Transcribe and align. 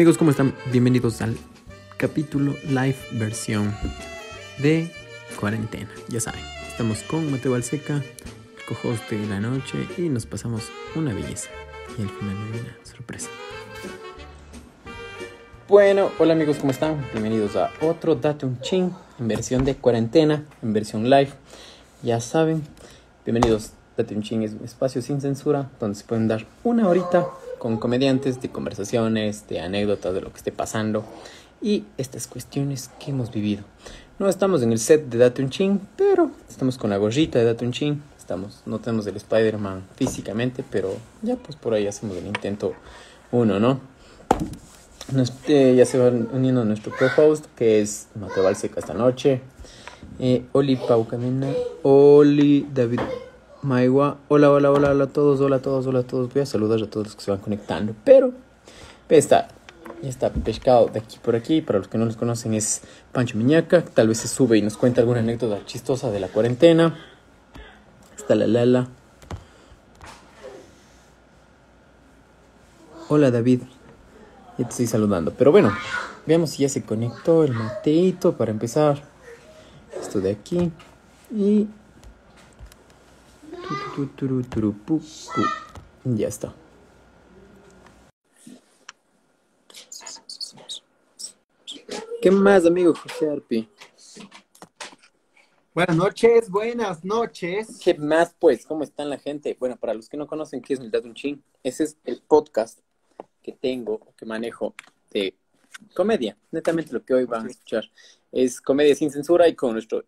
Amigos, 0.00 0.16
¿cómo 0.16 0.30
están? 0.30 0.54
Bienvenidos 0.72 1.20
al 1.20 1.36
capítulo 1.98 2.54
live 2.66 2.96
versión 3.12 3.76
de 4.56 4.90
cuarentena. 5.38 5.90
Ya 6.08 6.20
saben, 6.20 6.40
estamos 6.66 7.02
con 7.02 7.30
Mateo 7.30 7.54
Alseca, 7.54 7.96
el 7.96 8.64
co-host 8.66 9.10
de 9.10 9.26
la 9.26 9.40
noche, 9.40 9.86
y 9.98 10.08
nos 10.08 10.24
pasamos 10.24 10.70
una 10.94 11.12
belleza. 11.12 11.50
Y 11.98 12.00
al 12.00 12.08
final 12.08 12.34
hay 12.34 12.60
una 12.60 12.76
sorpresa. 12.82 13.28
Bueno, 15.68 16.10
hola 16.18 16.32
amigos, 16.32 16.56
¿cómo 16.56 16.72
están? 16.72 17.04
Bienvenidos 17.12 17.54
a 17.56 17.70
otro 17.82 18.14
Date 18.14 18.46
un 18.46 18.58
Ching 18.62 18.92
en 19.18 19.28
versión 19.28 19.66
de 19.66 19.76
cuarentena, 19.76 20.46
en 20.62 20.72
versión 20.72 21.10
live. 21.10 21.32
Ya 22.02 22.22
saben, 22.22 22.62
bienvenidos. 23.26 23.72
Date 23.98 24.16
un 24.16 24.22
Ching 24.22 24.44
es 24.44 24.54
un 24.54 24.64
espacio 24.64 25.02
sin 25.02 25.20
censura 25.20 25.70
donde 25.78 25.94
se 25.94 26.04
pueden 26.04 26.26
dar 26.26 26.46
una 26.64 26.88
horita 26.88 27.26
con 27.60 27.76
comediantes 27.76 28.40
de 28.40 28.48
conversaciones, 28.48 29.46
de 29.46 29.60
anécdotas 29.60 30.14
de 30.14 30.22
lo 30.22 30.32
que 30.32 30.38
esté 30.38 30.50
pasando 30.50 31.04
y 31.60 31.84
estas 31.98 32.26
cuestiones 32.26 32.90
que 32.98 33.10
hemos 33.10 33.30
vivido. 33.30 33.62
No 34.18 34.28
estamos 34.28 34.62
en 34.62 34.72
el 34.72 34.78
set 34.78 35.04
de 35.08 35.18
Date 35.18 35.42
un 35.42 35.50
Ching, 35.50 35.78
pero 35.94 36.30
estamos 36.48 36.78
con 36.78 36.88
la 36.88 36.96
gorrita 36.96 37.38
de 37.38 37.44
Date 37.44 37.66
un 37.66 37.72
Ching. 37.72 38.00
Estamos, 38.18 38.62
no 38.64 38.78
tenemos 38.78 39.06
el 39.06 39.16
Spider-Man 39.16 39.84
físicamente, 39.94 40.64
pero 40.68 40.96
ya 41.20 41.36
pues 41.36 41.54
por 41.56 41.74
ahí 41.74 41.86
hacemos 41.86 42.16
el 42.16 42.26
intento 42.26 42.72
uno, 43.30 43.60
¿no? 43.60 43.78
Este, 45.16 45.76
ya 45.76 45.84
se 45.84 45.98
va 45.98 46.08
uniendo 46.08 46.64
nuestro 46.64 46.92
co-host, 46.96 47.44
que 47.56 47.82
es 47.82 48.08
Mateo 48.14 48.42
Balseca 48.42 48.80
esta 48.80 48.94
noche. 48.94 49.42
Eh, 50.18 50.44
Oli 50.52 50.76
Pau 50.76 51.06
Camina. 51.06 51.48
Oli 51.82 52.66
David 52.72 53.00
Maigua. 53.62 54.16
Hola, 54.28 54.50
hola, 54.50 54.70
hola, 54.70 54.90
hola 54.90 55.04
a 55.04 55.06
todos, 55.08 55.40
hola 55.40 55.56
a 55.56 55.62
todos, 55.62 55.86
hola 55.86 56.00
a 56.00 56.02
todos. 56.02 56.32
Voy 56.32 56.42
a 56.42 56.46
saludar 56.46 56.82
a 56.82 56.86
todos 56.88 57.08
los 57.08 57.16
que 57.16 57.22
se 57.22 57.30
van 57.30 57.40
conectando. 57.40 57.94
Pero, 58.04 58.32
está, 59.10 59.48
ya 60.02 60.08
está 60.08 60.30
pescado 60.30 60.86
de 60.86 61.00
aquí 61.00 61.18
por 61.22 61.36
aquí. 61.36 61.60
Para 61.60 61.78
los 61.78 61.88
que 61.88 61.98
no 61.98 62.06
los 62.06 62.16
conocen, 62.16 62.54
es 62.54 62.80
Pancho 63.12 63.36
Miñaca. 63.36 63.84
Tal 63.84 64.08
vez 64.08 64.18
se 64.18 64.28
sube 64.28 64.56
y 64.56 64.62
nos 64.62 64.78
cuenta 64.78 65.02
alguna 65.02 65.20
anécdota 65.20 65.64
chistosa 65.66 66.10
de 66.10 66.20
la 66.20 66.28
cuarentena. 66.28 66.96
Está 68.16 68.34
la 68.34 68.46
Lala. 68.46 68.88
Hola, 73.08 73.30
David. 73.30 73.62
Ya 74.56 74.64
te 74.64 74.70
estoy 74.70 74.86
saludando. 74.86 75.34
Pero 75.36 75.52
bueno, 75.52 75.70
veamos 76.24 76.50
si 76.50 76.62
ya 76.62 76.70
se 76.70 76.82
conectó 76.82 77.44
el 77.44 77.52
Mateito 77.52 78.38
para 78.38 78.52
empezar. 78.52 79.02
Esto 80.00 80.20
de 80.20 80.30
aquí. 80.30 80.72
Y. 81.30 81.68
Ya 86.04 86.26
está. 86.26 86.52
¿Qué 92.20 92.30
más, 92.32 92.66
amigo 92.66 92.94
José 92.94 93.30
Arpi? 93.30 93.68
Buenas 95.72 95.96
noches, 95.96 96.50
buenas 96.50 97.04
noches. 97.04 97.78
¿Qué 97.82 97.94
más, 97.94 98.34
pues? 98.38 98.66
¿Cómo 98.66 98.82
están 98.82 99.08
la 99.08 99.18
gente? 99.18 99.56
Bueno, 99.58 99.76
para 99.76 99.94
los 99.94 100.08
que 100.08 100.16
no 100.16 100.26
conocen 100.26 100.60
qué 100.62 100.74
es 100.74 100.80
Mitad 100.80 101.04
un 101.04 101.14
Chin, 101.14 101.42
ese 101.62 101.84
es 101.84 101.96
el 102.04 102.20
podcast 102.26 102.80
que 103.40 103.52
tengo, 103.52 104.00
que 104.16 104.26
manejo 104.26 104.74
de 105.12 105.36
comedia. 105.94 106.36
Netamente 106.50 106.92
lo 106.92 107.04
que 107.04 107.14
hoy 107.14 107.24
van 107.24 107.46
a 107.46 107.50
escuchar 107.50 107.84
es 108.32 108.60
comedia 108.60 108.96
sin 108.96 109.12
censura 109.12 109.46
y 109.46 109.54
con 109.54 109.74
nuestro 109.74 110.04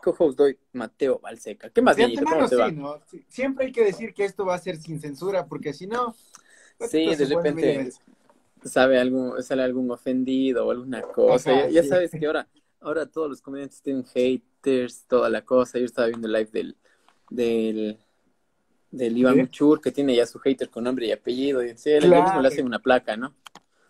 co-host 0.00 0.38
doy 0.38 0.58
Mateo 0.72 1.18
Balseca. 1.18 1.70
¿Qué 1.70 1.82
más, 1.82 1.96
va? 1.98 2.68
sí, 2.68 2.74
¿no? 2.74 3.00
Sí, 3.06 3.24
Siempre 3.28 3.66
hay 3.66 3.72
que 3.72 3.84
decir 3.84 4.14
que 4.14 4.24
esto 4.24 4.44
va 4.44 4.54
a 4.54 4.58
ser 4.58 4.76
sin 4.76 5.00
censura, 5.00 5.46
porque 5.46 5.72
si 5.72 5.86
no... 5.86 6.14
Sí, 6.88 7.04
esto 7.08 7.26
de 7.26 7.34
repente- 7.36 7.92
sabe 8.64 8.98
algún, 8.98 9.42
sale 9.42 9.62
algún 9.62 9.90
ofendido 9.90 10.66
o 10.66 10.70
alguna 10.70 11.02
cosa. 11.02 11.50
Ajá, 11.50 11.66
ya, 11.66 11.70
ya 11.70 11.82
sí. 11.82 11.88
sabes 11.88 12.10
que 12.10 12.26
ahora, 12.26 12.48
ahora 12.80 13.06
todos 13.06 13.28
los 13.30 13.40
comediantes 13.42 13.82
tienen 13.82 14.04
haters, 14.04 15.04
toda 15.06 15.28
la 15.30 15.44
cosa. 15.44 15.78
Yo 15.78 15.84
estaba 15.84 16.08
viendo 16.08 16.26
el 16.26 16.32
live 16.32 16.50
del, 16.52 16.76
del, 17.30 17.98
del 18.90 19.16
Iván 19.16 19.34
¿Sí? 19.36 19.42
Uchur, 19.42 19.80
que 19.80 19.92
tiene 19.92 20.14
ya 20.14 20.26
su 20.26 20.38
hater 20.38 20.68
con 20.70 20.84
nombre 20.84 21.06
y 21.06 21.12
apellido. 21.12 21.62
Y 21.64 21.76
sí, 21.76 21.90
él 21.90 22.04
mismo 22.04 22.24
Claro. 22.24 22.42
le 22.42 22.48
hacen 22.48 22.66
una 22.66 22.78
placa, 22.78 23.16
¿no? 23.16 23.34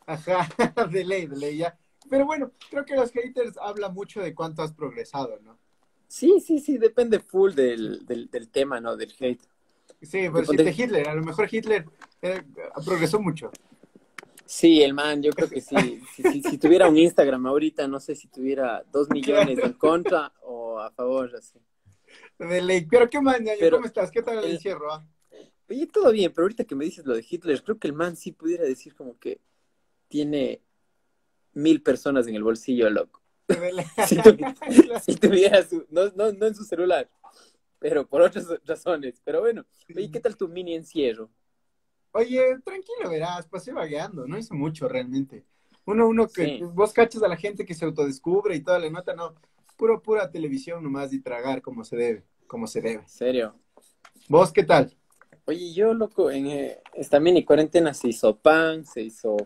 Ajá, 0.06 0.49
de 0.91 1.04
ley, 1.04 1.26
de 1.26 1.37
ley, 1.37 1.56
ya. 1.59 1.76
Pero 2.09 2.26
bueno, 2.26 2.50
creo 2.70 2.84
que 2.84 2.97
los 2.97 3.12
haters 3.12 3.56
hablan 3.59 3.94
mucho 3.94 4.20
de 4.20 4.34
cuánto 4.34 4.62
has 4.62 4.72
progresado, 4.72 5.38
¿no? 5.43 5.59
Sí, 6.10 6.41
sí, 6.44 6.59
sí, 6.59 6.76
depende 6.76 7.21
full 7.21 7.53
del, 7.53 8.04
del, 8.04 8.28
del 8.28 8.48
tema, 8.48 8.81
¿no? 8.81 8.97
Del 8.97 9.12
hate. 9.21 9.41
Sí, 10.03 10.28
pero 10.32 10.41
si 10.41 10.47
ponte- 10.56 10.65
de 10.65 10.71
Hitler, 10.72 11.09
a 11.09 11.15
lo 11.15 11.22
mejor 11.22 11.48
Hitler 11.48 11.84
eh, 12.21 12.43
progresó 12.84 13.21
mucho. 13.21 13.53
Sí, 14.44 14.82
el 14.82 14.93
man, 14.93 15.22
yo 15.22 15.31
creo 15.31 15.49
que 15.49 15.60
sí. 15.60 15.76
Si, 16.16 16.22
si, 16.25 16.43
si 16.43 16.59
tuviera 16.59 16.88
un 16.88 16.97
Instagram 16.99 17.47
ahorita, 17.47 17.87
no 17.87 18.00
sé 18.00 18.16
si 18.16 18.26
tuviera 18.26 18.82
dos 18.91 19.09
millones 19.10 19.60
en 19.62 19.75
contra 19.75 20.32
o 20.43 20.81
a 20.81 20.91
favor, 20.91 21.31
así. 21.37 21.60
De 22.41 22.60
ley. 22.60 22.87
Pero 22.91 23.09
qué 23.09 23.20
man, 23.20 23.44
Pero- 23.60 23.76
¿cómo 23.76 23.87
estás? 23.87 24.10
¿Qué 24.10 24.20
tal 24.22 24.38
el 24.38 24.44
el- 24.47 24.50
encierro? 24.56 24.93
ah? 24.93 25.06
Oye, 25.69 25.87
todo 25.87 26.10
bien, 26.10 26.32
pero 26.34 26.47
ahorita 26.47 26.65
que 26.65 26.75
me 26.75 26.84
dices 26.84 27.06
lo 27.06 27.15
de 27.15 27.25
Hitler, 27.28 27.62
creo 27.62 27.78
que 27.78 27.87
el 27.87 27.94
man 27.94 28.16
sí 28.16 28.32
pudiera 28.32 28.65
decir 28.65 28.97
como 28.97 29.16
que 29.20 29.38
tiene 30.09 30.60
mil 31.53 31.81
personas 31.82 32.26
en 32.26 32.34
el 32.34 32.43
bolsillo, 32.43 32.91
loco. 32.91 33.19
Si, 34.06 34.16
tu- 34.16 34.37
si 35.05 35.15
tuviera 35.16 35.62
su, 35.62 35.87
no, 35.91 36.11
no, 36.15 36.33
no 36.33 36.47
en 36.47 36.55
su 36.55 36.65
celular, 36.65 37.09
pero 37.78 38.06
por 38.06 38.22
otras 38.22 38.47
razones. 38.65 39.21
Pero 39.25 39.41
bueno, 39.41 39.65
oye, 39.94 40.11
¿qué 40.11 40.21
tal 40.21 40.37
tu 40.37 40.49
mini 40.49 40.75
encierro? 40.75 41.31
Oye, 42.12 42.59
tranquilo, 42.65 43.09
verás, 43.09 43.47
pasé 43.47 43.72
vagueando, 43.72 44.27
no 44.27 44.37
hice 44.37 44.53
mucho 44.55 44.88
realmente. 44.88 45.44
Uno, 45.87 46.09
uno 46.09 46.28
que 46.28 46.44
Sí. 46.44 46.61
vos 46.62 46.93
cachas 46.93 47.22
a 47.22 47.28
la 47.28 47.37
gente 47.37 47.65
que 47.65 47.75
se 47.75 47.84
autodescubre 47.84 48.55
y 48.56 48.61
toda 48.61 48.78
la 48.78 48.91
nota, 48.91 49.15
no, 49.15 49.34
puro, 49.77 50.03
pura 50.03 50.31
televisión 50.31 50.82
nomás 50.82 51.12
y 51.12 51.21
tragar 51.21 51.62
como 51.62 51.84
se 51.84 51.97
debe, 51.97 52.25
como 52.47 52.67
se 52.67 52.81
debe. 52.81 53.03
En 53.03 53.09
serio. 53.09 53.55
¿Vos 54.28 54.53
qué 54.53 54.65
tal? 54.65 54.94
Oye, 55.47 55.72
yo, 55.72 55.94
loco, 55.94 56.31
en 56.31 56.47
eh, 56.49 56.78
esta 56.94 57.19
mini 57.19 57.44
cuarentena 57.44 57.94
se 57.94 58.09
hizo 58.09 58.37
pan, 58.37 58.84
se 58.84 59.03
hizo 59.03 59.37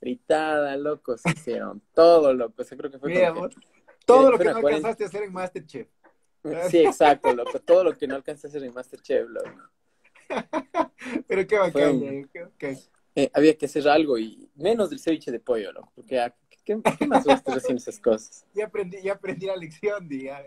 fritada, 0.00 0.76
loco, 0.76 1.16
se 1.18 1.30
hicieron 1.30 1.82
todo, 1.94 2.32
loco. 2.32 2.62
O 2.62 2.64
sea, 2.64 2.76
creo 2.78 2.90
que 2.90 2.98
fue 2.98 3.10
Mira, 3.12 3.32
como 3.32 3.48
todo 4.04 4.28
eh, 4.28 4.32
lo 4.32 4.38
que 4.38 4.44
no 4.44 4.56
alcanzaste 4.56 5.04
a 5.04 5.06
hacer 5.06 5.22
en 5.24 5.32
Masterchef. 5.32 5.88
Sí, 6.70 6.78
exacto, 6.78 7.32
loco. 7.34 7.58
Todo 7.60 7.84
lo 7.84 7.96
que 7.96 8.06
no 8.06 8.14
alcancé 8.14 8.46
a 8.46 8.50
hacer 8.50 8.64
en 8.64 8.74
Masterchef, 8.74 9.28
loco. 9.28 9.50
Pero 11.26 11.46
qué 11.46 11.58
bacán, 11.58 11.90
un- 11.90 12.28
qué 12.32 12.42
bacán. 12.42 12.78
Eh, 13.14 13.30
había 13.34 13.56
que 13.58 13.66
hacer 13.66 13.88
algo 13.88 14.16
y 14.18 14.48
menos 14.54 14.90
del 14.90 15.00
ceviche 15.00 15.32
de 15.32 15.40
pollo, 15.40 15.72
loco. 15.72 15.92
Porque, 15.96 16.20
ah, 16.20 16.34
¿qué, 16.64 16.80
qué 16.98 17.06
más 17.06 17.24
vas 17.24 17.34
a 17.34 17.38
estar 17.38 17.56
haciendo 17.56 17.80
esas 17.80 17.98
cosas? 17.98 18.44
Ya 18.54 18.66
aprendí, 18.66 19.02
ya 19.02 19.12
aprendí 19.14 19.46
la 19.46 19.56
lección, 19.56 20.08
diga. 20.08 20.44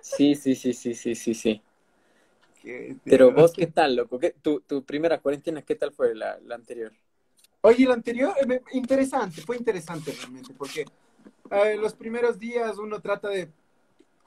Sí, 0.00 0.34
sí, 0.34 0.54
sí, 0.54 0.72
sí, 0.72 0.94
sí, 0.94 1.14
sí, 1.14 1.34
sí. 1.34 1.62
Pero 3.04 3.30
vos, 3.32 3.52
¿qué 3.52 3.66
tal, 3.66 3.96
loco? 3.96 4.18
¿Qué- 4.18 4.34
tu, 4.42 4.60
tu 4.60 4.84
primera 4.84 5.20
cuarentena, 5.20 5.62
¿qué 5.62 5.74
tal 5.74 5.92
fue 5.92 6.14
la, 6.14 6.38
la 6.40 6.54
anterior? 6.54 6.92
Oye, 7.66 7.84
el 7.84 7.92
anterior, 7.92 8.34
eh, 8.46 8.60
interesante, 8.72 9.40
fue 9.40 9.56
interesante 9.56 10.12
realmente, 10.12 10.52
porque 10.52 10.84
eh, 11.50 11.78
los 11.80 11.94
primeros 11.94 12.38
días 12.38 12.76
uno 12.76 13.00
trata 13.00 13.30
de 13.30 13.48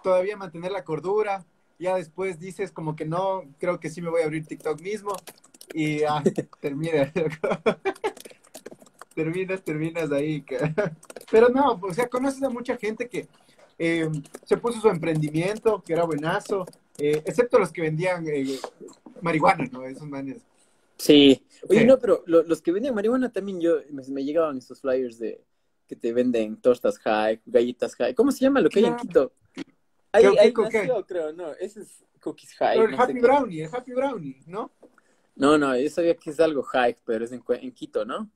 todavía 0.02 0.36
mantener 0.36 0.72
la 0.72 0.84
cordura, 0.84 1.46
ya 1.78 1.96
después 1.96 2.40
dices 2.40 2.72
como 2.72 2.96
que 2.96 3.06
no, 3.06 3.44
creo 3.59 3.80
que 3.80 3.92
sí 3.92 4.02
me 4.02 4.09
voy 4.09 4.24
a 4.24 4.25
abrir 4.25 4.48
TikTok 4.48 4.81
mismo, 4.81 5.16
y 5.72 6.02
ah, 6.02 6.24
termina, 6.59 7.14
terminas, 9.13 9.62
terminas 9.62 10.12
ahí. 10.12 10.44
Pero 11.31 11.50
no, 11.50 11.80
o 11.80 11.94
sea, 11.94 12.07
conoces 12.07 12.42
a 12.42 12.50
mucha 12.50 12.75
gente 12.75 13.07
que 13.07 13.28
eh, 13.78 14.10
se 14.45 14.57
puso 14.57 14.81
su 14.81 14.89
emprendimiento, 14.89 15.84
que 15.86 15.94
era 15.94 16.06
buenazo, 16.06 16.66
eh, 16.98 17.22
excepto 17.24 17.60
los 17.60 17.72
que 17.72 17.84
vendían 17.84 18.28
eh, 18.28 18.60
marihuana, 19.22 19.69
¿no? 19.72 19.86
Esos 19.86 20.07
manes. 20.07 20.38
Sí. 20.98 21.46
Oye, 21.70 21.80
Sí. 21.82 21.86
no, 21.86 22.00
pero 22.00 22.24
lo- 22.26 22.44
los 22.44 22.62
que 22.62 22.72
vendían 22.72 22.96
marihuana 22.96 23.32
también 23.32 23.60
yo, 23.62 23.78
me, 23.92 24.04
me 24.10 24.24
llegaban 24.24 24.58
estos 24.58 24.82
flyers 24.82 25.20
de 25.20 25.44
que 25.88 25.96
te 25.96 26.12
venden 26.14 26.58
tostas 26.58 26.98
high, 27.00 27.42
galletas 27.46 27.96
high. 27.96 28.14
¿Cómo 28.14 28.32
se 28.32 28.40
llama 28.40 28.62
lo 28.62 28.70
que 28.70 28.80
hay 28.80 28.86
en. 28.86 28.96
Quito? 28.98 29.34
Ahí, 30.12 30.24
¿Qué- 30.24 30.40
ahí 30.40 30.54
qué- 30.54 30.64
qué? 30.70 30.78
nació, 30.80 31.06
creo, 31.06 31.34
no. 31.34 31.54
Ese 31.54 31.82
es 31.82 32.04
cookies 32.22 32.54
high. 32.56 32.78
Pero 32.78 32.86
el 32.86 32.92
no 32.92 32.98
sé 32.98 33.04
Happy 33.04 33.14
qué. 33.14 33.20
Brownie, 33.22 33.64
el 33.64 33.70
Happy 33.76 33.94
Brownie, 33.94 34.42
¿no? 34.48 34.72
No, 35.36 35.58
no, 35.58 35.78
yo 35.78 35.90
sabía 35.90 36.16
que 36.16 36.32
es 36.32 36.40
algo 36.40 36.64
high, 36.64 36.98
pero 37.06 37.24
es 37.24 37.32
en, 37.32 37.44
Cue- 37.44 37.60
en 37.62 37.72
Quito, 37.72 38.04
¿no? 38.04 38.30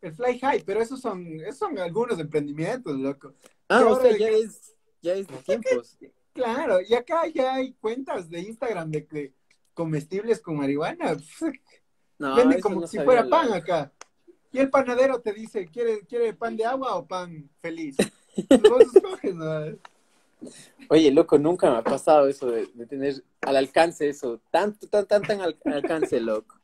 El 0.00 0.14
Fly 0.14 0.38
High, 0.38 0.62
pero 0.64 0.80
esos 0.80 1.00
son, 1.00 1.26
esos 1.40 1.58
son 1.58 1.78
algunos 1.78 2.18
emprendimientos, 2.18 2.96
loco. 2.98 3.34
Ah, 3.68 3.84
o 3.86 4.00
sea, 4.00 4.12
ya 4.12 4.28
que- 4.28 4.38
es, 4.40 4.74
ya 5.02 5.14
es 5.14 5.26
de 5.26 5.36
tiempos. 5.38 5.98
Claro, 6.32 6.78
y 6.86 6.94
acá 6.94 7.26
ya 7.28 7.54
hay 7.54 7.72
cuentas 7.74 8.28
de 8.30 8.40
Instagram 8.40 8.90
de, 8.90 9.06
de 9.10 9.34
comestibles 9.74 10.40
con 10.40 10.56
marihuana. 10.56 11.16
No, 12.18 12.50
eso 12.50 12.60
como 12.62 12.80
no 12.80 12.86
si 12.86 12.98
fuera 12.98 13.24
la- 13.24 13.30
pan 13.30 13.52
acá. 13.52 13.92
Y 14.52 14.58
el 14.58 14.70
panadero 14.70 15.20
te 15.20 15.32
dice, 15.32 15.66
¿quiere, 15.66 16.00
quiere 16.06 16.32
pan 16.32 16.56
de 16.56 16.64
agua 16.64 16.96
o 16.96 17.06
pan 17.06 17.48
feliz? 17.60 17.96
Vos 18.50 18.84
escoges, 18.94 19.34
¿no? 19.34 19.76
Oye, 20.88 21.10
loco, 21.10 21.38
nunca 21.38 21.70
me 21.70 21.76
ha 21.78 21.82
pasado 21.82 22.28
eso 22.28 22.46
de, 22.50 22.66
de 22.74 22.86
tener 22.86 23.22
al 23.42 23.56
alcance 23.56 24.08
eso, 24.08 24.40
tanto, 24.50 24.86
tan, 24.88 25.06
tan, 25.06 25.22
tan 25.22 25.40
al, 25.40 25.58
alcance, 25.64 26.20
loco. 26.20 26.56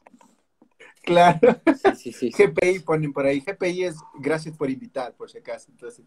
Claro. 1.03 1.61
Sí, 1.75 1.97
sí, 1.97 2.13
sí. 2.13 2.31
GPI 2.31 2.81
ponen 2.81 3.13
por 3.13 3.27
ahí. 3.27 3.41
GPI 3.41 3.85
es 3.85 3.97
gracias 4.21 4.57
por 4.57 4.71
invitar, 4.71 5.15
por 5.15 5.29
si 5.31 5.39
acaso. 5.39 5.71
Entonces, 5.71 6.05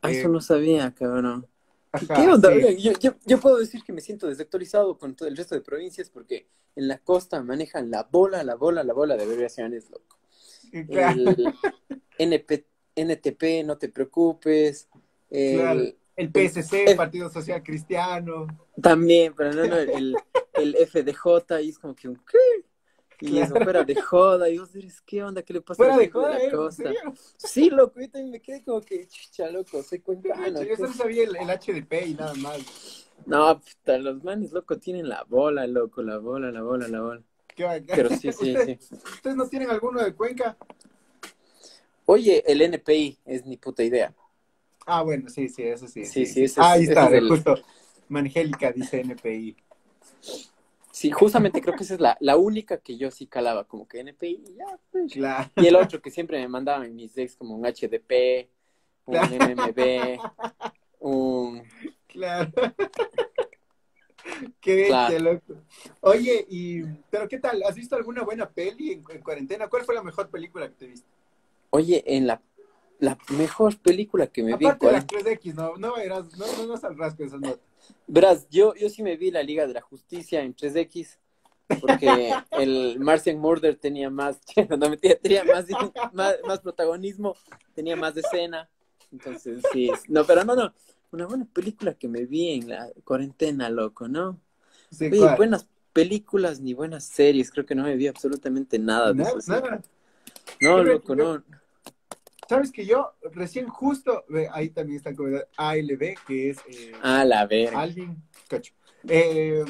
Ah, 0.00 0.10
eh, 0.10 0.12
eso 0.12 0.28
no 0.28 0.40
sabía, 0.40 0.94
cabrón. 0.94 1.46
¿Qué- 1.98 2.04
ajá, 2.06 2.14
¿Qué 2.14 2.28
onda? 2.28 2.52
sí. 2.52 2.82
Yo, 2.82 2.92
yo, 3.00 3.14
yo 3.24 3.40
puedo 3.40 3.58
decir 3.58 3.82
que 3.82 3.92
me 3.92 4.00
siento 4.00 4.26
desactualizado 4.28 4.98
con 4.98 5.14
todo 5.14 5.28
el 5.28 5.36
resto 5.36 5.54
de 5.54 5.60
provincias 5.62 6.10
porque 6.10 6.46
en 6.76 6.88
la 6.88 6.98
costa 6.98 7.42
manejan 7.42 7.90
la 7.90 8.02
bola, 8.04 8.42
la 8.44 8.54
bola, 8.54 8.84
la 8.84 8.92
bola 8.92 9.16
de 9.16 9.24
abreviaciones, 9.24 9.90
loco. 9.90 10.18
Claro, 10.90 11.18
El 11.20 11.52
NP, 12.18 12.66
NTP, 12.94 13.64
no 13.64 13.78
te 13.78 13.88
preocupes. 13.88 14.88
El, 15.30 15.58
Claro. 15.60 15.82
el 16.16 16.30
PSC, 16.32 16.94
Partido 16.96 17.30
Social 17.30 17.62
Cristiano. 17.62 18.46
También, 18.82 19.34
pero 19.36 19.52
no, 19.52 19.66
no, 19.66 19.76
el, 19.76 20.16
el 20.54 20.76
FDJ, 20.86 21.60
y 21.62 21.68
es 21.70 21.78
como 21.78 21.94
que 21.94 22.08
un 22.08 22.16
¿qué? 22.16 22.64
Y 23.20 23.38
eso 23.38 23.48
Claro. 23.54 23.64
fuera 23.64 23.84
de 23.84 23.96
joda, 23.96 24.48
y 24.48 24.58
vos 24.58 24.72
dices, 24.72 25.00
¿qué 25.04 25.22
onda? 25.24 25.42
¿Qué 25.42 25.52
le 25.52 25.60
pasa 25.60 25.76
Fuera 25.76 25.94
a 25.96 25.98
de 25.98 26.10
la 26.12 26.38
¿eh? 26.38 26.50
Serio? 26.70 27.00
Sí, 27.36 27.68
loco, 27.70 28.00
yo 28.00 28.08
también 28.10 28.30
me 28.30 28.40
quedé 28.40 28.62
como 28.62 28.80
que, 28.80 29.08
chucha, 29.08 29.50
loco, 29.50 29.82
soy 29.82 29.98
cuencano. 30.00 30.62
Yo 30.62 30.76
solo 30.76 30.92
sabía 30.92 31.24
el, 31.24 31.34
el 31.36 31.48
HDP 31.50 32.06
y 32.06 32.14
nada 32.14 32.34
más. 32.34 33.06
No, 33.26 33.60
puta, 33.60 33.98
los 33.98 34.22
manes, 34.22 34.52
loco, 34.52 34.78
tienen 34.78 35.08
la 35.08 35.24
bola, 35.24 35.66
loco, 35.66 36.02
la 36.02 36.18
bola, 36.18 36.52
la 36.52 36.62
bola, 36.62 36.86
la 36.86 37.00
bola. 37.00 37.22
Qué 37.56 37.64
bacán. 37.64 37.84
Pero 37.86 38.10
sí, 38.10 38.32
sí, 38.32 38.52
¿Ustedes, 38.52 38.86
sí. 38.88 38.94
¿Ustedes 38.94 39.36
no 39.36 39.48
tienen 39.48 39.70
alguno 39.70 40.02
de 40.02 40.14
Cuenca? 40.14 40.56
Oye, 42.06 42.42
el 42.46 42.62
NPI 42.62 43.18
es 43.26 43.44
ni 43.44 43.56
puta 43.56 43.82
idea. 43.82 44.14
Ah, 44.86 45.02
bueno, 45.02 45.28
sí, 45.28 45.48
sí, 45.48 45.62
eso 45.64 45.86
sí. 45.88 46.04
Sí, 46.04 46.24
sí, 46.24 46.44
ese 46.44 46.60
Ah, 46.60 46.64
es- 46.64 46.72
Ahí 46.76 46.82
ese 46.84 46.92
está, 46.92 47.06
es 47.08 47.12
el- 47.14 47.28
justo. 47.28 47.54
Mangélica 48.08 48.72
dice 48.72 49.00
NPI. 49.00 49.56
Sí, 50.98 51.12
justamente 51.12 51.60
creo 51.60 51.76
que 51.76 51.84
esa 51.84 51.94
es 51.94 52.00
la, 52.00 52.16
la 52.18 52.36
única 52.36 52.78
que 52.78 52.96
yo 52.96 53.12
sí 53.12 53.28
calaba, 53.28 53.68
como 53.68 53.86
que 53.86 54.00
NPI, 54.00 54.42
y 54.48 54.54
ya, 54.56 54.64
pues. 54.90 55.12
Claro. 55.12 55.48
Y 55.54 55.68
el 55.68 55.76
otro 55.76 56.02
que 56.02 56.10
siempre 56.10 56.40
me 56.40 56.48
mandaban 56.48 56.92
mis 56.92 57.16
ex 57.16 57.36
como 57.36 57.54
un 57.54 57.64
HDP, 57.64 58.48
un 59.04 59.14
Claro. 59.14 59.54
MMB, 59.54 60.18
un... 60.98 61.62
Claro. 62.08 62.50
Qué 64.60 64.86
Claro. 64.88 65.18
loco. 65.20 65.54
Oye, 66.00 66.44
y, 66.48 66.82
pero 67.10 67.28
¿qué 67.28 67.38
tal? 67.38 67.62
¿Has 67.62 67.76
visto 67.76 67.94
alguna 67.94 68.24
buena 68.24 68.50
peli 68.50 68.90
en, 68.90 69.04
en 69.08 69.22
cuarentena? 69.22 69.68
¿Cuál 69.68 69.84
fue 69.84 69.94
la 69.94 70.02
mejor 70.02 70.28
película 70.30 70.66
que 70.66 70.74
te 70.74 70.86
viste? 70.88 71.06
Oye, 71.70 72.02
en 72.08 72.26
la, 72.26 72.42
la 72.98 73.16
mejor 73.36 73.78
película 73.78 74.26
que 74.26 74.42
me 74.42 74.56
vi, 74.56 74.66
Aparte 74.66 74.86
de 74.86 74.92
las 74.92 75.06
3X, 75.06 75.54
no, 75.54 75.76
no, 75.76 75.94
verás, 75.94 76.36
no, 76.36 76.44
no, 76.56 76.66
no 76.66 76.76
saldrás. 76.76 77.14
Verás, 78.06 78.48
yo, 78.50 78.74
yo 78.74 78.88
sí 78.88 79.02
me 79.02 79.16
vi 79.16 79.30
la 79.30 79.42
Liga 79.42 79.66
de 79.66 79.74
la 79.74 79.80
Justicia 79.80 80.42
en 80.42 80.54
3X, 80.54 81.18
porque 81.80 82.32
el 82.52 82.98
Martian 83.00 83.38
Murder 83.38 83.76
tenía 83.76 84.10
más, 84.10 84.38
no 84.68 84.90
mentira, 84.90 85.16
tenía 85.16 85.44
más, 85.44 85.66
más, 86.12 86.36
más 86.46 86.60
protagonismo, 86.60 87.36
tenía 87.74 87.96
más 87.96 88.16
escena, 88.16 88.68
entonces 89.12 89.62
sí, 89.72 89.90
no, 90.08 90.24
pero 90.24 90.44
no, 90.44 90.54
no, 90.54 90.72
una 91.10 91.26
buena 91.26 91.46
película 91.46 91.94
que 91.94 92.08
me 92.08 92.26
vi 92.26 92.52
en 92.52 92.68
la 92.68 92.90
cuarentena, 93.04 93.70
loco, 93.70 94.08
¿no? 94.08 94.40
Sí, 94.90 95.10
Oye, 95.10 95.20
¿cuál? 95.20 95.36
buenas 95.36 95.66
películas 95.92 96.60
ni 96.60 96.74
buenas 96.74 97.04
series, 97.04 97.50
creo 97.50 97.66
que 97.66 97.74
no 97.74 97.84
me 97.84 97.96
vi 97.96 98.06
absolutamente 98.06 98.78
nada 98.78 99.12
de 99.12 99.22
Nada, 99.22 99.38
eso. 99.38 99.52
nada. 99.52 99.82
No, 100.60 100.82
loco, 100.82 101.14
no. 101.14 101.42
Sabes 102.48 102.72
que 102.72 102.86
yo 102.86 103.12
recién 103.32 103.68
justo, 103.68 104.24
ahí 104.52 104.70
también 104.70 104.96
está 104.96 105.10
el 105.10 105.44
ALB, 105.56 106.14
que 106.26 106.50
es 106.50 106.58
eh, 106.66 106.92
Ah, 107.02 107.24
la 107.24 107.46
verga. 107.46 107.80
Alvin 107.80 108.22
Cacho. 108.48 108.72
Eh, 109.06 109.64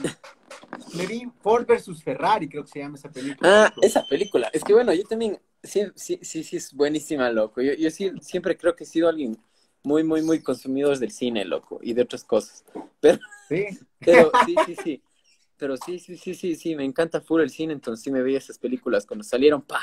me 0.94 1.06
vi 1.06 1.28
Ford 1.40 1.66
versus 1.66 2.02
Ferrari, 2.02 2.48
creo 2.48 2.62
que 2.62 2.70
se 2.70 2.78
llama 2.78 2.96
esa 2.96 3.10
película. 3.10 3.66
Ah, 3.66 3.74
esa 3.82 4.04
película. 4.04 4.48
Es 4.52 4.62
que 4.62 4.72
bueno, 4.74 4.94
yo 4.94 5.02
también, 5.04 5.40
sí, 5.62 5.82
sí, 5.96 6.20
sí, 6.22 6.44
sí 6.44 6.56
es 6.56 6.72
buenísima, 6.72 7.30
loco. 7.30 7.60
Yo, 7.60 7.72
yo 7.74 7.90
sí, 7.90 8.12
siempre 8.20 8.56
creo 8.56 8.76
que 8.76 8.84
he 8.84 8.86
sido 8.86 9.08
alguien 9.08 9.36
muy, 9.82 10.04
muy, 10.04 10.22
muy 10.22 10.40
consumidor 10.40 10.98
del 10.98 11.10
cine, 11.10 11.44
loco, 11.44 11.80
y 11.82 11.94
de 11.94 12.02
otras 12.02 12.22
cosas. 12.22 12.64
Pero, 13.00 13.18
Sí, 13.48 13.66
pero 13.98 14.30
sí, 14.46 14.54
sí, 14.66 14.76
sí. 14.76 15.02
Pero 15.56 15.76
sí, 15.76 15.98
sí, 15.98 16.16
sí, 16.16 16.34
sí, 16.34 16.54
sí, 16.54 16.76
me 16.76 16.84
encanta 16.84 17.20
full 17.20 17.40
el 17.40 17.50
cine, 17.50 17.72
entonces 17.72 18.04
sí 18.04 18.12
me 18.12 18.22
veía 18.22 18.38
esas 18.38 18.58
películas 18.58 19.04
cuando 19.04 19.24
salieron, 19.24 19.62
pa. 19.62 19.80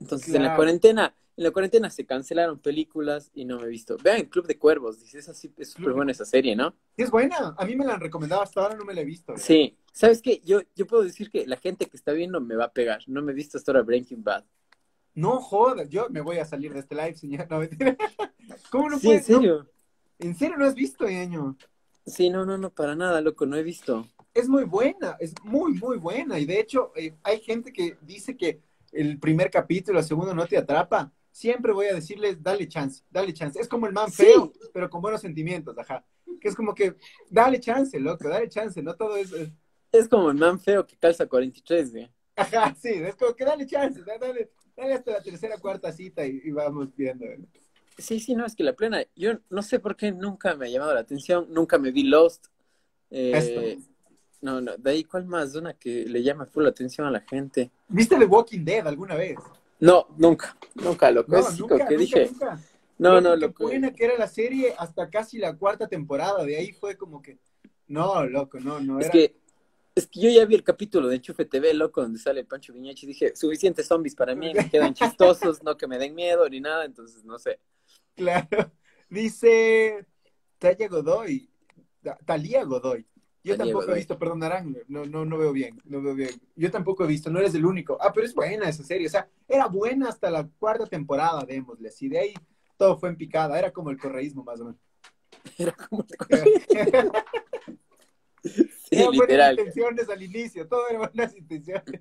Entonces 0.00 0.34
en 0.34 0.42
la 0.42 0.56
cuarentena, 0.56 1.14
en 1.36 1.44
la 1.44 1.50
cuarentena 1.50 1.90
se 1.90 2.06
cancelaron 2.06 2.58
películas 2.58 3.30
y 3.34 3.44
no 3.44 3.58
me 3.58 3.66
he 3.66 3.68
visto. 3.68 3.96
Vean 4.02 4.24
Club 4.26 4.46
de 4.46 4.58
Cuervos, 4.58 5.00
dice, 5.00 5.18
esa 5.18 5.34
sí, 5.34 5.52
es 5.58 5.70
súper 5.72 5.92
buena 5.92 6.12
esa 6.12 6.24
serie, 6.24 6.56
¿no? 6.56 6.74
sí 6.96 7.02
es 7.02 7.10
buena. 7.10 7.54
A 7.58 7.64
mí 7.66 7.76
me 7.76 7.84
la 7.84 7.94
han 7.94 8.00
recomendado, 8.00 8.42
hasta 8.42 8.62
ahora 8.62 8.74
no 8.76 8.84
me 8.84 8.94
la 8.94 9.02
he 9.02 9.04
visto. 9.04 9.34
Sí, 9.36 9.76
¿sabes 9.92 10.22
qué? 10.22 10.40
Yo, 10.44 10.60
yo 10.74 10.86
puedo 10.86 11.02
decir 11.02 11.30
que 11.30 11.46
la 11.46 11.56
gente 11.58 11.86
que 11.86 11.96
está 11.96 12.12
viendo 12.12 12.40
me 12.40 12.56
va 12.56 12.64
a 12.66 12.72
pegar. 12.72 13.02
No 13.06 13.20
me 13.22 13.32
he 13.32 13.34
visto 13.34 13.58
hasta 13.58 13.72
ahora 13.72 13.82
Breaking 13.82 14.24
Bad. 14.24 14.44
No 15.14 15.40
jodas, 15.40 15.88
yo 15.88 16.08
me 16.10 16.20
voy 16.20 16.38
a 16.38 16.44
salir 16.44 16.72
de 16.72 16.80
este 16.80 16.94
live, 16.94 17.14
señor. 17.14 17.46
No, 17.50 17.58
mentira. 17.60 17.96
¿Cómo 18.70 18.90
no 18.90 18.98
Sí, 18.98 19.06
en 19.10 19.12
puedes? 19.22 19.28
no? 19.30 19.36
serio. 19.38 19.70
¿En 20.18 20.34
serio 20.34 20.56
no 20.56 20.64
has 20.66 20.74
visto, 20.74 21.04
año? 21.06 21.56
Sí, 22.06 22.30
no, 22.30 22.46
no, 22.46 22.56
no, 22.56 22.70
para 22.70 22.94
nada, 22.94 23.20
loco, 23.20 23.44
no 23.46 23.56
he 23.56 23.62
visto. 23.62 24.06
Es 24.32 24.48
muy 24.48 24.64
buena, 24.64 25.16
es 25.20 25.34
muy, 25.42 25.72
muy 25.74 25.98
buena. 25.98 26.38
Y 26.38 26.44
de 26.46 26.60
hecho, 26.60 26.92
eh, 26.96 27.14
hay 27.22 27.40
gente 27.40 27.72
que 27.72 27.96
dice 28.02 28.36
que 28.36 28.60
el 28.92 29.18
primer 29.18 29.50
capítulo, 29.50 29.98
el 29.98 30.04
segundo 30.04 30.34
no 30.34 30.46
te 30.46 30.56
atrapa. 30.56 31.12
Siempre 31.36 31.70
voy 31.74 31.84
a 31.88 31.94
decirles, 31.94 32.42
dale 32.42 32.66
chance, 32.66 33.02
dale 33.10 33.30
chance. 33.34 33.60
Es 33.60 33.68
como 33.68 33.86
el 33.86 33.92
man 33.92 34.10
Sí. 34.10 34.22
feo, 34.24 34.50
pero 34.72 34.88
con 34.88 35.02
buenos 35.02 35.20
sentimientos, 35.20 35.76
ajá. 35.76 36.02
Que 36.40 36.48
es 36.48 36.54
como 36.56 36.74
que, 36.74 36.96
dale 37.28 37.60
chance, 37.60 38.00
loco, 38.00 38.26
dale 38.26 38.48
chance, 38.48 38.82
no 38.82 38.94
todo 38.96 39.18
es... 39.18 39.30
es- 39.32 39.50
Es 39.92 40.08
como 40.08 40.30
el 40.30 40.38
man 40.38 40.58
feo 40.58 40.86
que 40.86 40.96
calza 40.96 41.26
43, 41.26 41.92
güey. 41.92 42.10
Ajá, 42.36 42.74
sí, 42.80 42.88
es 42.88 43.14
como 43.16 43.34
que 43.34 43.44
dale 43.44 43.66
chance, 43.66 44.00
da- 44.02 44.16
dale, 44.16 44.50
dale 44.74 44.94
hasta 44.94 45.10
la 45.12 45.22
tercera, 45.22 45.58
cuarta 45.58 45.92
cita 45.92 46.24
y, 46.26 46.40
y 46.42 46.50
vamos 46.52 46.88
viendo. 46.96 47.26
Sí, 47.98 48.18
sí, 48.18 48.34
no, 48.34 48.46
es 48.46 48.54
que 48.56 48.64
la 48.64 48.72
plena, 48.74 49.02
yo 49.14 49.38
no 49.50 49.60
sé 49.60 49.78
por 49.78 49.94
qué 49.94 50.12
nunca 50.12 50.54
me 50.56 50.64
ha 50.66 50.70
llamado 50.70 50.94
la 50.94 51.00
atención, 51.00 51.48
nunca 51.50 51.76
me 51.76 51.90
vi 51.92 52.04
Lost. 52.04 52.46
Eh, 53.10 53.32
Esto. 53.34 53.84
no, 54.40 54.62
no, 54.62 54.74
de 54.78 54.90
ahí, 54.90 55.04
¿cuál 55.04 55.26
más? 55.26 55.54
Una 55.54 55.74
que 55.74 56.06
le 56.06 56.22
llama 56.22 56.46
full 56.46 56.62
la 56.62 56.70
atención 56.70 57.06
a 57.06 57.10
la 57.10 57.20
gente. 57.20 57.70
¿Viste 57.88 58.16
The 58.16 58.24
Walking 58.24 58.64
Dead 58.64 58.86
alguna 58.86 59.16
vez? 59.16 59.36
No, 59.78 60.06
nunca, 60.16 60.56
nunca, 60.74 61.10
loco. 61.10 61.30
No, 61.32 61.38
es 61.38 61.58
nunca, 61.58 61.76
que 61.76 61.82
nunca, 61.82 61.96
dije, 61.96 62.26
nunca. 62.30 62.60
no, 62.98 63.20
no, 63.20 63.36
loco. 63.36 63.64
buena 63.64 63.92
que 63.92 64.04
era 64.04 64.16
la 64.16 64.26
serie 64.28 64.74
hasta 64.78 65.10
casi 65.10 65.38
la 65.38 65.54
cuarta 65.56 65.86
temporada. 65.88 66.44
De 66.44 66.56
ahí 66.56 66.72
fue 66.72 66.96
como 66.96 67.20
que, 67.20 67.38
no, 67.88 68.24
loco, 68.26 68.58
no, 68.58 68.80
no 68.80 68.98
Es 68.98 69.06
era. 69.06 69.12
que, 69.12 69.36
es 69.94 70.06
que 70.06 70.20
yo 70.20 70.30
ya 70.30 70.44
vi 70.44 70.54
el 70.54 70.64
capítulo 70.64 71.08
de 71.08 71.16
Enchufe 71.16 71.44
TV, 71.44 71.74
loco, 71.74 72.02
donde 72.02 72.18
sale 72.18 72.44
Pancho 72.44 72.72
Viñachi 72.72 73.06
y 73.06 73.08
dije, 73.08 73.36
suficientes 73.36 73.86
zombies 73.86 74.14
para 74.14 74.34
mí, 74.34 74.52
me 74.54 74.68
quedan 74.70 74.94
chistosos, 74.94 75.62
no 75.62 75.76
que 75.76 75.86
me 75.86 75.98
den 75.98 76.14
miedo 76.14 76.48
ni 76.48 76.60
nada, 76.60 76.84
entonces 76.84 77.24
no 77.24 77.38
sé. 77.38 77.60
Claro. 78.14 78.48
Dice 79.10 80.06
Taya 80.58 80.88
Godoy, 80.88 81.48
Ta- 82.02 82.18
Talía 82.24 82.64
Godoy. 82.64 83.06
Yo 83.46 83.56
tampoco 83.56 83.92
he 83.92 83.94
visto, 83.94 84.18
perdonarán, 84.18 84.76
no, 84.88 85.06
no, 85.06 85.24
no 85.24 85.38
veo 85.38 85.52
bien, 85.52 85.80
no 85.84 86.02
veo 86.02 86.14
bien. 86.14 86.30
Yo 86.56 86.70
tampoco 86.70 87.04
he 87.04 87.06
visto, 87.06 87.30
no 87.30 87.38
eres 87.38 87.54
el 87.54 87.64
único. 87.64 87.96
Ah, 88.00 88.12
pero 88.12 88.26
es 88.26 88.34
buena 88.34 88.68
esa 88.68 88.82
serie, 88.82 89.06
o 89.06 89.10
sea, 89.10 89.28
era 89.46 89.66
buena 89.66 90.08
hasta 90.08 90.30
la 90.30 90.48
cuarta 90.58 90.86
temporada, 90.86 91.44
démosle, 91.44 91.88
así 91.88 92.08
de 92.08 92.18
ahí 92.18 92.34
todo 92.76 92.98
fue 92.98 93.08
en 93.08 93.16
picada, 93.16 93.58
era 93.58 93.70
como 93.70 93.90
el 93.90 93.98
correísmo 93.98 94.44
más 94.44 94.60
o 94.60 94.64
menos. 94.66 94.80
Era 95.58 95.72
como... 95.72 96.04
Sí, 98.88 98.90
Eran 98.92 99.06
buenas 99.06 99.28
literal. 99.28 99.58
intenciones 99.58 100.08
al 100.08 100.22
inicio, 100.22 100.68
todo 100.68 100.88
eran 100.88 101.10
buenas 101.12 101.36
intenciones. 101.36 102.00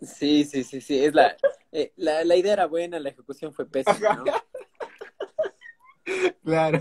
Sí, 0.00 0.44
sí, 0.44 0.64
sí, 0.64 0.80
sí, 0.80 1.04
es 1.04 1.12
la, 1.12 1.36
eh, 1.72 1.92
la, 1.96 2.24
la 2.24 2.36
idea 2.36 2.54
era 2.54 2.66
buena, 2.66 2.98
la 2.98 3.10
ejecución 3.10 3.52
fue 3.52 3.68
pésima, 3.68 4.14
¿no? 4.14 4.24
Claro. 6.42 6.78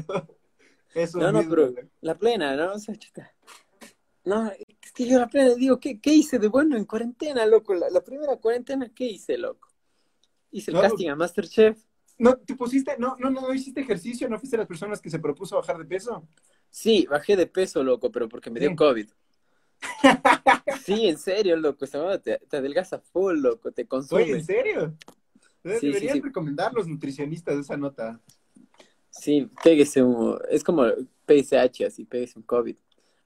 Eso 0.94 1.18
No, 1.18 1.34
no, 1.34 1.44
pero 1.50 1.74
la 2.00 2.18
plena, 2.18 2.56
¿no? 2.56 2.74
O 2.74 2.80
sea, 2.80 2.96
chuta. 2.96 3.34
No, 4.26 4.50
es 4.50 4.92
que 4.94 5.06
yo 5.08 5.20
la 5.20 5.28
plena 5.28 5.54
digo, 5.56 5.80
¿qué, 5.80 6.00
qué 6.00 6.14
hice 6.14 6.40
de 6.40 6.48
bueno 6.48 6.78
en 6.78 6.86
cuarentena, 6.86 7.46
loco? 7.46 7.74
La, 7.74 7.90
la 7.90 8.02
primera 8.02 8.38
cuarentena, 8.38 8.90
¿qué 8.94 9.06
hice, 9.06 9.38
loco? 9.38 9.70
Hice 10.52 10.72
el 10.72 10.76
No. 10.76 10.82
casting 10.82 11.10
a 11.10 11.16
Masterchef. 11.16 11.78
No, 12.18 12.38
¿te 12.38 12.56
pusiste, 12.56 12.96
no, 12.98 13.18
no, 13.20 13.30
no, 13.30 13.42
no 13.42 13.54
hiciste 13.54 13.82
ejercicio? 13.82 14.30
¿No 14.30 14.38
fuiste 14.40 14.56
las 14.56 14.68
personas 14.68 15.02
que 15.02 15.10
se 15.10 15.20
propuso 15.20 15.58
bajar 15.58 15.78
de 15.78 15.86
peso? 15.86 16.28
Sí, 16.70 17.06
bajé 17.10 17.36
de 17.36 17.48
peso, 17.48 17.84
loco, 17.84 18.12
pero 18.12 18.30
porque 18.30 18.50
me 18.50 18.60
dio 18.60 18.70
Sí. 18.70 18.76
COVID. 18.76 19.10
Sí, 20.86 21.08
en 21.08 21.18
serio, 21.18 21.56
loco, 21.58 21.86
te, 22.22 22.40
te 22.40 22.58
adelgaza 22.58 23.00
full, 23.00 23.40
loco, 23.40 23.72
te 23.72 23.86
consume. 23.86 24.24
Oye, 24.24 24.34
¿en 24.34 24.46
serio? 24.46 24.98
Sí, 25.64 25.80
sí, 25.80 25.88
Deberían 25.88 26.18
sí. 26.18 26.22
recomendar 26.22 26.74
los 26.74 26.88
nutricionistas 26.88 27.58
esa 27.58 27.78
nota. 27.78 28.20
Sí, 29.10 29.50
péguese 29.64 30.02
un, 30.04 30.38
es 30.50 30.64
como 30.64 30.84
PSH, 31.26 31.86
así, 31.86 32.06
péguese 32.06 32.38
un 32.40 32.44
COVID. 32.44 32.76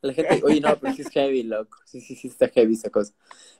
La 0.01 0.13
gente, 0.13 0.41
oye, 0.43 0.61
no, 0.61 0.77
pero 0.79 0.93
sí 0.93 1.01
es 1.01 1.09
heavy, 1.09 1.43
loco. 1.43 1.77
Sí, 1.85 2.01
sí, 2.01 2.15
sí, 2.15 2.27
está 2.27 2.47
heavy 2.49 2.73
esa 2.73 2.89
cosa. 2.89 3.13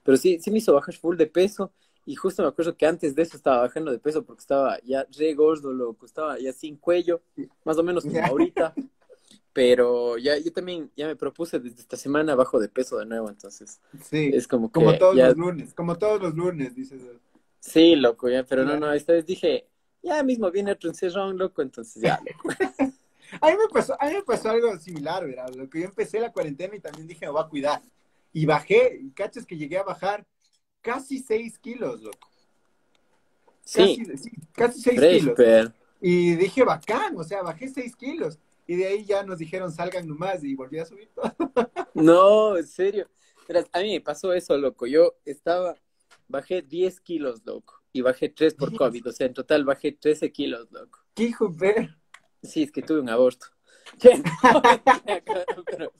Pero 0.04 0.18
sí, 0.18 0.40
sí 0.40 0.52
me 0.52 0.60
hizo 0.60 0.74
bajar 0.74 0.96
full 0.96 1.18
de 1.18 1.28
peso. 1.28 1.72
Y 2.06 2.16
justo 2.16 2.42
me 2.42 2.48
acuerdo 2.48 2.78
que 2.78 2.86
antes 2.86 3.16
de 3.16 3.24
eso 3.24 3.36
estaba 3.36 3.62
bajando 3.62 3.92
de 3.92 4.00
peso 4.00 4.24
porque 4.24 4.42
estaba 4.42 4.80
ya 4.82 5.06
re 5.18 5.34
gordo, 5.34 5.74
loco. 5.74 6.06
Estaba 6.06 6.40
ya 6.40 6.54
sin 6.54 6.78
cuello, 6.78 7.22
más 7.66 7.78
o 7.78 7.84
menos 7.84 8.06
como 8.06 8.24
ahorita. 8.26 8.74
Pero 9.52 10.18
ya, 10.20 10.38
yo 10.38 10.54
también 10.54 10.92
ya 10.96 11.08
me 11.08 11.16
propuse 11.16 11.60
desde 11.60 11.82
esta 11.82 11.98
semana 11.98 12.36
bajo 12.36 12.60
de 12.60 12.70
peso 12.70 13.00
de 13.00 13.08
nuevo, 13.08 13.28
entonces 13.28 13.82
Sí, 14.04 14.30
es 14.32 14.48
como 14.48 14.70
que 14.70 14.74
como 14.74 14.96
todos 15.00 15.18
ya, 15.18 15.30
los 15.30 15.38
lunes, 15.38 15.74
como 15.74 15.98
todos 15.98 16.22
los 16.22 16.36
lunes, 16.36 16.76
dices. 16.76 17.02
Sí, 17.60 17.96
loco, 17.96 18.30
ya, 18.30 18.46
pero 18.46 18.64
no, 18.64 18.78
no, 18.78 18.94
esta 18.94 19.14
vez 19.14 19.26
dije, 19.26 19.68
ya 20.04 20.22
mismo 20.22 20.52
viene 20.52 20.74
otro 20.74 20.90
encerrón, 20.90 21.40
loco, 21.40 21.64
entonces 21.64 22.02
ya, 22.04 22.20
loco. 22.20 22.50
A 23.42 23.48
mí 23.48 23.58
me 23.58 23.70
pasó, 23.72 23.96
a 24.00 24.08
mí 24.08 24.14
me 24.14 24.24
pasó 24.24 24.50
algo 24.50 24.78
similar, 24.78 25.26
¿verdad? 25.26 25.50
Lo 25.56 25.70
que 25.70 25.82
yo 25.82 25.86
empecé 25.86 26.20
la 26.20 26.32
cuarentena 26.32 26.76
y 26.76 26.80
también 26.80 27.08
dije, 27.08 27.26
me 27.26 27.32
voy 27.32 27.42
a 27.42 27.48
cuidar. 27.48 27.82
Y 28.34 28.46
bajé, 28.46 29.00
y 29.02 29.12
cachas 29.12 29.46
que 29.46 29.58
llegué 29.58 29.78
a 29.78 29.84
bajar 29.84 30.26
casi 30.82 31.20
6 31.20 31.58
kilos, 31.60 32.02
loco. 32.02 32.30
Sí, 33.64 33.98
Casi, 33.98 34.18
sí, 34.18 34.32
casi 34.54 34.82
6 34.82 35.00
fresh, 35.00 35.20
kilos. 35.20 35.72
Y 36.00 36.36
dije, 36.36 36.64
bacán, 36.64 37.18
o 37.18 37.24
sea, 37.24 37.42
bajé 37.42 37.68
6 37.68 37.96
kilos. 37.96 38.40
Y 38.66 38.76
de 38.76 38.88
ahí 38.88 39.06
ya 39.06 39.24
nos 39.24 39.40
dijeron, 39.40 39.72
salgan 39.72 40.08
nomás, 40.08 40.44
y 40.44 40.56
volví 40.56 40.80
a 40.80 40.86
subir 40.86 41.10
todo. 41.14 41.36
No, 41.94 42.56
en 42.56 42.68
serio. 42.68 43.10
Verás, 43.48 43.66
a 43.74 43.80
mí 43.80 43.94
me 43.94 44.02
pasó 44.02 44.32
eso, 44.34 44.56
loco. 44.58 44.86
Yo 44.86 45.16
estaba, 45.26 45.76
bajé 46.28 46.62
10 46.62 47.00
kilos, 47.00 47.42
loco. 47.44 47.82
Y 47.92 48.02
bajé 48.02 48.30
3 48.30 48.54
por. 48.54 48.76
COVID. 48.76 49.08
O 49.08 49.12
sea, 49.12 49.26
en 49.26 49.34
total 49.34 49.66
bajé 49.66 49.94
13 49.94 50.32
kilos, 50.32 50.68
loco. 50.72 51.00
¿Qué 51.16 51.24
hijo 51.24 51.52
ver? 51.52 51.98
Sí, 52.44 52.64
es 52.64 52.72
que 52.72 52.82
tuve 52.82 53.00
un 53.02 53.10
aborto. 53.10 53.48
No, 54.44 54.62
pero- 55.66 55.92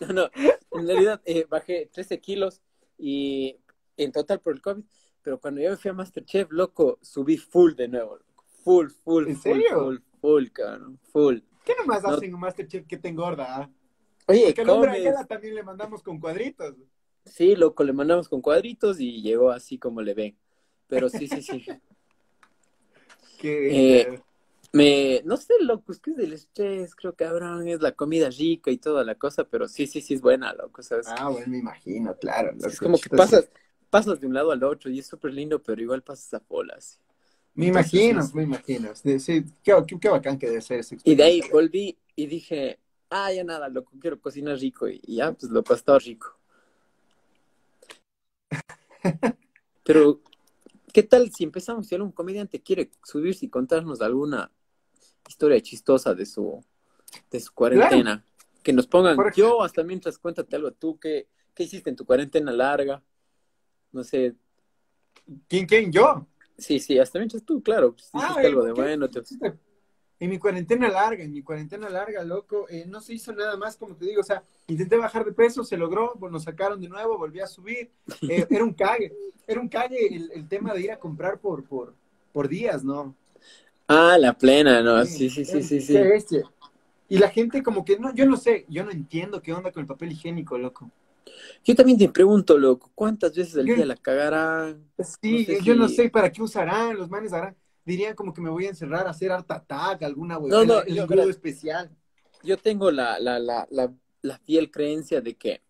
no, 0.00 0.12
no, 0.12 0.30
en 0.72 0.86
realidad 0.86 1.22
eh, 1.24 1.46
bajé 1.48 1.88
13 1.92 2.20
kilos 2.20 2.60
y 2.98 3.56
en 3.96 4.12
total 4.12 4.40
por 4.40 4.52
el 4.54 4.60
COVID. 4.60 4.84
Pero 5.22 5.40
cuando 5.40 5.60
yo 5.60 5.70
me 5.70 5.76
fui 5.76 5.90
a 5.90 5.94
Masterchef, 5.94 6.48
loco, 6.50 6.98
subí 7.02 7.36
full 7.36 7.74
de 7.74 7.88
nuevo. 7.88 8.16
loco. 8.18 8.44
Full, 8.62 8.88
full, 8.90 9.28
¿En 9.28 9.36
full, 9.36 9.42
serio? 9.42 9.84
full, 9.84 9.96
full, 10.20 10.46
cabrón. 10.48 11.00
Full. 11.12 11.38
¿Qué 11.64 11.74
nomás 11.78 12.02
No. 12.02 12.10
hacen 12.10 12.34
un 12.34 12.40
Masterchef 12.40 12.86
que 12.86 12.96
te 12.98 13.08
engorda? 13.08 13.56
ah? 13.62 13.70
Oye, 14.28 14.52
Porque 14.54 15.08
al 15.08 15.26
también 15.26 15.54
le 15.54 15.62
mandamos 15.62 16.02
con 16.02 16.20
cuadritos. 16.20 16.74
Sí, 17.24 17.56
loco, 17.56 17.82
le 17.84 17.92
mandamos 17.92 18.28
con 18.28 18.40
cuadritos 18.40 19.00
y 19.00 19.22
llegó 19.22 19.50
así 19.50 19.78
como 19.78 20.00
le 20.02 20.14
ven. 20.14 20.36
Pero 20.88 21.08
sí, 21.08 21.26
sí, 21.26 21.42
sí. 21.42 21.64
Que, 23.40 24.00
Eh, 24.00 24.22
Me, 24.72 25.22
no 25.24 25.36
sé, 25.36 25.54
loco, 25.60 25.92
es 25.92 26.00
que 26.00 26.10
es 26.10 26.16
del 26.16 26.32
estrés, 26.32 26.94
creo 26.94 27.12
que 27.14 27.24
cabrón, 27.24 27.66
es 27.68 27.80
la 27.80 27.92
comida 27.92 28.28
rica 28.30 28.70
y 28.70 28.78
toda 28.78 29.04
la 29.04 29.14
cosa, 29.14 29.44
pero 29.44 29.68
sí, 29.68 29.86
sí, 29.86 30.00
sí 30.00 30.14
es 30.14 30.20
buena, 30.20 30.52
loco, 30.52 30.82
¿sabes? 30.82 31.06
Ah, 31.08 31.28
bueno, 31.28 31.46
me 31.48 31.58
imagino, 31.58 32.14
claro. 32.16 32.52
es 32.66 32.78
como 32.78 32.98
que 32.98 33.08
pasas, 33.08 33.48
pasas 33.90 34.20
de 34.20 34.26
un 34.26 34.34
lado 34.34 34.50
al 34.50 34.62
otro 34.64 34.90
y 34.90 34.98
es 34.98 35.06
súper 35.06 35.32
lindo, 35.32 35.62
pero 35.62 35.80
igual 35.80 36.02
pasas 36.02 36.34
a 36.34 36.42
bolas. 36.48 37.00
Me 37.54 37.68
Entonces, 37.68 37.94
imagino, 37.94 38.30
me 38.34 38.42
imagino. 38.42 38.94
Sí, 38.94 39.18
sí, 39.18 39.44
qué, 39.62 39.74
qué, 39.86 39.98
qué 39.98 40.08
bacán 40.10 40.38
que 40.38 40.46
debe 40.46 40.60
ser 40.60 40.80
esa 40.80 40.94
Y 41.04 41.14
de 41.14 41.22
ahí 41.22 41.40
volví 41.50 41.96
y 42.14 42.26
dije, 42.26 42.78
ah, 43.08 43.32
ya 43.32 43.44
nada, 43.44 43.70
loco, 43.70 43.92
quiero 43.98 44.20
cocinar 44.20 44.58
rico. 44.58 44.86
Y 44.88 45.16
ya, 45.16 45.32
pues 45.32 45.50
ha 45.50 45.74
estado 45.74 45.98
rico. 45.98 46.36
Pero, 49.84 50.20
¿qué 50.92 51.02
tal 51.02 51.30
si 51.32 51.44
empezamos? 51.44 51.86
Si 51.86 51.94
algún 51.94 52.12
comediante 52.12 52.60
quiere 52.60 52.90
subirse 53.02 53.46
y 53.46 53.48
contarnos 53.48 54.02
alguna 54.02 54.50
historia 55.28 55.60
chistosa 55.60 56.14
de 56.14 56.26
su, 56.26 56.64
de 57.30 57.40
su 57.40 57.52
cuarentena. 57.52 58.24
Que 58.62 58.72
nos 58.72 58.86
pongan, 58.86 59.16
Por 59.16 59.32
yo 59.34 59.62
hasta 59.62 59.84
mientras 59.84 60.18
cuéntate 60.18 60.56
algo 60.56 60.72
tú, 60.72 60.98
¿qué, 60.98 61.28
¿qué 61.54 61.62
hiciste 61.64 61.88
en 61.90 61.96
tu 61.96 62.04
cuarentena 62.04 62.50
larga? 62.52 63.02
No 63.92 64.02
sé, 64.02 64.34
¿Quién, 65.48 65.66
quién? 65.66 65.92
Yo. 65.92 66.26
sí, 66.58 66.78
sí, 66.80 66.98
hasta 66.98 67.18
mientras 67.18 67.42
tú, 67.44 67.62
claro, 67.62 67.92
pues, 67.92 68.08
Ah, 68.12 68.24
hiciste 68.24 68.46
algo 68.46 68.60
¿por 68.60 68.68
de 68.68 68.74
qué? 68.74 68.80
bueno. 68.80 69.08
te- 69.10 69.22
En 70.18 70.30
mi 70.30 70.38
cuarentena 70.38 70.88
larga, 70.88 71.22
en 71.22 71.32
mi 71.32 71.42
cuarentena 71.42 71.88
larga, 71.90 72.24
loco, 72.24 72.66
eh, 72.68 72.84
no 72.86 73.00
se 73.00 73.14
hizo 73.14 73.32
nada 73.34 73.56
más, 73.56 73.76
como 73.76 73.94
te 73.96 74.06
digo, 74.06 74.20
o 74.22 74.24
sea, 74.24 74.42
intenté 74.66 74.96
bajar 74.96 75.24
de 75.24 75.32
peso, 75.32 75.62
se 75.62 75.76
logró, 75.76 76.14
pues, 76.18 76.32
nos 76.32 76.44
sacaron 76.44 76.80
de 76.80 76.88
nuevo, 76.88 77.18
volví 77.18 77.40
a 77.40 77.46
subir, 77.46 77.90
eh, 78.22 78.46
era 78.50 78.64
un 78.64 78.72
cague, 78.72 79.14
era 79.46 79.60
un 79.60 79.68
cague 79.68 80.06
el, 80.16 80.30
el 80.32 80.48
tema 80.48 80.72
de 80.74 80.80
ir 80.80 80.90
a 80.92 80.98
comprar 80.98 81.38
por, 81.38 81.64
por, 81.64 81.94
por 82.32 82.48
días, 82.48 82.82
¿no? 82.82 83.14
Ah, 83.88 84.16
la 84.18 84.32
plena, 84.36 84.82
¿no? 84.82 85.04
Sí, 85.04 85.30
sí, 85.30 85.44
sí, 85.44 85.62
sí, 85.62 85.80
sí. 85.80 85.92
qué 85.92 86.02
bestia. 86.02 86.50
Y 87.08 87.18
la 87.18 87.28
gente 87.30 87.62
como 87.62 87.84
que, 87.84 87.98
no, 87.98 88.12
yo 88.14 88.26
no 88.26 88.36
sé, 88.36 88.66
yo 88.68 88.84
no 88.84 88.90
entiendo 88.90 89.40
qué 89.42 89.52
onda 89.52 89.70
con 89.70 89.82
el 89.82 89.86
papel 89.86 90.12
higiénico, 90.12 90.58
loco. 90.58 90.90
Yo 91.64 91.74
también 91.74 91.98
te 91.98 92.08
pregunto, 92.08 92.58
loco, 92.58 92.90
¿cuántas 92.94 93.34
veces 93.34 93.56
al 93.56 93.66
Yo- 93.66 93.74
día 93.76 93.86
la 93.86 93.96
cagarán? 93.96 94.84
Sí, 94.98 95.44
No 95.46 95.56
sé 95.56 95.62
yo 95.62 95.74
no 95.74 95.88
sé 95.88 96.08
para 96.08 96.32
qué 96.32 96.42
usarán, 96.42 96.96
los 96.96 97.10
manes 97.10 97.32
harán, 97.32 97.54
dirían 97.84 98.14
como 98.14 98.32
que 98.32 98.40
me 98.40 98.48
voy 98.48 98.64
a 98.66 98.70
encerrar 98.70 99.06
a 99.06 99.10
hacer 99.10 99.30
art 99.30 99.50
attack, 99.50 100.02
alguna 100.02 100.38
huevada, 100.38 100.64
No, 100.64 100.64
no, 100.94 101.06
verás. 101.06 101.28
especial. 101.28 101.90
Yo 102.42 102.56
tengo 102.56 102.90
la, 102.90 103.18
la, 103.18 103.38
la, 103.38 103.66
la, 103.70 103.92
la 104.22 104.38
fiel 104.38 104.70
creencia 104.70 105.20
de 105.20 105.34
que 105.36 105.62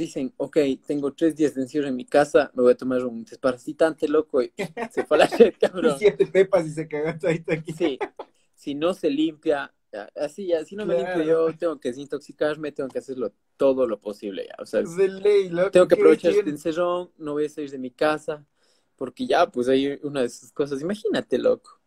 dicen, 0.00 0.32
ok, 0.36 0.58
tengo 0.86 1.12
tres 1.12 1.36
días 1.36 1.54
de 1.54 1.62
encierro 1.62 1.88
en 1.88 1.96
mi 1.96 2.04
casa, 2.04 2.50
me 2.54 2.62
voy 2.62 2.72
a 2.72 2.76
tomar 2.76 3.04
un 3.04 3.24
desparasitante, 3.24 4.08
loco, 4.08 4.42
y 4.42 4.52
se 4.92 5.04
fue 5.04 5.16
a 5.16 5.20
la 5.20 5.26
shit, 5.26 5.58
cabrón. 5.58 5.96
Siete 5.98 6.26
pepas 6.26 6.66
y 6.66 6.70
se 6.70 6.88
cagó 6.88 7.18
todito 7.18 7.52
aquí. 7.52 7.72
Sí, 7.72 7.98
si 8.54 8.74
no 8.74 8.94
se 8.94 9.10
limpia, 9.10 9.72
así 10.16 10.46
ya, 10.46 10.64
si 10.64 10.76
no 10.76 10.86
me 10.86 10.96
limpio 10.96 11.22
yo, 11.22 11.56
tengo 11.56 11.78
que 11.78 11.88
desintoxicarme, 11.88 12.72
tengo 12.72 12.88
que 12.88 12.98
hacerlo 12.98 13.32
todo 13.56 13.86
lo 13.86 14.00
posible 14.00 14.46
ya, 14.46 14.54
o 14.62 14.66
sea, 14.66 14.82
De 14.82 15.08
ley, 15.08 15.48
loco. 15.48 15.70
tengo 15.70 15.88
que 15.88 15.94
aprovechar 15.94 16.32
este 16.32 16.50
encerrón, 16.50 17.10
no 17.18 17.32
voy 17.32 17.46
a 17.46 17.48
salir 17.48 17.70
de 17.70 17.78
mi 17.78 17.90
casa, 17.90 18.44
porque 18.96 19.26
ya, 19.26 19.50
pues 19.50 19.68
hay 19.68 19.98
una 20.02 20.20
de 20.20 20.26
esas 20.26 20.52
cosas, 20.52 20.80
imagínate, 20.80 21.38
loco. 21.38 21.80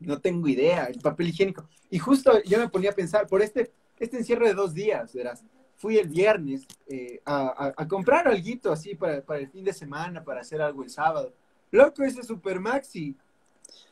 No 0.00 0.20
tengo 0.20 0.48
idea, 0.48 0.86
el 0.86 1.00
papel 1.00 1.28
higiénico. 1.28 1.68
Y 1.90 1.98
justo 1.98 2.42
yo 2.44 2.58
me 2.58 2.68
ponía 2.68 2.90
a 2.90 2.94
pensar, 2.94 3.28
por 3.28 3.40
este, 3.40 3.72
este 3.98 4.16
encierro 4.16 4.46
de 4.46 4.54
dos 4.54 4.74
días, 4.74 5.12
verás, 5.12 5.44
fui 5.82 5.98
el 5.98 6.08
viernes 6.08 6.64
eh, 6.86 7.20
a, 7.24 7.48
a- 7.48 7.74
a 7.76 7.88
comprar 7.88 8.28
algo 8.28 8.70
así 8.70 8.94
para, 8.94 9.20
para 9.20 9.40
el 9.40 9.48
fin 9.50 9.64
de 9.64 9.72
semana, 9.72 10.22
para 10.22 10.40
hacer 10.42 10.62
algo 10.62 10.84
el 10.84 10.90
sábado. 10.90 11.32
Loco, 11.72 12.04
ese 12.04 12.22
Super 12.22 12.60
Maxi. 12.60 13.16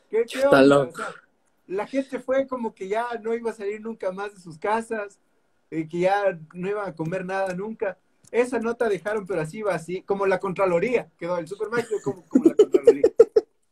¿Qué, 0.09 0.23
qué 0.25 0.39
Está 0.39 0.61
loco. 0.61 0.93
O 0.93 0.95
sea, 0.95 1.07
la 1.67 1.85
gente 1.85 2.19
fue 2.19 2.47
como 2.47 2.73
que 2.73 2.87
ya 2.87 3.07
no 3.21 3.33
iba 3.33 3.51
a 3.51 3.53
salir 3.53 3.81
nunca 3.81 4.09
más 4.13 4.33
de 4.33 4.39
sus 4.39 4.57
casas, 4.57 5.19
eh, 5.69 5.85
que 5.89 5.99
ya 5.99 6.39
no 6.53 6.69
iban 6.69 6.87
a 6.87 6.95
comer 6.95 7.25
nada 7.25 7.53
nunca. 7.53 7.97
Esa 8.31 8.59
nota 8.59 8.87
dejaron, 8.87 9.27
pero 9.27 9.41
así 9.41 9.57
iba 9.57 9.75
así, 9.75 10.01
como 10.03 10.25
la 10.25 10.39
Contraloría, 10.39 11.09
quedó 11.19 11.37
el 11.39 11.47
Super 11.49 11.67
Maxi 11.69 11.93
como, 12.01 12.23
como 12.29 12.45
la 12.45 12.55
Contraloría. 12.55 13.03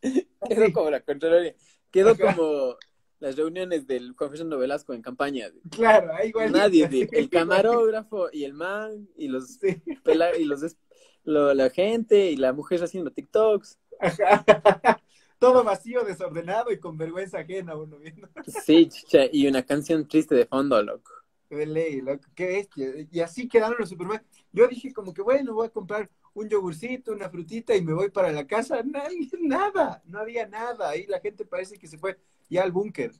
Quedó 0.46 0.72
como 0.74 0.90
la 0.90 1.00
Contraloría, 1.00 1.54
quedó 1.90 2.16
como 2.18 2.74
las 3.20 3.36
reuniones 3.36 3.86
del 3.86 4.12
Juan 4.12 4.30
Fernando 4.30 4.58
Velasco 4.58 4.92
en 4.94 5.02
campaña. 5.02 5.46
Claro, 5.70 6.12
ahí 6.14 6.28
igual. 6.30 6.50
Nadie, 6.52 7.08
el 7.12 7.28
camarógrafo 7.30 8.28
y 8.32 8.44
el 8.44 8.54
man 8.54 9.08
y 9.16 9.28
los 9.28 9.54
Sí. 9.58 9.80
pela- 10.02 10.36
y 10.36 10.44
los 10.44 10.76
lo- 11.24 11.52
la 11.54 11.70
gente 11.70 12.30
y 12.30 12.36
la 12.36 12.52
mujer 12.52 12.82
haciendo 12.82 13.12
TikToks. 13.12 13.78
Ajá. 14.00 14.44
Todo 15.38 15.64
vacío, 15.64 16.02
desordenado 16.04 16.70
y 16.70 16.78
con 16.78 16.98
vergüenza 16.98 17.38
ajena 17.38 17.74
uno 17.76 17.98
viendo. 17.98 18.28
Sí, 18.64 18.88
chicha, 18.88 19.20
y 19.30 19.46
una 19.46 19.62
canción 19.64 20.06
triste 20.06 20.34
de 20.34 20.46
fondo, 20.46 20.82
loco. 20.82 21.12
De 21.48 21.66
ley, 21.66 22.00
loco, 22.00 22.24
qué 22.34 22.46
bestia. 22.46 22.88
Y 23.10 23.20
así 23.20 23.48
quedaron 23.48 23.76
los 23.78 23.88
Superman. 23.88 24.22
Yo 24.52 24.68
dije 24.68 24.92
como 24.92 25.12
que 25.14 25.22
bueno, 25.22 25.54
voy 25.54 25.66
a 25.66 25.70
comprar 25.70 26.10
un 26.34 26.48
yogurcito, 26.48 27.12
una 27.12 27.28
frutita 27.28 27.74
y 27.74 27.82
me 27.82 27.92
voy 27.92 28.10
para 28.10 28.30
la 28.32 28.46
casa. 28.46 28.82
Nadie, 28.82 29.28
nada, 29.40 30.02
no 30.06 30.20
había 30.20 30.46
nada. 30.46 30.90
Ahí 30.90 31.06
la 31.06 31.20
gente 31.20 31.44
parece 31.44 31.78
que 31.78 31.88
se 31.88 31.98
fue 31.98 32.18
ya 32.50 32.62
al 32.64 32.72
búnker. 32.72 33.12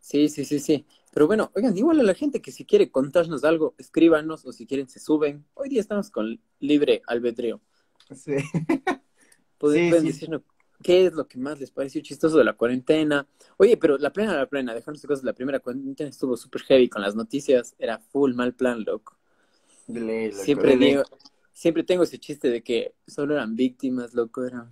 Sí, 0.00 0.28
sí, 0.28 0.44
sí, 0.44 0.60
sí. 0.60 0.86
Pero 1.12 1.26
bueno, 1.26 1.50
oigan, 1.54 1.76
igual 1.78 2.00
a 2.00 2.02
la 2.02 2.14
gente 2.14 2.42
que 2.42 2.52
si 2.52 2.64
quiere 2.64 2.90
contarnos 2.90 3.44
algo, 3.44 3.74
escríbanos 3.78 4.44
o 4.44 4.52
si 4.52 4.66
quieren 4.66 4.88
se 4.88 5.00
suben. 5.00 5.46
Hoy 5.54 5.68
día 5.68 5.80
estamos 5.80 6.10
con 6.10 6.40
libre 6.60 7.02
albedrío. 7.06 7.60
Sí. 8.14 8.36
Pueden, 9.58 9.84
Sí, 9.84 9.88
pueden 9.88 10.06
sí. 10.06 10.12
decirnos 10.12 10.42
qué 10.82 11.06
es 11.06 11.14
lo 11.14 11.26
que 11.28 11.38
más 11.38 11.58
les 11.60 11.70
pareció 11.70 12.02
chistoso 12.02 12.36
de 12.36 12.44
la 12.44 12.54
cuarentena. 12.54 13.26
Oye, 13.56 13.76
pero 13.78 13.96
la 13.98 14.12
plena, 14.12 14.36
la 14.36 14.46
plena, 14.48 14.74
dejarnos 14.74 15.00
de 15.00 15.08
cosas, 15.08 15.24
la 15.24 15.32
primera 15.32 15.60
cuarentena 15.60 16.10
estuvo 16.10 16.36
súper 16.36 16.62
heavy 16.62 16.88
con 16.88 17.00
las 17.02 17.14
noticias, 17.14 17.74
era 17.78 17.98
full 17.98 18.34
mal 18.34 18.54
plan, 18.54 18.84
loco. 18.84 19.16
De 19.86 20.00
ley, 20.00 20.32
loco, 20.32 20.42
Siempre 20.44 20.76
digo, 20.76 21.02
siempre 21.52 21.84
tengo 21.84 22.02
ese 22.02 22.18
chiste 22.18 22.50
de 22.50 22.62
que 22.62 22.94
solo 23.06 23.34
eran 23.34 23.56
víctimas, 23.56 24.12
loco, 24.14 24.44
eran 24.44 24.70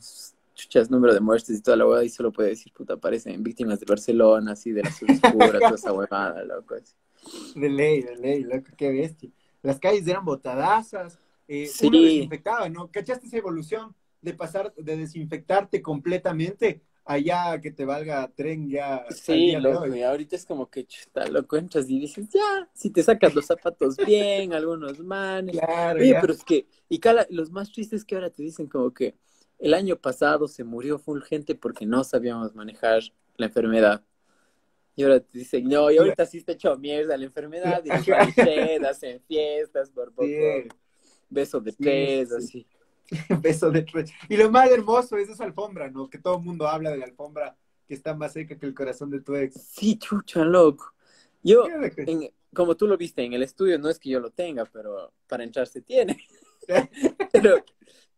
chuchas 0.63 0.91
número 0.91 1.13
de 1.15 1.21
muertes 1.21 1.59
y 1.59 1.63
toda 1.63 1.77
la 1.77 1.85
huevada, 1.87 2.05
y 2.05 2.09
solo 2.09 2.33
puede 2.33 2.51
decir, 2.51 2.73
puta, 2.73 2.95
aparecen 2.95 3.43
víctimas 3.43 3.81
de 3.81 3.87
Barcelona, 3.87 4.53
así, 4.53 4.73
de 4.73 4.83
la 4.85 4.91
sur 4.93 5.11
oscura, 5.11 5.59
toda 5.59 5.75
esa 5.75 5.93
huevada, 5.93 6.45
loco. 6.45 6.75
así. 6.75 6.95
De 7.59 7.69
ley, 7.69 8.03
de 8.03 8.17
ley, 8.17 8.43
loco, 8.45 8.71
qué 8.77 8.91
bestia. 8.91 9.31
Las 9.63 9.79
calles 9.79 10.07
eran 10.07 10.25
botadazas, 10.25 11.19
eh, 11.49 11.67
Sí. 11.67 11.87
uno 11.89 12.01
desinfectaba, 12.03 12.69
¿no? 12.69 12.91
¿Cachaste 12.91 13.27
esa 13.27 13.37
evolución 13.39 13.95
de 14.21 14.35
pasar, 14.35 14.73
de 14.77 14.97
desinfectarte 14.97 15.83
completamente 15.83 16.83
allá 17.05 17.61
que 17.61 17.71
te 17.73 17.85
valga 17.85 18.29
tren 18.35 18.69
ya? 18.71 19.05
Sí, 19.11 19.53
loco, 19.57 19.87
y 19.95 20.03
ahorita 20.03 20.37
es 20.37 20.47
como 20.47 20.69
que 20.71 20.85
chuta, 20.87 21.27
loco, 21.29 21.57
entras 21.57 21.89
y 21.91 21.99
dices, 22.01 22.29
ya, 22.31 22.69
si 22.73 22.91
te 22.91 23.03
sacas 23.03 23.35
los 23.35 23.47
zapatos 23.47 23.97
bien, 23.97 24.53
algunos 24.53 25.01
manes. 25.01 25.57
Claro, 25.59 26.01
Oye, 26.01 26.11
ya. 26.11 26.21
pero 26.21 26.33
es 26.33 26.45
que, 26.45 26.67
y 26.89 26.99
cala, 26.99 27.27
los 27.31 27.51
más 27.51 27.73
tristes 27.73 28.01
es 28.01 28.05
que 28.05 28.15
ahora 28.15 28.31
te 28.31 28.43
dicen 28.43 28.69
como 28.69 28.93
que 28.93 29.15
el 29.63 29.75
año 29.75 29.97
pasado 29.97 30.49
se 30.49 30.65
murió 30.65 30.99
full 30.99 31.23
gente 31.23 31.55
porque 31.55 31.87
no 31.87 32.03
sabíamos 32.03 32.55
manejar 32.55 33.01
la 33.37 33.47
enfermedad. 33.47 34.05
Y 34.97 35.05
ahora 35.05 35.21
te 35.21 35.39
dicen, 35.39 35.69
no, 35.69 35.91
y 35.91 35.97
ahorita 35.97 36.27
sí 36.27 36.39
está 36.39 36.53
hecho 36.53 36.77
mierda 36.77 37.17
la 37.17 37.25
enfermedad, 37.25 37.81
y 37.85 37.89
las 37.89 38.07
hacen 38.97 39.23
fiestas, 39.23 39.89
por 39.91 40.13
poco, 40.13 40.27
Sí. 40.27 40.69
beso 41.31 41.61
de 41.61 41.73
tres, 41.73 42.29
sí. 42.29 42.35
así. 42.37 42.67
Beso 43.43 43.71
de 43.71 43.83
tres. 43.83 44.11
Y 44.29 44.37
lo 44.37 44.51
más 44.51 44.71
hermoso 44.71 45.17
es 45.17 45.29
esa 45.29 45.45
alfombra, 45.45 45.91
¿no? 45.91 46.09
Que 46.11 46.19
todo 46.19 46.37
el 46.39 46.43
mundo 46.43 46.67
habla 46.67 46.91
de 46.91 46.99
la 46.99 47.05
alfombra 47.05 47.57
que 47.87 47.95
está 47.95 48.15
más 48.15 48.33
seca 48.33 48.59
que 48.59 48.67
el 48.67 48.75
corazón 48.75 49.11
de 49.11 49.21
tu 49.21 49.35
ex. 49.37 49.55
Sí, 49.63 49.97
chucha, 49.99 50.45
loco. 50.45 50.93
Yo, 51.43 51.67
en- 51.97 52.33
como 52.55 52.77
tú 52.77 52.87
lo 52.87 52.97
viste 52.97 53.23
en 53.23 53.33
el 53.33 53.43
estudio, 53.43 53.79
no 53.79 53.89
es 53.89 53.99
que 53.99 54.11
yo 54.11 54.21
lo 54.21 54.31
tenga, 54.31 54.65
pero 54.67 55.13
para 55.27 55.45
entrar 55.45 55.67
se 55.67 55.83
tiene. 55.83 56.19
pero, 57.33 57.65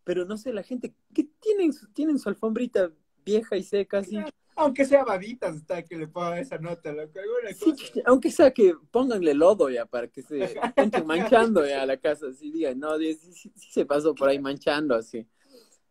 pero 0.05 0.23
no 0.23 0.37
sé, 0.37 0.53
la 0.53 0.63
gente, 0.63 0.93
¿qué 1.13 1.27
tienen? 1.41 1.73
su- 1.73 1.87
Tienen 1.91 2.17
su 2.19 2.29
alfombrita 2.29 2.89
vieja 3.25 3.57
y 3.57 3.63
seca 3.63 3.97
así. 3.97 4.17
Aunque 4.55 4.85
sea 4.85 5.03
babitas, 5.03 5.57
está 5.57 5.83
que 5.83 5.97
le 5.97 6.07
ponga 6.07 6.39
esa 6.39 6.57
nota, 6.57 6.93
loco. 6.93 7.19
Alguna 7.19 7.51
Sí, 7.53 7.71
cosa. 7.71 7.75
chucha, 7.75 8.01
aunque 8.05 8.31
sea 8.31 8.51
que 8.51 8.73
pónganle 8.89 9.33
lodo 9.33 9.69
ya 9.69 9.85
para 9.85 10.07
que 10.07 10.21
se 10.21 10.37
entren 10.77 11.05
manchando 11.05 11.67
ya 11.67 11.81
a 11.81 11.85
la 11.85 11.97
casa, 11.97 12.27
así 12.27 12.51
digan, 12.51 12.79
no, 12.79 12.97
sí, 12.97 13.15
sí- 13.15 13.51
sí 13.53 13.71
se 13.71 13.85
pasó 13.85 14.15
por 14.15 14.29
ahí 14.29 14.39
manchando 14.39 14.95
así. 14.95 15.27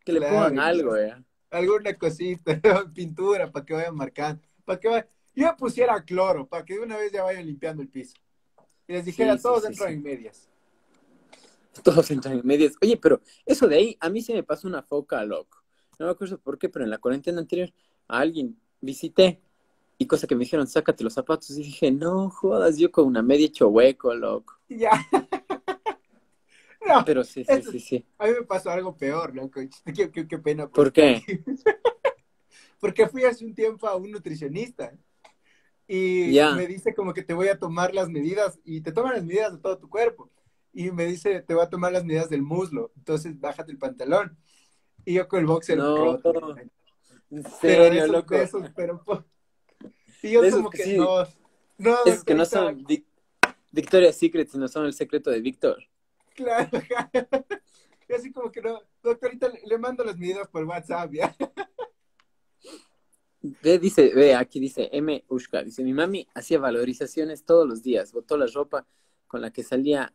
Que 0.02 0.12
le 0.12 0.20
Claro, 0.20 0.34
pongan 0.34 0.58
algo 0.60 0.96
ya. 0.96 1.22
Alguna 1.50 1.94
cosita, 1.98 2.58
pintura, 2.94 3.50
para 3.52 3.66
que 3.66 3.74
vayan 3.74 3.94
marcando. 3.96 4.42
Para 4.64 4.80
que 4.80 4.88
vayan... 4.88 5.06
Yo 5.34 5.56
pusiera 5.56 6.02
cloro, 6.02 6.46
para 6.46 6.64
que 6.64 6.74
de 6.74 6.80
una 6.80 6.96
vez 6.96 7.10
ya 7.12 7.22
vayan 7.24 7.44
limpiando 7.44 7.82
el 7.82 7.88
piso. 7.88 8.14
Y 8.86 8.92
les 8.94 9.04
dijera, 9.04 9.36
todos 9.36 9.64
sí. 9.64 9.82
en 9.84 10.02
medias. 10.02 10.48
Todos 11.84 12.10
entran 12.10 12.38
en 12.38 12.46
medias. 12.46 12.74
Oye, 12.82 12.96
pero 12.96 13.20
eso 13.44 13.66
de 13.68 13.76
ahí, 13.76 13.96
a 14.00 14.08
mí 14.08 14.22
se 14.22 14.32
me 14.34 14.42
pasó 14.42 14.68
una 14.68 14.82
foca, 14.82 15.24
loco. 15.24 15.62
No 15.98 16.06
me 16.06 16.12
acuerdo 16.12 16.38
por 16.38 16.58
qué, 16.58 16.68
pero 16.68 16.84
en 16.84 16.90
la 16.90 16.98
cuarentena 16.98 17.40
anterior 17.40 17.72
a 18.08 18.18
alguien 18.18 18.58
visité 18.80 19.40
y 19.96 20.06
cosa 20.06 20.26
que 20.26 20.34
me 20.34 20.44
dijeron, 20.44 20.66
sácate 20.66 21.04
los 21.04 21.14
zapatos. 21.14 21.50
Y 21.50 21.62
dije, 21.62 21.90
no 21.90 22.30
jodas, 22.30 22.76
yo 22.78 22.90
con 22.90 23.06
una 23.06 23.22
media 23.22 23.46
hecho 23.46 23.68
hueco, 23.68 24.12
loco. 24.14 24.58
Ya. 24.68 24.90
no, 26.86 27.04
Pero 27.04 27.24
sí, 27.24 27.44
sí, 27.44 27.52
Eso- 27.52 27.70
sí, 27.70 27.80
sí. 27.80 28.06
a 28.18 28.26
mí 28.26 28.32
me 28.32 28.42
pasó 28.42 28.70
algo 28.70 28.96
peor, 28.96 29.34
loco. 29.34 29.60
Qué, 29.94 30.10
qué- 30.10 30.26
qué 30.28 30.38
pena. 30.38 30.68
¿Por 30.68 30.92
qué? 30.92 31.22
Porque 32.80 33.08
fui 33.08 33.24
hace 33.24 33.44
un 33.44 33.54
tiempo 33.54 33.86
a 33.86 33.96
un 33.96 34.10
nutricionista 34.10 34.92
y 35.86 36.36
me 36.56 36.66
dice 36.66 36.94
como 36.94 37.14
que 37.14 37.22
te 37.22 37.34
voy 37.34 37.48
a 37.48 37.58
tomar 37.58 37.94
las 37.94 38.08
medidas 38.08 38.58
y 38.64 38.80
te 38.80 38.92
toman 38.92 39.14
las 39.14 39.24
medidas 39.24 39.52
de 39.52 39.58
todo 39.58 39.78
tu 39.78 39.88
cuerpo. 39.88 40.30
Y 40.74 40.90
me 40.90 41.06
dice, 41.06 41.40
te 41.42 41.54
voy 41.54 41.62
a 41.64 41.70
tomar 41.70 41.92
las 41.92 42.04
medidas 42.04 42.28
del 42.28 42.42
muslo. 42.42 42.92
Entonces, 42.96 43.38
bájate 43.38 43.70
el 43.72 43.78
pantalón. 43.78 44.36
Y 45.04 45.14
yo 45.14 45.28
con 45.28 45.40
el 45.40 45.46
boxer 45.46 45.78
No. 45.78 45.96
roto. 46.16 46.56
En 47.30 47.42
Pero 47.42 47.50
serio, 47.60 47.90
de 47.90 47.98
esos, 47.98 48.10
loco. 48.10 48.34
esos, 48.34 48.70
pero 48.74 49.04
Y 50.22 50.30
yo 50.32 50.42
esos 50.44 50.58
como 50.58 50.70
que 50.70 50.82
sí. 50.84 50.96
no. 50.98 51.24
No, 51.78 51.96
Esos 52.06 52.24
que 52.24 52.34
no 52.34 52.44
son 52.44 52.84
Vic- 52.84 53.06
Victoria's 53.72 54.16
Secret, 54.16 54.48
sino 54.48 54.68
son 54.68 54.86
el 54.86 54.92
secreto 54.94 55.30
de 55.30 55.40
Víctor. 55.40 55.82
Claro. 56.34 56.68
Y 58.06 58.12
así 58.12 58.30
como 58.32 58.52
que 58.52 58.60
no. 58.60 58.80
Doctorita, 59.02 59.48
le- 59.48 59.62
le 59.64 59.78
mando 59.78 60.04
las 60.04 60.18
medidas 60.18 60.46
por 60.48 60.62
WhatsApp, 60.64 61.10
¿ya? 61.12 61.34
Ve, 63.62 63.78
dice, 63.78 64.12
ve, 64.14 64.34
aquí 64.34 64.58
dice 64.58 64.88
M. 64.92 65.22
Ushka, 65.28 65.62
dice, 65.62 65.82
mi 65.84 65.92
mami 65.92 66.26
hacía 66.34 66.58
valorizaciones 66.58 67.44
todos 67.44 67.68
los 67.68 67.82
días, 67.82 68.10
botó 68.12 68.38
la 68.38 68.46
ropa 68.46 68.86
con 69.26 69.42
la 69.42 69.50
que 69.52 69.62
salía, 69.62 70.14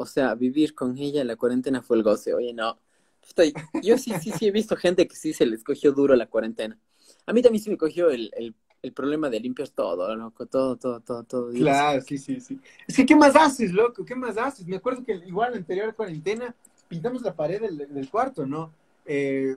o 0.00 0.06
sea, 0.06 0.34
vivir 0.34 0.74
con 0.74 0.96
ella 0.96 1.20
en 1.20 1.26
la 1.26 1.36
cuarentena 1.36 1.82
fue 1.82 1.96
el 1.96 2.02
goce, 2.02 2.32
oye, 2.34 2.52
no. 2.52 2.78
Puta, 3.26 3.42
yo 3.82 3.98
sí, 3.98 4.12
sí, 4.20 4.30
sí 4.30 4.46
he 4.46 4.50
visto 4.50 4.76
gente 4.76 5.06
que 5.08 5.16
sí 5.16 5.32
se 5.32 5.44
les 5.44 5.64
cogió 5.64 5.92
duro 5.92 6.14
la 6.14 6.26
cuarentena. 6.26 6.78
A 7.26 7.32
mí 7.32 7.42
también 7.42 7.62
sí 7.62 7.68
me 7.68 7.76
cogió 7.76 8.08
el, 8.10 8.30
el, 8.36 8.54
el 8.80 8.92
problema 8.92 9.28
de 9.28 9.40
limpiar 9.40 9.68
todo, 9.68 10.14
loco, 10.14 10.46
todo, 10.46 10.76
todo, 10.76 11.00
todo, 11.00 11.24
todo. 11.24 11.50
Dios. 11.50 11.62
Claro, 11.64 12.00
sí, 12.00 12.16
sí, 12.16 12.40
sí. 12.40 12.58
Es 12.86 12.96
que, 12.96 13.04
¿qué 13.04 13.16
más 13.16 13.34
haces, 13.36 13.72
loco? 13.72 14.04
¿Qué 14.04 14.14
más 14.14 14.38
haces? 14.38 14.66
Me 14.66 14.76
acuerdo 14.76 15.04
que 15.04 15.14
igual 15.26 15.50
la 15.52 15.58
anterior 15.58 15.94
cuarentena 15.94 16.54
pintamos 16.88 17.22
la 17.22 17.34
pared 17.34 17.60
del, 17.60 17.76
del 17.92 18.08
cuarto, 18.08 18.46
¿no? 18.46 18.72
Eh, 19.04 19.56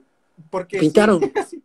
porque 0.50 0.78
¿Pintaron? 0.80 1.20
sí. 1.48 1.62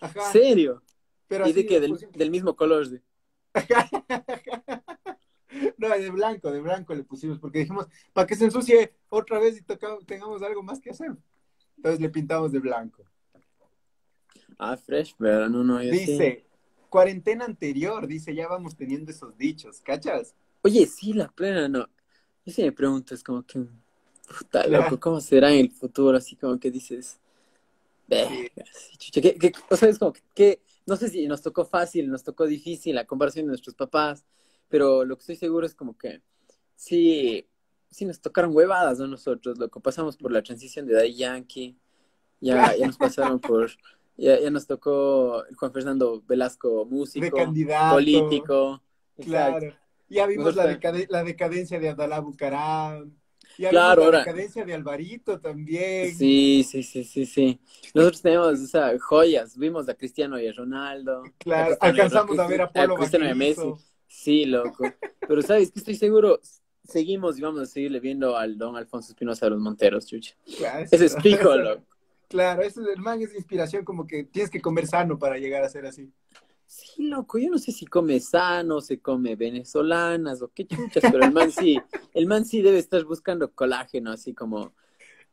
Ajá. 0.00 0.32
¿Serio? 0.32 0.82
Pero 1.26 1.48
¿Y 1.48 1.52
de 1.52 1.66
qué? 1.66 1.80
Del 1.80 2.30
mismo 2.30 2.54
color. 2.54 2.88
de- 2.88 3.02
No, 5.78 5.88
de 5.88 6.10
blanco, 6.10 6.50
de 6.50 6.60
blanco 6.60 6.94
le 6.94 7.04
pusimos, 7.04 7.38
porque 7.38 7.60
dijimos, 7.60 7.86
para 8.12 8.26
que 8.26 8.34
se 8.36 8.44
ensucie 8.44 8.94
otra 9.08 9.38
vez 9.38 9.56
y 9.58 9.62
toca- 9.62 9.98
tengamos 10.06 10.42
algo 10.42 10.62
más 10.62 10.80
que 10.80 10.90
hacer. 10.90 11.16
Entonces 11.76 12.00
le 12.00 12.08
pintamos 12.10 12.52
de 12.52 12.58
blanco. 12.58 13.04
Ah, 14.58 14.76
fresh, 14.76 15.14
pero 15.18 15.48
no, 15.48 15.62
no, 15.62 15.82
yo 15.82 15.92
sí. 15.92 16.00
Dice, 16.00 16.44
cuarentena 16.88 17.44
anterior, 17.44 18.06
dice, 18.06 18.34
ya 18.34 18.48
vamos 18.48 18.76
teniendo 18.76 19.10
esos 19.10 19.36
dichos, 19.38 19.80
¿cachas? 19.80 20.34
Oye, 20.62 20.86
sí, 20.86 21.12
la 21.12 21.28
plena, 21.28 21.68
no. 21.68 21.88
Yo 22.44 22.52
sí 22.52 22.62
me 22.62 22.72
pregunto, 22.72 23.14
es 23.14 23.22
como 23.22 23.44
que, 23.44 23.64
puta, 24.36 24.66
loco, 24.68 24.98
¿cómo 24.98 25.20
será 25.20 25.52
en 25.52 25.60
el 25.60 25.70
futuro? 25.70 26.16
Así 26.18 26.34
como 26.34 26.58
que 26.58 26.70
dices, 26.70 27.20
verga, 28.08 28.34
sí, 28.72 28.96
chucha, 28.98 29.20
¿qué- 29.20 29.34
qué- 29.36 29.52
o 29.70 29.76
sea, 29.76 29.88
es 29.88 29.98
como 29.98 30.12
que, 30.12 30.22
que- 30.34 30.62
no 30.86 30.96
sé 30.96 31.08
si 31.08 31.26
nos 31.28 31.42
tocó 31.42 31.64
fácil, 31.64 32.10
nos 32.10 32.24
tocó 32.24 32.46
difícil 32.46 32.94
la 32.94 33.04
comparación 33.06 33.44
de 33.44 33.50
nuestros 33.50 33.74
papás, 33.76 34.24
pero 34.68 35.04
lo 35.04 35.16
que 35.16 35.20
estoy 35.20 35.36
seguro 35.36 35.66
es 35.66 35.74
como 35.74 35.96
que 35.96 36.22
sí, 36.74 37.46
sí 37.90 38.04
nos 38.04 38.20
tocaron 38.20 38.54
huevadas, 38.54 38.98
¿no? 38.98 39.06
Nosotros, 39.06 39.58
loco, 39.58 39.80
pasamos 39.80 40.16
por 40.16 40.32
la 40.32 40.42
transición 40.42 40.86
de 40.86 40.94
Daddy 40.94 41.14
Yankee, 41.16 41.76
ya, 42.40 42.74
ya 42.76 42.86
nos 42.86 42.96
pasaron 42.96 43.40
por, 43.40 43.70
ya, 44.16 44.38
ya 44.40 44.50
nos 44.50 44.66
tocó 44.66 45.44
Juan 45.56 45.72
Fernando 45.72 46.22
Velasco, 46.26 46.84
De 46.84 46.90
músico, 46.90 47.36
candidato. 47.36 47.94
político. 47.96 48.82
exacto. 49.16 49.58
Claro. 49.58 49.74
Ya 50.10 50.26
vimos 50.26 50.56
la, 50.56 50.64
decade- 50.66 51.06
la 51.10 51.22
decadencia 51.22 51.78
de 51.78 51.90
Abdalá 51.90 52.20
Bucaram. 52.20 53.12
Ya 53.58 53.70
Claro, 53.70 54.02
vimos 54.02 54.12
la 54.14 54.18
ahora- 54.18 54.18
decadencia 54.32 54.64
de 54.64 54.72
Alvarito 54.74 55.38
también. 55.40 56.14
Sí, 56.16 56.64
sí, 56.64 56.82
sí, 56.82 57.04
sí, 57.04 57.26
sí. 57.26 57.60
Nosotros 57.92 58.22
tenemos, 58.22 58.60
o 58.60 58.66
sea, 58.66 58.96
joyas. 59.00 59.58
Vimos 59.58 59.86
a 59.88 59.94
Cristiano 59.94 60.38
y 60.40 60.46
a 60.46 60.52
Ronaldo. 60.52 61.24
Claro, 61.38 61.76
Cristiano 61.76 61.92
alcanzamos 62.04 62.38
a 62.38 62.46
ver 62.46 62.62
a 62.62 62.70
Polo 62.72 62.94
Cristiano 62.96 63.26
y 63.26 63.30
a 63.30 63.34
Messi. 63.34 63.60
Sí, 64.08 64.46
loco. 64.46 64.84
Pero 65.26 65.42
sabes 65.42 65.70
que 65.70 65.78
estoy 65.78 65.94
seguro, 65.94 66.40
seguimos 66.82 67.38
y 67.38 67.42
vamos 67.42 67.60
a 67.60 67.66
seguirle 67.66 68.00
viendo 68.00 68.36
al 68.36 68.58
don 68.58 68.76
Alfonso 68.76 69.12
Espinosa 69.12 69.46
de 69.46 69.50
los 69.50 69.60
Monteros, 69.60 70.06
chucha. 70.06 70.34
Claro, 70.56 70.86
Ese 70.90 71.04
es 71.04 71.14
loco. 71.42 71.84
Claro, 72.28 72.62
el 72.62 73.00
man 73.00 73.22
es 73.22 73.34
inspiración, 73.34 73.84
como 73.84 74.06
que 74.06 74.24
tienes 74.24 74.50
que 74.50 74.60
comer 74.60 74.86
sano 74.86 75.18
para 75.18 75.38
llegar 75.38 75.62
a 75.62 75.68
ser 75.68 75.86
así. 75.86 76.12
Sí, 76.66 77.08
loco, 77.08 77.38
yo 77.38 77.48
no 77.48 77.56
sé 77.56 77.72
si 77.72 77.86
come 77.86 78.20
sano, 78.20 78.82
se 78.82 79.00
come 79.00 79.36
venezolanas 79.36 80.42
o 80.42 80.48
qué 80.48 80.66
chuchas, 80.66 81.02
pero 81.10 81.24
el 81.24 81.32
man 81.32 81.50
sí, 81.50 81.80
el 82.12 82.26
man 82.26 82.44
sí 82.44 82.60
debe 82.60 82.78
estar 82.78 83.02
buscando 83.04 83.50
colágeno, 83.52 84.12
así 84.12 84.34
como, 84.34 84.74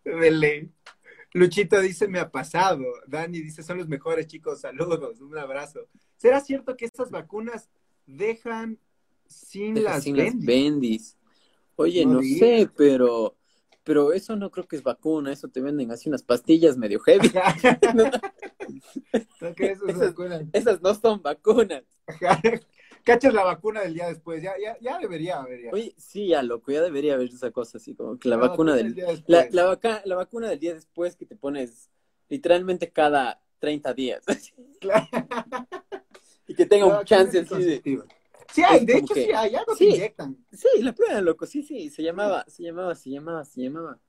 ley. 0.06 0.72
Luchito 1.34 1.82
dice, 1.82 2.08
me 2.08 2.20
ha 2.20 2.32
pasado. 2.32 2.86
Dani 3.08 3.42
dice, 3.42 3.62
son 3.64 3.78
los 3.80 3.90
mejores 3.90 4.28
chicos, 4.28 4.62
saludos, 4.62 5.20
un 5.20 5.38
abrazo. 5.38 5.90
¿Será 6.16 6.40
cierto 6.40 6.78
que 6.78 6.86
estas 6.86 7.12
vacunas 7.12 7.70
dejan 8.06 8.80
sin 9.28 9.84
las 9.84 10.04
sin 10.04 10.18
las 10.18 10.38
bendis? 10.40 11.18
Oye, 11.76 12.06
No 12.06 12.22
sé, 12.22 12.70
pero, 12.76 13.36
pero 13.84 14.14
eso 14.14 14.36
no 14.36 14.50
creo 14.52 14.68
que 14.68 14.76
es 14.78 14.84
vacuna, 14.84 15.32
eso 15.32 15.48
te 15.50 15.62
venden 15.62 15.92
así 15.92 16.10
unas 16.10 16.24
pastillas 16.24 16.78
medio 16.78 17.00
heavy. 17.02 17.30
¿No 19.42 19.54
crees 19.54 19.80
esas 20.54 20.82
no 20.82 20.94
son 20.96 21.22
vacunas. 21.22 21.84
Ajá. 22.08 22.42
Cachas 23.04 23.34
la 23.34 23.44
vacuna 23.44 23.82
del 23.82 23.94
día 23.94 24.08
después, 24.08 24.42
ya, 24.42 24.54
ya, 24.60 24.76
ya 24.82 24.98
debería 24.98 25.40
haber. 25.40 25.62
Ya. 25.66 25.70
Oye, 25.72 25.94
sí, 25.98 26.30
ya 26.30 26.42
loco, 26.42 26.72
ya 26.72 26.82
debería 26.82 27.14
haber 27.14 27.28
esa 27.30 27.52
cosa 27.52 27.78
así, 27.78 27.94
como 27.94 28.18
que 28.18 28.30
la 28.30 28.38
La 28.38 28.48
vacuna 28.48 28.76
del 28.76 28.86
del, 28.88 28.96
día 28.96 29.06
después. 29.06 29.54
la, 29.54 29.62
la, 29.64 29.70
vaca- 29.70 30.02
la 30.06 30.16
vacuna 30.16 30.50
del 30.50 30.60
día 30.60 30.74
después 30.74 31.16
que 31.16 31.26
te 31.28 31.36
pones 31.36 31.92
literalmente 32.30 32.92
cada 32.92 33.40
30 33.60 33.94
días 33.94 34.24
Claro. 34.80 35.08
y 36.48 36.56
que 36.56 36.66
tenga 36.66 36.86
un 37.00 37.06
chance 37.06 37.40
así 37.40 37.64
de... 37.64 38.04
Sí 38.52 38.62
hay, 38.64 38.86
de 38.86 38.98
hecho 38.98 39.14
que- 39.14 39.26
sí 39.26 39.32
hay, 39.34 39.56
algo 39.56 39.76
Sí. 39.76 39.86
te 39.90 39.96
inyectan. 39.96 40.46
Sí, 40.52 40.68
la 40.82 40.94
prueba, 40.94 41.20
loco, 41.22 41.46
sí, 41.46 41.64
sí, 41.64 41.90
se 41.90 42.04
llamaba, 42.04 42.46
se 42.48 42.64
llamaba, 42.64 42.96
se 42.96 43.10
llamaba, 43.10 43.44
se 43.44 43.62
llamaba. 43.62 44.00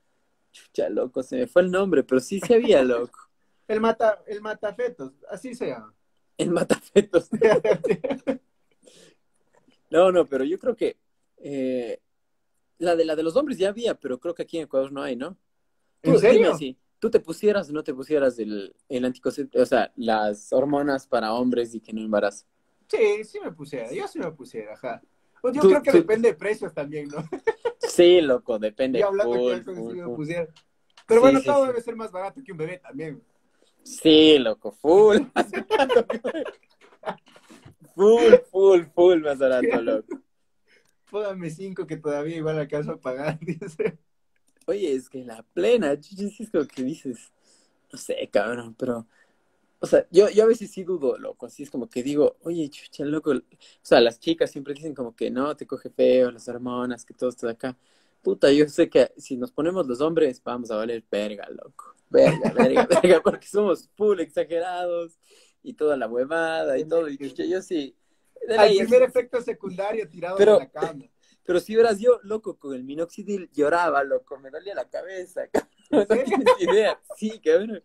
Chucha, 0.51 0.89
loco, 0.89 1.23
se 1.23 1.35
me 1.37 1.47
fue 1.47 1.63
el 1.63 1.71
nombre, 1.71 2.03
pero 2.03 2.21
sí, 2.21 2.39
sí 2.39 2.53
había, 2.53 2.81
loco. 2.83 3.19
El 3.67 3.81
mata, 3.81 4.23
el 4.27 4.41
matafetos, 4.41 5.13
así 5.29 5.53
se 5.55 5.67
llama. 5.67 5.93
El 6.37 6.51
matafetos. 6.51 7.29
No, 9.89 10.11
no, 10.11 10.25
pero 10.25 10.43
yo 10.43 10.59
creo 10.59 10.75
que 10.75 10.97
eh, 11.37 12.01
la 12.77 12.95
de 12.95 13.05
la 13.05 13.15
de 13.15 13.23
los 13.23 13.35
hombres 13.35 13.57
ya 13.57 13.69
había, 13.69 13.95
pero 13.95 14.19
creo 14.19 14.35
que 14.35 14.43
aquí 14.43 14.57
en 14.57 14.65
Ecuador 14.65 14.91
no 14.91 15.01
hay, 15.01 15.15
¿no? 15.15 15.37
Tú, 16.01 16.11
¿En 16.11 16.19
serio? 16.19 16.39
dime 16.39 16.47
así, 16.49 16.77
¿tú 16.99 17.09
te 17.09 17.19
pusieras 17.19 17.69
o 17.69 17.73
no 17.73 17.83
te 17.83 17.93
pusieras 17.93 18.37
el, 18.39 18.75
el 18.89 19.05
anticonceptivo, 19.05 19.63
o 19.63 19.65
sea, 19.65 19.91
las 19.95 20.51
hormonas 20.53 21.07
para 21.07 21.33
hombres 21.33 21.73
y 21.75 21.79
que 21.79 21.93
no 21.93 22.01
embarazo? 22.01 22.45
Sí, 22.89 23.23
sí 23.23 23.39
me 23.43 23.51
pusiera, 23.51 23.91
yo 23.91 24.07
sí 24.07 24.19
me 24.19 24.31
pusiera, 24.31 24.73
ajá. 24.73 25.01
Pues 25.41 25.55
yo 25.55 25.61
Tú- 25.61 25.69
creo 25.69 25.81
que 25.83 25.91
tú- 25.91 25.97
depende 25.97 26.29
de 26.29 26.33
precios 26.35 26.73
también, 26.73 27.09
¿no? 27.09 27.23
Sí, 27.79 28.21
loco, 28.21 28.57
depende. 28.59 28.99
Y 28.99 29.01
hablando 29.01 29.33
full, 29.33 29.57
que 29.57 29.63
full, 29.75 29.93
sí 29.93 30.01
me 30.01 30.15
pusiera. 30.15 30.47
Pero 31.07 31.21
Sí, 31.21 31.25
bueno, 31.25 31.39
sí, 31.39 31.45
todo 31.45 31.61
sí. 31.63 31.67
debe 31.67 31.81
ser 31.81 31.95
más 31.95 32.11
barato 32.11 32.41
que 32.43 32.51
un 32.51 32.57
bebé 32.57 32.79
también. 32.79 33.21
Sí, 33.83 34.37
loco, 34.39 34.71
full. 34.71 35.17
full, 37.95 38.33
full, 38.51 38.81
full 38.93 39.21
más 39.21 39.37
barato, 39.37 39.81
loco. 39.81 40.19
Póngame 41.09 41.49
cinco 41.49 41.87
que 41.87 41.97
todavía 41.97 42.35
igual 42.37 42.59
alcanzo 42.59 42.91
a 42.91 42.99
pagar, 42.99 43.39
dice. 43.41 43.97
Oye, 44.67 44.93
es 44.93 45.09
que 45.09 45.23
la 45.23 45.43
plena, 45.53 45.93
es 45.93 46.51
como 46.51 46.67
que 46.67 46.83
dices, 46.83 47.31
no 47.89 47.97
sé, 47.97 48.29
cabrón, 48.29 48.75
pero, 48.77 49.07
o 49.79 49.87
sea, 49.87 50.05
yo, 50.11 50.29
yo 50.29 50.43
a 50.43 50.47
veces 50.47 50.69
sí 50.71 50.83
dudo, 50.83 51.17
loco, 51.17 51.45
así 51.45 51.63
es 51.63 51.71
como 51.71 51.89
que 51.89 52.03
digo, 52.03 52.35
oye, 52.41 52.69
chucha, 52.69 53.05
loco, 53.05 53.31
o 53.31 53.41
sea, 53.81 54.01
las 54.01 54.19
chicas 54.19 54.51
siempre 54.51 54.73
dicen 54.73 54.93
como 54.93 55.15
que 55.15 55.31
no, 55.31 55.55
te 55.55 55.65
coge 55.65 55.89
feo, 55.89 56.31
las 56.31 56.49
hormonas, 56.49 57.05
que 57.05 57.13
todo 57.13 57.29
está 57.29 57.49
acá. 57.49 57.77
Puta, 58.21 58.51
yo 58.51 58.67
sé 58.67 58.89
que 58.89 59.09
si 59.15 59.37
nos 59.37 59.53
ponemos 59.53 59.87
los 59.87 60.01
hombres, 60.01 60.41
vamos 60.43 60.69
a 60.69 60.75
valer 60.75 61.01
verga, 61.09 61.47
loco. 61.49 61.95
Verga, 62.09 62.51
verga, 62.51 62.87
verga, 63.01 63.21
porque 63.23 63.47
somos 63.47 63.89
full 63.95 64.19
exagerados 64.19 65.17
y 65.63 65.75
toda 65.75 65.95
la 65.95 66.09
huevada 66.09 66.77
y 66.77 66.83
todo. 66.83 67.07
Y 67.07 67.17
chucha, 67.17 67.45
yo 67.45 67.61
sí. 67.61 67.95
Al 68.49 68.75
primer 68.75 69.03
efecto 69.03 69.41
secundario 69.41 70.09
tirado 70.09 70.35
pero, 70.35 70.53
de 70.55 70.59
la 70.59 70.69
cama. 70.69 71.05
Pero 71.47 71.61
si 71.61 71.77
verás, 71.77 71.97
yo, 71.97 72.19
loco, 72.23 72.59
con 72.59 72.75
el 72.75 72.83
minoxidil 72.83 73.49
lloraba, 73.53 74.03
loco, 74.03 74.37
me 74.37 74.49
dolía 74.49 74.75
la 74.75 74.89
cabeza, 74.89 75.43
no 75.91 76.05
tienes 76.05 76.45
idea. 76.59 76.99
Sí, 77.15 77.39
cabrón. 77.39 77.81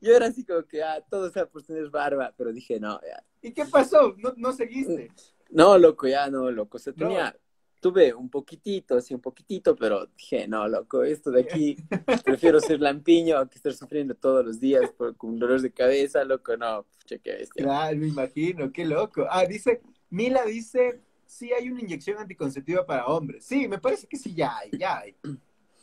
Yo 0.00 0.16
era 0.16 0.26
así 0.26 0.44
como 0.44 0.64
que, 0.64 0.82
ah, 0.82 1.00
todo 1.08 1.30
sea 1.30 1.46
por 1.46 1.62
tener 1.62 1.88
barba, 1.90 2.34
pero 2.36 2.52
dije, 2.52 2.80
no, 2.80 3.00
ya. 3.02 3.22
¿Y 3.40 3.52
qué 3.52 3.66
pasó? 3.66 4.16
¿No, 4.18 4.34
no 4.36 4.52
seguiste? 4.52 5.12
No, 5.48 5.78
loco, 5.78 6.08
ya 6.08 6.28
no, 6.28 6.50
loco. 6.50 6.80
Se 6.80 6.92
tenía, 6.92 7.38
tuve 7.80 8.12
un 8.12 8.28
poquitito, 8.28 8.96
así 8.96 9.14
un 9.14 9.20
poquitito, 9.20 9.76
pero 9.76 10.06
dije, 10.16 10.48
no, 10.48 10.66
loco, 10.66 11.04
esto 11.04 11.30
de 11.30 11.42
aquí, 11.42 11.76
prefiero 12.24 12.58
ser 12.58 12.80
lampiño 12.80 13.48
que 13.48 13.58
estar 13.58 13.74
sufriendo 13.74 14.16
todos 14.16 14.44
los 14.44 14.58
días 14.58 14.90
por, 14.90 15.16
con 15.16 15.38
dolores 15.38 15.62
de 15.62 15.70
cabeza, 15.70 16.24
loco, 16.24 16.56
no, 16.56 16.84
cheque 17.04 17.30
bestia. 17.30 17.62
Claro, 17.62 17.96
me 17.96 18.08
imagino, 18.08 18.72
qué 18.72 18.84
loco. 18.84 19.24
Ah, 19.30 19.46
dice, 19.46 19.82
Mila 20.10 20.44
dice, 20.44 21.00
sí 21.28 21.52
hay 21.52 21.70
una 21.70 21.82
inyección 21.82 22.18
anticonceptiva 22.18 22.84
para 22.84 23.06
hombres. 23.06 23.44
Sí, 23.44 23.68
me 23.68 23.78
parece 23.78 24.06
que 24.08 24.16
sí, 24.16 24.34
ya 24.34 24.56
hay, 24.56 24.70
ya 24.76 24.98
hay. 24.98 25.14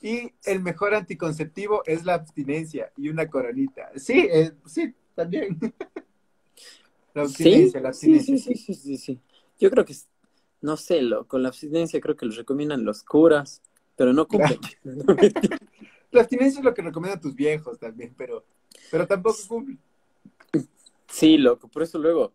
Y 0.01 0.33
el 0.43 0.61
mejor 0.61 0.93
anticonceptivo 0.93 1.83
es 1.85 2.03
la 2.03 2.15
abstinencia 2.15 2.91
y 2.97 3.09
una 3.09 3.29
coronita. 3.29 3.91
Sí, 3.95 4.27
eh, 4.29 4.53
sí, 4.65 4.93
también. 5.13 5.57
la 7.13 7.21
abstinencia, 7.21 7.79
la 7.79 7.89
abstinencia. 7.89 8.37
Sí, 8.37 8.55
sí, 8.55 8.73
sí, 8.73 8.97
sí, 8.97 9.21
Yo 9.59 9.69
creo 9.69 9.85
que, 9.85 9.95
no 10.61 10.75
sé, 10.77 11.01
lo, 11.01 11.27
con 11.27 11.43
la 11.43 11.49
abstinencia 11.49 12.01
creo 12.01 12.15
que 12.15 12.25
lo 12.25 12.35
recomiendan 12.35 12.83
los 12.83 13.03
curas, 13.03 13.61
pero 13.95 14.13
no 14.13 14.27
cumplen. 14.27 14.59
la 16.11 16.21
abstinencia 16.21 16.59
es 16.59 16.65
lo 16.65 16.73
que 16.73 16.81
recomiendan 16.81 17.21
tus 17.21 17.35
viejos 17.35 17.79
también, 17.79 18.15
pero, 18.17 18.45
pero 18.91 19.07
tampoco 19.07 19.37
cumplen. 19.47 19.79
Sí, 21.07 21.37
loco, 21.37 21.67
por 21.67 21.83
eso 21.83 21.99
luego 21.99 22.33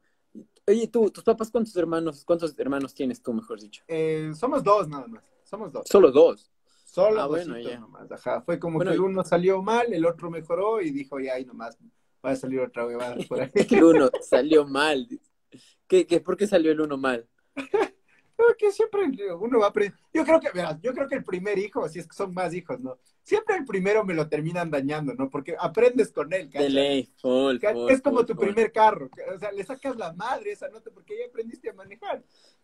Oye, 0.66 0.87
tú, 0.88 1.11
tus 1.11 1.25
papás, 1.25 1.51
¿cuántos 1.51 1.75
hermanos, 1.77 2.25
cuántos 2.25 2.57
hermanos 2.59 2.94
tienes 2.94 3.23
tú, 3.23 3.33
mejor 3.33 3.61
dicho? 3.61 3.83
Eh, 3.88 4.33
somos 4.35 4.62
dos 4.62 4.88
nada 4.88 5.07
más, 5.07 5.23
somos 5.44 5.73
dos. 5.73 5.85
Solo 5.88 6.11
dos. 6.11 6.51
Solo 6.85 7.20
ah, 7.20 7.27
bueno, 7.27 7.59
ya. 7.59 7.79
Nomás. 7.79 8.11
Ajá, 8.11 8.42
fue 8.42 8.59
como 8.59 8.81
que 8.81 8.99
uno 8.99 9.25
salió 9.25 9.62
mal, 9.62 9.92
el 9.92 10.05
otro 10.05 10.31
mejoró 10.31 10.81
y 10.81 10.90
dijo, 10.90 11.20
ya 11.20 11.35
ahí 11.35 11.44
nomás 11.44 11.79
va 12.25 12.31
a 12.31 12.37
salir 12.37 12.61
otra 12.61 12.87
huevada 12.87 13.16
por 13.29 13.40
ahí. 13.40 13.51
el 13.55 13.85
uno 13.85 14.11
salió 14.20 14.66
mal. 14.66 15.09
¿Qué, 15.87 16.07
qué, 16.07 16.20
¿Por 16.20 16.37
qué 16.37 16.46
salió 16.46 16.73
el 16.73 16.81
uno 16.81 16.96
mal? 16.96 17.29
que 18.59 18.72
siempre 18.72 19.03
uno 19.38 19.59
va 19.59 19.66
a 19.66 19.68
aprender. 19.70 19.98
Yo 20.12 20.24
creo 20.24 20.40
que, 20.40 20.48
yo 20.83 20.92
creo 20.92 21.09
que 21.09 21.16
el 21.16 21.24
primer 21.24 21.59
hijo, 21.59 21.88
si 21.88 21.98
es 21.98 22.07
que 22.07 22.14
son 22.14 22.35
más 22.35 22.53
hijos, 22.55 22.81
¿no? 22.81 22.98
Siempre 23.22 23.57
el 23.57 23.64
primero 23.64 24.05
me 24.05 24.14
lo 24.14 24.29
terminan 24.29 24.70
dañando, 24.70 25.14
¿no? 25.14 25.29
Porque 25.31 25.57
aprendes 25.59 26.12
con 26.12 26.33
él, 26.33 26.50
De 26.50 26.68
ley, 26.68 27.12
full, 27.16 27.59
Es 27.88 28.03
como 28.03 28.24
tu 28.24 28.35
primer 28.37 28.72
carro, 28.72 29.11
o 29.35 29.38
sea, 29.38 29.53
le 29.53 29.64
sacas 29.64 29.96
la 29.96 30.12
madre 30.12 30.53
esa 30.53 30.68
nota 30.68 30.90
porque 30.92 31.18
ya 31.18 31.26
aprendiste 31.26 31.70
a 31.70 31.74
manejar. 31.74 32.22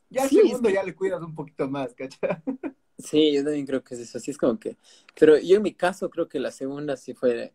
Ya 0.08 0.22
al 0.22 0.30
segundo 0.30 0.70
ya 0.70 0.82
le 0.82 0.94
cuidas 0.94 1.22
un 1.22 1.34
poquito 1.34 1.68
más, 1.68 1.94
¿cachai? 1.94 2.42
Sí, 2.98 3.34
yo 3.34 3.44
también 3.44 3.66
creo 3.66 3.84
que 3.84 3.92
es 3.92 4.00
eso, 4.00 4.16
así 4.16 4.30
es 4.30 4.38
como 4.38 4.58
que... 4.58 4.78
Pero 5.20 5.36
yo 5.36 5.56
en 5.56 5.62
mi 5.62 5.74
caso 5.74 6.08
creo 6.08 6.30
que 6.30 6.40
la 6.40 6.50
segunda 6.50 6.96
sí 6.96 7.12
fue... 7.12 7.52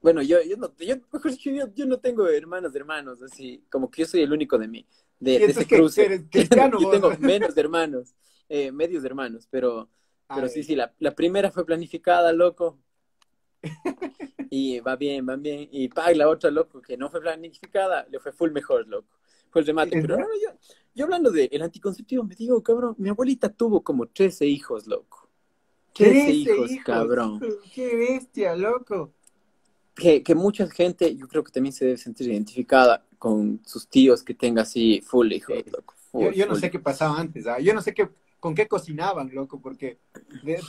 Bueno, 0.00 0.22
yo, 0.22 0.40
yo, 0.40 0.56
no, 0.56 0.72
yo, 0.78 0.94
yo, 0.94 1.74
yo 1.74 1.86
no 1.86 1.98
tengo 1.98 2.28
hermanos, 2.28 2.72
hermanos, 2.76 3.20
así, 3.22 3.64
como 3.68 3.90
que 3.90 4.02
yo 4.02 4.06
soy 4.06 4.22
el 4.22 4.32
único 4.32 4.56
de 4.56 4.68
mí 4.68 4.86
de, 5.18 5.44
ese 5.44 5.66
cruce. 5.66 6.26
Yo 6.32 6.90
tengo 6.90 7.10
menos 7.18 7.56
hermanos, 7.56 8.14
eh, 8.48 8.70
medios 8.72 9.04
hermanos, 9.04 9.46
pero, 9.50 9.88
pero 10.28 10.48
sí, 10.48 10.62
sí, 10.62 10.74
la, 10.74 10.92
la, 10.98 11.14
primera 11.14 11.50
fue 11.50 11.64
planificada, 11.64 12.32
loco. 12.32 12.78
Y 14.50 14.80
va 14.80 14.96
bien, 14.96 15.26
va 15.28 15.36
bien. 15.36 15.68
Y 15.72 15.88
pa, 15.88 16.12
la 16.12 16.28
otra, 16.28 16.50
loco, 16.50 16.80
que 16.80 16.96
no 16.96 17.10
fue 17.10 17.20
planificada, 17.20 18.06
le 18.10 18.20
fue 18.20 18.32
full 18.32 18.50
mejor, 18.50 18.86
loco. 18.86 19.18
Fue 19.50 19.60
el 19.60 19.66
remate. 19.66 20.00
Pero 20.00 20.16
no, 20.18 20.26
yo, 20.26 20.50
yo 20.94 21.04
hablando 21.04 21.30
del 21.30 21.48
el 21.50 21.62
anticonceptivo, 21.62 22.22
me 22.24 22.34
digo, 22.34 22.62
cabrón, 22.62 22.94
mi 22.98 23.08
abuelita 23.08 23.48
tuvo 23.48 23.82
como 23.82 24.06
13 24.06 24.46
hijos, 24.46 24.86
loco. 24.86 25.28
13, 25.94 26.30
hijos, 26.30 26.70
cabrón. 26.84 27.40
Qué 27.74 27.96
bestia, 27.96 28.54
loco. 28.54 29.14
Que, 29.94 30.22
que 30.22 30.34
mucha 30.34 30.68
gente, 30.68 31.16
yo 31.16 31.26
creo 31.26 31.42
que 31.42 31.50
también 31.50 31.72
se 31.72 31.86
debe 31.86 31.96
sentir 31.96 32.28
identificada 32.28 33.05
con 33.18 33.60
sus 33.64 33.88
tíos 33.88 34.22
que 34.22 34.34
tenga 34.34 34.62
así 34.62 35.00
full 35.00 35.32
hijo, 35.32 35.52
loco. 35.70 35.94
yo, 36.34 36.46
no 36.46 36.56
sé 36.56 36.70
qué 36.70 36.78
pasaba 36.78 37.18
antes, 37.18 37.46
¿ah? 37.46 37.58
yo 37.58 37.74
no 37.74 37.82
sé 37.82 37.94
qué, 37.94 38.08
con 38.40 38.54
qué 38.54 38.68
cocinaban, 38.68 39.30
loco, 39.34 39.60
porque 39.60 39.98
de, 40.42 40.60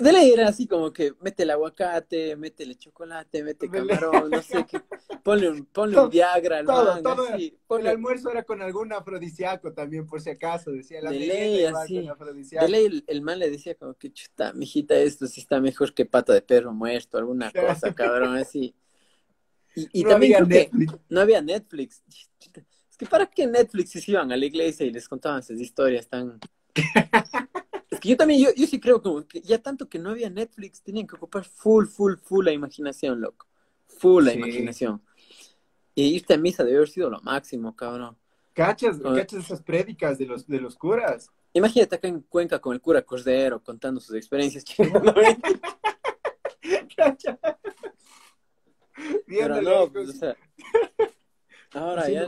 de 0.00 0.12
ley 0.12 0.30
era 0.30 0.48
así 0.48 0.66
como 0.66 0.92
que 0.92 1.14
mete 1.20 1.44
el 1.44 1.50
aguacate, 1.50 2.36
métele 2.36 2.76
chocolate, 2.76 3.42
mete 3.42 3.68
camarón, 3.68 4.30
no 4.30 4.42
sé 4.42 4.64
qué, 4.68 4.80
ponle 5.22 5.50
un, 5.50 5.64
ponle 5.66 5.98
un 5.98 6.10
Viagra 6.10 6.58
al 6.58 6.66
todo, 6.66 7.02
todo 7.02 7.78
El 7.78 7.86
almuerzo 7.86 8.30
era 8.30 8.42
con 8.42 8.62
algún 8.62 8.92
afrodisíaco 8.92 9.72
también, 9.72 10.06
por 10.06 10.20
si 10.20 10.30
acaso, 10.30 10.70
decía 10.70 11.00
la 11.00 11.10
de 11.10 11.18
ley, 11.18 11.64
así, 11.64 12.08
de 12.50 12.68
ley 12.68 12.86
el, 12.86 13.04
el, 13.06 13.22
man 13.22 13.38
le 13.38 13.50
decía 13.50 13.74
como 13.74 13.94
que 13.94 14.12
chuta, 14.12 14.52
mijita, 14.52 14.96
esto 14.96 15.26
sí 15.26 15.40
está 15.40 15.60
mejor 15.60 15.94
que 15.94 16.04
pata 16.04 16.32
de 16.32 16.42
perro 16.42 16.72
muerto, 16.72 17.18
alguna 17.18 17.50
cosa, 17.52 17.94
cabrón, 17.94 18.36
así. 18.36 18.74
Y, 19.76 20.04
no 20.04 20.10
también 20.10 20.42
había 20.42 20.68
no 21.10 21.20
había 21.20 21.42
Netflix. 21.42 22.02
Es 22.08 22.96
que 22.96 23.04
para 23.04 23.26
qué 23.26 23.46
Netflix 23.46 23.90
si 23.90 24.10
iban 24.10 24.32
a 24.32 24.36
la 24.36 24.46
iglesia 24.46 24.86
y 24.86 24.90
les 24.90 25.06
contaban 25.06 25.40
esas 25.40 25.60
historias 25.60 26.08
tan... 26.08 26.40
es 27.90 28.00
que 28.00 28.08
yo 28.08 28.16
también, 28.16 28.40
yo, 28.40 28.48
yo 28.56 28.66
sí 28.66 28.80
creo 28.80 29.02
como 29.02 29.26
que 29.26 29.42
ya 29.42 29.58
tanto 29.58 29.86
que 29.86 29.98
no 29.98 30.10
había 30.10 30.30
Netflix, 30.30 30.82
tenían 30.82 31.06
que 31.06 31.16
ocupar 31.16 31.44
full, 31.44 31.86
full, 31.86 32.14
full 32.16 32.46
la 32.46 32.52
imaginación, 32.52 33.20
loco. 33.20 33.46
Full 33.86 34.24
la 34.24 34.32
imaginación. 34.32 35.02
Y 35.94 36.04
irte 36.04 36.34
a 36.34 36.38
misa 36.38 36.64
debe 36.64 36.78
haber 36.78 36.88
sido 36.88 37.10
lo 37.10 37.20
máximo, 37.20 37.76
cabrón. 37.76 38.16
¿Cachas, 38.54 38.98
¿cachas 38.98 39.44
esas 39.44 39.62
prédicas 39.62 40.16
de 40.16 40.24
los, 40.24 40.46
de 40.46 40.58
los 40.58 40.76
curas? 40.76 41.30
Imagínate 41.52 41.96
acá 41.96 42.08
en 42.08 42.22
Cuenca 42.22 42.58
con 42.58 42.72
el 42.72 42.80
cura 42.80 43.02
Cordero 43.02 43.62
contando 43.62 44.00
sus 44.00 44.16
experiencias. 44.16 44.64
¿Cachas? 46.96 47.38
Pero 49.26 49.62
no, 49.62 49.92
pues, 49.92 50.10
o 50.10 50.12
sea, 50.12 50.36
ahora 51.72 52.08
ya, 52.08 52.26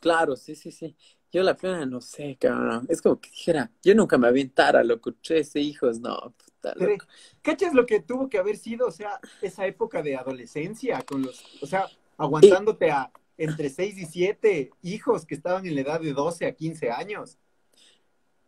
Claro, 0.00 0.36
sí, 0.36 0.54
sí, 0.54 0.70
sí. 0.70 0.96
Yo 1.32 1.42
la 1.42 1.56
plena 1.56 1.84
no 1.84 2.00
sé, 2.00 2.36
cabrón. 2.40 2.86
Es 2.88 3.02
como 3.02 3.20
que 3.20 3.30
dijera, 3.30 3.70
yo 3.82 3.94
nunca 3.94 4.16
me 4.16 4.28
aventara, 4.28 4.84
loco, 4.84 5.12
13 5.14 5.60
hijos, 5.60 6.00
no, 6.00 6.16
puta, 6.36 6.74
loco. 6.76 7.06
¿Cachas 7.42 7.74
lo 7.74 7.84
que 7.84 8.00
tuvo 8.00 8.28
que 8.28 8.38
haber 8.38 8.56
sido, 8.56 8.86
o 8.86 8.90
sea, 8.90 9.20
esa 9.42 9.66
época 9.66 10.02
de 10.02 10.16
adolescencia 10.16 11.02
con 11.02 11.22
los, 11.22 11.62
o 11.62 11.66
sea, 11.66 11.86
aguantándote 12.16 12.90
a 12.90 13.10
entre 13.36 13.68
6 13.68 13.98
y 13.98 14.06
7 14.06 14.70
hijos 14.82 15.26
que 15.26 15.34
estaban 15.34 15.66
en 15.66 15.74
la 15.74 15.80
edad 15.80 16.00
de 16.00 16.12
12 16.12 16.46
a 16.46 16.52
15 16.54 16.90
años? 16.90 17.38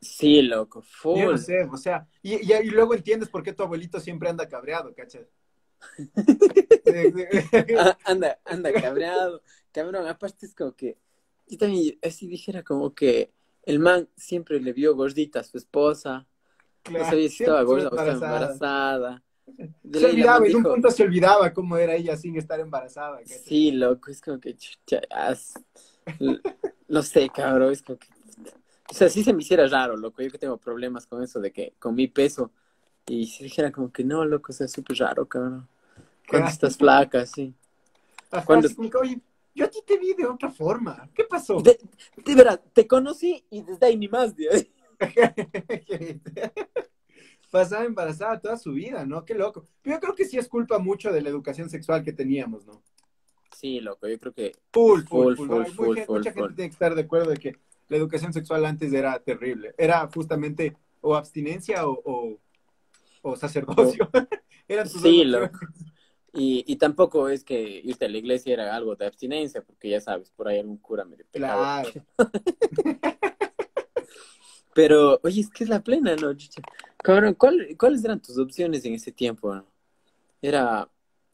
Sí, 0.00 0.42
loco, 0.42 0.80
full. 0.82 1.18
Yo 1.18 1.32
no 1.32 1.38
sé, 1.38 1.64
o 1.64 1.76
sea, 1.76 2.06
y, 2.22 2.34
y, 2.34 2.52
y, 2.52 2.70
luego 2.70 2.94
entiendes 2.94 3.28
por 3.28 3.42
qué 3.42 3.52
tu 3.52 3.64
abuelito 3.64 3.98
siempre 3.98 4.28
anda 4.28 4.48
cabreado, 4.48 4.94
¿cachas? 4.94 5.26
Ah, 7.78 7.98
anda, 8.04 8.38
anda 8.44 8.72
cabreado. 8.72 9.42
Cabrón, 9.72 10.06
aparte 10.06 10.46
es 10.46 10.54
como 10.54 10.72
que 10.72 10.96
yo 11.46 11.58
también 11.58 11.98
así 12.02 12.26
dijera 12.26 12.62
como 12.62 12.94
que 12.94 13.30
el 13.64 13.78
man 13.78 14.08
siempre 14.16 14.60
le 14.60 14.72
vio 14.72 14.96
gordita 14.96 15.40
a 15.40 15.44
su 15.44 15.58
esposa. 15.58 16.26
no 16.90 17.04
sabía 17.04 17.28
si 17.28 17.42
estaba 17.42 17.62
gorda 17.62 17.88
o 17.88 17.90
estaba 17.90 18.12
embarazada. 18.12 19.22
se 19.92 20.06
olvidaba, 20.06 20.46
en 20.46 20.56
un 20.56 20.62
punto 20.62 20.90
se 20.90 21.02
olvidaba 21.02 21.52
cómo 21.52 21.76
era 21.76 21.94
ella 21.94 22.16
sin 22.16 22.36
estar 22.36 22.58
embarazada. 22.60 23.20
Sí, 23.24 23.72
loco, 23.72 24.10
es 24.10 24.20
como 24.20 24.40
que 24.40 24.56
chucha, 24.56 25.00
no 26.88 27.02
sé, 27.02 27.28
cabrón, 27.28 27.72
es 27.72 27.82
como 27.82 27.98
que 27.98 28.08
o 28.90 28.94
sea, 28.94 29.08
sí 29.10 29.22
se 29.22 29.32
me 29.32 29.42
hiciera 29.42 29.66
raro, 29.66 29.96
loco. 29.96 30.22
Yo 30.22 30.30
que 30.30 30.38
tengo 30.38 30.56
problemas 30.56 31.06
con 31.06 31.22
eso 31.22 31.40
de 31.40 31.52
que 31.52 31.74
con 31.78 31.94
mi 31.94 32.08
peso 32.08 32.52
y 33.08 33.26
si 33.26 33.44
dijera 33.44 33.72
como 33.72 33.92
que 33.92 34.04
no, 34.04 34.24
loco, 34.24 34.52
o 34.52 34.54
sea, 34.54 34.68
súper 34.68 34.98
raro, 34.98 35.26
cabrón. 35.26 35.68
Cuando 36.28 36.48
estás 36.48 36.76
flaca, 36.76 37.26
sí. 37.26 37.54
Cuando... 38.44 38.68
oye, 39.00 39.20
yo 39.54 39.64
a 39.64 39.68
ti 39.68 39.80
te 39.84 39.98
vi 39.98 40.14
de 40.14 40.26
otra 40.26 40.50
forma. 40.50 41.08
¿Qué 41.14 41.24
pasó? 41.24 41.60
De, 41.60 41.78
de 42.24 42.34
verdad, 42.34 42.60
te 42.72 42.86
conocí 42.86 43.44
y 43.50 43.62
desde 43.62 43.86
ahí 43.86 43.96
ni 43.96 44.08
más, 44.08 44.34
tío. 44.34 44.50
Pasaba 47.50 47.84
embarazada 47.84 48.40
toda 48.40 48.58
su 48.58 48.72
vida, 48.72 49.06
¿no? 49.06 49.24
Qué 49.24 49.34
loco. 49.34 49.66
Pero 49.80 49.96
yo 49.96 50.00
creo 50.00 50.14
que 50.14 50.26
sí 50.26 50.36
es 50.36 50.48
culpa 50.48 50.78
mucho 50.78 51.10
de 51.10 51.22
la 51.22 51.30
educación 51.30 51.70
sexual 51.70 52.04
que 52.04 52.12
teníamos, 52.12 52.66
¿no? 52.66 52.82
Sí, 53.56 53.80
loco, 53.80 54.06
yo 54.06 54.20
creo 54.20 54.34
que... 54.34 54.52
Full, 54.70 55.04
full, 55.04 55.34
full, 55.34 55.64
full, 55.64 55.98
full, 56.04 56.18
Mucha 56.18 56.32
gente 56.32 56.54
tiene 56.54 56.68
que 56.68 56.74
estar 56.74 56.94
de 56.94 57.00
acuerdo 57.00 57.30
de 57.30 57.38
que 57.38 57.56
la 57.88 57.96
educación 57.96 58.34
sexual 58.34 58.66
antes 58.66 58.92
era 58.92 59.18
terrible. 59.18 59.74
Era 59.78 60.06
justamente 60.14 60.76
o 61.00 61.16
abstinencia 61.16 61.86
o, 61.86 62.02
o, 62.04 62.38
o 63.22 63.36
sacerdocio. 63.36 64.10
Eran 64.68 64.88
tus 64.88 65.00
Sí, 65.02 65.24
loco. 65.24 65.58
Y, 66.32 66.64
y 66.66 66.76
tampoco 66.76 67.28
es 67.28 67.42
que 67.42 67.60
irte 67.84 68.04
a 68.04 68.08
la 68.08 68.18
iglesia 68.18 68.52
era 68.52 68.74
algo 68.76 68.94
de 68.96 69.06
abstinencia, 69.06 69.62
porque 69.62 69.88
ya 69.88 70.00
sabes, 70.00 70.30
por 70.30 70.48
ahí 70.48 70.58
algún 70.58 70.76
cura 70.78 71.04
medio 71.04 71.24
pecado. 71.30 71.62
Claro. 71.62 71.90
Pero, 74.74 75.18
oye, 75.24 75.40
es 75.40 75.50
que 75.50 75.64
es 75.64 75.70
la 75.70 75.80
plena, 75.82 76.14
¿no? 76.16 76.32
Cabrón, 76.98 77.34
¿cuál- 77.34 77.76
¿cuáles 77.78 78.04
eran 78.04 78.20
tus 78.20 78.38
opciones 78.38 78.84
en 78.84 78.94
ese 78.94 79.10
tiempo? 79.10 79.60
Era, 80.40 80.88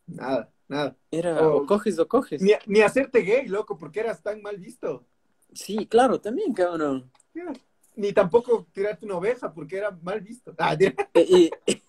Nada, 0.07 0.51
nada. 0.68 0.97
era 1.11 1.47
o 1.47 1.66
coges 1.66 1.99
o 1.99 2.09
coges. 2.09 2.40
Ni, 2.40 2.53
ni 2.66 2.81
hacerte 2.81 3.20
gay, 3.20 3.47
loco, 3.47 3.77
porque 3.77 4.01
eras 4.01 4.23
tan 4.23 4.40
mal 4.40 4.57
visto. 4.59 5.05
Sí, 5.53 5.87
claro, 5.87 6.20
también, 6.20 6.55
cabrón. 6.55 7.11
Ni 7.96 8.12
tampoco 8.12 8.66
tirarte 8.72 9.07
una 9.07 9.16
oveja, 9.16 9.52
porque 9.52 9.76
era 9.76 9.90
mal 10.02 10.20
visto. 10.20 10.54
Ah, 10.59 10.76
Y, 11.14 11.50
y, 11.66 11.83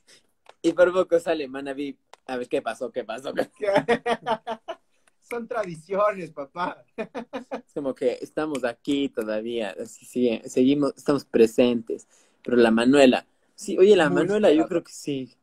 y 0.61 0.73
por 0.73 0.93
poco 0.93 1.19
sale 1.19 1.47
Manaví. 1.47 1.97
A 2.27 2.37
ver, 2.37 2.47
¿qué 2.47 2.61
pasó? 2.61 2.91
¿Qué 2.91 3.03
pasó? 3.03 3.33
Son 5.21 5.47
tradiciones, 5.47 6.31
papá. 6.31 6.85
Es 6.95 7.73
como 7.73 7.95
que 7.95 8.19
estamos 8.21 8.63
aquí 8.63 9.09
todavía, 9.09 9.75
sí, 9.85 10.39
seguimos, 10.45 10.93
estamos 10.95 11.25
presentes. 11.25 12.07
Pero 12.43 12.57
la 12.57 12.69
Manuela, 12.69 13.25
sí, 13.55 13.77
oye, 13.77 13.95
la 13.95 14.09
Muy 14.09 14.21
Manuela, 14.21 14.51
yo 14.51 14.67
creo 14.67 14.83
que 14.83 14.91
sí. 14.91 15.33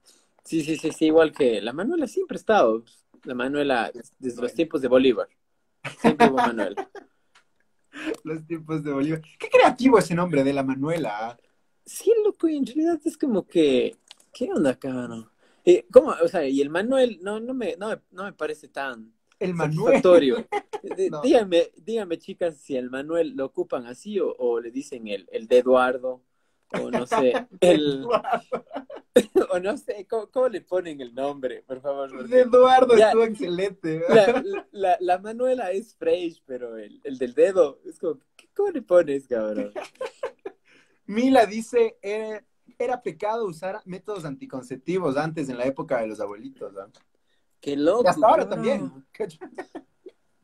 Sí, 0.44 0.62
sí, 0.62 0.76
sí, 0.76 0.92
sí, 0.92 1.06
igual 1.06 1.32
que 1.32 1.60
la 1.60 1.72
Manuela 1.72 2.06
siempre 2.06 2.36
ha 2.36 2.38
estado. 2.40 2.84
La 3.24 3.34
Manuela, 3.34 3.92
desde 4.18 4.42
los 4.42 4.54
tiempos 4.54 4.82
de 4.82 4.88
Bolívar. 4.88 5.28
Siempre 6.00 6.28
hubo 6.28 6.36
Manuela. 6.36 6.90
Los 8.24 8.46
tiempos 8.46 8.82
de 8.82 8.92
Bolívar. 8.92 9.22
Qué 9.38 9.48
creativo 9.48 9.98
ese 9.98 10.14
nombre 10.14 10.44
de 10.44 10.52
la 10.52 10.62
Manuela. 10.62 11.28
ah. 11.28 11.38
Sí, 11.84 12.12
loco, 12.24 12.48
y 12.48 12.56
en 12.56 12.66
realidad 12.66 13.00
es 13.04 13.16
como 13.18 13.46
que, 13.46 13.96
¿qué 14.32 14.50
onda, 14.52 14.78
cabrón? 14.78 15.28
Eh, 15.64 15.86
¿Cómo? 15.92 16.14
O 16.22 16.28
sea, 16.28 16.46
y 16.46 16.60
el 16.60 16.70
Manuel, 16.70 17.18
no, 17.22 17.40
no 17.40 17.54
me, 17.54 17.76
no 17.76 18.00
no 18.10 18.24
me 18.24 18.32
parece 18.32 18.68
tan 18.68 19.12
El 19.38 19.54
Manuel. 19.54 20.02
No. 21.10 21.22
Díganme, 21.22 21.70
díganme, 21.76 22.18
chicas, 22.18 22.56
si 22.56 22.76
el 22.76 22.90
Manuel 22.90 23.36
lo 23.36 23.44
ocupan 23.46 23.86
así 23.86 24.18
o, 24.18 24.34
o 24.36 24.58
le 24.60 24.72
dicen 24.72 25.06
el, 25.06 25.28
el 25.30 25.46
de 25.46 25.58
Eduardo, 25.58 26.22
o 26.80 26.90
no 26.90 27.06
sé, 27.06 27.46
el, 27.60 28.04
o 29.50 29.58
no 29.58 29.76
sé, 29.76 30.06
¿cómo, 30.08 30.28
cómo 30.30 30.48
le 30.48 30.60
ponen 30.60 31.00
el 31.00 31.14
nombre, 31.14 31.62
por 31.66 31.80
favor? 31.80 32.10
Porque 32.16 32.40
Eduardo 32.40 32.96
Ya. 32.96 33.08
estuvo 33.08 33.24
excelente. 33.24 34.02
La, 34.08 34.42
la, 34.72 34.96
la 35.00 35.18
Manuela 35.18 35.70
es 35.70 35.94
fresh, 35.94 36.42
pero 36.46 36.76
el, 36.76 37.00
el 37.04 37.18
del 37.18 37.34
dedo, 37.34 37.78
es 37.84 37.98
como, 37.98 38.20
¿qué- 38.36 38.48
¿cómo 38.54 38.70
le 38.70 38.82
pones, 38.82 39.26
cabrón? 39.26 39.72
Mila 41.06 41.46
dice, 41.46 41.98
era 42.78 43.02
pecado 43.02 43.46
usar 43.46 43.80
métodos 43.84 44.24
anticonceptivos 44.24 45.16
antes 45.16 45.48
en 45.48 45.58
la 45.58 45.64
época 45.66 46.00
de 46.00 46.06
los 46.06 46.20
abuelitos. 46.20 46.72
Qué 47.60 47.76
loco. 47.76 48.04
Y 48.04 48.06
hasta 48.08 48.26
ahora 48.26 48.48
también. 48.48 48.90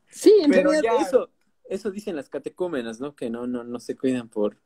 Sí, 0.08 0.32
en 0.42 0.50
Pero 0.50 0.70
realidad 0.70 0.94
ya- 1.00 1.06
eso, 1.06 1.30
eso 1.64 1.90
dicen 1.90 2.16
las 2.16 2.28
catecúmenas, 2.28 3.00
¿no? 3.00 3.14
Que 3.14 3.30
no, 3.30 3.46
no, 3.46 3.62
no 3.64 3.78
se 3.80 3.96
cuidan 3.96 4.28
por 4.28 4.56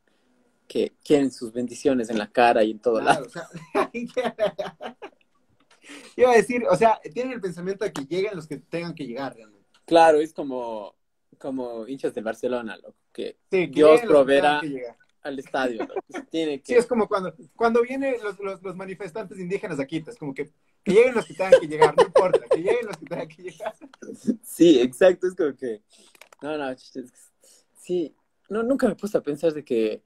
que 0.73 0.91
quieren 1.05 1.29
sus 1.29 1.53
bendiciones 1.53 2.09
en 2.09 2.17
la 2.17 2.31
cara 2.31 2.63
y 2.63 2.71
en 2.71 2.79
todo 2.79 2.99
Claro, 2.99 3.05
lado. 3.05 3.25
o 3.27 3.29
sea, 3.29 3.47
Iba 6.15 6.31
a 6.31 6.35
decir, 6.35 6.63
o 6.67 6.75
sea, 6.75 6.99
tienen 7.13 7.33
el 7.33 7.41
pensamiento 7.41 7.85
de 7.85 7.93
que 7.93 8.05
lleguen 8.05 8.35
los 8.35 8.47
que 8.47 8.57
tengan 8.57 8.95
que 8.95 9.05
llegar 9.05 9.35
realmente. 9.35 9.67
Claro, 9.85 10.19
es 10.19 10.33
como, 10.33 10.95
como 11.37 11.87
hinchas 11.87 12.15
de 12.15 12.21
Barcelona, 12.21 12.75
loco, 12.77 12.95
que 13.11 13.37
Sí, 13.51 13.67
Dios 13.67 14.01
proveerá. 14.01 14.61
al 15.21 15.37
estadio, 15.37 15.85
loco, 15.85 16.01
tiene 16.31 16.55
Sí, 16.57 16.73
que... 16.73 16.77
es 16.79 16.87
como 16.87 17.07
cuando, 17.07 17.35
cuando 17.55 17.83
vienen 17.83 18.15
los, 18.23 18.39
los, 18.39 18.63
los 18.63 18.75
manifestantes 18.75 19.37
indígenas 19.37 19.79
aquí, 19.79 20.03
es 20.07 20.17
como 20.17 20.33
que, 20.33 20.49
que 20.83 20.91
lleguen 20.91 21.13
los 21.13 21.25
que 21.27 21.35
tengan 21.35 21.59
que 21.61 21.67
llegar, 21.67 21.93
no 21.95 22.03
importa, 22.03 22.39
que 22.49 22.57
lleguen 22.57 22.87
los 22.87 22.97
que 22.97 23.05
tengan 23.05 23.27
que 23.27 23.43
llegar. 23.43 23.75
Sí, 24.41 24.79
exacto, 24.81 25.27
es 25.27 25.35
como 25.35 25.55
que... 25.55 25.81
No, 26.41 26.57
no, 26.57 26.75
sí, 27.77 28.15
no, 28.49 28.63
nunca 28.63 28.87
me 28.87 28.95
puse 28.95 29.17
a 29.17 29.21
pensar 29.21 29.53
de 29.53 29.63
que... 29.63 30.01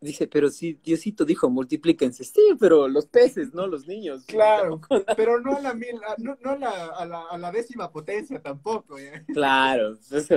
Dice, 0.00 0.28
pero 0.28 0.48
sí, 0.50 0.74
Diosito 0.82 1.24
dijo, 1.24 1.48
multiplíquense. 1.50 2.22
Sí, 2.24 2.40
pero 2.58 2.86
los 2.88 3.06
peces, 3.06 3.52
no 3.54 3.66
los 3.66 3.86
niños. 3.86 4.24
Claro, 4.26 4.80
pero 5.16 5.40
no 5.40 5.56
a 5.56 5.60
la, 5.60 5.74
mil, 5.74 5.96
a- 6.06 6.14
no, 6.18 6.36
no 6.40 6.50
a 6.50 6.56
la, 6.56 6.86
a 6.86 7.06
la, 7.06 7.22
a 7.30 7.38
la 7.38 7.50
décima 7.50 7.90
potencia 7.90 8.40
tampoco. 8.40 8.98
¿eh? 8.98 9.24
Claro, 9.32 9.92
es 9.92 10.30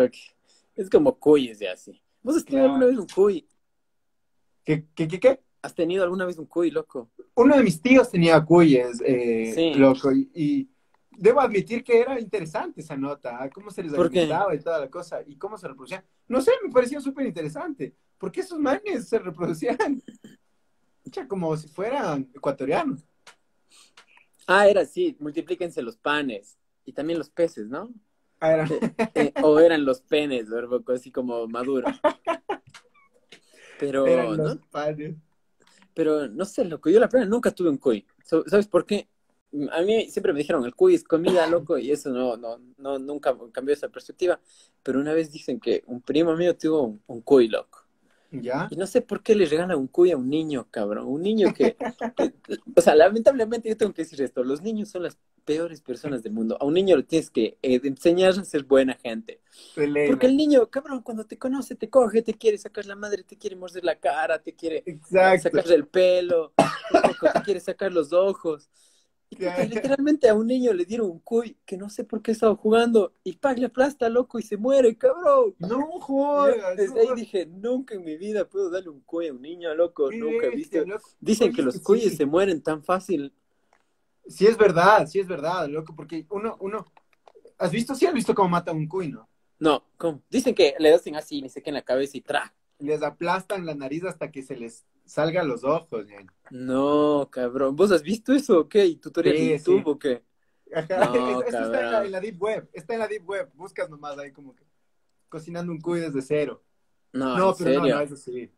es 0.76 0.90
como 0.90 1.18
cuyes 1.20 1.60
ya 1.60 1.74
así. 1.74 2.02
¿Vos 2.24 2.38
has 2.38 2.46
tenido 2.46 2.64
Claro. 2.66 2.74
alguna 2.76 2.88
vez 2.88 2.98
un 2.98 3.08
cuy? 3.14 3.48
¿Qué, 4.64 4.86
qué, 4.96 5.08
qué, 5.08 5.20
qué? 5.20 5.40
¿Has 5.62 5.76
tenido 5.76 6.04
alguna 6.04 6.26
vez 6.26 6.38
un 6.38 6.46
cuy, 6.46 6.72
loco? 6.72 7.12
Uno 7.36 7.56
de 7.58 7.64
mis 7.64 7.82
tíos 7.82 8.10
tenía 8.10 8.44
cuyes, 8.44 9.02
eh, 9.06 9.52
Sí. 9.54 9.74
loco, 9.76 10.12
y, 10.12 10.30
y 10.34 10.70
debo 11.12 11.42
admitir 11.42 11.84
que 11.84 12.00
era 12.00 12.20
interesante 12.20 12.82
esa 12.82 12.96
nota, 12.98 13.38
¿ah? 13.44 13.50
cómo 13.50 13.70
se 13.70 13.84
les 13.84 13.94
alimentaba 13.94 14.56
y 14.56 14.60
toda 14.60 14.80
la 14.80 14.90
cosa, 14.90 15.22
y 15.26 15.36
cómo 15.38 15.58
se 15.58 15.68
reproducían. 15.68 16.04
No 16.28 16.42
sé, 16.42 16.52
me 16.64 16.72
pareció 16.72 17.00
súper 17.02 17.28
interesante. 17.28 17.96
¿Por 18.22 18.32
qué 18.32 18.42
esos 18.42 18.60
manes 18.60 19.10
se 19.10 19.18
reproducían? 19.18 19.78
Pucha, 21.04 21.28
como 21.28 21.58
si 21.58 21.68
fueran 21.68 22.30
ecuatorianos. 22.36 23.04
Ah, 24.46 24.68
era 24.68 24.82
así, 24.82 25.18
multiplíquense 25.20 25.82
los 25.82 25.98
panes 25.98 26.56
y 26.86 26.94
también 26.94 27.18
los 27.18 27.32
peces, 27.32 27.68
¿no? 27.68 27.92
Ah, 28.40 28.54
era- 28.54 28.68
Eh, 29.16 29.34
o 29.42 29.60
eran 29.60 29.84
los 29.86 30.02
penes, 30.02 30.48
¿verdad? 30.48 30.80
así 30.94 31.12
como 31.12 31.48
maduros. 31.48 32.00
Pero, 33.80 34.06
eran 34.06 34.38
¿no? 34.38 34.44
los. 34.44 34.60
Pero 35.96 36.28
no 36.28 36.46
sé, 36.46 36.64
loco, 36.66 36.92
yo 36.92 37.00
la 37.00 37.10
plena 37.10 37.26
nunca 37.26 37.50
tuve 37.50 37.70
un 37.70 37.78
cuy. 37.78 38.06
¿Sabes 38.24 38.68
por 38.68 38.86
qué? 38.86 39.08
A 39.72 39.82
mí 39.82 40.12
siempre 40.12 40.32
me 40.32 40.40
dijeron, 40.40 40.64
el 40.64 40.76
cuy 40.76 40.94
es 40.94 41.04
comida, 41.04 41.48
loco, 41.48 41.80
y 41.80 41.92
eso 41.92 42.12
no, 42.12 42.38
no, 42.38 42.60
no, 42.78 43.00
nunca 43.00 43.36
cambió 43.52 43.74
esa 43.74 43.90
perspectiva. 43.90 44.40
Pero 44.84 45.00
una 45.00 45.12
vez 45.14 45.32
dicen 45.32 45.60
que 45.60 45.84
un 45.88 46.02
primo 46.02 46.36
mío 46.36 46.56
tuvo 46.56 46.84
un, 46.84 47.04
un 47.08 47.22
cuy, 47.22 47.48
loco. 47.48 47.81
¿Ya? 48.32 48.70
Y 48.70 48.78
no 48.78 48.88
sé 48.88 49.02
por 49.02 49.22
qué 49.22 49.36
le 49.36 49.46
regalan 49.46 49.78
un 49.78 49.88
cuy 49.88 50.12
a 50.12 50.18
un 50.18 50.30
niño, 50.30 50.68
cabrón. 50.72 51.08
Un 51.08 51.22
niño 51.24 51.54
que, 51.54 51.78
que- 52.16 52.34
o 52.76 52.82
sea, 52.82 52.96
lamentablemente 52.96 53.70
yo 53.70 53.78
tengo 53.78 53.94
que 53.94 54.04
decir 54.04 54.22
esto, 54.22 54.44
los 54.44 54.62
niños 54.62 54.90
son 54.90 55.04
las 55.04 55.18
peores 55.46 55.82
personas 55.82 56.24
del 56.24 56.34
mundo. 56.34 56.58
A 56.60 56.66
un 56.66 56.74
niño 56.76 56.96
le 56.98 57.04
tienes 57.04 57.30
que 57.30 57.58
eh, 57.62 57.82
enseñar 57.84 58.32
a 58.32 58.44
ser 58.46 58.64
buena 58.64 58.96
gente. 58.96 59.42
Porque 60.04 60.28
el 60.28 60.38
niño, 60.38 60.70
cabrón, 60.70 61.02
cuando 61.04 61.26
te 61.26 61.38
conoce, 61.38 61.76
te 61.76 61.90
coge, 61.90 62.22
te 62.22 62.34
quiere 62.34 62.58
sacar 62.58 62.86
la 62.86 62.96
madre, 62.96 63.24
te 63.24 63.38
quiere 63.38 63.56
morder 63.56 63.84
la 63.84 63.96
cara, 64.00 64.42
te 64.42 64.56
quiere 64.56 64.84
Exacto. 64.86 65.50
sacar 65.50 65.72
el 65.72 65.88
pelo, 65.88 66.54
te 67.34 67.42
quiere 67.44 67.60
sacar 67.60 67.92
los 67.94 68.14
ojos. 68.14 68.70
Y 69.32 69.68
literalmente 69.68 70.28
a 70.28 70.36
un 70.36 70.46
niño 70.46 70.74
le 70.74 70.84
dieron 70.84 71.10
un 71.10 71.20
cuy 71.20 71.58
que 71.66 71.78
no 71.78 71.90
sé 71.90 72.04
por 72.04 72.22
qué 72.22 72.32
estaba 72.32 72.54
jugando 72.56 73.14
y 73.24 73.38
pag 73.38 73.60
le 73.60 73.68
aplasta, 73.68 74.10
loco, 74.10 74.38
y 74.40 74.44
se 74.44 74.58
muere, 74.58 74.98
cabrón. 74.98 75.56
No 75.58 75.84
jodas. 76.02 76.76
Desde 76.76 76.96
no 76.96 77.02
ahí 77.02 77.16
dije, 77.16 77.46
nunca 77.46 77.96
en 77.96 78.04
mi 78.04 78.18
vida 78.18 78.48
puedo 78.48 78.70
darle 78.70 78.90
un 78.90 79.00
cuy 79.02 79.30
a 79.30 79.34
un 79.34 79.42
niño, 79.42 79.74
loco, 79.74 80.12
nunca 80.12 80.48
he 80.48 80.50
visto. 80.50 80.86
loco. 80.86 81.10
Dicen 81.22 81.48
Oye, 81.48 81.56
que 81.56 81.62
los 81.62 81.76
sí. 81.76 81.82
cuyes 81.82 82.18
se 82.18 82.26
mueren 82.26 82.62
tan 82.62 82.84
fácil. 82.84 83.34
Sí 84.28 84.46
es 84.46 84.58
verdad, 84.58 85.08
sí 85.08 85.20
es 85.20 85.28
verdad, 85.28 85.68
loco, 85.70 85.96
porque 85.96 86.26
uno, 86.30 86.58
uno, 86.60 86.86
¿has 87.58 87.72
visto? 87.72 87.96
Sí 87.96 88.06
has 88.06 88.14
visto 88.14 88.36
cómo 88.36 88.50
mata 88.50 88.72
a 88.72 88.74
un 88.74 88.88
cuy, 88.88 89.08
¿no? 89.08 89.30
No, 89.60 89.86
¿cómo? 89.98 90.22
Dicen 90.30 90.54
que 90.54 90.76
le 90.78 90.94
hacen 90.94 91.16
así, 91.16 91.42
ni 91.42 91.48
sé 91.48 91.64
qué 91.64 91.70
en 91.70 91.76
la 91.76 91.84
cabeza 91.84 92.18
y 92.18 92.22
tra. 92.22 92.54
Les 92.80 93.02
aplastan 93.02 93.66
la 93.66 93.76
nariz 93.76 94.04
hasta 94.04 94.30
que 94.30 94.44
se 94.44 94.58
les 94.58 94.86
salgan 95.06 95.48
los 95.48 95.64
ojos, 95.64 96.06
ñaño. 96.08 96.32
No, 96.50 97.30
cabrón. 97.32 97.76
¿Vos 97.76 97.92
has 97.92 98.04
visto 98.04 98.34
eso 98.34 98.60
o 98.62 98.70
qué? 98.70 98.86
¿Y 98.86 98.96
tutorial 98.98 99.36
Sí, 99.38 99.46
de 99.50 99.58
YouTube 99.58 99.78
sí. 99.78 99.84
o 99.86 100.00
qué? 100.00 100.24
Ajá, 100.74 101.06
No, 101.10 101.42
eso 101.42 101.58
está 101.66 101.80
en 101.82 101.92
la, 101.92 102.06
en 102.06 102.12
la 102.12 102.20
Deep 102.22 102.42
Web, 102.42 102.70
está 102.74 102.94
en 102.94 103.00
la 103.00 103.08
Deep 103.08 103.28
Web, 103.30 103.50
buscas 103.56 103.90
nomás 103.90 104.18
ahí 104.18 104.32
como 104.32 104.56
que 104.56 104.64
cocinando 105.30 105.72
un 105.72 105.82
cuy 105.82 106.00
desde 106.00 106.22
cero. 106.22 106.64
No, 107.14 107.38
No, 107.38 107.50
en 107.52 107.56
pero 107.58 107.70
no, 107.72 107.80
serio. 107.82 107.96
no, 107.96 108.02
eso 108.02 108.16
sí. 108.16 108.52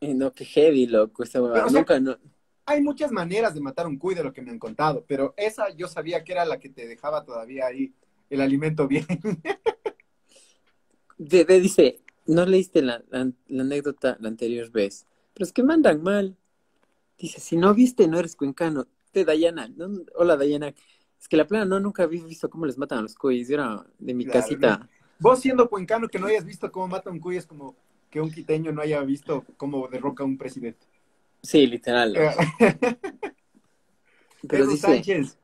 Y 0.00 0.14
no, 0.14 0.32
qué 0.32 0.44
heavy, 0.44 0.86
loco, 0.86 1.22
esa 1.24 1.42
huevada. 1.42 1.68
Sea, 1.68 1.80
Nunca, 1.80 1.98
no. 2.00 2.16
Hay 2.66 2.80
muchas 2.80 3.10
maneras 3.10 3.54
de 3.54 3.60
matar 3.60 3.86
un 3.88 3.98
cuy 3.98 4.14
de 4.14 4.22
lo 4.22 4.32
que 4.32 4.42
me 4.42 4.50
han 4.52 4.58
contado, 4.60 5.04
pero 5.08 5.34
esa 5.36 5.70
yo 5.70 5.88
sabía 5.88 6.22
que 6.22 6.32
era 6.32 6.44
la 6.44 6.58
que 6.60 6.68
te 6.68 6.86
dejaba 6.86 7.24
todavía 7.24 7.66
ahí 7.66 7.92
el 8.30 8.40
alimento 8.40 8.86
bien. 8.86 9.06
De, 11.18 11.44
de- 11.44 11.60
dice, 11.60 12.00
no 12.26 12.46
leíste 12.46 12.82
la, 12.82 13.02
la- 13.10 13.30
la 13.48 13.62
anécdota 13.62 14.16
la 14.20 14.28
anterior 14.28 14.70
vez, 14.70 15.06
pero 15.34 15.44
es 15.44 15.52
que 15.52 15.62
mandan 15.62 16.02
mal. 16.02 16.36
Dice, 17.18 17.40
si 17.40 17.56
no 17.56 17.74
viste, 17.74 18.08
no 18.08 18.18
eres 18.18 18.36
cuencano. 18.36 18.86
De 19.12 19.24
Dayana, 19.24 19.68
no, 19.68 20.04
hola 20.14 20.36
Dayana. 20.36 20.74
Es 21.20 21.28
que 21.28 21.36
la 21.36 21.46
plena 21.46 21.64
no, 21.64 21.78
nunca 21.78 22.02
había 22.04 22.24
visto 22.24 22.48
cómo 22.48 22.66
les 22.66 22.78
matan 22.78 22.98
a 22.98 23.02
los 23.02 23.14
cuyes. 23.14 23.48
Yo 23.48 23.54
era 23.54 23.86
de 23.98 24.14
mi 24.14 24.24
Claro, 24.24 24.40
casita. 24.40 24.88
Vos 25.18 25.40
siendo 25.40 25.68
cuencano 25.68 26.08
que 26.08 26.18
no 26.18 26.26
hayas 26.26 26.44
visto 26.44 26.72
cómo 26.72 26.88
mata 26.88 27.10
un 27.10 27.20
cuy 27.20 27.36
es 27.36 27.46
como 27.46 27.76
que 28.10 28.20
un 28.20 28.30
quiteño 28.30 28.72
no 28.72 28.82
haya 28.82 29.00
visto 29.02 29.44
cómo 29.56 29.86
derroca 29.88 30.24
a 30.24 30.26
un 30.26 30.36
presidente. 30.36 30.86
Sí, 31.42 31.66
literal. 31.66 32.14
Pero 34.48 34.66
dice, 34.66 34.78
Sánchez, 34.78 35.38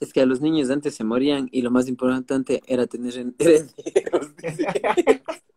es 0.00 0.12
que 0.12 0.20
a 0.20 0.26
los 0.26 0.40
niños 0.40 0.68
de 0.68 0.74
antes 0.74 0.94
se 0.94 1.04
morían 1.04 1.48
y 1.50 1.62
lo 1.62 1.70
más 1.70 1.88
importante 1.88 2.62
era 2.66 2.86
tener 2.86 3.14
herederos. 3.38 4.34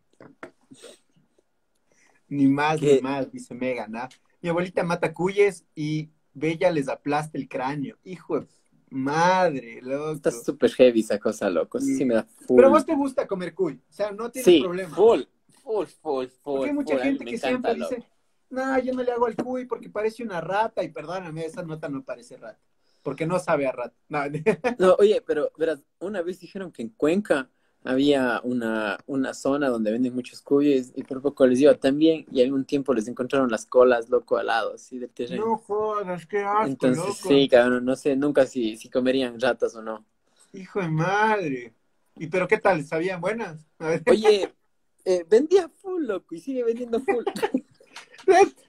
ni 2.30 2.48
más 2.48 2.80
¿Qué? 2.80 2.96
ni 2.96 3.02
más, 3.02 3.32
dice 3.32 3.54
Megan. 3.54 3.96
¿ah? 3.96 4.10
mi 4.42 4.50
abuelita 4.50 4.84
mata 4.84 5.14
cuyes 5.14 5.66
y 5.76 6.10
Bella 6.34 6.72
les 6.72 6.88
aplasta 6.88 7.38
el 7.38 7.50
cráneo. 7.50 7.98
Hijo 8.04 8.40
de 8.40 8.48
madre, 8.90 9.82
loco. 9.82 10.12
Está 10.14 10.32
súper 10.32 10.72
heavy 10.72 11.02
esa 11.02 11.20
cosa, 11.20 11.50
loco. 11.50 11.80
Sí, 11.80 11.96
Sí. 11.98 12.06
me 12.06 12.16
da 12.16 12.24
full. 12.24 12.56
Pero 12.56 12.70
vos 12.70 12.86
te 12.86 12.96
gusta 12.96 13.28
comer 13.28 13.54
cuy, 13.54 13.74
o 13.90 13.92
sea, 13.94 14.12
no 14.12 14.30
tienes 14.32 14.46
sí, 14.46 14.62
problema. 14.62 14.96
full, 14.96 15.22
full, 15.64 15.86
full, 16.02 16.28
full. 16.28 16.28
Porque 16.44 16.70
hay 16.70 16.74
mucha 16.76 16.94
full. 16.96 17.04
Gente 17.04 17.26
que 17.26 17.36
encanta, 17.36 17.48
siempre 17.48 17.78
loco. 17.78 17.96
dice, 17.96 18.08
no, 18.50 18.80
yo 18.80 18.94
no 18.94 19.04
le 19.04 19.12
hago 19.12 19.26
al 19.28 19.36
cuy 19.36 19.66
porque 19.66 19.90
parece 19.90 20.24
una 20.24 20.42
rata 20.42 20.84
y 20.84 20.90
perdóname, 20.90 21.46
esa 21.46 21.62
nota 21.64 21.90
no 21.90 22.04
parece 22.04 22.38
rata. 22.38 22.60
Porque 23.04 23.26
no 23.26 23.40
sabe 23.40 23.68
a 23.68 23.72
rata. 23.72 23.96
No, 24.10 24.20
No, 24.80 24.96
oye, 25.00 25.22
pero 25.26 25.52
verás, 25.58 25.84
una 26.00 26.22
vez 26.22 26.40
dijeron 26.40 26.72
que 26.72 26.82
en 26.82 26.90
Cuenca 26.90 27.50
había 27.84 28.42
una, 28.44 28.98
una 29.08 29.34
zona 29.34 29.70
donde 29.70 29.92
venden 29.92 30.14
muchos 30.14 30.42
cuyes 30.42 30.92
y 30.96 31.04
por 31.04 31.22
poco 31.22 31.48
les 31.48 31.62
iba 31.62 31.74
también 31.76 32.26
y 32.32 32.42
algún 32.42 32.66
tiempo 32.66 32.94
les 32.94 33.08
encontraron 33.08 33.50
las 33.50 33.66
colas, 33.66 34.10
loco, 34.10 34.38
al 34.38 34.48
lado, 34.48 34.74
así 34.74 35.00
del 35.00 35.10
terreno. 35.10 35.46
no 35.46 35.58
jodas, 35.58 36.26
qué 36.26 36.40
asco, 36.40 36.66
Entonces, 36.66 37.06
loco. 37.06 37.30
sí, 37.30 37.48
cabrón, 37.48 37.86
no 37.86 37.96
sé 37.96 38.16
nunca 38.16 38.46
si, 38.46 38.78
si 38.78 38.90
comerían 38.90 39.40
ratas 39.40 39.76
o 39.76 39.82
no. 39.82 40.06
Hijo 40.54 40.82
de 40.82 40.90
madre. 40.90 41.74
¿Y 42.16 42.28
pero 42.28 42.48
qué 42.48 42.58
tal? 42.58 42.84
¿Sabían 42.84 43.22
buenas? 43.22 43.66
Oye, 44.08 44.54
eh, 45.06 45.26
vendía 45.30 45.70
full, 45.70 46.06
loco, 46.06 46.36
y 46.36 46.40
sigue 46.40 46.64
vendiendo 46.64 47.00
full. 47.00 47.24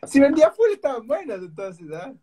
Si 0.07 0.18
vendía 0.18 0.51
full 0.51 0.70
estaban 0.73 1.07
buenas, 1.07 1.40
entonces, 1.40 1.87
¿ah? 1.92 2.14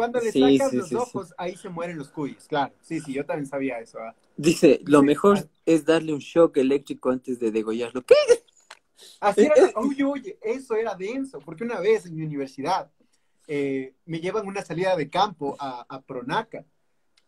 Cuando 0.00 0.18
le 0.20 0.32
Sí, 0.32 0.40
sacas 0.40 0.72
sí, 0.72 0.78
los 0.78 0.88
sí, 0.88 0.96
ojos, 0.96 1.34
ahí 1.36 1.56
se 1.56 1.68
mueren 1.68 1.98
los 1.98 2.08
cuyes, 2.08 2.46
claro. 2.48 2.72
Sí, 2.80 3.00
sí, 3.00 3.12
yo 3.12 3.26
también 3.26 3.46
sabía 3.46 3.78
eso. 3.78 3.98
¿ah? 3.98 4.14
Dice, 4.36 4.80
lo 4.86 5.02
mejor 5.02 5.38
es 5.66 5.84
darle 5.84 6.14
un 6.14 6.20
shock 6.20 6.56
eléctrico 6.56 7.10
antes 7.10 7.38
de 7.38 7.50
degollarlo. 7.50 8.02
¿Qué? 8.02 8.14
Así 9.20 9.42
Eh, 9.42 9.44
era, 9.44 9.54
eh. 9.56 9.74
uy, 9.76 10.02
uy, 10.02 10.36
eso 10.40 10.74
era 10.74 10.94
denso, 10.94 11.38
porque 11.40 11.64
una 11.64 11.78
vez 11.80 12.06
en 12.06 12.16
mi 12.16 12.24
universidad 12.24 12.90
eh, 13.46 13.94
me 14.06 14.20
llevan 14.20 14.46
una 14.46 14.62
salida 14.62 14.96
de 14.96 15.10
campo 15.10 15.56
a, 15.58 15.84
a 15.88 16.00
Pronaca 16.00 16.64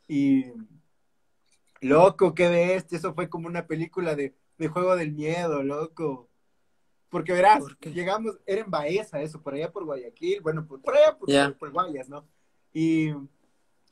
y 0.08 0.46
loco, 1.80 2.34
qué 2.34 2.48
bestia, 2.48 2.98
eso 2.98 3.14
fue 3.14 3.28
como 3.28 3.46
una 3.48 3.66
película 3.66 4.14
de, 4.14 4.34
de 4.58 4.68
juego 4.68 4.96
del 4.96 5.12
miedo, 5.12 5.62
loco. 5.62 6.28
Porque 7.10 7.32
verás, 7.32 7.64
llegamos, 7.92 8.38
era 8.46 8.62
en 8.62 8.70
Baeza 8.70 9.22
eso, 9.22 9.42
por 9.42 9.54
allá 9.54 9.72
por 9.72 9.84
Guayaquil, 9.84 10.40
bueno, 10.42 10.66
por, 10.66 10.82
por 10.82 10.96
allá 10.96 11.18
por, 11.18 11.28
Ya. 11.28 11.50
por- 11.50 11.58
por 11.58 11.72
Guayas, 11.72 12.08
¿no? 12.08 12.26
Y 12.72 13.12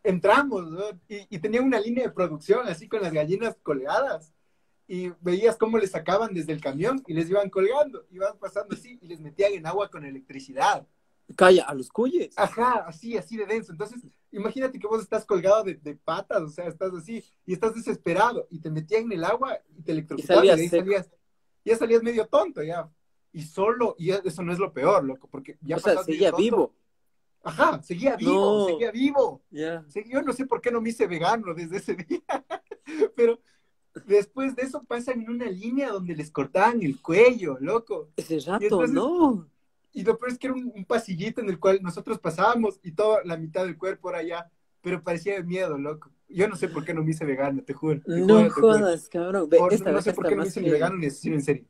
entramos, 0.03 0.71
¿no? 0.71 0.85
Y, 1.09 1.27
y 1.29 1.39
tenía 1.39 1.63
una 1.63 1.81
línea 1.81 2.05
de 2.05 2.13
producción 2.13 2.67
así 2.67 2.89
con 2.89 3.03
las 3.03 3.13
gallinas 3.13 3.57
colgadas 3.63 4.33
y 4.91 5.13
veías 5.21 5.57
cómo 5.57 5.79
les 5.79 5.93
sacaban 5.93 6.35
desde 6.35 6.53
el 6.53 6.61
camión 6.61 7.01
y 7.07 7.15
les 7.15 7.31
iban 7.31 7.49
colgando, 7.49 8.05
iban 8.11 8.37
pasando 8.39 8.75
así 8.75 8.99
y 9.01 9.07
les 9.07 9.21
metían 9.21 9.53
en 9.53 9.65
agua 9.65 9.89
con 9.89 10.05
electricidad. 10.05 10.85
Calla, 11.37 11.63
a 11.65 11.75
los 11.75 11.91
cuyes. 11.91 12.37
Ajá, 12.37 12.87
así, 12.89 13.17
así 13.17 13.37
de 13.37 13.47
denso. 13.47 13.71
Entonces, 13.71 14.01
imagínate 14.33 14.81
que 14.81 14.89
vos 14.89 15.01
estás 15.01 15.25
colgado 15.25 15.63
de, 15.63 15.75
de 15.75 15.95
patas, 15.95 16.43
o 16.43 16.49
sea, 16.49 16.67
estás 16.67 16.93
así 16.93 17.25
y 17.47 17.53
estás 17.53 17.73
desesperado 17.73 18.49
y 18.51 18.59
te 18.59 18.69
metían 18.69 19.05
en 19.05 19.13
el 19.13 19.23
agua 19.23 19.61
y 19.79 19.83
te 19.83 19.93
electrocutaban 19.93 20.45
y, 20.45 20.49
salías 20.49 20.61
ahí 20.61 20.69
salías, 20.81 21.11
ya 21.65 21.77
salías 21.77 22.03
medio 22.03 22.27
tonto 22.27 22.61
ya. 22.61 22.91
Y 23.33 23.43
solo, 23.43 23.95
y 23.97 24.11
eso 24.11 24.43
no 24.43 24.53
es 24.53 24.59
lo 24.59 24.73
peor, 24.73 25.05
loco, 25.05 25.29
porque 25.31 25.57
ya 25.61 25.77
o 25.77 25.79
sea, 25.79 26.03
seguía 26.03 26.31
tonto. 26.31 26.43
vivo. 26.43 26.75
Ajá, 27.43 27.83
seguía 27.83 28.17
vivo, 28.17 28.33
No. 28.61 28.67
seguía 28.67 28.91
vivo. 28.91 29.43
Sí, 29.89 30.05
yo 30.09 30.23
no 30.23 30.33
sé 30.33 30.47
por 30.47 30.61
qué 30.61 30.71
no 30.71 30.81
me 30.81 30.91
hice 30.91 31.07
vegano 31.07 31.55
desde 31.55 31.79
ese 31.79 31.95
día, 31.95 32.21
pero 33.17 33.41
después 34.07 34.55
de 34.57 34.63
eso 34.63 34.83
pasan 34.85 35.23
en 35.23 35.31
una 35.31 35.47
línea 35.47 35.91
donde 35.91 36.15
les 36.15 36.31
cortaban 36.31 36.83
el 36.83 37.01
cuello, 37.01 37.57
loco. 37.61 38.09
Ese 38.17 38.41
rato, 38.41 38.63
entonces- 38.65 38.93
no. 38.93 39.49
Y 39.93 40.05
lo 40.05 40.17
peor 40.19 40.31
es 40.31 40.39
que 40.39 40.47
era 40.47 40.55
un, 40.55 40.71
un 40.73 40.85
pasillito 40.85 41.41
en 41.41 41.49
el 41.49 41.59
cual 41.59 41.81
nosotros 41.83 42.21
pasábamos 42.21 42.79
y 42.85 42.93
toda 42.93 43.25
la 43.25 43.37
mitad 43.37 43.65
del 43.65 43.77
cuerpo 43.77 44.11
era 44.11 44.21
allá, 44.21 44.51
pero 44.83 45.03
parecía 45.03 45.35
de 45.35 45.43
miedo, 45.43 45.77
loco. 45.79 46.11
Yo 46.29 46.47
no 46.47 46.55
sé 46.55 46.69
por 46.69 46.85
qué 46.85 46.95
no 46.95 47.03
me 47.03 47.11
hice 47.11 47.25
vegano, 47.25 47.61
te 47.65 47.73
juro. 47.73 48.01
te 48.03 48.21
No 48.21 48.27
juro, 48.27 48.43
te 48.45 48.51
juro. 48.51 48.69
jodas, 48.79 49.09
cabrón. 49.09 49.49
Ve, 49.49 49.59
Por- 49.59 49.73
esta 49.75 49.91
no 49.91 50.01
sé 50.01 50.13
por 50.13 50.29
qué 50.29 50.37
no 50.37 50.43
me 50.43 50.49
hice 50.49 50.63
que- 50.63 50.71
vegano 50.71 50.97
ni 50.97 51.07
asesino 51.07 51.35
en 51.35 51.43
serio. 51.43 51.65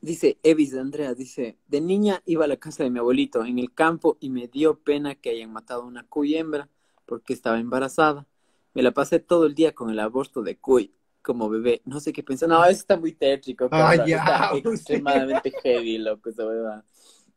Dice 0.00 0.38
Evis 0.42 0.74
Andrea, 0.74 1.14
dice, 1.14 1.58
de 1.66 1.80
niña 1.82 2.22
iba 2.24 2.46
a 2.46 2.48
la 2.48 2.56
casa 2.56 2.82
de 2.82 2.90
mi 2.90 2.98
abuelito 2.98 3.44
en 3.44 3.58
el 3.58 3.74
campo 3.74 4.16
y 4.18 4.30
me 4.30 4.48
dio 4.48 4.78
pena 4.78 5.14
que 5.14 5.30
hayan 5.30 5.52
matado 5.52 5.82
a 5.82 5.86
una 5.86 6.06
cuy 6.06 6.36
hembra 6.36 6.70
porque 7.04 7.34
estaba 7.34 7.58
embarazada. 7.58 8.26
Me 8.72 8.82
la 8.82 8.92
pasé 8.92 9.18
todo 9.18 9.44
el 9.44 9.54
día 9.54 9.74
con 9.74 9.90
el 9.90 9.98
aborto 9.98 10.42
de 10.42 10.56
cuy 10.56 10.94
como 11.20 11.50
bebé. 11.50 11.82
No 11.84 12.00
sé 12.00 12.14
qué 12.14 12.22
pensar. 12.22 12.48
No, 12.48 12.64
eso 12.64 12.80
está 12.80 12.96
muy 12.96 13.12
tétrico, 13.12 13.68
Ah, 13.70 13.94
ya, 14.06 14.16
Está 14.16 14.50
extremadamente 14.70 15.52
heavy, 15.62 15.98
loco, 15.98 16.30
esa 16.30 16.46
hueva. 16.46 16.84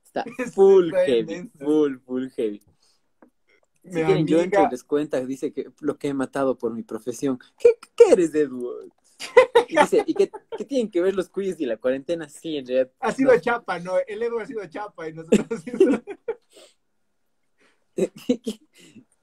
Está 0.03 0.23
full 0.53 0.93
heavy, 1.05 1.49
full, 1.59 1.97
full 2.05 2.29
heavy. 2.29 2.61
Si 3.83 3.89
Mi 3.89 4.03
quieren, 4.05 4.25
yo 4.25 4.39
entro 4.39 4.65
y 4.65 4.71
les 4.71 4.83
cuenta, 4.85 5.19
dice 5.25 5.51
que 5.51 5.69
lo 5.81 5.97
que 5.97 6.07
he 6.07 6.13
matado 6.13 6.57
por 6.57 6.73
mi 6.73 6.83
profesión. 6.83 7.37
¿Qué, 7.59 7.71
qué 7.95 8.13
eres, 8.13 8.33
Edward? 8.33 8.89
Y 9.67 9.77
dice, 9.79 10.03
¿y 10.07 10.13
qué, 10.13 10.31
qué 10.57 10.65
tienen 10.65 10.89
que 10.91 11.01
ver 11.01 11.13
los 11.15 11.29
cuyes 11.29 11.59
y 11.59 11.65
la 11.65 11.77
cuarentena? 11.77 12.27
Sí, 12.29 12.57
en 12.57 12.65
realidad. 12.67 12.91
Ha 12.99 13.11
sido 13.11 13.33
no. 13.33 13.39
chapa, 13.39 13.79
¿no? 13.79 13.93
El 14.07 14.21
Edu 14.23 14.39
ha 14.39 14.45
sido 14.45 14.65
chapa 14.67 15.07
y 15.09 15.13
nosotros 15.13 15.63
¿Qué, 17.95 18.11
qué- 18.41 18.59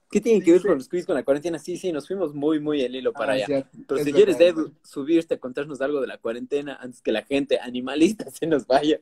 qué 0.09 0.21
tienen 0.21 0.41
que 0.43 0.51
ver 0.51 0.61
con 0.61 0.75
los 0.77 0.87
quiz 0.87 1.05
con 1.05 1.15
la 1.15 1.23
cuarentena? 1.23 1.59
Sí, 1.59 1.77
sí, 1.77 1.91
nos 1.91 2.07
fuimos 2.07 2.33
muy, 2.33 2.59
muy 2.59 2.81
el 2.81 2.95
hilo 2.95 3.11
para 3.13 3.33
Ah, 3.33 3.35
allá. 3.35 3.47
ya, 3.47 3.69
Pero 3.87 4.03
si 4.03 4.13
quieres, 4.13 4.39
Edu, 4.39 4.73
subirte 4.83 5.35
a 5.35 5.39
contarnos 5.39 5.81
algo 5.81 5.99
de 6.01 6.07
la 6.07 6.17
cuarentena 6.17 6.75
antes 6.81 7.01
que 7.01 7.11
la 7.11 7.23
gente 7.23 7.59
animalista 7.59 8.29
se 8.31 8.47
nos 8.47 8.65
vaya. 8.67 8.99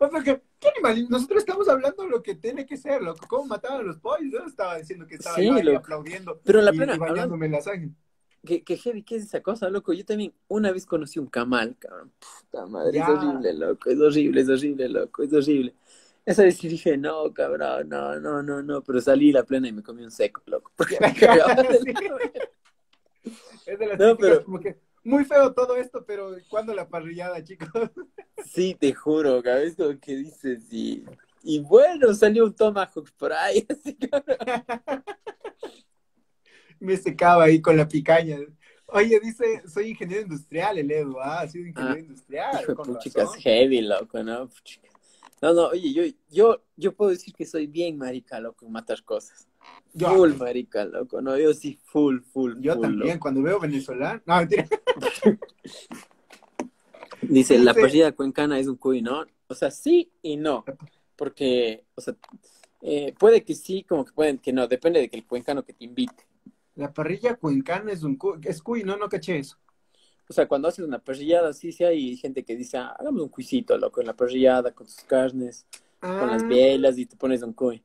O 0.00 0.08
sea, 0.08 0.22
que, 0.22 0.40
¿qué 0.60 0.68
animal? 0.68 1.06
Nosotros 1.10 1.40
estamos 1.40 1.68
hablando 1.68 2.04
de 2.04 2.08
lo 2.10 2.22
que 2.22 2.34
tiene 2.36 2.64
que 2.66 2.76
ser, 2.76 3.02
loco. 3.02 3.26
¿Cómo 3.28 3.46
mataban 3.46 3.80
a 3.80 3.84
los 3.84 3.98
pollos? 3.98 4.32
Yo 4.32 4.44
estaba 4.46 4.78
diciendo 4.78 5.06
que 5.06 5.16
estaba 5.16 5.36
Sí, 5.36 5.46
yo 5.46 5.54
ahí 5.54 5.62
loco. 5.64 5.78
aplaudiendo 5.78 6.40
Pero 6.44 6.60
la 6.62 6.72
y, 6.72 6.76
plena, 6.76 6.94
y 6.94 6.98
bañándome 6.98 7.46
en 7.46 7.52
la 7.52 7.60
sangre. 7.60 7.90
¿Qué, 8.44 8.62
qué 8.62 8.76
heavy, 8.76 9.02
¿qué 9.02 9.16
es 9.16 9.24
esa 9.24 9.42
cosa, 9.42 9.68
loco? 9.70 9.92
Yo 9.92 10.04
también 10.04 10.32
una 10.48 10.72
vez 10.72 10.86
conocí 10.86 11.18
un 11.18 11.26
camal, 11.26 11.76
cabrón. 11.78 12.12
Puta 12.40 12.66
madre, 12.66 12.98
Ya. 12.98 13.04
es 13.04 13.08
horrible, 13.10 13.52
loco. 13.54 13.90
Es 13.90 14.00
horrible, 14.00 14.40
es 14.42 14.48
horrible, 14.48 14.88
loco. 14.88 15.22
Es 15.22 15.32
horrible. 15.32 15.74
Esa 16.26 16.42
vez 16.42 16.60
dije, 16.60 16.96
no, 16.98 17.32
cabrón, 17.32 17.88
no, 17.88 18.20
no, 18.20 18.42
no, 18.42 18.62
no. 18.62 18.82
Pero 18.82 19.00
salí 19.00 19.32
la 19.32 19.44
plena 19.44 19.68
y 19.68 19.72
me 19.72 19.82
comí 19.82 20.02
un 20.02 20.10
seco, 20.10 20.42
loco. 20.46 20.70
Porque 20.76 20.98
me 21.00 21.14
cagaba 21.14 21.54
de 21.62 21.80
la. 21.80 22.20
Es 23.66 23.78
de 23.78 23.86
las 23.86 23.98
No, 23.98 24.16
pero- 24.16 24.44
como 24.44 24.60
que 24.60 24.78
muy 25.04 25.24
feo 25.24 25.54
todo 25.54 25.76
esto, 25.76 26.04
pero 26.04 26.36
¿cuándo 26.50 26.74
la 26.74 26.88
parrillada, 26.88 27.42
chicos? 27.42 27.68
Sí, 28.44 28.76
te 28.78 28.92
juro, 28.94 29.42
cabrón. 29.42 29.74
Como 29.74 29.98
que 30.00 30.16
dices, 30.16 30.72
y, 30.72 31.04
y 31.42 31.58
bueno, 31.60 32.14
salió 32.14 32.44
un 32.44 32.54
tomahawk 32.54 33.10
por 33.16 33.32
ahí, 33.32 33.66
así, 33.70 33.96
cabrón. 33.96 34.36
Me 36.80 36.96
secaba 36.96 37.44
ahí 37.44 37.60
con 37.60 37.76
la 37.76 37.88
picaña. 37.88 38.38
Oye, 38.86 39.20
dice, 39.20 39.62
soy 39.68 39.90
ingeniero 39.90 40.22
industrial, 40.22 40.78
el 40.78 40.90
Edu, 40.90 41.18
ah, 41.20 41.40
ha 41.40 41.48
sido 41.48 41.66
ingeniero 41.66 41.96
Ah, 41.96 42.00
industrial. 42.00 42.64
Razón. 42.66 43.40
heavy, 43.40 43.80
loco, 43.82 44.22
¿no? 44.22 44.48
Puchicas. 44.48 44.90
No, 45.42 45.52
no, 45.52 45.66
oye, 45.68 45.92
yo, 45.92 46.02
yo, 46.30 46.62
yo 46.76 46.92
puedo 46.94 47.10
decir 47.10 47.32
que 47.34 47.44
soy 47.46 47.66
bien 47.66 47.96
marica, 47.98 48.40
loco, 48.40 48.64
en 48.66 48.72
matar 48.72 49.04
cosas. 49.04 49.46
Yo- 49.92 50.08
Full 50.14 50.34
marica, 50.34 50.84
loco, 50.84 51.20
no, 51.20 51.36
yo 51.38 51.52
sí, 51.54 51.78
full, 51.84 52.20
full, 52.32 52.54
Yo 52.60 52.74
full, 52.74 52.82
también, 52.82 53.08
loco. 53.14 53.20
cuando 53.20 53.42
veo 53.42 53.60
venezolano. 53.60 54.20
No, 54.26 54.36
mentira. 54.36 54.66
Dice, 55.22 55.38
Dice- 57.22 57.58
la 57.58 57.74
parrilla 57.74 58.12
cuencana 58.12 58.58
es 58.58 58.66
un 58.66 58.76
cuy, 58.76 59.02
¿no? 59.02 59.26
O 59.48 59.54
sea, 59.54 59.70
sí 59.70 60.10
y 60.22 60.36
no, 60.36 60.64
porque, 61.16 61.84
o 61.94 62.00
sea, 62.00 62.14
eh, 62.82 63.14
puede 63.18 63.44
que 63.44 63.54
sí, 63.54 63.82
como 63.84 64.04
que 64.04 64.12
pueden 64.12 64.38
que 64.38 64.52
no, 64.52 64.66
depende 64.66 65.00
de 65.00 65.08
que 65.08 65.16
el 65.16 65.26
cuencano 65.26 65.64
que 65.64 65.72
te 65.72 65.84
invite. 65.84 66.26
La 66.78 66.92
parrilla 66.94 67.34
cuencana 67.34 67.90
es 67.92 68.04
un 68.04 68.16
cu- 68.16 68.38
es 68.42 68.62
cuy, 68.62 68.84
no, 68.84 68.96
no 68.96 69.08
caché 69.08 69.38
eso. 69.38 69.56
O 70.28 70.32
sea, 70.32 70.46
cuando 70.46 70.68
haces 70.68 70.84
una 70.84 70.98
parrillada, 71.00 71.52
sí, 71.52 71.72
sí 71.72 71.82
hay 71.84 72.16
gente 72.16 72.44
que 72.44 72.54
dice, 72.54 72.76
ah, 72.78 72.94
hagamos 72.98 73.22
un 73.22 73.28
cuisito, 73.30 73.76
loco, 73.76 74.00
en 74.00 74.06
la 74.06 74.14
parrillada, 74.14 74.72
con 74.72 74.86
sus 74.86 75.02
carnes, 75.04 75.66
con 76.00 76.30
las 76.30 76.42
Ah, 76.44 76.46
bielas 76.46 76.96
y 76.96 77.06
te 77.06 77.16
pones 77.16 77.42
un 77.42 77.52
cuy. 77.52 77.82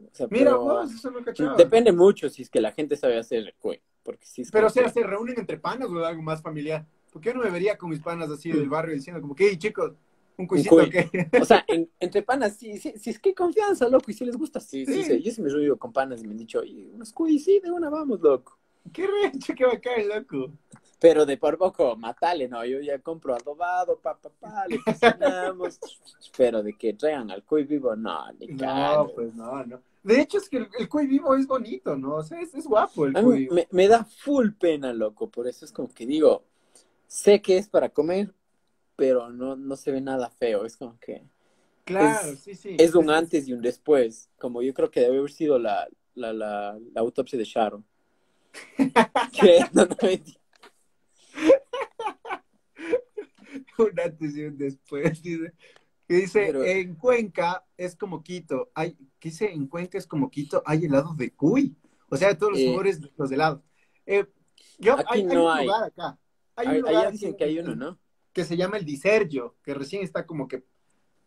O 0.00 0.08
sea, 0.14 0.28
Mira, 0.30 0.52
pero- 0.52 0.60
vos, 0.62 0.92
eso 0.92 1.10
no 1.10 1.24
cachaba. 1.24 1.56
Depende 1.56 1.90
mucho 1.92 2.28
si 2.30 2.42
es 2.42 2.48
que 2.50 2.60
la 2.60 2.70
gente 2.72 2.96
sabe 2.96 3.18
hacer 3.18 3.38
el 3.40 3.54
cuy. 3.54 3.80
Porque 4.04 4.24
si 4.26 4.42
es 4.42 4.50
Pero, 4.52 4.68
o 4.68 4.70
sea, 4.70 4.84
que- 4.84 4.90
¿se 4.90 5.02
reúnen 5.02 5.38
entre 5.38 5.58
panas 5.58 5.88
o 5.90 6.04
algo 6.04 6.22
más 6.22 6.40
familiar? 6.40 6.86
Porque 7.12 7.30
yo 7.30 7.34
no 7.34 7.42
me 7.42 7.50
vería 7.50 7.76
con 7.76 7.90
mis 7.90 8.00
panas 8.00 8.30
así 8.30 8.52
del 8.52 8.68
barrio 8.68 8.94
diciendo 8.94 9.20
como 9.20 9.34
que, 9.34 9.48
hey, 9.48 9.56
chicos, 9.58 9.92
un 10.38 10.46
cuisito 10.46 10.76
cuy. 10.76 10.90
que... 10.90 11.28
o 11.40 11.44
sea, 11.44 11.64
en- 11.68 11.90
entre 12.00 12.22
panas, 12.22 12.56
sí, 12.56 12.78
sí, 12.78 12.94
sí, 12.96 13.10
es 13.10 13.18
que 13.18 13.34
confianza, 13.34 13.88
loco, 13.88 14.10
y 14.10 14.14
si 14.14 14.24
les 14.24 14.36
gusta, 14.36 14.60
sí, 14.60 14.86
sí, 14.86 14.94
Sí. 14.94 15.04
sí. 15.04 15.22
Yo 15.22 15.32
sí 15.32 15.42
me 15.42 15.50
reunido 15.50 15.76
con 15.76 15.92
panas 15.92 16.22
y 16.22 16.26
me 16.26 16.32
han 16.32 16.38
dicho, 16.38 16.60
oye, 16.60 16.88
unos 16.94 17.12
cuy, 17.12 17.38
sí, 17.38 17.60
de 17.60 17.70
una 17.70 17.90
vamos, 17.90 18.20
loco. 18.20 18.58
Qué 18.92 19.06
recho 19.06 19.54
que 19.54 19.66
va 19.66 19.72
a 19.74 19.80
caer, 19.80 20.06
loco. 20.06 20.50
Pero 21.00 21.26
de 21.26 21.36
por 21.36 21.58
poco, 21.58 21.94
matale, 21.96 22.48
¿no? 22.48 22.64
Yo 22.64 22.80
ya 22.80 22.98
compro 23.00 23.34
adobado, 23.34 23.98
pa, 23.98 24.18
pa, 24.18 24.30
pa, 24.30 24.66
le 24.66 24.78
cocinamos. 24.84 25.78
pero 26.36 26.62
de 26.62 26.72
que 26.72 26.94
traigan 26.94 27.30
al 27.30 27.44
cuy 27.44 27.64
vivo, 27.64 27.94
no, 27.94 28.32
No, 28.32 28.56
cago. 28.58 29.14
pues 29.14 29.34
no, 29.34 29.64
no. 29.64 29.80
De 30.02 30.20
hecho, 30.22 30.38
es 30.38 30.48
que 30.48 30.56
el, 30.58 30.68
el 30.78 30.88
cuy 30.88 31.06
vivo 31.06 31.34
es 31.36 31.46
bonito, 31.46 31.96
¿no? 31.96 32.14
O 32.16 32.22
sea, 32.22 32.40
es, 32.40 32.54
es 32.54 32.66
guapo 32.66 33.04
el 33.06 33.12
cuy. 33.12 33.48
me, 33.50 33.68
me 33.70 33.88
da 33.88 34.04
full 34.04 34.50
pena, 34.52 34.92
loco, 34.92 35.28
por 35.28 35.46
eso 35.46 35.64
es 35.66 35.72
como 35.72 35.92
que 35.92 36.06
digo, 36.06 36.44
sé 37.06 37.42
que 37.42 37.58
es 37.58 37.68
para 37.68 37.90
comer, 37.90 38.32
pero 38.98 39.30
no, 39.30 39.54
no 39.54 39.76
se 39.76 39.92
ve 39.92 40.00
nada 40.00 40.28
feo, 40.28 40.64
es 40.66 40.76
como 40.76 40.98
que 40.98 41.22
Claro, 41.84 42.34
sí, 42.36 42.54
sí. 42.56 42.74
Es 42.78 42.94
un 42.96 43.08
antes 43.08 43.46
y 43.48 43.52
un 43.54 43.62
después, 43.62 44.28
como 44.38 44.60
yo 44.60 44.74
creo 44.74 44.90
que 44.90 45.00
debe 45.00 45.16
haber 45.18 45.30
sido 45.30 45.56
la, 45.58 45.88
la, 46.14 46.32
la, 46.34 46.78
la 46.92 47.00
autopsia 47.00 47.38
de 47.38 47.44
Sharon. 47.46 47.82
¿Qué? 49.32 49.60
No, 49.72 49.86
no, 49.86 49.96
mentira. 50.02 50.38
un 53.78 54.00
antes 54.04 54.36
y 54.36 54.44
un 54.44 54.58
después, 54.58 55.22
dice. 55.22 55.52
Que 56.06 56.14
dice, 56.14 56.42
Pero- 56.46 56.64
en 56.64 56.94
Cuenca 56.96 57.64
es 57.76 57.94
como 57.94 58.22
Quito. 58.22 58.70
Hay, 58.74 58.92
que 59.20 59.28
dice, 59.30 59.52
en 59.52 59.66
Cuenca 59.68 59.96
es 59.98 60.06
como 60.06 60.30
Quito, 60.30 60.62
hay 60.66 60.84
helado 60.86 61.14
de 61.14 61.30
cuy. 61.32 61.76
O 62.10 62.16
sea, 62.16 62.28
de 62.28 62.34
todos 62.34 62.52
los 62.52 62.60
Eh. 62.60 62.66
sabores 62.66 63.00
los 63.16 63.30
helados. 63.30 63.60
Eh, 64.06 64.26
yo, 64.78 64.94
Aquí 64.94 65.04
hay, 65.08 65.24
no 65.24 65.44
un 65.46 65.50
hay. 65.52 65.66
lugar 65.66 65.84
acá. 65.84 66.18
Hay 66.56 66.66
un 66.68 66.78
lugar 66.80 66.94
Allá 66.96 67.02
aquí 67.08 67.12
dicen 67.12 67.28
en- 67.30 67.36
que 67.36 67.44
hay 67.44 67.58
uno, 67.60 67.76
¿no? 67.76 67.98
Que 68.38 68.44
se 68.44 68.56
llama 68.56 68.76
el 68.78 68.84
Disergio, 68.84 69.56
que 69.64 69.74
recién 69.74 70.04
está 70.04 70.24
como 70.24 70.46
que 70.46 70.62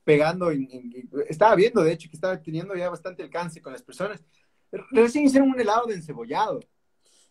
pegando, 0.06 0.50
en, 0.50 0.66
en- 0.72 1.10
estaba 1.28 1.56
viendo 1.56 1.84
de 1.84 1.92
hecho 1.92 2.10
que 2.10 2.16
estaba 2.16 2.42
teniendo 2.42 2.74
ya 2.74 2.90
bastante 2.90 3.22
alcance 3.22 3.62
con 3.62 3.74
las 3.74 3.84
personas. 3.84 4.24
Recién 4.92 5.26
hicieron 5.26 5.50
un 5.50 5.60
helado 5.60 5.88
de 5.88 5.96
encebollado. 5.96 6.62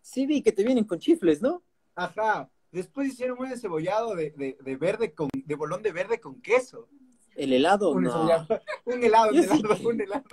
Sí, 0.02 0.26
vi 0.26 0.42
que 0.42 0.52
te 0.52 0.62
vienen 0.64 0.84
con 0.84 0.98
chifles, 0.98 1.40
¿no? 1.40 1.62
Ajá. 1.94 2.50
Después 2.70 3.08
hicieron 3.08 3.38
un 3.38 3.46
encebollado 3.46 4.14
de, 4.14 4.32
de, 4.32 4.58
de 4.60 4.76
verde 4.76 5.14
con, 5.14 5.30
de 5.32 5.54
bolón 5.54 5.82
de 5.82 5.92
verde 5.92 6.20
con 6.20 6.42
queso. 6.42 6.88
El 7.34 7.54
helado, 7.54 7.92
Un, 7.92 8.02
no. 8.02 8.46
un 8.84 9.02
helado, 9.02 9.32
Yo 9.32 9.42
helado, 9.42 9.88
un 9.88 10.00
helado. 10.00 10.24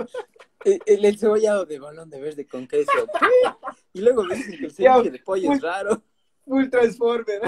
El, 0.65 0.81
el 0.85 1.05
encebollado 1.05 1.65
de 1.65 1.79
balón 1.79 2.09
de 2.09 2.19
verde 2.19 2.45
con 2.45 2.67
queso. 2.67 2.91
Y 3.93 4.01
luego 4.01 4.25
me 4.25 4.35
dicen 4.35 4.57
que 4.59 4.65
el 4.65 4.71
ceviche 4.73 5.11
de 5.11 5.19
pollo 5.19 5.53
es 5.53 5.61
raro. 5.61 6.03
Full 6.45 6.67
Transformer. 6.69 7.41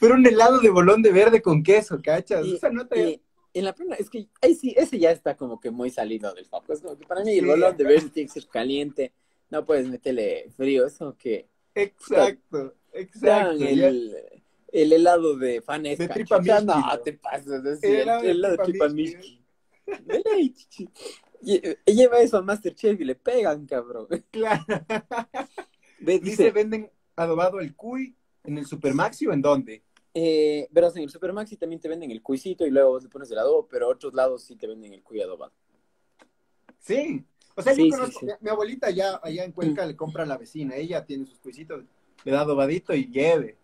Pero 0.00 0.14
un 0.14 0.26
helado 0.26 0.60
de 0.60 0.70
bolón 0.70 1.02
de 1.02 1.12
verde 1.12 1.42
con 1.42 1.62
queso, 1.62 2.00
¿cachas? 2.02 2.46
Y- 2.46 2.54
o 2.54 2.58
sea, 2.58 2.70
no 2.70 2.86
te... 2.86 3.20
Y 3.54 3.58
en 3.58 3.64
la 3.66 3.74
plena, 3.74 3.96
es 3.96 4.08
que 4.08 4.28
ahí 4.40 4.54
sí, 4.54 4.74
ese 4.76 4.98
ya 4.98 5.10
está 5.10 5.36
como 5.36 5.60
que 5.60 5.70
muy 5.70 5.90
salido 5.90 6.32
del 6.32 6.46
foco. 6.46 6.72
Es 6.72 6.80
como 6.80 6.96
que 6.96 7.06
para 7.06 7.22
mí 7.22 7.32
el 7.34 7.40
Sí. 7.44 7.46
balón 7.50 7.76
de 7.76 7.84
verde 7.84 8.08
tiene 8.08 8.26
que 8.28 8.32
ser 8.40 8.48
caliente. 8.48 9.12
No 9.50 9.64
puedes 9.64 9.86
meterle 9.88 10.50
frío. 10.56 10.86
Es 10.86 10.96
como 10.96 11.16
que 11.18 11.48
Exacto, 11.74 12.74
exacto. 12.94 13.52
el, 13.62 14.16
el 14.72 14.92
helado 14.92 15.36
de 15.36 15.60
fanesca. 15.60 16.06
De 16.06 16.14
tripa 16.14 16.38
Mishki, 16.38 16.64
No, 16.64 16.80
¿no? 16.80 16.98
te 17.00 17.12
pasas. 17.12 17.82
El 17.82 17.92
El, 17.92 18.08
helado 18.08 18.56
de 18.56 18.64
tripa. 18.64 18.86
Lle- 21.42 21.78
Lleva 21.86 22.20
eso 22.20 22.38
a 22.38 22.42
Masterchef 22.42 23.00
y 23.00 23.04
le 23.04 23.14
pegan, 23.16 23.66
cabrón. 23.66 24.06
Claro. 24.30 24.64
Dice, 25.98 26.20
dice, 26.20 26.50
venden 26.50 26.90
adobado 27.16 27.60
el 27.60 27.74
cuy 27.76 28.16
en 28.44 28.58
el 28.58 28.66
Supermaxi 28.66 29.26
o 29.26 29.32
en 29.32 29.42
dónde? 29.42 29.82
eh, 30.14 30.68
verás, 30.70 30.94
en 30.96 31.04
el 31.04 31.10
Supermaxi 31.10 31.56
también 31.56 31.80
te 31.80 31.88
venden 31.88 32.10
el 32.10 32.20
cuisito 32.22 32.66
y 32.66 32.70
luego 32.70 32.98
le 33.00 33.08
pones 33.08 33.30
el 33.30 33.38
adobo, 33.38 33.66
pero 33.66 33.88
otros 33.88 34.12
lados 34.12 34.42
sí 34.42 34.56
te 34.56 34.66
venden 34.66 34.92
el 34.92 35.02
cuy 35.02 35.22
adobado. 35.22 35.52
Sí. 36.78 37.24
O 37.54 37.62
sea, 37.62 37.74
Sí, 37.74 37.90
yo 37.90 37.96
conozco, 37.96 38.20
sí. 38.20 38.26
Mi, 38.26 38.32
mi 38.40 38.50
abuelita 38.50 38.90
ya 38.90 39.20
allá 39.22 39.44
en 39.44 39.52
Cuenca 39.52 39.84
le 39.86 39.94
compra 39.96 40.22
a 40.24 40.26
la 40.26 40.36
vecina, 40.38 40.76
ella 40.76 41.04
tiene 41.04 41.26
sus 41.26 41.38
cuisitos, 41.38 41.84
le 42.24 42.32
da 42.32 42.40
adobadito 42.40 42.94
y 42.94 43.06
lleve. 43.10 43.56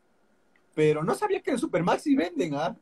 Pero 0.74 1.02
no 1.02 1.14
sabía 1.14 1.42
que 1.42 1.50
en 1.50 1.54
el 1.54 1.60
Supermaxi 1.60 2.14
venden, 2.14 2.54
¿ah? 2.54 2.76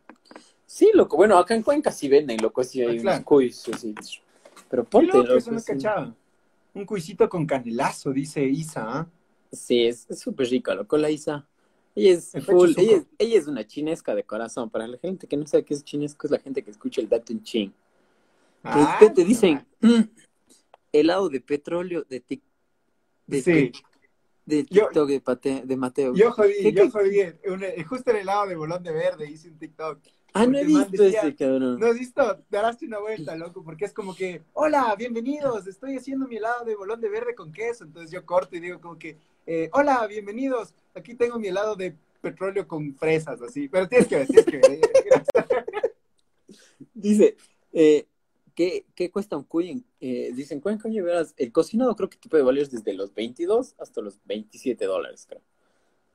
Sí, 0.67 0.91
loco. 0.95 1.17
Bueno, 1.17 1.39
acá 1.39 1.55
en 1.55 1.63
Cuenca 1.63 1.91
sí 1.93 2.09
venden, 2.09 2.41
loco, 2.43 2.63
sí 2.65 2.83
hay 2.83 2.99
Ah, 2.99 3.01
claro. 3.01 3.17
unos 3.19 3.25
cuis, 3.27 3.69
así. 3.73 3.95
Pero 4.69 4.85
Qué 4.85 4.91
ponte, 4.91 5.07
loco, 5.07 5.23
loco. 5.29 5.39
eso 5.39 5.53
no 5.53 5.61
sí. 5.61 5.67
cachaba. 5.73 6.15
Un 6.75 6.85
cuisito 6.85 7.29
con 7.29 7.47
canelazo, 7.47 8.13
dice 8.13 8.45
Isa, 8.45 8.85
¿ah? 8.87 9.09
Sí, 9.51 9.87
es 9.87 10.07
súper 10.11 10.49
rica, 10.49 10.75
loco, 10.75 10.97
la 10.99 11.09
Isa. 11.11 11.49
Ella 11.97 12.13
es 12.13 12.31
full, 12.45 12.73
ella 12.77 12.99
es, 12.99 13.07
ella 13.19 13.39
es 13.39 13.47
una 13.47 13.67
chinesca 13.67 14.15
de 14.15 14.23
corazón. 14.23 14.69
Para 14.71 14.87
la 14.87 14.99
gente 14.99 15.27
que 15.27 15.37
no 15.37 15.47
sabe 15.47 15.65
qué 15.65 15.73
es 15.75 15.83
chinesco, 15.83 16.27
es 16.27 16.31
la 16.31 16.39
gente 16.39 16.63
que 16.63 16.71
escucha 16.71 17.01
el 17.01 17.09
dato 17.09 17.33
en 17.33 17.43
chin. 17.43 17.75
Ah, 18.63 18.99
te 19.15 19.25
dicen, 19.25 19.67
"Mm, 19.81 20.03
helado 20.93 21.29
de 21.31 21.41
petróleo 21.41 22.05
de, 22.09 22.21
tic, 22.21 22.43
de, 23.27 23.43
Sí. 23.43 23.51
tic- 23.51 23.83
de 24.45 24.65
Yo- 24.71 24.85
TikTok 24.89 25.09
de, 25.09 25.21
Pate- 25.21 25.63
de 25.65 25.77
Mateo. 25.77 26.15
Yo 26.15 26.33
jodí, 26.33 26.53
¿Qué- 26.63 26.73
yo 26.73 26.83
qué- 26.85 26.91
jodí. 26.91 27.21
un- 27.47 27.85
justo 27.85 28.11
en 28.11 28.17
el 28.19 28.27
lado 28.27 28.47
de 28.47 28.57
bolón 28.57 28.83
de 28.83 28.93
verde 28.93 29.31
hice 29.31 29.49
un 29.49 29.59
TikTok. 29.59 29.99
Ah, 30.37 30.47
no 30.47 30.59
he 30.59 30.65
visto 30.65 31.03
decía, 31.03 31.21
ese, 31.21 31.35
cabrón. 31.35 31.79
¿No 31.79 31.87
has 31.87 31.99
visto? 31.99 32.45
Daraste 32.51 32.87
una 32.87 32.99
vuelta, 32.99 33.37
loco, 33.37 33.63
porque 33.65 33.85
es 33.85 33.93
como 33.93 34.15
que, 34.15 34.43
hola, 34.53 34.95
bienvenidos, 34.97 35.67
estoy 35.67 35.97
haciendo 35.97 36.27
mi 36.29 36.37
helado 36.37 36.65
de 36.65 36.75
bolón 36.77 37.01
de 37.01 37.09
verde 37.09 37.35
con 37.35 37.53
queso. 37.53 37.85
Entonces 37.85 38.11
yo 38.11 38.25
corto 38.25 38.57
y 38.57 38.61
digo 38.61 38.81
como 38.81 38.99
que, 38.99 39.17
eh, 39.47 39.71
hola, 39.73 40.07
bienvenidos, 40.07 40.75
aquí 40.95 41.15
tengo 41.15 41.39
mi 41.39 41.49
helado 41.49 41.77
de 41.77 41.97
petróleo 42.21 42.67
con 42.67 42.95
fresas, 42.95 43.41
así. 43.41 43.69
Pero 43.69 43.89
tienes 43.89 44.09
que 44.09 44.17
ver, 44.17 44.27
tienes 44.27 44.47
que 44.47 44.59
ver. 44.59 44.81
Dice, 46.95 47.37
eh, 47.73 48.07
¿qué, 48.55 48.87
qué 48.95 49.11
cuesta 49.11 49.37
un 49.37 49.45
cuy? 49.45 49.85
Eh, 50.01 50.33
dicen, 50.35 50.61
Cuenca, 50.61 50.89
oye, 50.89 51.03
verás, 51.03 51.35
el 51.37 51.53
cocinado 51.53 51.95
creo 51.95 52.09
que 52.09 52.19
te 52.19 52.29
puede 52.29 52.43
valer 52.43 52.69
desde 52.69 52.95
los 52.95 53.15
22 53.15 53.75
hasta 53.79 54.01
los 54.01 54.19
27 54.25 54.85
dólares, 54.85 55.27
creo. 55.29 55.43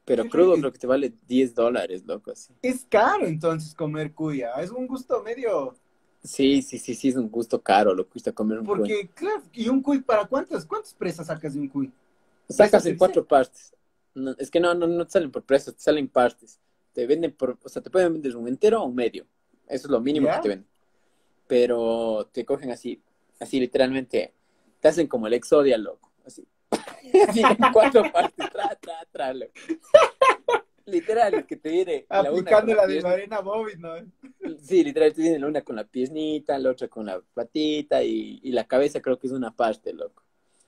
Pero 0.06 0.28
crudo 0.28 0.56
creo 0.56 0.72
que 0.72 0.80
te 0.80 0.88
vale 0.88 1.14
10 1.28 1.54
dólares, 1.54 2.04
loco, 2.06 2.32
así. 2.32 2.54
Es 2.62 2.86
caro 2.90 3.28
entonces 3.28 3.74
comer 3.74 4.14
cuya, 4.14 4.54
es 4.56 4.72
un 4.72 4.88
gusto 4.88 5.22
medio, 5.22 5.76
Sí, 6.24 6.62
sí, 6.62 6.78
sí, 6.78 6.94
sí, 6.94 7.10
es 7.10 7.16
un 7.16 7.30
gusto 7.30 7.62
caro, 7.62 7.96
lo 7.96 8.08
cuesta 8.08 8.32
comer 8.32 8.60
un 8.60 8.66
cuy. 8.66 8.78
porque, 8.78 9.10
claro, 9.16 9.42
¿y 9.54 9.70
un 9.70 9.82
cuy 9.82 10.02
para 10.02 10.26
cuántas, 10.26 10.66
cuántas 10.66 10.94
presas 10.94 11.28
sacas 11.28 11.56
de 11.56 11.62
un 11.62 11.68
cuy? 11.68 11.92
Sacas 12.48 12.86
en 12.86 12.98
cuatro 12.98 13.26
partes. 13.26 13.74
No, 14.14 14.36
es 14.38 14.52
que 14.52 14.60
no, 14.60 14.74
no, 14.76 14.86
no 14.86 15.06
te 15.06 15.12
salen 15.14 15.32
por 15.32 15.44
precios, 15.44 15.76
te 15.76 15.82
salen 15.82 16.08
partes. 16.08 16.60
Te 16.94 17.08
venden 17.08 17.32
por, 17.32 17.58
o 17.64 17.70
sea, 17.70 17.82
te 17.82 17.90
pueden 17.90 18.14
vender 18.14 18.36
un 18.36 18.48
entero 18.48 18.84
o 18.84 18.86
un 18.86 18.94
medio. 18.94 19.26
Eso 19.68 19.88
es 19.88 19.92
lo 19.92 20.00
mínimo 20.00 20.28
¿Ya? 20.28 20.36
que 20.36 20.42
te 20.42 20.50
venden. 20.50 20.68
Pero 21.48 22.30
te 22.32 22.46
cogen 22.46 22.72
así, 22.72 23.02
así 23.40 23.60
literalmente, 23.60 24.34
te 24.80 24.88
hacen 24.88 25.08
como 25.08 25.26
el 25.26 25.34
Exodia, 25.34 25.78
loco. 25.78 26.12
Así, 26.24 26.46
así 27.28 27.42
en 27.42 27.74
cuatro 27.74 28.04
partes, 28.12 28.48
Literal, 30.86 31.34
es 31.36 31.46
que 31.46 31.56
te 31.56 31.70
viene 31.70 32.06
Aplicando 32.10 32.74
la 32.74 32.82
la 32.82 32.88
de 32.88 33.02
Lorena 33.02 33.40
Bobbitt, 33.40 33.78
¿no? 33.78 33.94
Sí, 34.62 34.84
literal, 34.84 35.14
te 35.14 35.22
viene 35.22 35.40
la 35.40 35.48
una 35.48 35.62
con 35.62 35.76
la 35.76 35.86
piernita, 35.86 36.58
la 36.58 36.72
otra 36.72 36.88
con 36.88 37.06
la 37.06 37.22
patita 37.34 38.04
y, 38.04 38.40
y 38.44 38.52
la 38.52 38.66
cabeza 38.66 39.02
creo 39.02 39.18
que 39.18 39.28
es 39.28 39.34
una 39.34 39.56
parte, 39.56 39.94
loco. 39.94 40.24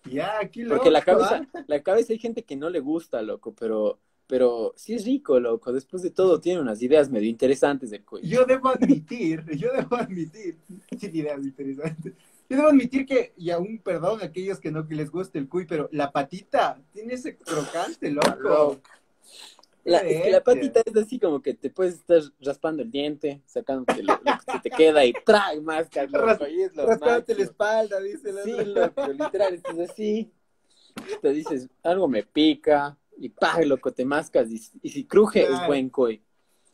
Ya, 0.10 0.40
aquí 0.40 0.64
loco. 0.64 0.76
Porque 0.76 0.92
la 0.92 1.02
cabeza, 1.02 1.48
¿ah? 1.54 1.64
la 1.68 1.82
cabeza 1.82 2.14
hay 2.14 2.20
gente 2.20 2.44
que 2.44 2.56
no 2.56 2.70
le 2.70 2.80
gusta, 2.80 3.22
loco, 3.22 3.54
pero, 3.54 4.00
pero 4.28 4.74
sí 4.76 4.94
es 4.94 5.06
rico, 5.06 5.40
loco. 5.40 5.72
Después 5.72 6.04
de 6.04 6.12
todo, 6.12 6.40
tiene 6.40 6.62
unas 6.62 6.82
ideas 6.82 7.10
medio 7.10 7.30
interesantes 7.30 7.90
del 7.90 8.04
cuello. 8.04 8.28
Yo 8.28 8.46
debo 8.46 8.70
admitir, 8.70 9.44
yo 9.58 9.72
debo 9.72 9.96
admitir, 9.96 10.58
sin 11.00 11.16
ideas 11.16 11.44
interesantes. 11.44 12.14
Yo 12.54 12.58
debo 12.58 12.70
admitir 12.70 13.08
que, 13.08 13.34
y 13.36 13.50
aún 13.50 13.80
perdón 13.80 14.22
a 14.22 14.26
aquellos 14.26 14.60
que 14.60 14.70
no 14.70 14.88
que 14.88 14.94
les 14.94 15.10
guste 15.10 15.40
el 15.40 15.50
cuy, 15.50 15.66
pero 15.66 15.90
la 15.92 16.12
patita 16.12 16.80
tiene 16.92 17.16
ese 17.16 17.36
crocante, 17.36 18.12
loco. 18.12 18.80
La, 19.84 20.02
Qué 20.02 20.18
es 20.18 20.22
que 20.22 20.30
la 20.30 20.44
patita 20.44 20.84
es 20.86 20.96
así 20.96 21.18
como 21.18 21.42
que 21.42 21.56
te 21.56 21.72
puedes 21.72 21.96
estar 21.96 22.22
raspando 22.40 22.84
el 22.84 22.92
diente, 22.92 23.42
sacándote 23.48 24.04
lo, 24.04 24.14
lo 24.18 24.38
que 24.38 24.52
se 24.52 24.60
te 24.60 24.70
queda 24.70 25.04
y 25.04 25.14
trae 25.26 25.62
más, 25.62 25.90
loco, 26.12 26.26
Ras- 26.28 26.42
y 26.52 26.62
es 26.62 26.76
lo 26.76 26.86
Rascándote 26.86 27.34
la 27.34 27.44
espalda, 27.44 28.00
dice 28.00 28.32
la 28.32 28.44
Sí, 28.44 28.66
loco, 28.66 29.08
literal, 29.12 29.54
estás 29.56 29.80
así. 29.80 30.32
Te 31.24 31.34
dices, 31.34 31.68
algo 31.82 32.08
me 32.08 32.22
pica, 32.22 32.96
y 33.18 33.30
pa, 33.30 33.60
loco, 33.64 33.92
te 33.92 34.06
mascas, 34.06 34.48
y, 34.52 34.62
y 34.84 34.90
si 34.90 35.06
cruje, 35.06 35.42
es 35.42 35.66
buen 35.66 35.90
cuy. 35.90 36.22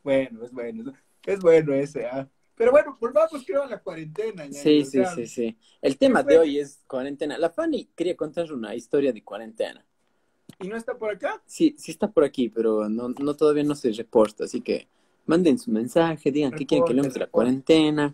Bueno, 0.03 0.43
es 0.43 0.51
bueno, 0.51 0.93
es 1.25 1.39
bueno 1.39 1.73
ese, 1.73 2.05
¿ah? 2.05 2.29
Pero 2.59 2.71
bueno, 2.71 2.97
volvamos 2.99 3.45
creo 3.45 3.63
a 3.63 3.67
la 3.67 3.79
cuarentena. 3.79 4.45
Sí, 4.51 4.83
sí, 4.83 5.01
sí, 5.15 5.27
sí. 5.27 5.57
El 5.81 5.97
tema 5.97 6.23
fue? 6.23 6.33
de 6.33 6.39
hoy 6.39 6.59
es 6.59 6.81
cuarentena. 6.87 7.37
La 7.37 7.49
Fanny 7.49 7.87
quería 7.95 8.17
contar 8.17 8.51
una 8.51 8.75
historia 8.75 9.13
de 9.13 9.23
cuarentena. 9.23 9.85
¿Y 10.59 10.67
no 10.67 10.75
está 10.75 10.97
por 10.97 11.09
acá? 11.09 11.41
Sí, 11.45 11.73
sí 11.79 11.91
está 11.91 12.11
por 12.11 12.25
aquí, 12.25 12.49
pero 12.49 12.89
no, 12.89 13.15
no 13.17 13.33
todavía 13.37 13.63
no 13.63 13.75
se 13.75 13.93
reporta, 13.93 14.43
así 14.43 14.59
que 14.59 14.89
manden 15.25 15.57
su 15.57 15.71
mensaje, 15.71 16.33
digan 16.33 16.51
qué 16.51 16.65
quieren 16.65 16.85
que 16.85 16.93
leamos 16.93 17.13
de 17.13 17.21
la 17.21 17.27
cuarentena. 17.27 18.13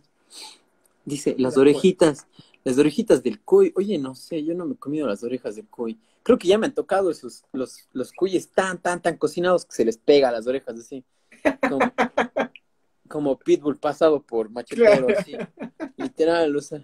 Dice, 1.06 1.34
las 1.40 1.58
orejitas, 1.58 2.28
las 2.64 2.78
orejitas 2.78 3.24
del 3.24 3.42
cuy. 3.42 3.74
Oye, 3.76 3.98
no 3.98 4.14
sé, 4.14 4.44
yo 4.44 4.54
no 4.54 4.68
me 4.68 4.76
he 4.76 4.78
comido 4.78 5.08
las 5.08 5.24
orejas 5.24 5.56
del 5.56 5.66
cuy. 5.66 5.98
Creo 6.22 6.38
que 6.38 6.48
ya 6.48 6.60
me 6.60 6.68
han 6.68 6.76
tocado 6.76 7.10
esos, 7.10 7.46
los, 7.52 7.90
los 7.94 8.14
cuyes 8.14 8.48
tan, 8.52 8.80
tan, 8.80 9.02
tan 9.02 9.18
cocinados 9.18 9.66
que 9.66 9.74
se 9.74 9.86
les 9.86 9.98
pega 9.98 10.30
a 10.30 10.32
las 10.32 10.46
orejas 10.46 10.80
así. 10.80 11.04
Como, 11.68 11.80
como 13.16 13.40
pitbull 13.40 13.78
pasado 13.78 14.22
por 14.22 14.50
machetero, 14.50 15.06
Claro. 15.08 15.20
así. 15.20 15.38
Literal, 15.96 16.54
o 16.54 16.60
sea. 16.60 16.82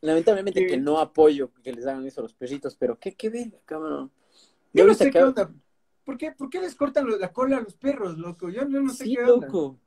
Lamentablemente 0.00 0.60
Sí. 0.60 0.66
que 0.68 0.76
no 0.76 1.00
apoyo 1.00 1.50
que 1.64 1.72
les 1.72 1.84
hagan 1.88 2.06
eso 2.06 2.20
a 2.20 2.22
los 2.22 2.34
perritos, 2.34 2.76
pero 2.76 2.96
qué, 3.00 3.14
qué 3.16 3.30
verga, 3.30 3.58
cabrón. 3.64 4.12
Yo 4.72 4.86
no 4.86 4.94
sé 4.94 5.10
qué 5.10 5.20
onda. 5.24 5.50
¿Por 6.04 6.16
qué, 6.16 6.30
¿Por 6.30 6.48
qué 6.50 6.60
les 6.60 6.76
cortan 6.76 7.08
la 7.18 7.32
cola 7.32 7.56
a 7.56 7.60
los 7.62 7.74
perros, 7.74 8.16
loco? 8.16 8.48
Yo, 8.48 8.60
yo 8.68 8.80
no 8.80 8.90
sé 8.92 9.04
sí, 9.06 9.16
qué 9.16 9.24
onda. 9.24 9.48
loco. 9.48 9.80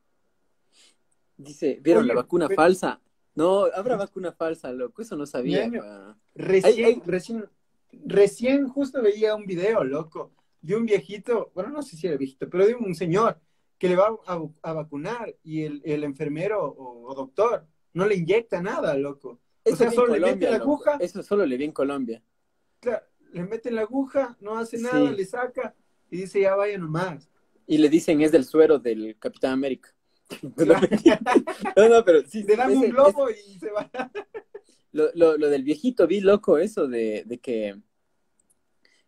Dice, 1.38 1.80
¿vieron 1.82 2.04
Oye, 2.04 2.10
la 2.14 2.16
vacuna 2.22 2.48
pero- 2.50 2.62
falsa? 2.62 3.00
No, 3.36 3.68
habrá 3.74 3.96
vacuna 3.96 4.34
falsa, 4.34 4.70
loco. 4.74 5.02
Eso 5.02 5.16
no 5.16 5.26
sabía. 5.26 5.70
Pa. 5.72 6.18
Recién, 6.36 6.74
Ay, 6.76 6.84
ay. 6.84 7.02
recién, 7.06 7.46
recién 7.94 8.68
justo 8.68 9.02
veía 9.02 9.34
un 9.34 9.46
video, 9.46 9.86
loco, 9.86 10.32
de 10.62 10.76
un 10.76 10.86
viejito, 10.86 11.52
bueno, 11.56 11.70
no 11.70 11.84
sé 11.84 11.96
si 11.96 12.06
era 12.08 12.18
viejito, 12.18 12.50
pero 12.50 12.66
de 12.68 12.76
un 12.76 12.94
señor 12.96 13.40
que 13.78 13.88
le 13.88 13.96
va 13.96 14.18
a, 14.26 14.74
vacunar 14.74 15.36
y 15.44 15.64
el, 15.64 15.82
el 15.86 16.04
enfermero 16.04 16.64
o, 16.78 17.14
doctor 17.14 17.68
no 17.94 18.06
le 18.06 18.16
inyecta 18.16 18.62
nada, 18.62 18.96
loco. 18.96 19.40
o 19.64 19.76
sea, 19.76 19.92
solo 19.92 20.14
le 20.14 20.20
mete 20.20 20.50
la 20.50 20.58
aguja. 20.58 20.98
Eso 21.00 21.24
solo 21.24 21.46
le 21.46 21.58
vi 21.58 21.66
en 21.66 21.72
Colombia. 21.72 22.24
Claro, 22.80 23.06
le 23.32 23.44
mete 23.44 23.72
la 23.72 23.82
aguja, 23.82 24.38
no 24.40 24.58
hace 24.58 24.78
nada, 24.78 25.12
le 25.12 25.26
saca 25.26 25.76
y 26.10 26.18
dice 26.18 26.42
ya 26.42 26.56
vaya 26.56 26.78
nomás. 26.78 27.30
Y 27.66 27.78
le 27.78 27.90
dicen 27.90 28.22
es 28.22 28.32
del 28.32 28.46
suero 28.46 28.80
del 28.80 29.18
Capitán 29.20 29.52
América. 29.52 29.94
no, 30.42 31.90
no, 31.90 32.06
pero 32.06 32.26
sí. 32.28 32.44
Le 32.44 32.56
dan 32.56 32.76
un 32.76 32.90
globo 32.90 33.30
y 33.30 33.60
se 33.60 33.72
va. 33.72 33.90
Lo, 34.92 35.10
lo, 35.14 35.38
lo, 35.38 35.50
del 35.50 35.64
viejito, 35.64 36.08
vi 36.08 36.22
loco 36.22 36.58
eso 36.58 36.88
de, 36.88 37.24
de 37.26 37.38
que, 37.40 37.80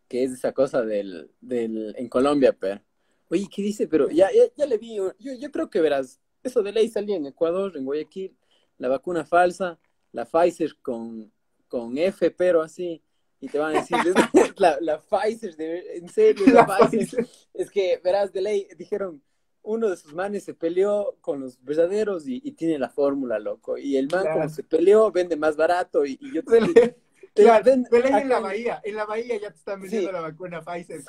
que 0.07 0.23
es 0.23 0.31
esa 0.31 0.51
cosa 0.51 0.83
del, 0.83 1.31
del, 1.41 1.95
en 1.97 2.07
Colombia, 2.09 2.55
pero. 2.57 2.81
Oye, 3.29 3.47
¿qué 3.53 3.61
dice? 3.61 3.87
Pero 3.87 4.09
ya, 4.09 4.29
ya, 4.31 4.43
ya 4.55 4.65
le 4.65 4.77
vi, 4.77 4.95
yo, 4.95 5.13
yo 5.19 5.51
creo 5.51 5.69
que 5.69 5.81
verás, 5.81 6.19
eso 6.43 6.63
de 6.63 6.71
ley 6.71 6.89
salía 6.89 7.15
en 7.15 7.27
Ecuador, 7.27 7.75
en 7.75 7.85
Guayaquil, 7.85 8.35
la 8.77 8.87
vacuna 8.87 9.25
falsa, 9.25 9.79
la 10.11 10.25
Pfizer 10.25 10.77
con, 10.81 11.31
con 11.67 11.97
F, 11.97 12.31
pero 12.31 12.61
así, 12.61 13.03
y 13.39 13.47
te 13.47 13.59
van 13.59 13.75
a 13.75 13.81
decir, 13.81 13.97
la, 14.57 14.77
la 14.81 15.01
Pfizer, 15.01 15.55
en 15.59 16.09
serio, 16.09 16.45
la, 16.47 16.65
Pfizer. 16.65 17.27
Es 17.53 17.69
que, 17.69 17.99
verás, 18.03 18.33
de 18.33 18.41
ley, 18.41 18.67
dijeron, 18.77 19.21
uno 19.61 19.89
de 19.89 19.97
sus 19.97 20.13
manes 20.13 20.43
se 20.43 20.53
peleó 20.53 21.17
con 21.21 21.41
los 21.41 21.63
verdaderos 21.63 22.27
y, 22.27 22.39
tiene 22.53 22.79
la 22.79 22.89
fórmula, 22.89 23.39
loco. 23.39 23.77
Y 23.77 23.97
el 23.97 24.07
man, 24.09 24.25
como 24.33 24.49
se 24.49 24.63
peleó, 24.63 25.11
vende 25.11 25.35
más 25.35 25.55
barato 25.55 26.05
y, 26.05 26.17
yo 26.33 26.43
te... 26.43 26.95
Claro, 27.33 27.71
en 27.71 28.29
la 28.29 28.39
bahía, 28.39 28.81
en 28.83 28.95
la 28.95 29.05
bahía 29.05 29.37
ya 29.39 29.51
te 29.51 29.57
están 29.57 29.81
vendiendo 29.81 30.11
la 30.11 30.21
vacuna 30.21 30.61
Pfizer 30.61 31.01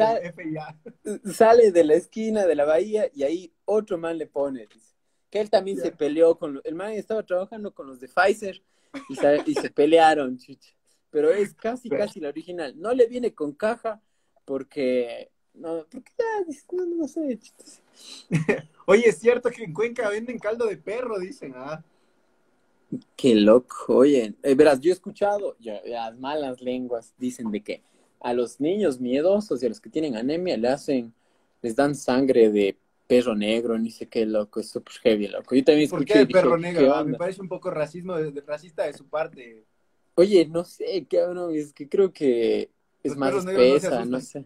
Sale 1.33 1.73
de 1.73 1.85
la 1.85 1.95
esquina 1.95 2.47
de 2.47 2.55
la 2.55 2.65
bahía 2.65 3.11
y 3.13 3.23
ahí 3.23 3.53
otro 3.65 3.99
man 3.99 4.19
le 4.19 4.27
pone, 4.27 4.69
que 5.31 5.41
él 5.41 5.51
también 5.51 5.79
se 5.79 5.93
peleó 5.93 6.39
con, 6.39 6.61
el 6.65 6.75
man 6.75 6.93
estaba 6.93 7.23
trabajando 7.25 7.73
con 7.73 7.87
los 7.87 8.01
de 8.01 8.09
Pfizer 8.09 8.63
y, 9.09 9.17
y 9.51 9.55
se 9.55 9.71
pelearon, 9.71 10.39
chicha. 10.39 10.71
Pero 11.11 11.31
es 11.31 11.55
casi, 11.55 11.89
casi 11.89 12.21
la 12.21 12.29
original. 12.29 12.75
No 12.77 12.93
le 12.93 13.07
viene 13.07 13.35
con 13.35 13.53
caja 13.53 14.01
porque, 14.45 15.31
no, 15.55 15.87
porque 15.91 16.13
ya, 16.19 16.25
no, 16.73 16.87
no 16.87 17.09
sé, 17.09 17.39
Oye, 18.87 19.09
es 19.09 19.19
cierto 19.19 19.51
que 19.51 19.65
en 19.65 19.73
Cuenca 19.73 20.09
venden 20.09 20.39
caldo 20.39 20.67
de 20.67 20.77
perro, 20.77 21.19
dicen, 21.19 21.53
ah. 21.57 21.85
Qué 23.17 23.35
loco, 23.37 23.99
oye, 23.99 24.35
eh, 24.43 24.55
verás, 24.55 24.81
yo 24.81 24.91
he 24.91 24.95
escuchado, 24.95 25.57
las 25.61 26.19
malas 26.19 26.61
lenguas 26.61 27.15
dicen 27.19 27.51
de 27.53 27.61
que 27.61 27.83
a 28.21 28.35
los 28.35 28.61
niños 28.61 28.99
miedosos 28.99 29.63
y 29.63 29.67
a 29.67 29.69
los 29.69 29.81
que 29.81 29.91
tienen 29.91 30.17
anemia 30.17 30.57
le 30.57 30.69
hacen, 30.69 31.15
les 31.63 31.77
dan 31.77 31.95
sangre 31.95 32.51
de 32.51 32.77
perro 33.07 33.35
negro, 33.35 33.79
ni 33.79 33.91
sé 33.91 34.07
qué 34.07 34.27
loco, 34.27 34.61
es 34.61 34.71
súper 34.71 34.95
heavy, 35.03 35.29
loco. 35.29 35.55
Yo 35.55 35.65
también 35.65 35.85
escuché. 35.85 36.15
¿Por 36.15 36.27
qué 36.27 36.33
perro 36.33 36.59
negro? 36.59 36.95
Ah, 36.95 37.05
me 37.05 37.17
parece 37.17 37.41
un 37.41 37.49
poco 37.49 37.71
racismo, 37.71 38.15
racista 38.47 38.85
de 38.85 38.93
su 38.93 39.07
parte. 39.07 39.65
Oye, 40.15 40.47
no 40.47 40.65
sé, 40.65 41.07
cabrón, 41.09 41.55
es 41.55 41.73
que 41.73 41.89
creo 41.89 42.13
que 42.13 42.71
es 43.03 43.17
más 43.17 43.35
espesa, 43.35 44.05
no, 44.05 44.21
sé. 44.21 44.45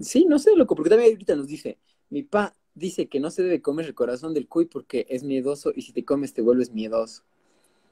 Sí, 0.00 0.24
no 0.24 0.38
sé, 0.38 0.56
loco, 0.56 0.74
porque 0.74 0.90
también 0.90 1.12
ahorita 1.12 1.36
nos 1.36 1.46
dice, 1.46 1.78
mi 2.08 2.22
pa 2.22 2.54
dice 2.74 3.06
que 3.06 3.20
no 3.20 3.30
se 3.30 3.42
debe 3.42 3.60
comer 3.60 3.86
el 3.86 3.94
corazón 3.94 4.32
del 4.32 4.48
cuy 4.48 4.64
porque 4.64 5.06
es 5.08 5.22
miedoso 5.22 5.72
y 5.74 5.82
si 5.82 5.92
te 5.92 6.04
comes 6.04 6.32
te 6.32 6.42
vuelves 6.42 6.70
miedoso. 6.70 7.22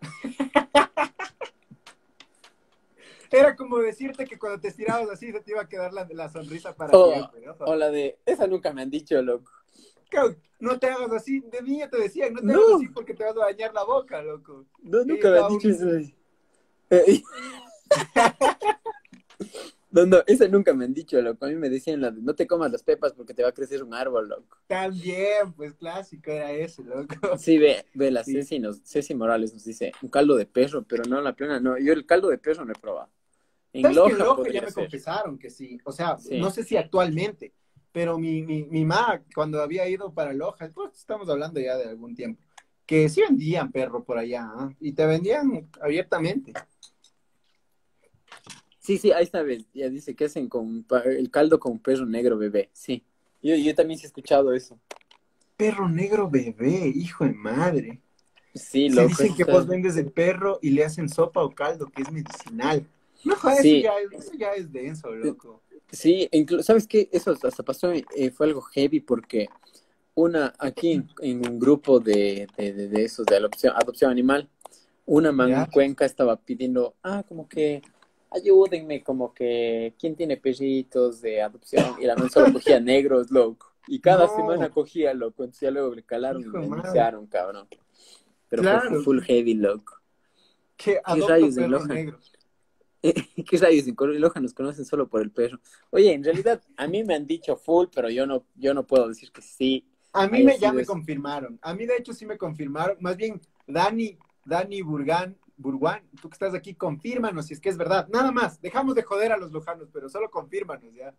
Era 3.30 3.55
como 3.57 3.78
decirte 3.78 4.24
que 4.24 4.38
cuando 4.38 4.59
te 4.61 4.68
estirabas 4.68 5.11
así 5.11 5.30
se 5.32 5.40
te 5.40 5.51
iba 5.51 5.61
a 5.61 5.68
quedar 5.68 5.92
la, 5.92 6.09
la 6.11 6.30
sonrisa 6.30 6.74
para 6.74 6.96
o, 6.96 7.30
O 7.61 7.74
la 7.74 7.90
de, 7.90 8.18
esa 8.24 8.46
nunca 8.46 8.72
me 8.72 8.80
han 8.82 8.90
dicho, 8.90 9.20
loco. 9.20 9.53
No 10.59 10.78
te 10.78 10.88
hagas 10.88 11.12
así, 11.12 11.40
de 11.40 11.62
niña 11.62 11.88
te 11.90 11.99
decían, 11.99 12.32
no 12.32 12.40
te 12.40 12.53
hagas 12.53 12.74
así 12.76 12.88
porque 12.88 13.14
te 13.14 13.24
vas 13.24 13.36
a 13.36 13.40
dañar 13.40 13.74
la 13.74 13.84
boca, 13.84 14.22
loco. 14.22 14.64
No, 14.82 15.05
nunca 15.05 15.30
me 15.30 15.38
han 15.38 15.49
dicho 15.49 15.68
eso. 15.68 16.12
Eh, 19.91 20.03
No, 20.05 20.07
no, 20.07 20.18
esa 20.26 20.49
nunca 20.49 20.74
me 20.74 20.84
han 20.84 20.95
dicho, 20.95 21.20
loco. 21.20 21.47
A 21.47 21.49
mí 21.49 21.57
me 21.57 21.70
decían, 21.70 22.01
no 22.01 22.34
te 22.34 22.47
comas 22.47 22.70
las 22.70 22.82
pepas 22.82 23.12
porque 23.12 23.34
te 23.34 23.43
va 23.43 23.51
a 23.51 23.53
crecer 23.53 23.82
un 23.82 23.95
árbol, 23.95 24.28
loco. 24.28 24.59
También, 24.66 25.53
pues 25.55 25.74
clásico 25.74 26.30
era 26.30 26.53
ese, 26.53 26.84
loco. 26.84 27.14
Sí, 27.39 27.59
ve, 27.59 27.86
ve, 27.95 28.11
la 28.11 28.24
Ceci, 28.24 28.59
nos, 28.59 28.82
Ceci 28.84 29.14
Morales 29.14 29.53
nos 29.55 29.64
dice, 29.64 29.93
un 30.03 30.11
caldo 30.11 30.36
de 30.36 30.47
perro, 30.47 30.82
pero 30.82 31.05
no 31.05 31.20
la 31.20 31.34
plena, 31.34 31.61
no. 31.61 31.78
Yo 31.78 31.93
el 31.93 32.05
caldo 32.07 32.28
de 32.28 32.39
perro 32.39 32.64
no 32.64 32.72
he 32.72 32.78
probado. 32.78 33.11
En 33.72 33.95
Loja, 33.95 34.11
que 34.11 34.22
Loja 34.22 34.51
ya 34.51 34.62
me 34.62 34.72
confesaron 34.72 35.39
que 35.39 35.51
sí. 35.51 35.78
O 35.84 35.93
sea, 35.93 36.16
no 36.32 36.51
sé 36.51 36.64
si 36.64 36.76
actualmente, 36.76 37.55
pero 37.93 38.18
mi, 38.18 38.43
mi, 38.43 38.64
mi 38.64 38.84
mamá, 38.84 39.22
cuando 39.34 39.62
había 39.62 39.89
ido 39.89 40.12
para 40.12 40.32
Loja, 40.32 40.70
pues 40.74 40.95
estamos 40.95 41.28
hablando 41.28 41.61
ya 41.61 41.76
de 41.76 41.84
algún 41.84 42.14
tiempo, 42.14 42.43
que 42.86 43.09
sí 43.09 43.20
vendían 43.22 43.70
perro 43.70 44.05
por 44.05 44.18
allá, 44.18 44.45
¿ah? 44.45 44.70
y 44.80 44.93
te 44.93 45.07
vendían 45.07 45.68
abiertamente. 45.80 46.53
Sí, 48.89 48.97
sí, 48.97 49.12
ahí 49.12 49.24
está, 49.24 49.45
ya 49.74 49.91
dice 49.91 50.16
que 50.16 50.24
hacen 50.24 50.49
con 50.49 50.86
el 51.05 51.30
caldo 51.30 51.61
con 51.61 51.78
perro 51.78 52.07
negro 52.07 52.39
bebé, 52.39 52.70
sí. 52.72 53.05
Yo, 53.43 53.55
yo 53.55 53.74
también 53.74 54.01
he 54.03 54.07
escuchado 54.07 54.55
eso. 54.55 54.80
Perro 55.59 55.91
negro 55.91 56.30
bebé, 56.30 56.91
hijo 56.95 57.26
de 57.26 57.34
madre. 57.34 58.01
Sí, 58.55 58.89
loco. 58.89 59.14
Se 59.14 59.24
dicen 59.24 59.36
que 59.36 59.45
vos 59.45 59.66
vendes 59.66 59.95
el 59.99 60.11
perro 60.11 60.59
y 60.62 60.70
le 60.70 60.86
hacen 60.86 61.11
sopa 61.11 61.45
o 61.45 61.55
caldo, 61.55 61.84
que 61.95 62.01
es 62.01 62.11
medicinal. 62.11 62.86
No, 63.24 63.34
eso, 63.34 63.62
ya, 63.62 63.93
eso, 64.11 64.32
ya, 64.39 64.53
es 64.53 64.72
denso, 64.72 65.14
loco. 65.14 65.61
Sí, 65.93 66.26
incluso, 66.32 66.62
¿sabes 66.62 66.86
qué? 66.86 67.11
Eso 67.12 67.36
hasta 67.43 67.62
pasó, 67.62 67.93
eh, 67.93 68.30
fue 68.30 68.47
algo 68.47 68.62
heavy 68.62 69.01
porque 69.01 69.51
una, 70.14 70.55
aquí 70.59 71.05
en, 71.20 71.47
un 71.47 71.59
grupo 71.59 72.01
de, 72.01 72.49
de, 72.57 72.72
de, 72.72 73.05
esos 73.05 73.26
de 73.26 73.36
adopción, 73.36 73.74
adopción 73.76 74.11
animal, 74.11 74.49
una 75.05 75.30
man 75.30 75.53
en 75.53 75.66
Cuenca 75.66 76.07
estaba 76.07 76.36
pidiendo, 76.36 76.95
ah, 77.03 77.22
como 77.28 77.47
que 77.47 77.82
ayúdenme, 78.31 79.03
como 79.03 79.33
que, 79.33 79.95
¿quién 79.99 80.14
tiene 80.14 80.37
perritos 80.37 81.20
de 81.20 81.43
adopción? 81.43 81.97
Y 82.01 82.05
la 82.05 82.16
man 82.16 82.31
solo 82.31 82.53
cogía 82.53 82.81
negros, 82.81 83.31
loco. 83.31 83.72
Y 83.87 84.01
cada 84.01 84.29
semana 84.29 84.70
cogía, 84.70 85.14
loco. 85.14 85.45
Entonces 85.45 85.62
ya 85.62 85.70
luego 85.70 85.95
le 85.95 86.03
calaron 86.03 86.43
y 86.43 86.47
le 86.47 86.66
iniciaron, 86.66 87.26
cabrón. 87.26 87.66
Pero 88.49 88.62
fue 88.62 89.03
full 89.03 89.20
heavy, 89.20 89.55
loco. 89.55 89.95
¿Qué, 90.76 91.01
¿Qué 91.05 91.20
rayos 91.26 91.55
de 91.57 91.68
Loja? 91.68 91.95
¿Qué 93.03 93.57
rayos 93.59 93.87
en 93.87 94.20
Loja 94.20 94.41
nos 94.41 94.55
conocen 94.55 94.85
solo 94.85 95.09
por 95.09 95.22
el 95.22 95.31
perro? 95.31 95.59
Oye, 95.91 96.12
en 96.12 96.22
realidad, 96.22 96.62
a 96.76 96.87
mí 96.87 97.03
me 97.05 97.14
han 97.14 97.26
dicho 97.26 97.57
full, 97.57 97.87
pero 97.93 98.11
yo 98.11 98.26
no, 98.26 98.45
yo 98.55 98.74
no 98.74 98.87
puedo 98.87 99.09
decir 99.09 99.33
que 99.33 99.43
sí. 99.43 99.85
A 100.12 100.29
mí 100.29 100.45
me, 100.45 100.59
ya 100.59 100.72
me 100.72 100.85
confirmaron. 100.85 101.59
A 101.62 101.74
mí, 101.74 101.85
de 101.85 101.97
hecho, 101.97 102.12
sí 102.12 102.26
me 102.26 102.39
confirmaron. 102.39 102.97
Más 103.01 103.16
bien, 103.16 103.41
Dani, 103.66 104.16
Dani 104.45 104.83
Burgán 104.83 105.37
Burguán, 105.59 106.09
tú 106.22 106.30
que 106.30 106.34
estás 106.34 106.54
aquí, 106.54 106.74
confírmanos 106.74 107.46
si 107.46 107.54
es 107.54 107.61
que 107.61 107.68
es 107.68 107.76
verdad. 107.76 108.09
Nada 108.09 108.32
más, 108.32 108.61
dejamos 108.61 108.94
de 108.94 109.02
joder 109.02 109.32
a 109.32 109.36
los 109.36 109.52
lojanos, 109.52 109.88
pero 109.92 110.09
solo 110.09 110.30
confírmanos 110.30 110.94
ya. 110.94 111.14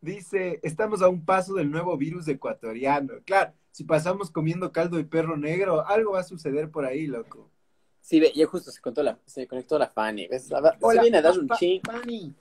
Dice, 0.00 0.60
estamos 0.62 1.02
a 1.02 1.08
un 1.08 1.24
paso 1.24 1.54
del 1.54 1.70
nuevo 1.70 1.96
virus 1.96 2.28
ecuatoriano. 2.28 3.14
Claro, 3.24 3.52
si 3.72 3.82
pasamos 3.82 4.30
comiendo 4.30 4.70
caldo 4.70 4.96
de 4.96 5.04
perro 5.04 5.36
negro, 5.36 5.84
algo 5.86 6.12
va 6.12 6.20
a 6.20 6.24
suceder 6.24 6.70
por 6.70 6.84
ahí, 6.84 7.08
loco. 7.08 7.50
Sí, 8.00 8.22
ya 8.34 8.46
justo 8.46 8.70
se, 8.70 8.80
contó 8.80 9.02
la, 9.02 9.18
se 9.26 9.48
conectó 9.48 9.78
la 9.78 9.88
Fanny. 9.88 10.28
Hola, 10.80 11.02
viene 11.02 11.18
a 11.18 11.22
dar 11.22 11.36
un 11.36 11.48
ching. 11.48 11.82
Fanny. 11.84 12.32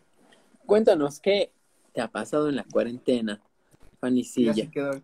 Cuéntanos, 0.66 1.20
¿qué 1.20 1.52
te 1.94 2.02
ha 2.02 2.08
pasado 2.08 2.48
en 2.48 2.58
la 2.58 2.64
cuarentena, 2.64 3.42
Fanny 4.00 4.22
Ya 4.24 4.54
se 4.54 4.70
quedó, 4.70 5.02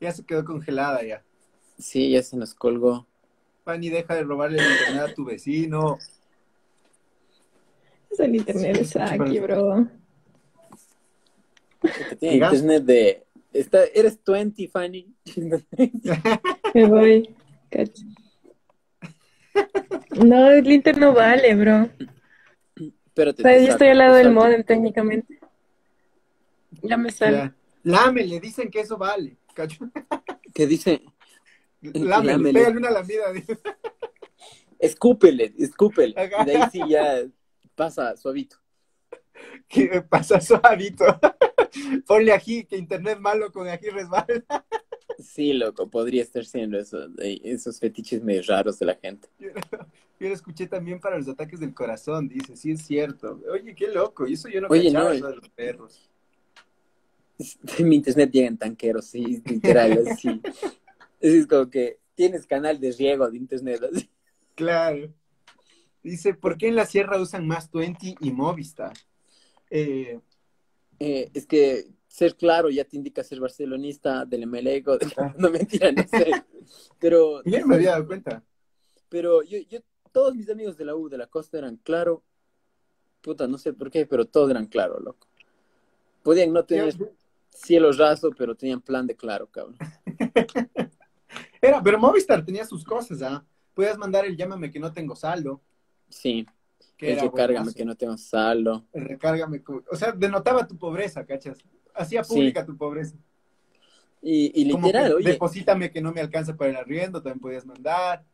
ya 0.00 0.12
se 0.12 0.24
quedó 0.24 0.44
congelada 0.44 1.02
ya. 1.04 1.22
Sí, 1.78 2.10
ya 2.10 2.22
se 2.22 2.38
nos 2.38 2.54
colgó. 2.54 3.06
Fanny, 3.64 3.90
deja 3.90 4.14
de 4.14 4.24
robarle 4.24 4.58
el 4.58 4.70
internet 4.70 5.10
a 5.10 5.14
tu 5.14 5.24
vecino. 5.24 5.98
Es 8.10 8.20
el 8.20 8.36
internet 8.36 8.76
es 8.80 8.96
aquí, 8.96 9.38
bro. 9.38 9.88
Tiene 12.18 12.36
internet 12.36 12.82
de... 12.84 13.24
Está, 13.52 13.84
eres 13.94 14.18
20, 14.24 14.68
Fanny. 14.68 15.14
Me 16.74 16.86
voy. 16.86 17.34
No, 20.24 20.50
el 20.50 20.70
internet 20.70 21.00
no 21.00 21.14
vale, 21.14 21.54
bro. 21.54 21.90
Pero 23.14 23.32
yo 23.36 23.48
estoy 23.68 23.88
al 23.88 23.98
lado 23.98 24.14
del 24.16 24.32
modem 24.32 24.64
técnicamente. 24.64 25.38
Ya 26.82 26.96
me 26.96 27.10
sale. 27.10 27.52
Lame, 27.82 28.24
le 28.24 28.40
dicen 28.40 28.70
que 28.70 28.80
eso 28.80 28.96
vale. 28.96 29.36
¿Qué 30.54 30.66
dice? 30.66 31.02
Lámele, 31.82 32.52
pégale 32.52 32.78
una 32.78 32.90
lambida. 32.90 33.24
Escúpele, 34.78 35.52
escúpele. 35.58 36.14
Y 36.16 36.44
de 36.44 36.56
ahí 36.56 36.70
sí 36.70 36.80
ya 36.88 37.24
pasa 37.74 38.16
suavito. 38.16 38.56
¿Qué 39.68 40.02
pasa 40.08 40.40
suavito? 40.40 41.04
Ponle 42.06 42.32
ají, 42.32 42.64
que 42.64 42.76
internet 42.76 43.18
malo 43.18 43.50
con 43.50 43.68
ají 43.68 43.88
resbala. 43.90 44.44
Sí, 45.18 45.52
loco, 45.52 45.88
podría 45.88 46.22
estar 46.22 46.44
siendo 46.44 46.78
eso, 46.78 47.08
esos 47.18 47.78
fetiches 47.78 48.22
medio 48.22 48.42
raros 48.46 48.78
de 48.78 48.86
la 48.86 48.94
gente. 48.96 49.28
Yo, 49.38 50.28
lo 50.28 50.34
escuché 50.34 50.68
también 50.68 51.00
para 51.00 51.18
los 51.18 51.28
ataques 51.28 51.58
del 51.58 51.74
corazón, 51.74 52.28
dice, 52.28 52.56
sí 52.56 52.70
es 52.70 52.82
cierto. 52.82 53.40
Oye, 53.50 53.74
qué 53.74 53.88
loco, 53.88 54.26
y 54.28 54.34
eso 54.34 54.48
yo 54.48 54.60
no 54.60 54.68
Oye, 54.70 54.88
no, 54.92 55.10
de 55.10 55.18
los 55.18 55.48
perros. 55.48 56.08
mi 57.80 57.96
internet 57.96 58.30
llega 58.30 58.46
en 58.46 58.56
tanqueros, 58.56 59.06
sí, 59.06 59.42
literal, 59.44 60.04
así. 60.06 60.40
Es 61.22 61.46
como 61.46 61.70
que 61.70 62.00
tienes 62.16 62.46
canal 62.46 62.80
de 62.80 62.92
riego 62.92 63.30
de 63.30 63.38
internet, 63.38 63.82
así. 63.90 64.10
Claro. 64.54 65.10
Dice, 66.02 66.34
¿por 66.34 66.58
qué 66.58 66.68
en 66.68 66.76
la 66.76 66.84
sierra 66.84 67.18
usan 67.18 67.46
más 67.46 67.70
Twenty 67.70 68.16
y 68.20 68.32
Movistar? 68.32 68.92
Eh, 69.70 70.20
eh, 70.98 71.30
es 71.32 71.46
que 71.46 71.86
ser 72.06 72.36
claro 72.36 72.68
ya 72.68 72.84
te 72.84 72.96
indica 72.96 73.24
ser 73.24 73.40
barcelonista 73.40 74.26
del 74.26 74.46
MLEGO. 74.46 74.98
Ah. 75.16 75.32
No 75.38 75.50
mentira, 75.50 75.90
no 75.92 76.02
sé. 76.06 76.30
Pero. 76.98 77.42
Ya 77.46 77.64
me 77.64 77.76
había 77.76 77.92
dado 77.92 78.06
cuenta. 78.06 78.44
Pero 79.08 79.42
yo, 79.42 79.58
yo, 79.70 79.78
todos 80.10 80.34
mis 80.34 80.50
amigos 80.50 80.76
de 80.76 80.84
la 80.84 80.94
U 80.94 81.08
de 81.08 81.18
la 81.18 81.28
costa 81.28 81.56
eran 81.56 81.76
claro. 81.76 82.22
Puta, 83.22 83.46
no 83.46 83.56
sé 83.56 83.72
por 83.72 83.90
qué, 83.90 84.04
pero 84.04 84.26
todos 84.26 84.50
eran 84.50 84.66
claro, 84.66 84.98
loco. 85.00 85.28
Podían 86.22 86.52
no 86.52 86.64
tener 86.64 86.94
cielo 87.48 87.92
raso, 87.92 88.30
pero 88.36 88.54
tenían 88.54 88.80
plan 88.80 89.06
de 89.06 89.14
claro, 89.16 89.46
cabrón. 89.46 89.76
Era, 91.62 91.80
pero 91.80 91.96
Movistar 91.96 92.44
tenía 92.44 92.66
sus 92.66 92.84
cosas, 92.84 93.22
¿ah? 93.22 93.44
Podías 93.72 93.96
mandar 93.96 94.26
el 94.26 94.36
llámame 94.36 94.70
que 94.70 94.80
no 94.80 94.92
tengo 94.92 95.14
saldo. 95.14 95.62
Sí. 96.08 96.44
el 96.98 97.20
recárgame 97.20 97.72
que 97.72 97.84
no 97.84 97.94
tengo 97.94 98.18
saldo. 98.18 98.84
El 98.92 99.04
recárgame, 99.04 99.62
o 99.90 99.96
sea, 99.96 100.10
denotaba 100.10 100.66
tu 100.66 100.76
pobreza, 100.76 101.24
¿cachas? 101.24 101.58
Hacía 101.94 102.22
pública 102.24 102.66
tu 102.66 102.76
pobreza. 102.76 103.16
Y, 104.20 104.60
y 104.60 104.64
literal, 104.64 105.14
oye. 105.14 105.30
Deposítame 105.30 105.92
que 105.92 106.00
no 106.00 106.12
me 106.12 106.20
alcanza 106.20 106.56
para 106.56 106.70
el 106.70 106.76
arriendo, 106.76 107.22
también 107.22 107.40
podías 107.40 107.64
mandar. 107.64 108.24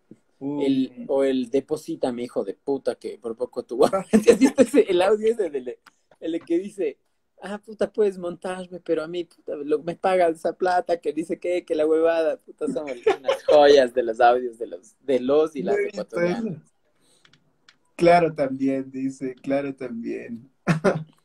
El, 0.40 1.04
o 1.08 1.22
el 1.22 1.50
deposítame, 1.50 2.22
hijo 2.22 2.44
de 2.44 2.54
puta, 2.54 2.94
que 2.94 3.18
por 3.18 3.36
poco. 3.36 3.64
¿Has 3.92 4.10
visto 4.38 4.64
el 4.78 5.02
audio 5.02 5.28
ese 5.28 5.50
del, 5.50 5.76
el 6.20 6.44
que 6.44 6.58
dice, 6.58 6.98
ah, 7.42 7.58
puta, 7.58 7.92
puedes 7.92 8.18
montarme, 8.18 8.80
pero 8.80 9.02
a 9.02 9.08
mí, 9.08 9.24
puta, 9.24 9.54
me 9.84 9.96
pagas 9.96 10.36
esa 10.36 10.52
plata, 10.52 11.00
que 11.00 11.12
dice 11.12 11.38
que, 11.38 11.64
que 11.64 11.74
la 11.74 11.86
huevada, 11.86 12.36
puta, 12.38 12.66
son 12.66 12.86
unas 13.20 13.44
joyas 13.44 13.94
de 13.94 14.02
los 14.02 14.20
audios 14.20 14.58
de 14.58 14.66
los, 14.66 14.96
de 15.04 15.20
los 15.20 15.56
y 15.56 15.62
las 15.62 15.78
ecuatorianas. 15.78 16.62
Claro, 17.96 18.32
también, 18.32 18.90
dice, 18.90 19.34
claro, 19.34 19.74
también. 19.74 20.50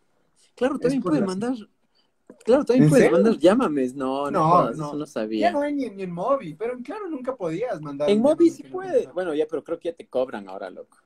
Claro, 0.56 0.78
también 0.78 1.02
puedes 1.02 1.26
mandar, 1.26 1.56
claro, 2.46 2.64
también 2.64 2.88
puedes 2.88 3.12
mandar 3.12 3.36
llámames, 3.40 3.96
no, 3.96 4.30
no, 4.30 4.66
no, 4.66 4.70
eso 4.70 4.96
no 4.96 5.06
sabía. 5.08 5.48
Ya 5.48 5.52
no 5.52 5.62
hay 5.62 5.74
ni, 5.74 5.86
en 5.86 6.12
móvil, 6.12 6.56
pero 6.56 6.78
claro 6.84 7.10
nunca 7.10 7.36
podías 7.36 7.82
mandar. 7.82 8.08
En 8.08 8.22
móvil 8.22 8.52
sí 8.52 8.62
puede, 8.62 9.08
bueno, 9.08 9.34
ya, 9.34 9.48
pero 9.50 9.64
creo 9.64 9.80
que 9.80 9.90
ya 9.90 9.96
te 9.96 10.06
cobran 10.06 10.48
ahora, 10.48 10.70
loco. 10.70 11.00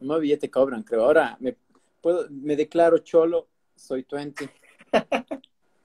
En 0.00 0.06
móvil 0.06 0.30
ya 0.30 0.38
te 0.38 0.50
cobran, 0.50 0.84
creo. 0.84 1.04
Ahora 1.04 1.36
me, 1.38 1.54
puedo, 2.00 2.26
me 2.30 2.56
declaro 2.56 2.96
cholo 3.00 3.46
soy 3.76 4.06
20. 4.10 4.50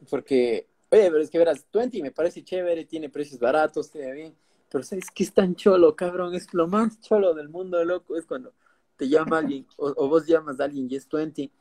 Porque, 0.09 0.67
oye, 0.89 1.11
pero 1.11 1.19
es 1.19 1.29
que 1.29 1.37
verás, 1.37 1.65
20 1.71 2.01
me 2.01 2.11
parece 2.11 2.43
chévere, 2.43 2.85
tiene 2.85 3.09
precios 3.09 3.39
baratos, 3.39 3.87
está 3.87 4.11
bien. 4.11 4.35
Pero 4.69 4.83
¿sabes 4.83 5.11
qué 5.13 5.23
es 5.23 5.33
tan 5.33 5.55
cholo, 5.55 5.95
cabrón? 5.95 6.33
Es 6.33 6.53
lo 6.53 6.67
más 6.67 6.99
cholo 7.01 7.33
del 7.33 7.49
mundo, 7.49 7.83
loco. 7.83 8.15
Es 8.15 8.25
cuando 8.25 8.53
te 8.95 9.09
llama 9.09 9.39
alguien, 9.39 9.67
o, 9.77 10.07
vos 10.07 10.25
llamas 10.25 10.59
a 10.59 10.63
alguien 10.63 10.87
y 10.89 10.95
es 10.95 11.07
20. 11.09 11.51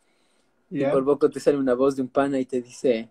Y 0.71 0.85
por 0.85 1.05
poco 1.05 1.29
te 1.29 1.41
sale 1.41 1.59
una 1.59 1.75
voz 1.75 1.97
de 1.97 2.03
un 2.03 2.09
pana 2.09 2.39
y 2.39 2.47
te 2.47 2.63
dice, 2.63 3.11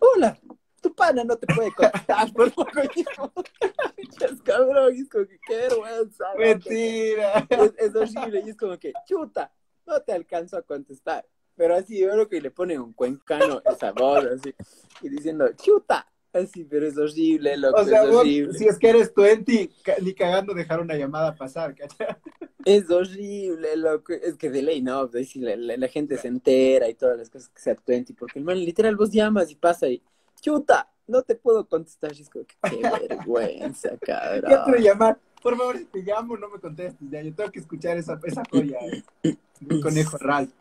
hola, 0.00 0.36
tu 0.80 0.92
pana 0.92 1.22
no 1.22 1.36
te 1.36 1.46
puede 1.54 1.72
contestar 1.72 2.32
por 2.34 2.52
poco. 2.52 2.80
es 2.80 4.42
cabrón, 4.42 4.92
es 4.92 5.08
como 5.08 5.26
que 5.26 5.38
qué 5.46 5.56
vergüenza. 5.56 6.24
Mentira. 6.36 7.46
Es, 7.48 7.74
es 7.78 7.94
horrible 7.94 8.42
y 8.44 8.50
es 8.50 8.56
como 8.56 8.76
que, 8.76 8.92
chuta, 9.06 9.52
no 9.86 10.00
te 10.00 10.12
alcanzo 10.12 10.56
a 10.56 10.62
contestar. 10.62 11.24
Pero 11.56 11.76
así, 11.76 11.98
yo 11.98 12.10
creo 12.10 12.28
que 12.28 12.40
le 12.40 12.50
pone 12.50 12.78
un 12.78 12.92
cuencano 12.92 13.62
esa 13.64 13.92
voz, 13.92 14.24
así, 14.24 14.54
y 15.02 15.08
diciendo, 15.08 15.48
chuta, 15.56 16.10
así, 16.32 16.64
pero 16.64 16.86
es 16.86 16.96
horrible, 16.96 17.56
loco, 17.56 17.80
o 17.80 17.84
sea, 17.84 18.04
es 18.04 18.14
horrible. 18.14 18.58
si 18.58 18.66
es 18.66 18.78
que 18.78 18.88
eres 18.88 19.12
20, 19.14 19.70
ni 20.00 20.14
cagando 20.14 20.54
dejar 20.54 20.80
una 20.80 20.96
llamada 20.96 21.34
pasar, 21.34 21.74
¿cachai? 21.74 22.16
Es 22.64 22.90
horrible, 22.90 23.76
loco, 23.76 24.12
es 24.12 24.36
que 24.36 24.50
de 24.50 24.62
ley, 24.62 24.80
no, 24.80 25.10
la, 25.12 25.76
la, 25.76 25.88
gente 25.88 26.16
se 26.16 26.28
entera 26.28 26.88
y 26.88 26.94
todas 26.94 27.18
las 27.18 27.28
cosas 27.28 27.48
que 27.50 27.60
sea 27.60 27.76
20, 27.86 28.14
porque 28.14 28.38
el 28.38 28.44
man, 28.44 28.58
literal, 28.58 28.96
vos 28.96 29.10
llamas 29.10 29.50
y 29.50 29.56
pasa 29.56 29.88
y, 29.88 30.02
chuta, 30.40 30.88
no 31.06 31.22
te 31.22 31.34
puedo 31.34 31.66
contestar, 31.68 32.12
y 32.14 32.22
es 32.22 32.30
como 32.30 32.46
que 32.46 32.54
qué 32.62 32.80
vergüenza, 33.08 33.90
cabrón. 34.00 34.50
Ya 34.50 34.64
quiero 34.64 34.78
llamar, 34.78 35.18
por 35.42 35.56
favor, 35.56 35.76
si 35.76 35.84
te 35.84 36.02
llamo, 36.02 36.36
no 36.36 36.48
me 36.48 36.60
contestes, 36.60 37.10
ya, 37.10 37.20
yo 37.20 37.34
tengo 37.34 37.50
que 37.50 37.58
escuchar 37.58 37.98
esa, 37.98 38.18
esa 38.24 38.42
joya, 38.50 38.78
eh. 39.22 39.36
conejo 39.82 40.16
Ralph. 40.18 40.52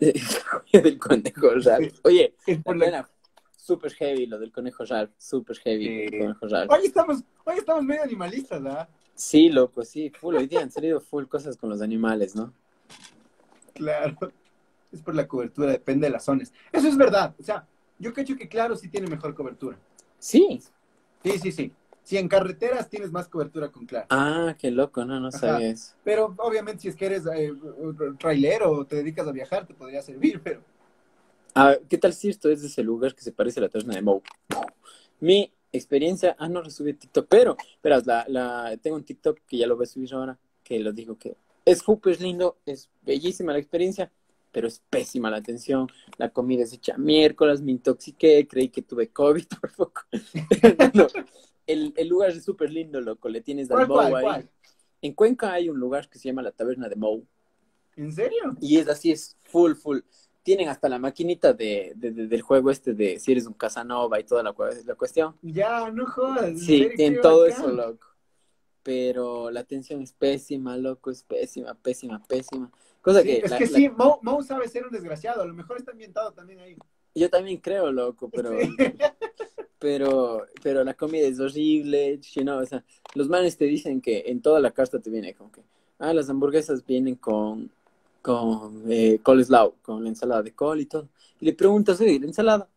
del 0.72 0.98
conejo 0.98 1.50
Ralph. 1.62 1.98
Oye, 2.04 2.34
super 3.56 3.92
heavy 3.92 4.26
lo 4.26 4.38
del 4.38 4.50
conejo 4.50 4.84
Ralph, 4.84 5.10
super 5.18 5.56
heavy 5.58 6.10
conejo 6.10 6.48
Ralph. 6.48 6.70
Hoy 6.70 6.86
estamos, 6.86 7.22
hoy 7.44 7.58
estamos 7.58 7.84
medio 7.84 8.02
animalistas, 8.02 8.62
¿verdad? 8.62 8.88
Sí, 9.14 9.50
loco, 9.50 9.84
sí, 9.84 10.10
full. 10.10 10.36
Hoy 10.36 10.46
día 10.46 10.60
han 10.60 10.70
salido 10.70 11.00
full 11.00 11.26
cosas 11.26 11.56
con 11.56 11.68
los 11.68 11.82
animales, 11.82 12.34
¿no? 12.34 12.54
Claro. 13.74 14.16
Es 14.90 15.02
por 15.02 15.14
la 15.14 15.28
cobertura, 15.28 15.72
depende 15.72 16.06
de 16.06 16.12
las 16.12 16.24
zonas. 16.24 16.52
Eso 16.72 16.88
es 16.88 16.96
verdad. 16.96 17.34
O 17.38 17.42
sea, 17.42 17.66
yo 17.98 18.14
creo 18.14 18.36
que 18.36 18.48
claro 18.48 18.76
sí 18.76 18.88
tiene 18.88 19.06
mejor 19.06 19.34
cobertura. 19.34 19.78
Sí. 20.18 20.62
Sí, 21.22 21.38
sí, 21.38 21.52
sí. 21.52 21.72
Si 22.10 22.18
en 22.18 22.26
carreteras 22.26 22.90
tienes 22.90 23.12
más 23.12 23.28
cobertura 23.28 23.70
con 23.70 23.86
Claro. 23.86 24.08
Ah, 24.10 24.56
qué 24.58 24.72
loco, 24.72 25.04
no, 25.04 25.20
no 25.20 25.30
sabes. 25.30 25.94
Pero 26.02 26.34
obviamente 26.38 26.82
si 26.82 26.88
es 26.88 26.96
que 26.96 27.06
eres 27.06 27.22
eh, 27.32 27.52
trailero 28.18 28.72
o 28.72 28.84
te 28.84 28.96
dedicas 28.96 29.28
a 29.28 29.30
viajar, 29.30 29.64
te 29.64 29.74
podría 29.74 30.02
servir, 30.02 30.40
pero... 30.44 30.60
Ah, 31.54 31.76
¿qué 31.88 31.98
tal 31.98 32.12
si 32.12 32.28
esto 32.28 32.50
es 32.50 32.62
de 32.62 32.66
ese 32.66 32.82
lugar 32.82 33.14
que 33.14 33.22
se 33.22 33.30
parece 33.30 33.60
a 33.60 33.62
la 33.62 33.68
Tasna 33.68 33.94
de 33.94 34.02
Mou? 34.02 34.22
Mi 35.20 35.52
experiencia, 35.70 36.34
ah, 36.36 36.48
no 36.48 36.62
resubí 36.62 36.94
TikTok, 36.94 37.28
pero, 37.28 37.56
verás, 37.80 38.04
la, 38.06 38.24
la, 38.26 38.76
tengo 38.82 38.96
un 38.96 39.04
TikTok 39.04 39.38
que 39.46 39.58
ya 39.58 39.68
lo 39.68 39.76
voy 39.76 39.84
a 39.84 39.86
subir 39.86 40.12
ahora, 40.12 40.36
que 40.64 40.80
lo 40.80 40.92
digo 40.92 41.16
que 41.16 41.36
es 41.64 41.78
súper 41.78 42.20
lindo, 42.20 42.58
es 42.66 42.90
bellísima 43.02 43.52
la 43.52 43.60
experiencia, 43.60 44.10
pero 44.50 44.66
es 44.66 44.82
pésima 44.90 45.30
la 45.30 45.36
atención, 45.36 45.86
la 46.18 46.30
comida 46.30 46.64
es 46.64 46.72
hecha 46.72 46.98
miércoles, 46.98 47.62
me 47.62 47.70
intoxiqué, 47.70 48.48
creí 48.48 48.68
que 48.68 48.82
tuve 48.82 49.10
COVID 49.10 49.44
por 49.60 49.72
poco. 49.76 50.02
no, 50.94 51.06
el, 51.72 52.08
lugar 52.08 52.30
es 52.30 52.44
súper 52.44 52.70
lindo, 52.70 53.00
loco. 53.00 53.28
Le 53.28 53.40
tienes 53.40 53.70
al 53.70 53.86
Mou 53.86 53.98
ahí. 53.98 54.48
En 55.02 55.14
Cuenca 55.14 55.52
hay 55.52 55.68
un 55.68 55.78
lugar 55.78 56.08
que 56.08 56.18
se 56.18 56.28
llama 56.28 56.42
la 56.42 56.52
Taberna 56.52 56.88
de 56.88 56.96
Mou. 56.96 57.26
¿En 57.96 58.12
serio? 58.12 58.56
Y 58.60 58.78
es 58.78 58.88
así, 58.88 59.12
es 59.12 59.36
full, 59.44 59.74
full. 59.74 60.00
Tienen 60.42 60.68
hasta 60.68 60.88
la 60.88 60.98
maquinita 60.98 61.52
de, 61.52 61.92
del 61.96 62.42
juego 62.42 62.70
este 62.70 62.94
de 62.94 63.18
si 63.18 63.32
eres 63.32 63.46
un 63.46 63.52
Casanova 63.52 64.18
y 64.18 64.24
toda 64.24 64.42
la, 64.42 64.54
la 64.84 64.94
cuestión. 64.94 65.36
Ya, 65.42 65.90
no 65.90 66.06
jodas. 66.06 66.58
Sí, 66.60 66.88
tienen 66.96 67.20
todo 67.20 67.46
eso, 67.46 67.68
loco. 67.68 68.06
Pero 68.82 69.50
la 69.50 69.60
atención 69.60 70.00
es 70.00 70.12
pésima, 70.12 70.76
loco, 70.76 71.10
es 71.10 71.22
pésima, 71.22 71.74
pésima, 71.74 72.22
pésima. 72.26 72.70
Cosa 73.02 73.22
que 73.22 73.38
es 73.38 73.52
que 73.52 73.66
sí, 73.66 73.90
Mou, 73.90 74.42
sabe 74.42 74.68
ser 74.68 74.86
un 74.86 74.92
desgraciado. 74.92 75.42
A 75.42 75.46
lo 75.46 75.54
mejor 75.54 75.76
está 75.76 75.92
ambientado 75.92 76.32
también 76.32 76.60
ahí. 76.60 76.76
Yo 77.14 77.28
también 77.28 77.58
creo, 77.58 77.90
loco, 77.90 78.30
pero 78.32 78.52
pero, 79.80 80.46
pero 80.62 80.84
la 80.84 80.94
comida 80.94 81.26
es 81.26 81.40
horrible, 81.40 82.20
you 82.34 82.42
know, 82.42 82.60
o 82.60 82.66
sea, 82.66 82.84
los 83.14 83.28
manes 83.28 83.56
te 83.56 83.64
dicen 83.64 84.00
que 84.00 84.24
en 84.26 84.42
toda 84.42 84.60
la 84.60 84.70
carta 84.70 85.00
te 85.00 85.10
viene 85.10 85.34
como 85.34 85.50
que, 85.50 85.62
ah, 85.98 86.12
las 86.12 86.28
hamburguesas 86.28 86.84
vienen 86.84 87.16
con, 87.16 87.70
con 88.20 88.84
eh, 88.90 89.18
coleslaw, 89.22 89.74
con 89.82 90.04
la 90.04 90.10
ensalada 90.10 90.42
de 90.42 90.52
col 90.52 90.80
y 90.80 90.86
todo. 90.86 91.08
Y 91.40 91.46
le 91.46 91.54
preguntas, 91.54 91.98
oye, 92.00 92.20
la 92.20 92.26
ensalada, 92.26 92.68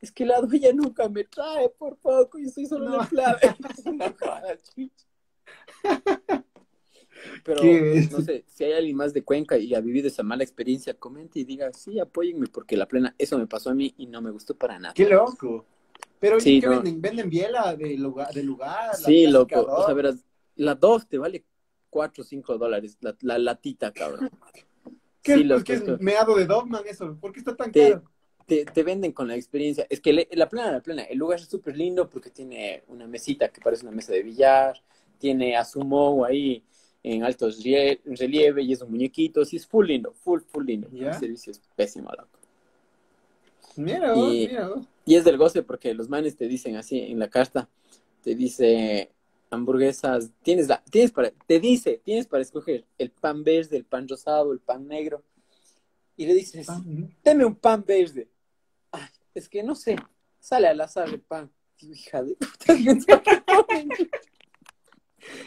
es 0.00 0.12
que 0.12 0.26
la 0.26 0.40
dueña 0.42 0.72
nunca 0.74 1.08
me 1.08 1.24
trae, 1.24 1.70
por 1.70 1.96
poco, 1.96 2.38
y 2.38 2.44
estoy 2.44 2.66
solo 2.66 2.94
en 2.94 3.00
el 3.00 3.08
clave. 3.08 3.40
Pero, 7.44 7.62
no 8.10 8.20
sé, 8.20 8.44
si 8.46 8.64
hay 8.64 8.72
alguien 8.72 8.96
más 8.96 9.12
de 9.12 9.22
Cuenca 9.22 9.56
y 9.58 9.74
ha 9.74 9.80
vivido 9.80 10.08
esa 10.08 10.22
mala 10.22 10.42
experiencia, 10.42 10.94
comente 10.94 11.40
y 11.40 11.44
diga, 11.44 11.72
sí, 11.72 11.98
apóyenme, 11.98 12.46
porque 12.46 12.76
la 12.76 12.86
plena, 12.86 13.14
eso 13.18 13.38
me 13.38 13.46
pasó 13.46 13.70
a 13.70 13.74
mí 13.74 13.94
y 13.98 14.06
no 14.06 14.20
me 14.20 14.30
gustó 14.30 14.54
para 14.54 14.78
nada. 14.78 14.94
¡Qué 14.94 15.08
loco! 15.08 15.66
Pero 16.18 16.38
sí, 16.38 16.60
¿qué 16.60 16.68
venden? 16.68 17.00
¿Venden 17.00 17.28
biela 17.28 17.74
de 17.74 17.96
lugar? 17.96 18.32
De 18.32 18.42
lugar 18.42 18.94
sí, 18.94 19.26
loco. 19.26 19.60
O 19.60 19.84
sea, 19.84 19.94
verás, 19.94 20.24
la 20.56 20.74
dos 20.74 21.08
te 21.08 21.18
vale 21.18 21.44
4 21.90 22.22
o 22.22 22.24
5 22.24 22.58
dólares, 22.58 22.96
la, 23.00 23.16
la, 23.20 23.38
latita, 23.38 23.92
cabrón. 23.92 24.30
¿Qué, 25.22 25.36
sí, 25.36 25.44
¿por 25.44 25.64
qué 25.64 25.74
es 25.74 26.00
meado 26.00 26.36
de 26.36 26.46
Dogman 26.46 26.84
eso? 26.86 27.16
¿Por 27.20 27.32
qué 27.32 27.40
está 27.40 27.56
tan 27.56 27.70
caro? 27.70 28.04
Te, 28.46 28.64
te, 28.64 28.82
venden 28.82 29.12
con 29.12 29.28
la 29.28 29.36
experiencia. 29.36 29.86
Es 29.88 30.00
que 30.00 30.28
la 30.32 30.48
plena, 30.48 30.72
la 30.72 30.80
plena, 30.80 31.02
el 31.02 31.18
lugar 31.18 31.38
es 31.38 31.46
súper 31.46 31.76
lindo 31.76 32.08
porque 32.08 32.30
tiene 32.30 32.82
una 32.88 33.06
mesita 33.06 33.48
que 33.48 33.60
parece 33.60 33.84
una 33.84 33.94
mesa 33.94 34.12
de 34.12 34.22
billar, 34.22 34.82
tiene 35.18 35.56
a 35.56 35.64
sumo 35.64 36.24
ahí 36.24 36.64
en 37.02 37.24
altos 37.24 37.62
relieve 38.04 38.62
y 38.62 38.72
es 38.72 38.82
un 38.82 38.90
muñequito, 38.90 39.44
sí 39.44 39.56
es 39.56 39.66
full 39.66 39.86
lindo, 39.86 40.12
full, 40.12 40.40
full 40.40 40.64
lindo. 40.64 40.88
El 40.92 41.14
servicio 41.14 41.50
es 41.50 41.60
pésimo, 41.74 42.10
loco. 42.10 42.38
Mira, 43.76 44.14
y, 44.16 44.48
mira. 44.48 44.70
Y 45.04 45.16
es 45.16 45.24
del 45.24 45.38
goce 45.38 45.62
porque 45.62 45.94
los 45.94 46.08
manes 46.08 46.36
te 46.36 46.46
dicen 46.46 46.76
así 46.76 47.00
en 47.00 47.18
la 47.18 47.28
carta, 47.28 47.68
te 48.22 48.34
dice 48.34 49.10
hamburguesas, 49.50 50.30
tienes 50.42 50.68
la, 50.68 50.82
tienes 50.90 51.10
para, 51.10 51.30
te 51.30 51.60
dice, 51.60 52.00
tienes 52.04 52.26
para 52.26 52.42
escoger 52.42 52.86
el 52.98 53.10
pan 53.10 53.42
verde, 53.44 53.76
el 53.76 53.84
pan 53.84 54.08
rosado, 54.08 54.52
el 54.52 54.60
pan 54.60 54.86
negro. 54.86 55.22
Y 56.16 56.26
le 56.26 56.34
dices, 56.34 56.68
deme 57.24 57.44
un 57.44 57.56
pan 57.56 57.84
verde. 57.86 58.28
Ay, 58.90 59.08
es 59.34 59.48
que 59.48 59.62
no 59.62 59.74
sé, 59.74 59.96
sale 60.38 60.68
al 60.68 60.80
azar 60.80 61.08
el 61.08 61.20
pan. 61.20 61.50
hija 61.80 62.22
de 62.22 62.36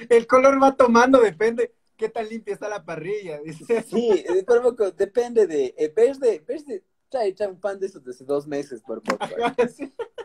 El 0.10 0.28
color 0.28 0.62
va 0.62 0.76
tomando, 0.76 1.20
depende 1.20 1.74
qué 1.98 2.10
tan 2.10 2.28
limpia 2.28 2.54
está 2.54 2.70
la 2.70 2.84
parrilla. 2.84 3.40
Sí, 3.88 4.26
pero 4.46 4.72
depende 4.92 5.48
de, 5.48 5.74
en 5.78 5.94
vez 5.94 6.20
de, 6.20 6.40
vez 6.40 6.66
de, 6.66 6.84
trae, 7.10 7.34
trae 7.34 7.50
un 7.50 7.60
pan 7.60 7.80
de 7.80 7.88
esos 7.88 8.04
de 8.04 8.12
hace 8.12 8.26
dos 8.26 8.48
meses 8.48 8.82
por 8.82 9.02
poco. 9.02 9.26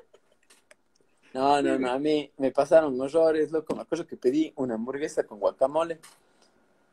No, 1.32 1.62
no, 1.62 1.78
no, 1.78 1.92
a 1.92 1.98
mí 2.00 2.28
me 2.38 2.50
pasaron 2.50 3.00
horrores, 3.00 3.52
loco. 3.52 3.76
Me 3.76 3.82
acuerdo 3.82 4.04
que 4.04 4.16
pedí 4.16 4.52
una 4.56 4.74
hamburguesa 4.74 5.22
con 5.22 5.38
guacamole. 5.38 6.00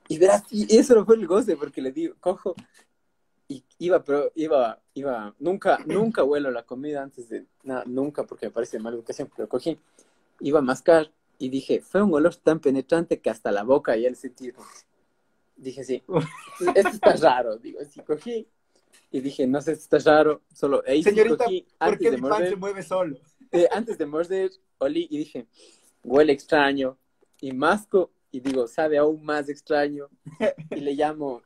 Y 0.07 0.19
verás, 0.19 0.43
y 0.51 0.77
eso 0.77 0.93
no 0.93 1.05
fue 1.05 1.15
el 1.15 1.25
goce, 1.25 1.57
porque 1.57 1.81
le 1.81 1.91
digo, 1.91 2.13
cojo, 2.19 2.53
y 3.47 3.63
iba, 3.79 4.03
pero 4.03 4.31
iba, 4.35 4.79
iba, 4.93 5.33
nunca, 5.39 5.79
nunca 5.85 6.23
huelo 6.23 6.51
la 6.51 6.63
comida 6.63 7.01
antes 7.01 7.29
de, 7.29 7.45
nada, 7.63 7.83
nunca, 7.87 8.25
porque 8.25 8.45
me 8.45 8.51
parece 8.51 8.79
mala 8.79 8.95
educación, 8.95 9.29
pero 9.35 9.49
cogí, 9.49 9.79
iba 10.39 10.59
a 10.59 10.61
mascar 10.61 11.11
y 11.39 11.49
dije, 11.49 11.81
fue 11.81 12.01
un 12.01 12.13
olor 12.13 12.35
tan 12.35 12.59
penetrante 12.59 13.19
que 13.19 13.29
hasta 13.29 13.51
la 13.51 13.63
boca 13.63 13.95
y 13.97 14.05
el 14.05 14.15
sentido. 14.15 14.63
Dije, 15.55 15.83
sí, 15.83 16.03
esto 16.75 16.89
está 16.89 17.15
raro, 17.21 17.57
digo, 17.57 17.79
sí, 17.89 18.01
cogí 18.01 18.47
y 19.11 19.21
dije, 19.21 19.47
no 19.47 19.61
sé, 19.61 19.73
esto 19.73 19.97
está 19.97 20.11
raro, 20.11 20.41
solo 20.53 20.83
ahí 20.85 21.03
Señorita, 21.03 21.45
cogí, 21.45 21.65
¿por 21.77 21.97
qué 21.97 22.11
mi 22.11 22.21
pan 22.21 22.49
se 22.49 22.55
mueve 22.55 22.83
solo? 22.83 23.17
Eh, 23.51 23.67
antes 23.71 23.97
de 23.97 24.05
morder, 24.05 24.51
olí 24.79 25.07
y 25.09 25.17
dije, 25.19 25.47
huele 26.03 26.33
extraño. 26.33 26.97
Y 27.39 27.51
masco 27.51 28.11
y 28.31 28.39
digo, 28.39 28.67
sabe 28.67 28.97
aún 28.97 29.23
más 29.23 29.47
extraño. 29.47 30.09
Y 30.71 30.81
le 30.81 30.93
llamo, 30.93 31.41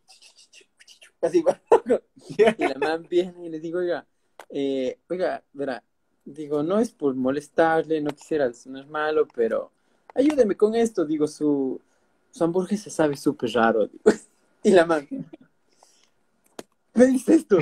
así, 1.22 1.44
y 2.58 2.68
la 2.68 2.76
man 2.80 3.06
viene 3.10 3.46
y 3.46 3.50
le 3.50 3.60
digo, 3.60 3.80
oiga, 3.80 4.08
eh, 4.50 5.00
oiga, 5.10 5.44
verá, 5.54 5.84
digo, 6.26 6.64
no 6.64 6.80
es 6.80 6.92
por 6.92 7.14
molestarle, 7.14 8.02
no 8.02 8.12
quisiera 8.12 8.52
sonar 8.54 8.88
malo, 8.88 9.28
pero 9.36 9.72
ayúdeme 10.14 10.55
con 10.55 10.76
esto. 10.76 11.05
Digo, 11.05 11.28
su, 11.28 11.80
su 12.32 12.43
hamburguesa 12.43 12.89
sabe 12.89 13.18
súper 13.18 13.51
raro. 13.51 13.89
Y 14.64 14.70
la 14.70 14.86
man 14.86 15.07
me 16.93 17.05
dice 17.07 17.36
esto, 17.36 17.57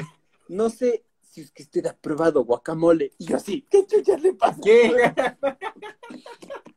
no 0.47 0.69
sé 0.69 1.03
si 1.21 1.41
es 1.41 1.51
que 1.51 1.63
usted 1.63 1.85
ha 1.85 1.93
probado 1.95 2.43
guacamole. 2.43 3.11
Y 3.17 3.25
yo 3.25 3.37
así, 3.37 3.65
¿qué 3.69 3.85
chucha 3.85 4.17
le 4.17 4.33
pasa? 4.33 4.59
¿Qué? 4.61 4.91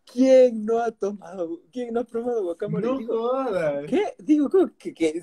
¿Quién 0.04 0.66
no 0.66 0.78
ha 0.78 0.90
tomado, 0.90 1.60
quién 1.72 1.94
no 1.94 2.00
ha 2.00 2.04
probado 2.04 2.42
guacamole? 2.42 2.86
No 2.86 3.06
jodas. 3.06 3.86
¿Qué? 3.86 4.14
Digo, 4.18 4.50
que, 4.78 4.92
que 4.92 5.22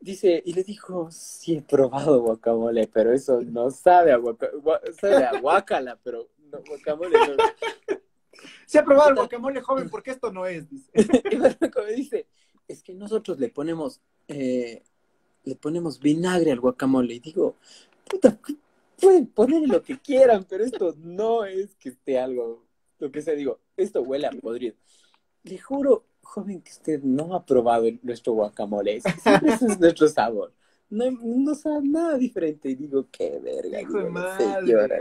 dice, 0.00 0.42
y 0.44 0.52
le 0.52 0.64
dijo, 0.64 1.08
sí 1.12 1.58
he 1.58 1.62
probado 1.62 2.20
guacamole, 2.20 2.88
pero 2.88 3.12
eso 3.12 3.40
no 3.42 3.70
sabe 3.70 4.12
a 4.12 4.16
guacamole, 4.16 4.92
sabe 5.00 5.24
a 5.24 5.40
guacala, 5.40 5.98
pero 6.02 6.28
no, 6.50 6.58
guacamole 6.66 7.16
no. 7.16 7.44
Se 8.66 8.78
ha 8.78 8.84
probado 8.84 9.10
el 9.10 9.16
guacamole 9.16 9.60
joven 9.60 9.88
porque 9.90 10.12
esto 10.12 10.32
no 10.32 10.46
es, 10.46 10.68
dice. 10.68 10.90
y 11.30 11.36
me 11.36 11.92
dice, 11.94 12.26
es 12.68 12.82
que 12.82 12.94
nosotros 12.94 13.38
le 13.38 13.48
ponemos, 13.48 14.00
eh, 14.28 14.82
le 15.44 15.54
ponemos 15.56 16.00
vinagre 16.00 16.52
al 16.52 16.60
guacamole. 16.60 17.14
Y 17.14 17.20
digo, 17.20 17.56
puta, 18.08 18.38
pueden 19.00 19.26
poner 19.26 19.68
lo 19.68 19.82
que 19.82 19.98
quieran, 19.98 20.44
pero 20.48 20.64
esto 20.64 20.94
no 20.98 21.44
es 21.44 21.74
que 21.76 21.90
esté 21.90 22.18
algo, 22.18 22.64
lo 22.98 23.10
que 23.10 23.22
sea, 23.22 23.34
digo, 23.34 23.58
esto 23.76 24.02
huele 24.02 24.26
a 24.26 24.30
podrido. 24.30 24.76
Le 25.42 25.58
juro, 25.58 26.04
joven, 26.22 26.60
que 26.60 26.70
usted 26.70 27.02
no 27.02 27.34
ha 27.34 27.44
probado 27.44 27.86
nuestro 28.02 28.34
guacamole, 28.34 28.96
ese 28.96 29.10
es 29.66 29.80
nuestro 29.80 30.08
sabor. 30.08 30.52
No, 30.90 31.08
no 31.10 31.54
sabe 31.54 31.86
nada 31.86 32.18
diferente. 32.18 32.68
Y 32.68 32.74
digo, 32.74 33.06
qué 33.12 33.38
verga, 33.38 33.78
señora. 34.36 35.00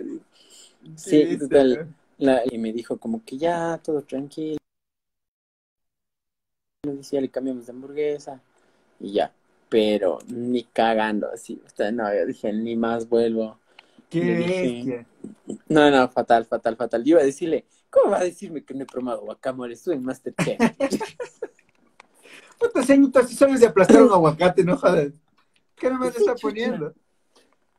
Sí, 0.96 1.38
total. 1.38 1.94
Y 2.20 2.58
me 2.58 2.74
dijo 2.74 2.98
como 2.98 3.24
que 3.24 3.38
ya, 3.38 3.80
todo 3.84 4.02
tranquilo. 4.04 4.58
Decía, 6.84 7.22
le 7.22 7.30
cambiamos 7.30 7.66
de 7.66 7.72
hamburguesa 7.72 8.42
y 9.00 9.14
ya 9.14 9.34
pero 9.70 10.20
ni 10.28 10.64
cagando 10.64 11.30
así. 11.32 11.62
O 11.80 11.92
no, 11.92 12.14
yo 12.14 12.26
dije, 12.26 12.52
ni 12.52 12.76
más 12.76 13.08
vuelvo. 13.08 13.60
¿Qué 14.10 15.06
No, 15.68 15.92
no, 15.92 16.10
fatal, 16.10 16.46
fatal, 16.46 16.76
fatal. 16.76 17.04
Yo 17.04 17.12
iba 17.12 17.22
a 17.22 17.26
decirle, 17.26 17.66
¿cómo 17.92 18.12
va 18.12 18.18
a 18.18 18.24
decirme 18.24 18.64
que 18.64 18.74
no 18.74 18.84
he 18.84 18.88
probado 18.88 19.22
guacamole? 19.22 19.76
Estuve 19.76 19.96
en 19.96 20.04
Masterchef. 20.04 20.60
Puta 22.60 22.84
señorita, 22.84 23.26
si 23.26 23.36
sabes 23.36 23.62
de 23.62 23.68
aplastar 23.68 24.02
un 24.02 24.12
aguacate, 24.12 24.64
no 24.64 24.76
jodas. 24.76 25.14
¿Qué 25.76 25.90
no 25.90 26.00
me 26.00 26.08
está 26.08 26.36
poniendo? 26.36 26.94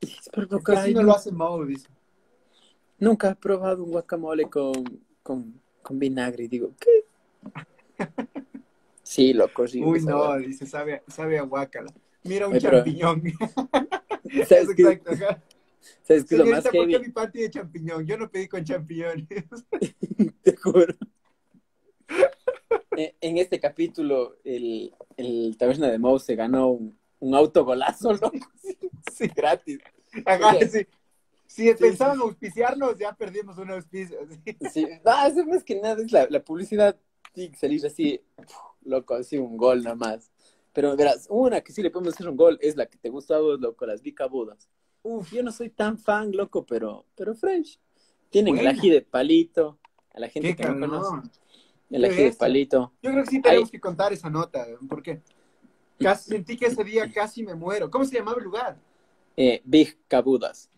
Es 0.00 0.30
así 0.68 0.94
no 0.94 1.02
lo 1.02 1.12
hace 1.12 1.32
Mau, 1.32 1.64
dice. 1.66 1.88
Nunca 3.00 3.30
he 3.30 3.34
probado 3.34 3.82
un 3.82 3.90
guacamole 3.90 4.44
con, 4.44 4.72
con, 5.22 5.60
con 5.82 5.98
vinagre. 5.98 6.44
Y 6.44 6.48
digo, 6.48 6.72
¿qué? 6.78 7.04
Sí, 9.02 9.32
loco, 9.32 9.66
sí. 9.66 9.82
Uy, 9.82 10.04
no, 10.04 10.38
dice, 10.38 10.66
sabe, 10.66 11.02
sabe 11.08 11.36
a 11.36 11.42
guacala. 11.42 11.92
Mira 12.22 12.46
un 12.46 12.56
champiñón. 12.56 13.20
¿Sabes 14.48 14.68
qué? 14.76 14.82
Exacto, 14.82 15.10
¿Sabes 16.02 16.24
qué 16.26 16.34
es 16.36 16.38
lo 16.38 16.46
más 16.46 16.62
¿por 16.62 16.86
qué 16.86 16.98
mi 17.00 17.08
pan 17.08 17.32
tiene 17.32 17.50
champiñón? 17.50 18.06
Yo 18.06 18.16
no 18.16 18.30
pedí 18.30 18.46
con 18.46 18.62
champiñones. 18.62 19.26
Te 20.42 20.56
juro. 20.56 20.94
Eh, 22.96 23.16
en 23.20 23.38
este 23.38 23.58
capítulo, 23.58 24.36
el, 24.44 24.94
el 25.16 25.56
Taberna 25.58 25.90
de 25.90 25.98
Mouse 25.98 26.26
se 26.26 26.36
ganó 26.36 26.68
un, 26.68 26.96
un 27.18 27.34
autogolazo, 27.34 28.12
loco. 28.12 28.38
Sí, 29.12 29.26
gratis. 29.34 29.80
Ajá, 30.24 30.54
sí. 30.70 30.86
Si 31.50 31.74
pensaban 31.74 32.20
auspiciarnos, 32.20 32.96
ya 32.96 33.12
perdimos 33.12 33.58
un 33.58 33.72
auspicio. 33.72 34.18
Sí, 34.44 34.56
sí. 34.72 34.86
no, 35.04 35.26
eso 35.26 35.44
más 35.46 35.64
que 35.64 35.80
nada 35.80 36.00
es 36.00 36.12
la, 36.12 36.28
la 36.30 36.44
publicidad. 36.44 36.96
Sí, 37.34 37.50
salir 37.58 37.84
así 37.84 38.20
loco, 38.82 39.14
así 39.14 39.36
un 39.36 39.56
gol 39.56 39.82
nada 39.82 39.96
más. 39.96 40.30
Pero 40.72 40.96
verás, 40.96 41.26
una 41.28 41.60
que 41.60 41.72
sí 41.72 41.82
le 41.82 41.90
podemos 41.90 42.14
hacer 42.14 42.28
un 42.28 42.36
gol 42.36 42.56
es 42.62 42.76
la 42.76 42.86
que 42.86 42.98
te 42.98 43.08
gusta 43.08 43.36
loco, 43.40 43.84
las 43.84 44.00
bicabudas. 44.00 44.68
Uf, 45.02 45.32
yo 45.32 45.42
no 45.42 45.50
soy 45.50 45.70
tan 45.70 45.98
fan, 45.98 46.30
loco, 46.30 46.64
pero, 46.64 47.06
pero 47.16 47.34
French. 47.34 47.80
Tienen 48.28 48.56
el 48.56 48.68
ají 48.68 48.88
de 48.88 49.02
palito, 49.02 49.80
a 50.14 50.20
la 50.20 50.28
gente 50.28 50.54
que 50.54 50.64
no 50.64 50.78
conoce. 50.78 51.28
El 51.90 52.04
ají 52.04 52.22
de 52.22 52.32
palito. 52.32 52.92
Yo 53.02 53.10
creo 53.10 53.24
que 53.24 53.30
sí 53.30 53.42
tenemos 53.42 53.72
que 53.72 53.80
contar 53.80 54.12
esa 54.12 54.30
nota, 54.30 54.64
porque 54.88 55.20
casi, 55.98 56.30
sentí 56.30 56.56
que 56.56 56.66
ese 56.66 56.84
día 56.84 57.10
casi 57.12 57.42
me 57.42 57.56
muero. 57.56 57.90
¿Cómo 57.90 58.04
se 58.04 58.16
llamaba 58.16 58.38
el 58.38 58.44
lugar? 58.44 58.78
Eh, 59.36 59.60
Big 59.64 59.98
Cabudas. 60.06 60.69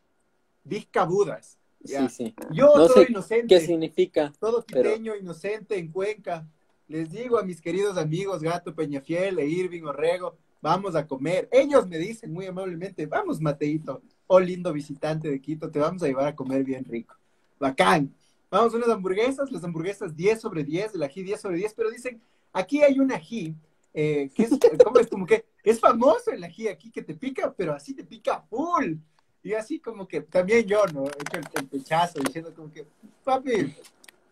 Big 0.64 0.90
Cabudas. 0.90 1.58
Sí, 1.84 2.08
sí. 2.10 2.34
Yo 2.52 2.72
no 2.76 2.88
soy 2.88 3.06
inocente. 3.08 3.48
¿Qué 3.48 3.60
significa? 3.60 4.32
Todo 4.38 4.64
quiteño, 4.64 5.16
inocente, 5.16 5.76
en 5.76 5.90
Cuenca. 5.90 6.46
Les 6.88 7.10
digo 7.10 7.38
a 7.38 7.42
mis 7.42 7.60
queridos 7.60 7.96
amigos 7.96 8.42
Gato 8.42 8.74
Peñafiel 8.74 9.38
e 9.38 9.46
Irving 9.46 9.84
Orrego, 9.84 10.36
vamos 10.60 10.94
a 10.94 11.06
comer. 11.06 11.48
Ellos 11.50 11.88
me 11.88 11.98
dicen 11.98 12.32
muy 12.32 12.46
amablemente, 12.46 13.06
vamos 13.06 13.40
Mateito, 13.40 14.02
oh 14.26 14.38
lindo 14.38 14.72
visitante 14.72 15.30
de 15.30 15.40
Quito, 15.40 15.70
te 15.70 15.78
vamos 15.78 16.02
a 16.02 16.06
llevar 16.06 16.26
a 16.26 16.36
comer 16.36 16.64
bien 16.64 16.84
rico. 16.84 17.16
Bacán. 17.58 18.14
Vamos 18.50 18.74
a 18.74 18.76
unas 18.76 18.90
hamburguesas, 18.90 19.50
las 19.50 19.64
hamburguesas 19.64 20.14
10 20.14 20.38
sobre 20.38 20.62
10, 20.62 20.96
el 20.96 21.02
ají 21.02 21.22
10 21.22 21.40
sobre 21.40 21.56
10, 21.56 21.72
pero 21.72 21.90
dicen, 21.90 22.20
aquí 22.52 22.82
hay 22.82 22.98
un 23.00 23.10
ají, 23.10 23.56
eh, 23.94 24.30
que 24.34 24.42
es, 24.42 24.50
¿cómo 24.84 24.98
es? 24.98 25.06
Como 25.06 25.24
que 25.24 25.46
es 25.64 25.80
famoso 25.80 26.30
el 26.30 26.44
ají 26.44 26.68
aquí 26.68 26.90
que 26.90 27.00
te 27.00 27.14
pica, 27.14 27.54
pero 27.56 27.72
así 27.72 27.94
te 27.94 28.04
pica 28.04 28.42
full. 28.42 28.96
Y 29.42 29.54
así 29.54 29.80
como 29.80 30.06
que 30.06 30.20
también 30.20 30.66
yo, 30.66 30.86
¿no? 30.86 31.04
He 31.04 31.08
hecho 31.08 31.38
el, 31.38 31.48
el 31.54 31.66
pechazo 31.66 32.20
diciendo 32.20 32.54
como 32.54 32.72
que, 32.72 32.86
papi, 33.24 33.74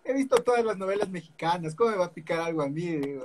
he 0.04 0.12
visto 0.12 0.42
todas 0.42 0.64
las 0.64 0.76
novelas 0.76 1.08
mexicanas, 1.08 1.74
¿cómo 1.74 1.90
me 1.90 1.96
va 1.96 2.06
a 2.06 2.12
picar 2.12 2.40
algo 2.40 2.62
a 2.62 2.68
mí? 2.68 3.00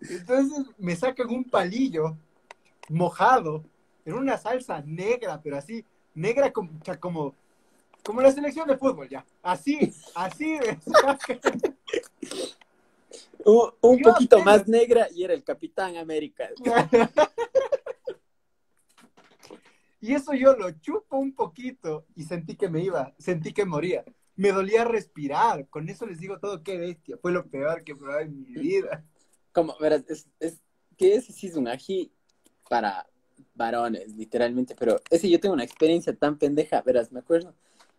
Entonces 0.00 0.66
me 0.78 0.94
sacan 0.96 1.28
un 1.28 1.44
palillo 1.44 2.16
mojado 2.88 3.64
en 4.04 4.14
una 4.14 4.38
salsa 4.38 4.82
negra, 4.86 5.40
pero 5.42 5.56
así, 5.58 5.84
negra 6.14 6.52
como, 6.52 6.70
como, 7.00 7.34
como 8.02 8.22
la 8.22 8.32
selección 8.32 8.66
de 8.68 8.76
fútbol, 8.78 9.08
ya. 9.08 9.24
Así, 9.42 9.92
así 10.14 10.58
un, 13.44 14.02
poquito 14.02 14.40
más 14.40 14.66
negra 14.66 15.08
y 15.14 15.24
era 15.24 15.34
el 15.34 15.42
Capitán 15.44 15.96
América. 15.96 16.48
Y 20.00 20.14
eso 20.14 20.32
yo 20.34 20.54
lo 20.56 20.70
chupo 20.70 21.18
un 21.18 21.34
poquito 21.34 22.06
y 22.14 22.24
sentí 22.24 22.56
que 22.56 22.68
me 22.68 22.82
iba, 22.82 23.14
sentí 23.18 23.52
que 23.52 23.64
moría. 23.64 24.04
Me 24.36 24.52
dolía 24.52 24.84
respirar. 24.84 25.68
Con 25.68 25.88
eso 25.88 26.06
les 26.06 26.18
digo 26.18 26.38
todo, 26.38 26.62
qué 26.62 26.78
bestia. 26.78 27.16
Fue 27.20 27.32
lo 27.32 27.46
peor 27.46 27.82
que 27.82 27.96
probé 27.96 28.22
en 28.22 28.40
mi 28.40 28.52
vida. 28.52 29.04
Como, 29.52 29.76
verás, 29.80 30.04
es, 30.08 30.28
es 30.38 30.60
que 30.96 31.16
ese 31.16 31.32
sí 31.32 31.48
es 31.48 31.56
un 31.56 31.66
ají 31.66 32.12
para 32.68 33.08
varones, 33.54 34.14
literalmente. 34.14 34.76
Pero 34.78 35.00
ese 35.10 35.28
yo 35.28 35.40
tengo 35.40 35.54
una 35.54 35.64
experiencia 35.64 36.14
tan 36.14 36.38
pendeja. 36.38 36.80
Verás, 36.82 37.10
me 37.10 37.18
acuerdo 37.18 37.54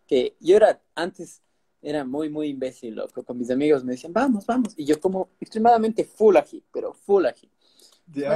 que 0.08 0.38
yo 0.40 0.56
era 0.56 0.82
antes 0.96 1.42
era 1.82 2.04
muy, 2.04 2.30
muy 2.30 2.48
imbécil, 2.50 2.96
loco. 2.96 3.24
Con 3.24 3.38
mis 3.38 3.52
amigos 3.52 3.84
me 3.84 3.94
decían, 3.94 4.14
vamos, 4.14 4.46
vamos. 4.46 4.74
Y 4.78 4.86
yo 4.86 5.00
como 5.00 5.30
extremadamente 5.40 6.04
full 6.04 6.36
ají, 6.36 6.64
pero 6.72 6.94
full 6.94 7.26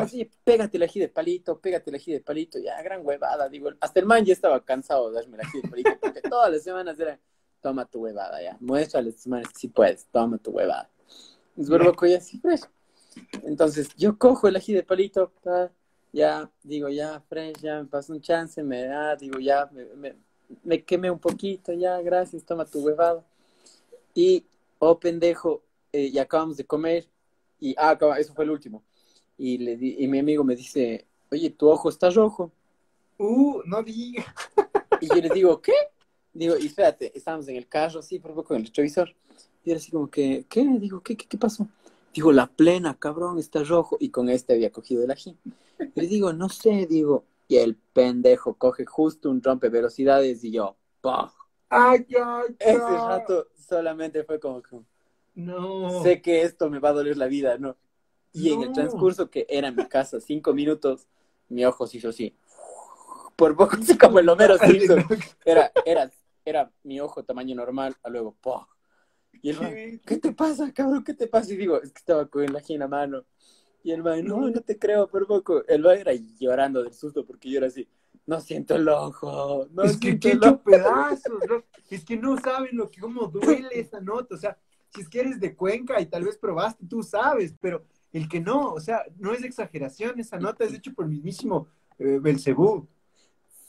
sí, 0.08 0.30
pégate 0.44 0.78
el 0.78 0.84
ají 0.84 1.00
de 1.00 1.10
palito, 1.10 1.60
pégate 1.60 1.90
el 1.90 1.96
ají 1.96 2.14
de 2.14 2.22
palito, 2.22 2.60
ya, 2.60 2.82
gran 2.82 3.06
huevada, 3.06 3.50
digo, 3.50 3.70
hasta 3.80 4.00
el 4.00 4.06
man 4.06 4.24
ya 4.24 4.34
estaba 4.34 4.64
cansado 4.64 5.10
de 5.10 5.16
darme 5.16 5.38
el 5.38 5.48
ají 5.48 5.62
de 5.62 5.70
palito, 5.70 5.92
porque 6.00 6.22
todas 6.30 6.52
las 6.52 6.64
semanas 6.64 7.00
era, 7.00 7.20
toma 7.62 7.86
tu 7.86 8.02
huevada, 8.02 8.42
ya, 8.42 8.58
muéstrale 8.60 9.10
a 9.10 9.14
semanas 9.14 9.50
sí 9.56 9.68
puedes, 9.68 10.06
toma 10.12 10.38
tu 10.38 10.52
huevada. 10.52 10.90
Es 11.58 11.70
que 11.70 12.10
ya 12.10 12.18
así 12.18 12.40
fresh. 12.40 12.64
Entonces, 13.44 13.90
yo 13.96 14.18
cojo 14.18 14.48
el 14.48 14.56
ají 14.56 14.74
de 14.74 14.84
palito, 14.84 15.32
ya, 16.12 16.50
digo, 16.64 16.90
ya, 16.90 17.22
fresh, 17.22 17.58
ya 17.62 17.80
me 17.82 17.86
pasó 17.86 18.14
un 18.14 18.22
chance, 18.22 18.62
me 18.64 18.86
da, 18.86 19.16
digo, 19.16 19.40
ya, 19.40 19.70
me, 19.72 20.16
me, 20.64 20.84
quemé 20.84 21.10
un 21.10 21.20
poquito, 21.20 21.74
ya, 21.74 22.02
gracias, 22.02 22.44
toma 22.44 22.66
tu 22.66 22.80
huevada. 22.80 23.24
Y, 24.14 24.46
oh, 24.80 25.00
pendejo, 25.00 25.64
eh, 25.92 26.10
y 26.14 26.20
acabamos 26.20 26.58
de 26.58 26.66
comer, 26.66 27.08
y, 27.60 27.76
ah, 27.78 27.98
eso 28.20 28.34
fue 28.34 28.46
el 28.46 28.52
último 28.52 28.84
y, 29.44 29.58
le 29.58 29.74
y 29.74 30.08
mi 30.08 30.20
amigo 30.20 30.46
me 30.46 30.56
dice, 30.56 31.06
oye, 31.30 31.50
tu 31.50 31.68
ojo 31.68 31.90
está 31.90 32.10
rojo. 32.10 32.50
Uh, 33.18 33.62
no 33.66 33.84
diga. 33.84 34.34
Y 35.02 35.08
yo 35.08 35.16
le 35.16 35.28
digo, 35.30 35.62
¿qué? 35.62 35.74
Digo, 36.32 36.56
y 36.58 36.68
espérate, 36.68 37.12
estábamos 37.14 37.50
en 37.50 37.58
el 37.58 37.68
carro, 37.68 38.00
así, 38.00 38.20
por 38.20 38.34
poco 38.34 38.54
en 38.54 38.62
el 38.62 38.68
retrovisor. 38.68 39.14
Y 39.66 39.72
era 39.72 39.80
así 39.80 39.92
como 39.92 40.10
que, 40.10 40.46
¿qué? 40.48 40.66
Digo, 40.80 41.02
¿qué, 41.02 41.18
qué, 41.18 41.28
qué 41.28 41.38
pasó? 41.38 41.68
Digo, 42.14 42.32
la 42.32 42.48
plena, 42.48 42.98
cabrón, 42.98 43.38
está 43.38 43.66
rojo. 43.66 43.98
Y 44.00 44.12
con 44.12 44.30
este 44.30 44.54
había 44.54 44.72
cogido 44.72 45.04
el 45.04 45.12
ají. 45.12 45.38
Y 45.94 46.00
le 46.00 46.08
digo, 46.08 46.32
no 46.32 46.48
sé, 46.48 46.86
digo. 46.86 47.26
Y 47.50 47.58
el 47.58 47.76
pendejo 47.76 48.54
coge 48.54 48.86
justo 48.86 49.30
un 49.30 49.44
rompe 49.44 49.68
velocidades 49.68 50.42
y 50.46 50.52
yo, 50.52 50.78
¡pah! 51.02 51.34
¡Ay, 51.68 52.08
ay, 52.16 52.56
Ese 52.60 52.80
rato 52.80 53.48
solamente 53.58 54.24
fue 54.24 54.40
como 54.40 54.62
que, 54.62 54.80
no. 55.36 56.02
Sé 56.02 56.22
que 56.22 56.44
esto 56.44 56.70
me 56.70 56.80
va 56.80 56.90
a 56.90 56.94
doler 56.94 57.18
la 57.18 57.28
vida, 57.28 57.58
¿no? 57.58 57.76
Y 58.34 58.52
en 58.52 58.64
el 58.64 58.72
transcurso 58.72 59.30
que 59.30 59.46
era 59.48 59.72
mi 59.72 59.86
casa, 59.88 60.20
cinco 60.20 60.54
minutos, 60.54 61.08
mi 61.50 61.64
ojo 61.66 61.86
se 61.86 61.98
hizo 61.98 62.10
así. 62.10 62.36
Por 63.36 63.56
poco, 63.56 63.78
así 63.80 63.98
como 63.98 64.20
el 64.20 64.28
Homero 64.28 64.58
Simpson. 64.58 65.06
Era, 65.46 65.72
era, 65.86 66.12
era 66.44 66.72
mi 66.84 67.00
ojo 67.00 67.24
tamaño 67.24 67.56
normal, 67.56 67.96
a 68.04 68.10
luego, 68.10 68.36
¡poh! 68.42 68.68
Y 69.42 69.50
el 69.50 69.60
man, 69.60 70.02
¿qué 70.06 70.18
te 70.18 70.32
pasa, 70.32 70.72
cabrón? 70.74 71.04
¿Qué 71.04 71.14
te 71.14 71.28
pasa? 71.28 71.54
Y 71.54 71.58
digo, 71.58 71.82
es 71.82 71.92
que 71.92 72.00
estaba 72.00 72.26
con 72.28 72.44
el 72.44 72.56
ají 72.56 72.74
en 72.74 72.80
la 72.80 72.88
mano. 72.88 73.26
Y 73.84 73.92
el 73.92 74.02
man, 74.02 74.24
no, 74.26 74.50
no 74.50 74.62
te 74.62 74.80
creo, 74.80 75.08
por 75.08 75.28
poco. 75.28 75.66
El 75.68 75.82
man 75.82 75.98
era 75.98 76.14
llorando 76.40 76.82
del 76.82 76.94
susto 76.94 77.26
porque 77.26 77.50
yo 77.50 77.58
era 77.58 77.68
así, 77.68 77.88
no 78.26 78.40
siento 78.40 78.76
el 78.76 78.88
ojo. 78.88 79.68
No 79.72 79.84
es 79.84 79.98
que 79.98 80.18
qué 80.20 80.38
pedazos, 80.64 81.44
es 81.90 82.06
que 82.06 82.18
no 82.18 82.40
saben 82.40 82.78
lo 82.78 82.90
que, 82.90 83.02
cómo 83.02 83.28
duele 83.28 83.68
esa 83.74 84.00
nota. 84.00 84.36
O 84.36 84.38
sea, 84.38 84.58
si 84.90 85.02
es 85.02 85.10
que 85.10 85.20
eres 85.20 85.40
de 85.40 85.56
Cuenca 85.56 86.00
y 86.00 86.06
tal 86.06 86.24
vez 86.24 86.38
probaste, 86.38 86.86
tú 86.88 87.04
sabes, 87.04 87.54
pero 87.60 87.84
el 88.14 88.30
que 88.30 88.40
no, 88.40 88.74
o 88.74 88.80
sea, 88.80 89.04
no 89.18 89.34
es 89.34 89.44
exageración, 89.44 90.20
esa 90.20 90.40
nota 90.40 90.64
es 90.64 90.74
hecho 90.74 90.94
por 90.94 91.06
el 91.06 91.12
mismísimo 91.12 91.68
eh, 91.98 92.20
Belcebú. 92.22 92.88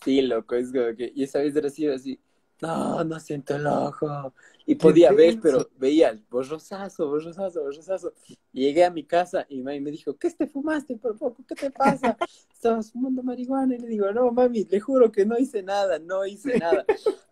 Sí, 0.05 0.21
loco, 0.21 0.55
es 0.55 0.71
como 0.71 0.95
que, 0.95 1.11
y 1.15 1.25
esa 1.25 1.39
vez 1.39 1.57
era 1.57 1.69
así, 1.69 1.89
así, 1.89 2.21
no, 2.61 3.05
no 3.05 3.21
siento 3.21 3.57
el 3.57 3.67
ojo. 3.67 4.33
Y 4.67 4.75
podía 4.77 5.13
ver, 5.13 5.39
pero 5.43 5.69
veía 5.77 6.19
borrosazo, 6.31 7.09
borrosazo, 7.09 7.63
borrosazo. 7.63 8.13
Y 8.53 8.65
llegué 8.65 8.85
a 8.85 8.91
mi 8.91 9.05
casa 9.05 9.47
y 9.49 9.63
mami 9.63 9.81
me 9.81 9.91
dijo, 9.91 10.17
¿qué 10.17 10.31
te 10.31 10.47
fumaste 10.47 10.97
por 10.97 11.19
poco? 11.19 11.45
¿Qué 11.47 11.55
te 11.55 11.71
pasa? 11.71 12.17
Estabas 12.53 12.93
fumando 12.93 13.23
marihuana. 13.23 13.75
Y 13.75 13.79
le 13.79 13.89
digo, 13.89 14.11
no, 14.13 14.31
mami, 14.31 14.65
le 14.65 14.81
juro 14.81 15.13
que 15.13 15.27
no 15.27 15.37
hice 15.39 15.63
nada, 15.63 15.99
no 15.99 16.25
hice 16.25 16.59
nada. 16.59 16.85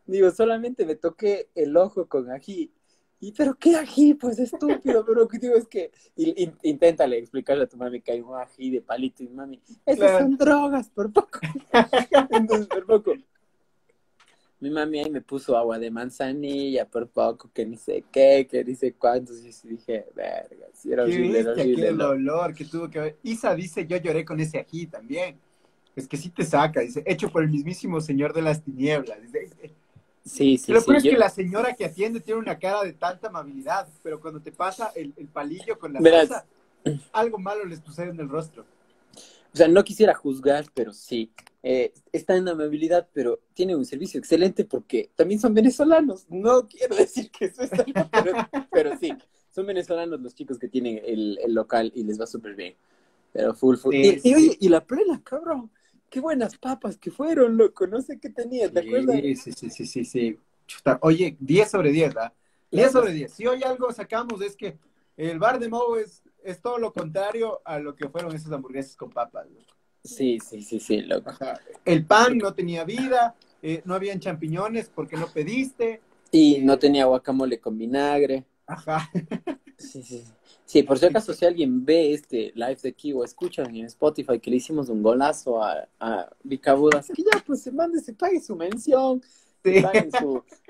digo, 0.07 0.31
solamente 0.31 0.85
me 0.85 0.97
toqué 0.97 1.49
el 1.55 1.77
ojo 1.77 2.07
con 2.07 2.31
ají 2.31 2.73
y 3.23 3.31
pero 3.31 3.55
qué 3.55 3.77
ají, 3.77 4.15
pues 4.15 4.37
estúpido, 4.41 4.81
pero 5.07 5.21
lo 5.21 5.29
que 5.29 5.39
digo 5.39 5.55
es 5.55 5.69
que 5.69 5.93
inténtale 6.65 7.19
explicarle 7.19 7.65
a 7.65 7.69
tu 7.69 7.77
mami 7.77 8.01
que 8.01 8.11
hay 8.11 8.21
un 8.21 8.35
ají 8.35 8.69
de 8.69 8.81
palito 8.81 9.23
y 9.23 9.29
mami, 9.29 9.61
esas 9.87 10.19
son 10.19 10.37
drogas, 10.37 10.91
por 10.91 11.13
poco. 11.13 11.39
Entonces, 12.31 12.67
por 12.67 12.85
poco. 12.85 13.15
Mi 14.59 14.71
mami 14.71 14.99
ahí 14.99 15.11
me 15.11 15.21
puso 15.21 15.57
agua 15.57 15.79
de 15.79 15.93
manzanilla, 15.93 16.85
por 16.85 17.09
poco, 17.09 17.49
que 17.55 17.65
ni 17.65 17.77
sé 17.77 18.03
qué, 18.11 18.49
que 18.51 18.65
ni 18.65 18.75
sé 18.75 18.95
cuántos, 18.95 19.39
y 19.39 19.69
dije, 19.69 20.07
verga, 20.17 20.67
si 20.75 20.93
era 20.93 21.05
horrible, 21.05 21.39
era 21.39 21.53
horrible. 21.53 21.89
el 21.89 21.99
dolor 21.99 22.55
que 22.55 22.65
tuvo 22.65 22.91
que 22.91 22.99
ver. 22.99 23.19
Isa 23.23 23.55
dice, 23.55 23.87
yo 23.87 23.99
lloré 23.99 24.25
con 24.25 24.41
ese 24.41 24.59
ají 24.59 24.89
también. 24.89 25.39
Es 25.95 26.09
que 26.09 26.17
sí 26.17 26.31
te 26.31 26.45
saca, 26.45 26.81
dice, 26.81 27.05
hecho 27.07 27.31
por 27.31 27.45
el 27.45 27.51
mismísimo 27.51 28.01
señor 28.01 28.33
de 28.33 28.43
las 28.43 28.65
tinieblas. 28.65 29.23
Dice, 29.23 29.73
Sí, 30.25 30.57
sí, 30.57 30.73
Lo 30.73 30.81
sí. 30.81 30.93
es 30.97 31.03
que 31.03 31.17
la 31.17 31.29
señora 31.29 31.75
que 31.75 31.85
atiende 31.85 32.21
tiene 32.21 32.41
una 32.41 32.59
cara 32.59 32.83
de 32.83 32.93
tanta 32.93 33.29
amabilidad, 33.29 33.89
pero 34.03 34.21
cuando 34.21 34.41
te 34.41 34.53
pasa 34.53 34.93
el, 34.95 35.13
palillo 35.33 35.79
con 35.79 35.93
la 35.93 36.01
Verás. 36.01 36.45
algo 37.13 37.39
malo 37.39 37.65
les 37.65 37.81
sucede 37.81 38.11
en 38.11 38.21
el 38.21 38.29
rostro. 38.29 38.65
O 39.53 39.57
sea, 39.57 39.69
no 39.69 39.85
quisiera 39.85 40.15
juzgar, 40.15 40.65
pero 40.75 40.93
sí. 40.93 41.33
Eh, 41.65 41.93
está 42.13 42.37
en 42.37 42.49
amabilidad, 42.49 43.09
pero 43.13 43.41
tiene 43.53 43.77
un 43.77 43.85
servicio 43.85 44.19
excelente 44.19 44.65
porque 44.65 45.11
también 45.15 45.41
son 45.41 45.55
venezolanos. 45.55 46.27
No 46.29 46.67
quiero 46.69 46.97
decir 46.97 47.31
que 47.31 47.47
eso 47.47 47.63
está 47.63 47.85
mal, 47.95 48.49
pero, 48.71 48.97
sí. 48.99 49.13
Son 49.51 49.67
venezolanos 49.67 50.21
los 50.21 50.35
chicos 50.35 50.59
que 50.59 50.69
tienen 50.69 51.03
el, 51.05 51.39
local 51.49 51.93
y 51.95 52.05
les 52.05 52.19
va 52.19 52.27
súper 52.27 52.55
bien. 52.55 52.75
Pero 53.33 53.55
full, 53.55 53.77
full. 53.77 53.95
y, 53.95 54.21
y, 54.23 54.35
oye, 54.35 54.57
y 54.61 54.69
la 54.69 54.85
plena, 54.85 55.21
cabrón 55.23 55.71
qué 56.13 56.21
buenas 56.21 56.59
papas 56.59 56.99
que 56.99 57.11
fueron, 57.11 57.57
loco, 57.57 57.87
no 57.87 58.03
sé 58.03 58.21
qué 58.21 58.29
tenía, 58.29 58.71
¿te 58.71 58.81
acuerdas? 58.81 59.17
Sí, 59.23 59.35
sí, 59.35 59.71
sí, 59.71 59.87
sí, 59.87 60.05
sí. 60.05 60.39
Oye, 61.01 61.39
10 61.41 61.71
sobre 61.71 61.91
10, 61.91 62.15
¿verdad? 62.15 62.33
10 62.71 62.93
sobre 62.93 63.13
10. 63.13 63.33
Si 63.33 63.47
hoy 63.47 63.63
algo 63.63 63.91
sacamos 63.93 64.43
es 64.43 64.55
que 64.55 64.77
el 65.17 65.39
bar 65.39 65.59
de 65.59 65.71
Mo 65.71 65.97
es, 65.97 66.23
es 66.45 66.61
todo 66.61 66.77
lo 66.77 66.93
contrario 66.93 67.63
a 67.65 67.79
lo 67.79 67.97
que 67.97 68.11
fueron 68.11 68.37
esas 68.37 68.53
hamburguesas 68.53 68.95
con 68.95 69.09
papas, 69.09 69.47
loco. 69.47 69.73
Sí, 70.05 70.39
sí, 70.39 70.61
sí, 70.61 70.81
sí, 70.81 71.01
loco. 71.01 71.33
El 71.83 72.05
pan 72.05 72.37
no 72.37 72.53
tenía 72.53 72.85
vida, 72.85 73.35
eh, 73.63 73.81
no 73.87 73.95
habían 73.95 74.21
champiñones 74.21 74.91
porque 74.95 75.17
no 75.17 75.29
pediste. 75.29 76.03
Y 76.31 76.59
no 76.59 76.79
tenía 76.79 77.07
guacamole 77.07 77.59
con 77.59 77.79
vinagre. 77.79 78.45
Ajá. 78.67 79.11
Sí, 79.79 80.03
sí. 80.03 80.25
Sí, 80.65 80.83
por 80.83 80.99
si 80.99 81.07
acaso, 81.07 81.35
si 81.35 81.45
alguien 81.45 81.85
ve 81.85 82.15
este 82.15 82.53
live 82.55 82.79
de 82.83 82.89
aquí 82.89 83.13
o 83.13 83.25
escucha 83.25 83.63
en 83.63 83.85
Spotify 83.87 84.39
que 84.39 84.51
le 84.51 84.57
hicimos 84.57 84.89
un 84.89 85.03
golazo 85.03 85.63
a, 85.63 85.89
a 86.01 86.31
Vicabudas, 86.43 87.09
que 87.09 87.23
ya 87.23 87.43
pues 87.45 87.63
se 87.63 87.73
mande, 87.73 88.01
se 88.01 88.15
pague 88.15 88.41
su 88.41 88.57
mención. 88.57 89.23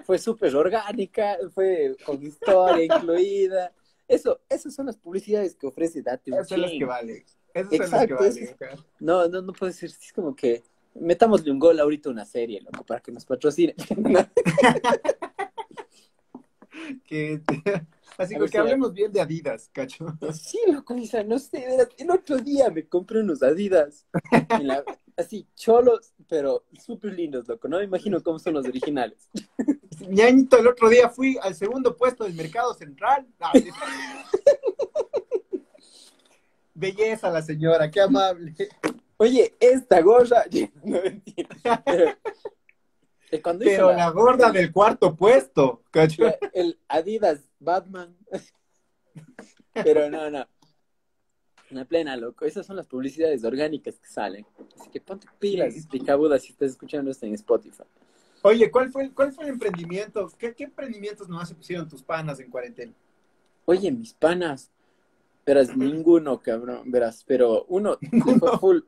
fue 0.05 0.19
súper 0.19 0.55
orgánica, 0.57 1.39
fue 1.55 1.97
con 2.05 2.23
historia 2.23 2.85
incluida. 2.85 3.73
Eso, 4.09 4.41
esas 4.49 4.75
son 4.75 4.87
las 4.87 4.97
publicidades 4.97 5.55
que 5.55 5.67
ofrece 5.67 6.03
Date 6.03 6.31
Esas 6.33 6.49
son 6.49 6.61
las 6.63 6.71
que 6.73 6.85
valen. 6.85 7.25
Esas 7.55 7.91
son 7.91 7.99
las 7.99 8.07
que 8.07 8.15
valen. 8.15 8.57
no, 9.01 9.29
no, 9.29 9.43
no 9.43 9.53
puede 9.53 9.73
ser, 9.73 9.91
es 9.91 10.13
como 10.13 10.35
que 10.35 10.63
metámosle 10.95 11.51
un 11.51 11.59
gol 11.59 11.81
ahorita 11.81 12.09
a 12.09 12.13
una 12.13 12.25
serie, 12.25 12.61
loco, 12.61 12.85
para 12.85 13.01
que 13.01 13.13
nos 13.13 13.25
patrocine. 13.25 13.75
que 17.05 17.43
Así 18.19 18.35
que 18.51 18.59
hablemos 18.59 18.93
bien 18.93 19.13
de 19.13 19.21
Adidas, 19.21 19.71
cacho. 19.73 20.07
Sí, 20.35 20.59
loco, 20.69 20.95
Isa, 20.97 21.23
no 21.25 21.39
sé, 21.39 21.65
el 21.99 22.11
otro 22.11 22.37
día 22.39 22.71
me 22.71 22.87
compré 22.87 23.21
unos 23.21 23.43
Adidas, 23.43 24.07
así, 25.17 25.47
cholos, 25.55 26.13
pero 26.29 26.65
súper 26.79 27.15
lindos, 27.15 27.49
loco, 27.49 27.69
no 27.69 27.79
me 27.79 27.85
imagino 27.85 28.23
cómo 28.23 28.39
son 28.39 28.55
los 28.55 28.67
originales. 28.67 29.31
Ñañito, 30.09 30.59
el 30.59 30.67
otro 30.67 30.89
día 30.89 31.09
fui 31.09 31.39
al 31.43 31.55
segundo 31.55 31.97
puesto 31.97 32.25
del 32.25 32.35
mercado 32.35 32.75
central. 32.75 33.27
Belleza 36.75 37.31
la 37.31 37.43
señora, 37.43 37.91
qué 37.91 38.01
amable. 38.01 38.55
Oye, 39.17 39.55
esta 39.61 40.01
gorra, 40.01 40.45
no 40.83 41.01
mentira, 41.01 41.83
pero 41.85 42.17
la 43.97 44.11
gorda 44.11 44.51
del 44.51 44.73
cuarto 44.73 45.17
puesto, 45.17 45.83
cacho. 45.91 46.25
El 46.53 46.79
Adidas 46.89 47.41
Batman. 47.59 48.17
Pero 49.73 50.11
no, 50.11 50.31
no. 50.31 50.47
Una 51.71 51.87
plena, 51.87 52.17
loco. 52.17 52.45
Esas 52.45 52.67
son 52.67 52.77
las 52.77 52.87
publicidades 52.87 53.43
orgánicas 53.45 53.99
que 53.99 54.07
salen. 54.07 54.45
Así 54.79 54.91
que 54.91 55.01
ponte 55.01 55.27
pilas, 55.39 55.75
explicabuda 55.75 56.39
si 56.39 56.53
estás 56.53 56.73
escuchando 56.73 57.11
esto 57.11 57.25
en 57.25 57.35
Spotify. 57.35 57.85
Oye, 58.43 58.71
¿cuál 58.71 58.91
fue, 58.91 59.11
cuál 59.13 59.33
fue 59.33 59.45
el 59.45 59.51
emprendimiento? 59.51 60.31
¿Qué, 60.37 60.55
qué 60.55 60.65
emprendimientos 60.65 61.29
nomás 61.29 61.53
pusieron 61.55 61.89
tus 61.89 62.03
panas 62.03 62.41
en 62.41 62.51
cuarentena? 62.51 62.93
Oye, 63.65 63.91
mis 63.91 64.13
panas. 64.13 64.71
Verás, 65.47 65.75
ninguno, 65.75 66.41
cabrón. 66.41 66.91
Verás, 66.91 67.25
pero 67.27 67.65
uno 67.69 67.99
le 68.01 68.39
fue 68.39 68.59
full, 68.59 68.79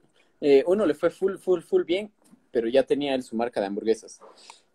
eh, 0.40 0.64
uno 0.66 0.84
le 0.84 0.95
fue 0.95 1.11
full, 1.11 1.36
full, 1.36 1.61
full 1.62 1.84
bien 1.84 2.12
pero 2.55 2.69
ya 2.69 2.85
tenía 2.85 3.17
él 3.17 3.25
su 3.25 3.35
marca 3.35 3.61
de 3.61 3.67
hamburguesas. 3.67 4.21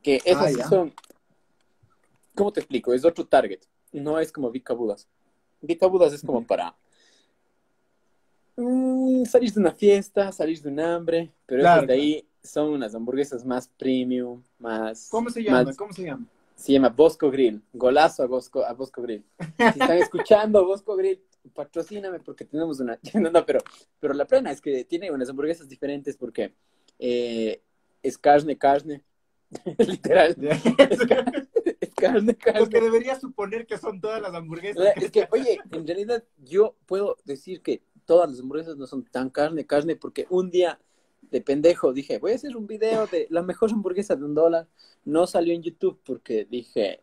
Que 0.04 0.22
esas 0.26 0.60
ah, 0.60 0.68
son, 0.68 0.94
¿cómo 2.36 2.52
te 2.52 2.60
explico? 2.60 2.94
Es 2.94 3.06
otro 3.06 3.26
target, 3.26 3.62
no 3.94 4.20
es 4.20 4.34
como 4.34 4.52
Vica 4.52 4.74
Budas. 4.74 5.08
Vica 5.62 5.88
Budas 5.88 6.12
es 6.12 6.22
como 6.22 6.46
para 6.46 6.76
mm, 8.58 9.24
salir 9.24 9.54
de 9.54 9.60
una 9.62 9.72
fiesta, 9.72 10.32
salir 10.34 10.62
de 10.62 10.70
un 10.70 10.80
hambre, 10.82 11.32
pero 11.46 11.86
de 11.86 11.94
ahí 11.94 12.28
son 12.44 12.74
unas 12.74 12.94
hamburguesas 12.94 13.46
más 13.46 13.70
premium, 13.70 14.44
más... 14.60 15.08
¿Cómo 15.10 15.30
se 15.30 15.42
llama? 15.42 15.74
¿Cómo 15.74 15.94
se 15.94 16.04
llama? 16.04 16.26
Se 16.56 16.74
llama 16.74 16.90
Bosco 16.90 17.32
Grill. 17.32 17.62
Golazo 17.72 18.24
a 18.24 18.26
Bosco, 18.28 18.66
a 18.66 18.74
Bosco 18.74 19.02
Grill. 19.02 19.24
Si 19.58 19.64
están 19.64 19.92
escuchando 19.98 20.66
Bosco 20.66 20.98
Grill, 20.98 21.22
patrocíname 21.54 22.20
porque 22.20 22.44
tenemos 22.44 22.82
una... 22.82 23.00
No, 23.14 23.32
no, 23.32 23.46
pero, 23.46 23.60
pero 24.02 24.14
la 24.14 24.26
plena 24.26 24.52
es 24.52 24.60
que 24.60 24.84
tiene 24.84 25.12
unas 25.12 25.30
hamburguesas 25.30 25.70
diferentes 25.70 26.18
porque 26.18 26.54
eh, 27.00 27.62
es 28.04 28.18
carne, 28.18 28.58
carne, 28.58 29.04
literal. 29.78 30.36
Es, 31.82 31.96
carne, 31.96 32.36
carne. 32.36 32.60
Lo 32.60 32.70
que 32.70 32.82
debería 32.82 33.20
suponer 33.20 33.66
que 33.66 33.78
son 33.78 34.02
todas 34.02 34.22
las 34.22 34.34
hamburguesas. 34.34 34.98
Es 34.98 35.12
que, 35.12 35.28
oye, 35.32 35.60
en 35.72 35.88
realidad 35.88 36.24
yo 36.38 36.76
puedo 36.86 37.18
decir 37.24 37.62
que 37.62 37.82
todas 38.06 38.30
las 38.30 38.40
hamburguesas 38.40 38.76
no 38.76 38.86
son 38.86 39.06
tan 39.06 39.30
carne, 39.30 39.66
carne, 39.66 39.96
porque 39.96 40.26
un 40.30 40.50
día 40.50 40.80
de 41.22 41.42
pendejo 41.42 41.94
dije, 41.94 42.18
voy 42.18 42.34
a 42.34 42.36
hacer 42.36 42.58
un 42.58 42.68
video 42.68 43.08
de 43.08 43.28
la 43.30 43.42
mejor 43.42 43.72
hamburguesa 43.72 44.16
de 44.16 44.26
un 44.26 44.34
dólar. 44.34 44.68
No 45.06 45.28
salió 45.28 45.54
en 45.54 45.64
YouTube 45.64 46.00
porque 46.04 46.46
dije, 46.50 47.02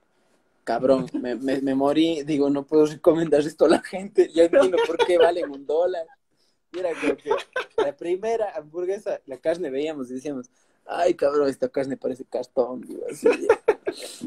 cabrón, 0.65 1.07
me, 1.13 1.37
me, 1.37 1.75
morí, 1.75 2.25
digo, 2.25 2.51
no 2.51 2.67
puedo 2.67 2.87
recomendar 2.87 3.41
esto 3.41 3.67
a 3.67 3.69
la 3.69 3.83
gente, 3.83 4.29
ya 4.35 4.45
entiendo 4.53 4.79
por 4.87 4.97
qué 5.07 5.17
valen 5.17 5.51
un 5.51 5.65
dólar. 5.65 6.07
Y 6.73 6.81
era 6.81 6.91
como 7.01 7.17
que 7.17 7.31
la 7.77 7.97
primera 7.97 8.51
hamburguesa, 8.57 9.21
la 9.27 9.39
carne 9.39 9.71
veíamos 9.71 10.11
y 10.11 10.15
decíamos, 10.15 10.51
ay, 10.89 11.15
cabrón, 11.15 11.49
esta 11.49 11.69
carne 11.69 11.97
parece 11.97 12.25
cartón, 12.25 12.81
digo, 12.83 13.03
así. 13.11 13.29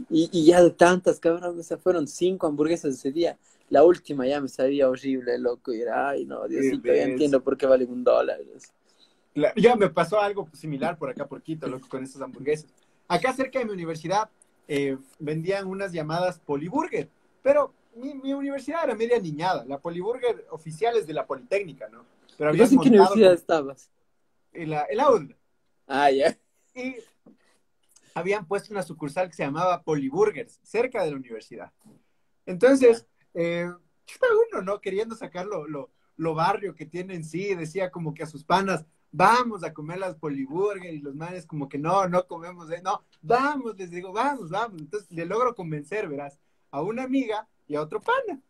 Y, 0.10 0.30
y 0.32 0.45
ya 0.45 0.64
de 0.64 0.72
tantas, 0.72 1.20
cabrón, 1.20 1.60
o 1.60 1.64
sea, 1.64 1.78
fueron 1.78 2.07
cinco 2.07 2.47
hamburguesas 2.47 2.95
ese 2.95 3.12
día. 3.12 3.38
La 3.70 3.84
última 3.84 4.26
ya 4.26 4.41
me 4.41 4.47
sabía 4.47 4.89
horrible, 4.89 5.38
loco, 5.38 5.72
y 5.72 5.82
era, 5.82 6.10
ay, 6.10 6.26
no, 6.26 6.47
Diosito, 6.47 6.88
ya 6.88 7.03
entiendo 7.03 7.43
por 7.43 7.55
qué 7.57 7.66
valen 7.68 7.91
un 7.91 8.03
dólar. 8.03 8.39
ya 9.55 9.76
me 9.76 9.89
pasó 9.89 10.20
algo 10.20 10.49
similar 10.53 10.97
por 10.97 11.10
acá, 11.10 11.28
por 11.28 11.41
Quito, 11.41 11.68
loco, 11.68 11.88
con 11.88 12.03
estas 12.03 12.22
hamburguesas. 12.22 12.70
Acá 13.07 13.34
cerca 13.34 13.60
de 13.60 13.66
mi 13.66 13.72
universidad 13.72 14.30
eh, 14.68 14.97
vendían 15.20 15.68
unas 15.68 15.91
llamadas 15.91 16.39
Poliburger, 16.39 17.10
pero 17.43 17.74
mi, 17.95 18.14
mi, 18.16 18.34
universidad 18.34 18.86
era 18.86 18.95
media 18.95 19.20
niñada. 19.20 19.66
La 19.66 19.80
Poliburger 19.80 20.45
oficial 20.49 20.97
es 20.97 21.05
de 21.05 21.14
la 21.14 21.26
Politécnica, 21.26 21.89
¿no? 21.89 22.05
Pero 22.38 22.51
¿En 22.51 22.57
qué 22.57 22.76
universidad 22.76 23.34
estabas? 23.34 23.89
En 24.53 24.70
la, 24.72 24.88
en 24.89 25.36
Ah, 25.88 26.12
ya. 26.12 26.38
Habían 28.13 28.45
puesto 28.47 28.73
una 28.73 28.84
sucursal 28.84 29.30
que 29.30 29.36
se 29.36 29.43
llamaba 29.43 29.84
Poliburgers, 29.84 30.59
cerca 30.63 31.03
de 31.03 31.11
la 31.11 31.17
universidad. 31.17 31.71
Entonces, 32.45 33.05
eh, 33.34 33.69
uno, 34.51 34.61
¿no? 34.61 34.82
Queriendo 34.82 35.15
sacar 35.15 35.45
lo, 35.45 36.34
barrio 36.34 36.75
que 36.75 36.86
tiene 36.86 37.15
en 37.15 37.23
sí, 37.23 37.53
decía 37.55 37.91
como 37.91 38.13
que 38.13 38.23
a 38.23 38.27
sus 38.27 38.43
panas, 38.43 38.86
vamos 39.11 39.63
a 39.63 39.73
comer 39.73 39.99
las 39.99 40.15
poliburger 40.15 40.93
y 40.93 40.99
los 40.99 41.15
manes 41.15 41.45
como 41.45 41.67
que 41.67 41.77
no, 41.77 42.07
no 42.07 42.27
comemos, 42.27 42.67
no, 42.84 43.03
vamos, 43.21 43.75
les 43.77 43.89
digo, 43.89 44.11
vamos, 44.11 44.49
vamos. 44.49 44.80
Entonces 44.80 45.11
le 45.11 45.25
logro 45.25 45.55
convencer, 45.55 46.07
verás, 46.07 46.39
a 46.71 46.82
una 46.82 47.03
amiga 47.03 47.47
y 47.67 47.75
a 47.75 47.82
otro 47.82 48.01
pana. 48.01 48.41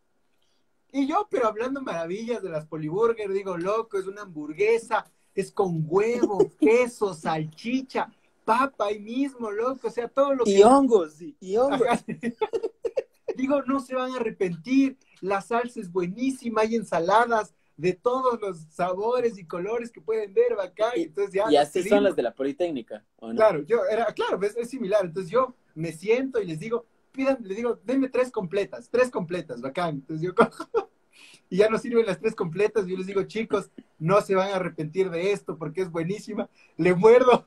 Y 0.92 1.08
yo, 1.08 1.28
pero 1.30 1.48
hablando 1.48 1.82
maravillas 1.82 2.42
de 2.42 2.50
las 2.50 2.66
poliburger, 2.66 3.32
digo, 3.32 3.58
loco, 3.58 4.00
es 4.00 4.08
una 4.08 4.24
hamburguesa, 4.24 5.06
es 5.36 5.52
con 5.52 5.84
huevo, 5.86 6.40
queso, 6.60 7.14
salchicha, 7.14 8.12
papa 8.50 8.86
ahí 8.88 9.00
mismo, 9.00 9.52
loco, 9.52 9.90
o 9.90 9.92
sea, 9.92 10.08
todo 10.08 10.34
lo 10.34 10.44
que... 10.44 10.58
Y 10.58 10.64
hongos, 10.64 11.22
y 11.22 11.56
hongos. 11.56 11.88
digo, 13.36 13.62
no 13.62 13.80
se 13.80 13.94
van 13.94 14.12
a 14.14 14.16
arrepentir, 14.16 14.98
la 15.22 15.40
salsa 15.42 15.80
es 15.80 15.92
buenísima, 15.92 16.62
hay 16.62 16.74
ensaladas, 16.74 17.54
de 17.78 17.94
todos 17.94 18.42
los 18.42 18.58
sabores 18.72 19.38
y 19.38 19.46
colores 19.46 19.92
que 19.92 20.02
pueden 20.02 20.34
ver 20.34 20.60
acá. 20.60 20.94
Y, 20.96 21.04
entonces 21.04 21.36
ya 21.36 21.46
y 21.50 21.58
así 21.58 21.84
son 21.84 22.04
las 22.04 22.16
de 22.16 22.24
la 22.24 22.34
Politécnica, 22.34 23.06
Claro, 23.36 23.62
yo 23.62 23.86
era, 23.86 24.08
claro, 24.08 24.42
es, 24.42 24.58
es, 24.58 24.68
similar. 24.68 25.06
Entonces 25.06 25.32
yo 25.32 25.56
me 25.76 25.92
siento 25.92 26.42
y 26.42 26.48
les 26.48 26.60
digo, 26.60 26.88
pidan, 27.12 27.38
les 27.44 27.56
digo, 27.56 27.80
denme 27.86 28.10
tres 28.10 28.32
completas, 28.32 28.90
tres 28.90 29.12
completas, 29.12 29.62
bacán. 29.62 29.98
Entonces 29.98 30.26
yo 30.26 30.34
cojo 30.34 30.90
y 31.52 31.58
ya 31.58 31.70
no 31.70 31.78
sirven 31.78 32.08
las 32.08 32.20
tres 32.20 32.34
completas. 32.34 32.88
Yo 32.88 32.98
les 32.98 33.06
digo, 33.06 33.24
chicos, 33.24 33.70
no 34.00 34.20
se 34.22 34.34
van 34.34 34.50
a 34.50 34.56
arrepentir 34.56 35.12
de 35.12 35.32
esto 35.32 35.56
porque 35.56 35.82
es 35.82 35.92
buenísima. 35.92 36.50
Le 36.78 36.96
muerdo 36.96 37.46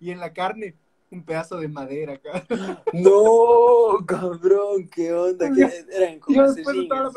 y 0.00 0.10
en 0.10 0.20
la 0.20 0.32
carne 0.32 0.76
un 1.10 1.24
pedazo 1.24 1.58
de 1.58 1.68
madera 1.68 2.14
acá. 2.14 2.44
No, 2.92 4.04
cabrón, 4.06 4.88
qué 4.88 5.12
onda. 5.12 5.50
¿Qué 5.52 5.84
eran 5.92 6.18
como 6.18 6.36
yo 6.36 6.52
después 6.52 6.76
de 6.76 6.86
toda 6.86 7.02
la 7.04 7.10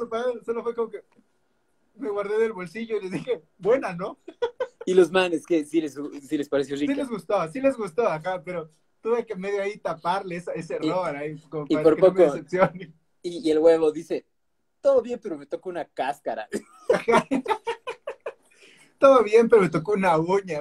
solo 0.45 0.63
fue 0.63 0.75
como 0.75 0.89
que 0.89 1.03
me 1.95 2.09
guardé 2.09 2.37
del 2.39 2.53
bolsillo 2.53 2.97
y 2.97 3.01
les 3.01 3.11
dije, 3.11 3.43
buena, 3.57 3.93
¿no? 3.93 4.17
Y 4.85 4.93
los 4.93 5.11
manes, 5.11 5.45
que 5.45 5.65
sí 5.65 5.81
les, 5.81 5.97
sí 6.21 6.37
les 6.37 6.47
pareció 6.47 6.75
rica. 6.75 6.93
Sí 6.93 6.99
les 6.99 7.09
gustó, 7.09 7.51
sí 7.51 7.61
les 7.61 7.75
gustó 7.75 8.07
acá, 8.07 8.41
pero 8.43 8.69
tuve 9.01 9.25
que 9.25 9.35
medio 9.35 9.61
ahí 9.61 9.77
taparle 9.77 10.37
ese, 10.37 10.51
ese 10.55 10.75
error 10.75 11.15
ahí, 11.15 11.37
como 11.49 11.65
y 11.67 11.77
por 11.77 11.97
poco, 11.97 12.23
y, 13.21 13.47
y, 13.47 13.51
el 13.51 13.59
huevo 13.59 13.91
dice, 13.91 14.25
todo 14.81 15.01
bien, 15.01 15.19
pero 15.21 15.37
me 15.37 15.45
tocó 15.45 15.69
una 15.69 15.85
cáscara. 15.85 16.47
Todo 18.99 19.23
bien, 19.23 19.49
pero 19.49 19.61
me 19.61 19.69
tocó 19.69 19.93
una 19.93 20.17
uña. 20.17 20.59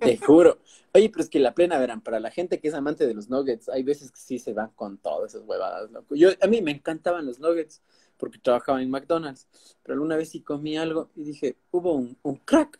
Te 0.00 0.16
juro. 0.18 0.58
Oye, 0.92 1.08
pero 1.08 1.24
es 1.24 1.30
que 1.30 1.40
la 1.40 1.54
plena, 1.54 1.78
verán, 1.78 2.00
para 2.00 2.20
la 2.20 2.30
gente 2.30 2.60
que 2.60 2.68
es 2.68 2.74
amante 2.74 3.06
de 3.06 3.14
los 3.14 3.28
nuggets, 3.28 3.68
hay 3.68 3.82
veces 3.82 4.12
que 4.12 4.20
sí 4.20 4.38
se 4.38 4.52
van 4.52 4.70
con 4.76 4.98
todas 4.98 5.34
esas 5.34 5.46
huevadas, 5.46 5.90
loco. 5.90 6.14
Yo, 6.14 6.30
a 6.40 6.46
mí 6.46 6.62
me 6.62 6.70
encantaban 6.70 7.26
los 7.26 7.40
nuggets 7.40 7.82
porque 8.16 8.38
trabajaba 8.38 8.80
en 8.80 8.90
McDonald's, 8.90 9.48
pero 9.82 9.94
alguna 9.94 10.16
vez 10.16 10.28
sí 10.28 10.40
comí 10.40 10.76
algo 10.76 11.10
y 11.16 11.24
dije, 11.24 11.56
hubo 11.72 11.94
un, 11.94 12.16
un 12.22 12.36
crack 12.36 12.78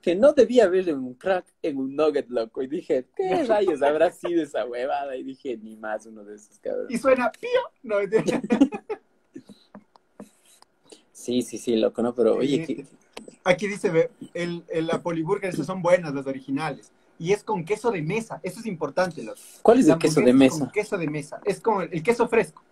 que 0.00 0.14
no 0.14 0.32
debía 0.32 0.66
haber 0.66 0.94
un 0.94 1.14
crack 1.14 1.46
en 1.62 1.78
un 1.78 1.96
nugget, 1.96 2.28
loco. 2.28 2.62
Y 2.62 2.68
dije, 2.68 3.06
¿qué 3.16 3.42
rayos 3.42 3.82
habrá 3.82 4.12
sido 4.12 4.40
esa 4.40 4.64
huevada? 4.64 5.16
Y 5.16 5.24
dije, 5.24 5.56
ni 5.56 5.74
más 5.74 6.06
uno 6.06 6.22
de 6.22 6.36
esos 6.36 6.60
cabrones. 6.60 6.92
Y 6.92 6.98
suena 6.98 7.32
pío. 7.32 7.48
No, 7.82 7.96
sí, 11.12 11.42
sí, 11.42 11.58
sí, 11.58 11.74
loco, 11.74 12.02
¿no? 12.02 12.14
Pero 12.14 12.36
oye, 12.36 12.86
Aquí 13.46 13.68
dice, 13.68 14.10
el, 14.34 14.64
el, 14.68 14.86
la 14.88 15.00
poliburger, 15.00 15.50
esas 15.50 15.66
son 15.66 15.80
buenas, 15.80 16.12
las 16.12 16.26
originales. 16.26 16.90
Y 17.18 17.32
es 17.32 17.44
con 17.44 17.64
queso 17.64 17.92
de 17.92 18.02
mesa, 18.02 18.40
eso 18.42 18.58
es 18.60 18.66
importante. 18.66 19.22
Loco. 19.22 19.38
¿Cuál 19.62 19.78
es 19.78 19.88
el 19.88 19.98
queso 19.98 20.20
de 20.20 20.32
mesa? 20.32 20.58
Con 20.58 20.70
queso 20.70 20.98
de 20.98 21.08
mesa, 21.08 21.40
es 21.44 21.60
como 21.60 21.82
el 21.82 22.02
queso 22.02 22.28
fresco. 22.28 22.62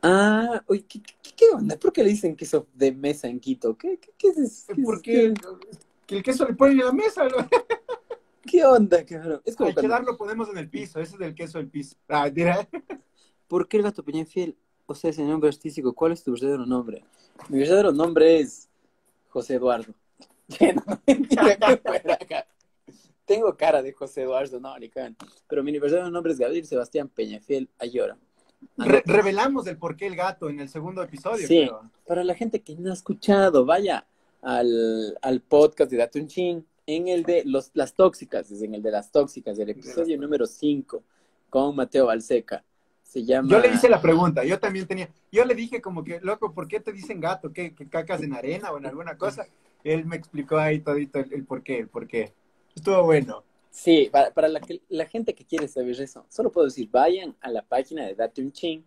Ah, 0.00 0.62
oye, 0.66 0.84
¿qué, 0.88 1.02
qué, 1.36 1.46
onda? 1.52 1.76
¿Por 1.76 1.92
qué 1.92 2.04
le 2.04 2.10
dicen 2.10 2.36
queso 2.36 2.68
de 2.72 2.92
mesa 2.92 3.26
en 3.26 3.40
Quito? 3.40 3.76
¿Qué, 3.76 3.98
qué, 4.16 4.28
es 4.28 4.38
eso? 4.38 4.72
Porque 4.84 5.34
que 6.06 6.16
el 6.16 6.22
queso 6.22 6.46
le 6.46 6.54
ponen 6.54 6.78
en 6.78 6.86
la 6.86 6.92
mesa. 6.92 7.26
¿Qué 8.46 8.64
onda, 8.64 9.04
cabrón? 9.04 9.42
Es 9.44 9.56
como 9.56 9.68
Al 9.70 9.74
cuando... 9.74 10.12
lo 10.12 10.16
ponemos 10.16 10.48
en 10.50 10.58
el 10.58 10.70
piso, 10.70 11.00
ese 11.00 11.16
es 11.16 11.20
el 11.20 11.34
queso 11.34 11.58
del 11.58 11.68
piso. 11.68 11.96
Ah, 12.08 12.30
dirá. 12.30 12.66
¿Por 13.48 13.66
qué 13.66 13.78
el 13.78 13.82
gato 13.82 14.04
Peñafiel? 14.04 14.56
O 14.86 14.94
sea, 14.94 15.10
ese 15.10 15.24
nombre 15.24 15.50
artístico, 15.50 15.92
¿cuál 15.92 16.12
es 16.12 16.22
tu 16.22 16.32
verdadero 16.32 16.64
nombre? 16.64 17.04
Mi 17.48 17.58
verdadero 17.58 17.92
nombre 17.92 18.40
es 18.40 18.67
José 19.28 19.54
Eduardo. 19.54 19.94
Tengo 23.26 23.56
cara 23.56 23.82
de 23.82 23.92
José 23.92 24.22
Eduardo, 24.22 24.58
no, 24.58 24.78
ni 24.78 24.90
Pero 25.48 25.62
mi 25.62 25.78
verdadero 25.78 26.10
nombre 26.10 26.32
es 26.32 26.38
Gabriel 26.38 26.66
Sebastián 26.66 27.08
Peñafiel 27.08 27.68
Ayora 27.78 28.16
revelamos 28.76 29.66
el 29.66 29.76
por 29.76 29.96
qué 29.96 30.06
el 30.06 30.16
gato 30.16 30.48
en 30.48 30.60
el 30.60 30.68
segundo 30.68 31.02
episodio. 31.02 31.46
Sí, 31.46 31.68
para 32.06 32.24
la 32.24 32.34
gente 32.34 32.62
que 32.62 32.74
no 32.76 32.90
ha 32.90 32.94
escuchado, 32.94 33.64
vaya 33.64 34.06
al, 34.42 35.18
al 35.22 35.40
podcast 35.40 35.90
de 35.90 35.96
Dato 35.96 36.20
Chin, 36.26 36.64
en 36.86 37.08
el 37.08 37.22
de 37.24 37.42
los, 37.44 37.70
las 37.74 37.94
tóxicas, 37.94 38.50
en 38.50 38.74
el 38.74 38.82
de 38.82 38.90
las 38.90 39.10
tóxicas, 39.10 39.58
el 39.58 39.70
episodio 39.70 40.18
número 40.18 40.46
5, 40.46 41.02
con 41.50 41.76
Mateo 41.76 42.06
Balseca. 42.06 42.64
Se 43.08 43.24
llama... 43.24 43.48
Yo 43.48 43.58
le 43.58 43.68
hice 43.68 43.88
la 43.88 44.02
pregunta, 44.02 44.44
yo 44.44 44.60
también 44.60 44.86
tenía, 44.86 45.08
yo 45.32 45.42
le 45.46 45.54
dije 45.54 45.80
como 45.80 46.04
que, 46.04 46.20
loco, 46.20 46.52
¿por 46.52 46.68
qué 46.68 46.78
te 46.78 46.92
dicen 46.92 47.20
gato? 47.20 47.50
¿Que, 47.54 47.74
cacas 47.88 48.22
en 48.22 48.34
arena 48.34 48.70
o 48.70 48.76
en 48.76 48.84
alguna 48.84 49.16
cosa? 49.16 49.46
Él 49.82 50.04
me 50.04 50.16
explicó 50.16 50.58
ahí 50.58 50.80
todito 50.80 51.18
el, 51.18 51.32
el 51.32 51.44
por 51.44 51.62
qué, 51.62 51.78
el 51.78 51.88
por 51.88 52.06
qué. 52.06 52.34
Estuvo 52.76 53.02
bueno. 53.04 53.42
Sí, 53.70 54.10
para, 54.12 54.30
para 54.30 54.48
la, 54.48 54.60
la, 54.90 55.06
gente 55.06 55.34
que 55.34 55.44
quiere 55.44 55.68
saber 55.68 55.98
eso, 56.00 56.26
solo 56.28 56.52
puedo 56.52 56.66
decir, 56.66 56.90
vayan 56.90 57.34
a 57.40 57.50
la 57.50 57.62
página 57.62 58.06
de 58.06 58.14
Date 58.14 58.42
un 58.42 58.52
Ching, 58.52 58.82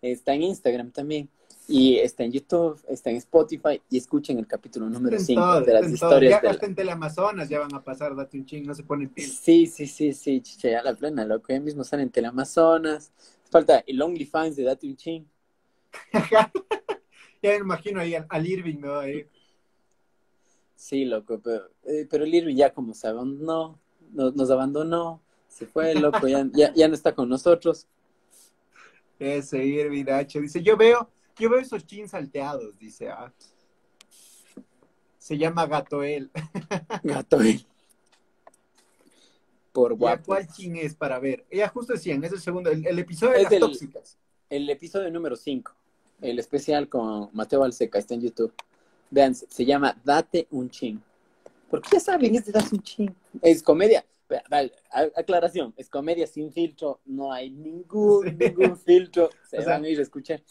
está 0.00 0.32
en 0.32 0.42
Instagram 0.42 0.90
también, 0.90 1.28
y 1.68 1.96
está 1.98 2.24
en 2.24 2.32
YouTube, 2.32 2.80
está 2.88 3.10
en 3.10 3.16
Spotify, 3.16 3.82
y 3.90 3.98
escuchen 3.98 4.38
el 4.38 4.46
capítulo 4.46 4.88
número 4.88 5.18
5 5.18 5.60
de 5.60 5.72
las 5.72 5.90
historias. 5.90 6.42
Ya 6.42 6.50
hasta 6.50 6.64
en 6.64 6.74
Teleamazonas 6.74 7.48
ya 7.48 7.60
van 7.60 7.74
a 7.74 7.82
pasar 7.82 8.14
Date 8.16 8.38
un 8.38 8.46
Ching, 8.46 8.66
no 8.66 8.74
se 8.74 8.84
ponen 8.84 9.12
Sí, 9.16 9.66
sí, 9.66 9.86
sí, 9.86 10.12
sí, 10.12 10.40
chiche, 10.40 10.70
ya 10.70 10.82
la 10.82 10.94
plena, 10.94 11.24
loco, 11.24 11.46
ya 11.48 11.60
mismo 11.60 11.84
salen 11.84 12.06
en 12.06 12.12
Teleamazonas, 12.12 13.12
falta 13.50 13.82
el 13.86 14.00
OnlyFans 14.00 14.56
de 14.56 14.64
Date 14.64 14.86
un 14.86 14.96
Ching. 14.96 15.26
ya 17.42 17.50
me 17.50 17.56
imagino 17.56 18.00
ahí 18.00 18.14
al, 18.14 18.46
Irving, 18.46 18.78
¿no? 18.78 19.00
Sí, 20.76 21.04
loco, 21.04 21.40
pero, 21.42 21.70
eh, 21.84 22.06
pero 22.08 22.24
el 22.24 22.34
Irving 22.34 22.56
ya 22.56 22.72
como 22.72 22.94
saben, 22.94 23.42
no 23.42 23.78
nos, 24.12 24.50
abandonó, 24.50 25.22
se 25.48 25.66
fue, 25.66 25.94
loco, 25.94 26.26
ya, 26.26 26.48
ya, 26.74 26.88
no 26.88 26.94
está 26.94 27.14
con 27.14 27.28
nosotros. 27.28 27.86
Ese 29.18 29.64
Irving 29.64 30.06
H. 30.08 30.40
Dice, 30.40 30.62
yo 30.62 30.76
veo, 30.76 31.10
yo 31.38 31.50
veo 31.50 31.60
esos 31.60 31.86
jeans 31.86 32.10
salteados, 32.12 32.78
dice, 32.78 33.10
ah. 33.10 33.32
Se 35.18 35.36
llama 35.36 35.66
Gatoel. 35.66 36.30
Gatoel. 37.02 37.66
Por 39.72 39.94
guapo. 39.94 40.24
¿Cuál 40.26 40.48
chin 40.48 40.76
es 40.76 40.94
para 40.94 41.18
ver? 41.18 41.44
Ella 41.50 41.68
justo 41.68 41.92
decían, 41.92 42.22
es 42.24 42.32
el 42.32 42.40
segundo, 42.40 42.70
el, 42.70 42.98
episodio 42.98 43.34
de 43.34 43.42
las 43.42 43.58
tóxicas. 43.58 44.18
El 44.48 44.68
episodio 44.68 45.10
número 45.10 45.36
5. 45.36 45.72
el 46.22 46.38
especial 46.38 46.88
con 46.88 47.30
Mateo 47.32 47.62
Alseca, 47.62 47.98
está 47.98 48.14
en 48.14 48.22
YouTube. 48.22 48.52
Vean, 49.10 49.34
se 49.34 49.64
llama 49.64 49.96
Date 50.04 50.46
un 50.50 50.68
ching. 50.70 51.00
Porque 51.68 51.88
ya 51.92 52.00
saben, 52.00 52.34
es 52.34 52.44
de 52.46 52.52
Date 52.52 52.74
un 52.74 52.82
ching. 52.82 53.14
Es 53.42 53.62
comedia. 53.62 54.04
aclaración, 55.14 55.72
es 55.76 55.88
comedia 55.88 56.26
sin 56.26 56.52
filtro, 56.52 57.00
no 57.04 57.32
hay 57.32 57.50
ningún, 57.50 58.36
ningún 58.36 58.76
filtro. 58.76 59.30
Se 59.50 59.64
van 59.64 59.84
a 59.84 59.88
ir 59.88 59.98
a 59.98 60.02
escuchar 60.02 60.42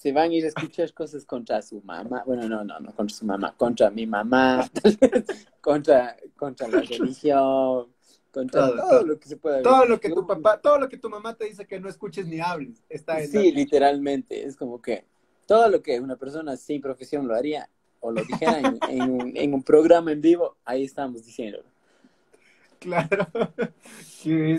se 0.00 0.12
van 0.12 0.30
a 0.30 0.34
ir 0.34 0.46
a 0.46 0.48
escuchar 0.48 0.90
cosas 0.94 1.26
contra 1.26 1.60
su 1.60 1.82
mamá. 1.82 2.22
Bueno, 2.24 2.48
no, 2.48 2.64
no, 2.64 2.80
no 2.80 2.90
contra 2.94 3.14
su 3.14 3.26
mamá, 3.26 3.54
contra 3.54 3.90
mi 3.90 4.06
mamá, 4.06 4.66
contra, 5.60 6.16
contra 6.36 6.68
la 6.68 6.80
religión, 6.80 7.86
contra 8.30 8.70
todo, 8.70 9.04
lo 9.04 9.18
que 9.18 9.28
se 9.28 9.36
pueda 9.36 9.62
Todo 9.62 9.84
lo 9.86 10.00
que 10.00 10.10
tu 10.10 10.26
papá, 10.26 10.60
todo 10.60 10.78
lo 10.78 10.88
que 10.88 10.96
tu 10.96 11.10
mamá 11.10 11.34
te 11.34 11.46
dice 11.46 11.66
que 11.66 11.80
no 11.80 11.88
escuches 11.88 12.26
ni 12.26 12.40
hables, 12.40 12.82
está 12.88 13.20
en 13.20 13.30
Sí, 13.30 13.52
literalmente, 13.52 14.46
es 14.46 14.56
como 14.56 14.80
que 14.80 15.04
todo 15.46 15.68
lo 15.68 15.82
que 15.82 15.98
una 15.98 16.16
persona 16.16 16.56
sin 16.56 16.80
profesión 16.80 17.26
lo 17.26 17.34
haría 17.34 17.68
o 18.00 18.12
lo 18.12 18.24
dijera 18.24 18.60
en, 18.88 19.10
un, 19.54 19.62
programa 19.62 20.12
en 20.12 20.20
vivo, 20.20 20.56
ahí 20.64 20.84
estamos 20.84 21.26
diciendo. 21.26 21.62
Claro. 22.78 23.28
Qué, 24.22 24.58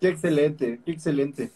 qué 0.00 0.08
excelente, 0.08 0.80
qué 0.84 0.90
excelente. 0.92 1.50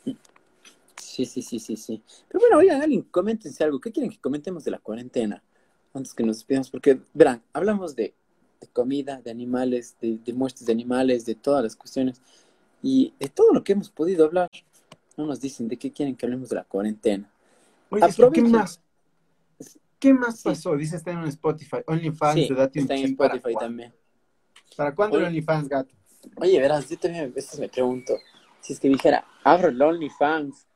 Sí, 1.00 1.24
sí, 1.24 1.42
sí, 1.42 1.58
sí, 1.58 1.76
sí. 1.76 2.02
Pero 2.28 2.40
bueno, 2.40 2.58
oigan, 2.58 2.80
alguien, 2.80 3.02
coméntense 3.02 3.64
algo. 3.64 3.80
¿Qué 3.80 3.90
quieren 3.90 4.10
que 4.10 4.20
comentemos 4.20 4.64
de 4.64 4.70
la 4.70 4.78
cuarentena? 4.78 5.42
Antes 5.94 6.14
que 6.14 6.22
nos 6.22 6.36
despidamos, 6.36 6.70
porque, 6.70 7.00
verán, 7.12 7.42
hablamos 7.52 7.96
de, 7.96 8.14
comida, 8.72 9.20
de 9.22 9.30
animales, 9.30 9.96
de, 10.00 10.18
de, 10.18 10.32
muertes 10.32 10.66
de 10.66 10.72
animales, 10.72 11.24
de 11.24 11.34
todas 11.34 11.62
las 11.62 11.76
cuestiones. 11.76 12.20
Y 12.82 13.12
de 13.18 13.28
todo 13.28 13.52
lo 13.52 13.64
que 13.64 13.72
hemos 13.72 13.90
podido 13.90 14.24
hablar, 14.24 14.50
no 15.16 15.26
nos 15.26 15.40
dicen 15.40 15.68
de 15.68 15.76
qué 15.76 15.92
quieren 15.92 16.16
que 16.16 16.26
hablemos 16.26 16.48
de 16.48 16.56
la 16.56 16.64
cuarentena. 16.64 17.30
Oye, 17.90 18.02
¿qué 18.32 18.42
más? 18.42 18.80
¿Qué 19.98 20.14
más 20.14 20.42
pasó? 20.42 20.76
Dice 20.76 20.96
está 20.96 21.10
en 21.10 21.24
Spotify. 21.24 21.78
OnlyFans, 21.86 22.34
sí, 22.34 22.48
está 22.74 22.94
en 22.94 23.04
Spotify 23.06 23.54
también. 23.58 23.92
¿Para 24.76 24.94
cuándo 24.94 25.18
el 25.18 25.24
OnlyFans, 25.24 25.68
gato? 25.68 25.94
Oye, 26.36 26.60
verás, 26.60 26.88
yo 26.88 26.98
también 26.98 27.24
a 27.24 27.28
veces 27.28 27.58
me 27.58 27.68
pregunto, 27.68 28.14
si 28.60 28.72
es 28.72 28.80
que 28.80 28.88
dijera, 28.88 29.24
abro 29.42 29.68
el 29.68 29.80
OnlyFans, 29.80 30.66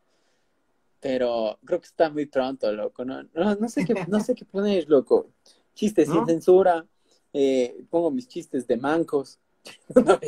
pero 1.00 1.58
creo 1.64 1.80
que 1.80 1.86
está 1.86 2.10
muy 2.10 2.26
pronto, 2.26 2.72
loco. 2.72 3.04
No, 3.04 3.22
no, 3.34 3.68
sé, 3.68 3.84
qué, 3.84 3.94
no 4.08 4.20
sé 4.20 4.34
qué 4.34 4.44
poner, 4.44 4.88
loco. 4.88 5.28
Chistes 5.74 6.08
sin 6.08 6.26
censura. 6.26 6.86
Eh, 7.32 7.84
pongo 7.88 8.10
mis 8.10 8.28
chistes 8.28 8.66
de 8.66 8.76
mancos. 8.76 9.38
no, 9.94 10.18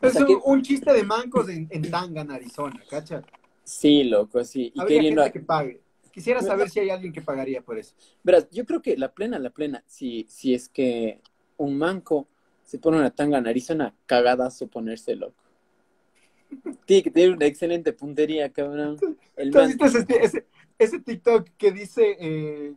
Es 0.00 0.16
un, 0.44 0.62
chiste 0.62 0.92
de 0.92 1.04
mancos 1.04 1.48
en, 1.48 1.68
en 1.70 1.90
Tangan, 1.90 2.30
Arizona, 2.30 2.82
¿cacha? 2.88 3.22
Sí, 3.62 4.04
loco, 4.04 4.44
sí. 4.44 4.72
Y 4.74 4.84
queriendo... 4.84 5.30
que 5.30 5.40
pague. 5.40 5.80
Quisiera 6.12 6.42
saber 6.42 6.68
si 6.68 6.80
hay 6.80 6.90
alguien 6.90 7.12
que 7.12 7.22
pagaría 7.22 7.62
por 7.62 7.78
eso. 7.78 7.94
Verás, 8.22 8.48
yo 8.50 8.66
creo 8.66 8.82
que 8.82 8.96
la 8.98 9.14
plena, 9.14 9.38
la 9.38 9.50
plena, 9.50 9.82
si, 9.86 10.26
si 10.28 10.52
es 10.54 10.68
que 10.68 11.20
un 11.56 11.78
manco 11.78 12.28
se 12.64 12.78
pone 12.78 12.98
una 12.98 13.10
tanga 13.10 13.38
en 13.38 13.46
Arizona, 13.46 13.94
cagadazo 14.06 14.66
ponerse 14.66 15.16
loco. 15.16 15.42
Tiene 16.84 17.02
que 17.02 17.10
tener 17.10 17.30
una 17.32 17.46
excelente 17.46 17.94
puntería, 17.94 18.52
cabrón. 18.52 18.98
El 19.36 19.56
ese, 19.56 20.46
ese, 20.78 21.00
TikTok 21.00 21.48
que 21.56 21.72
dice, 21.72 22.16
eh, 22.20 22.74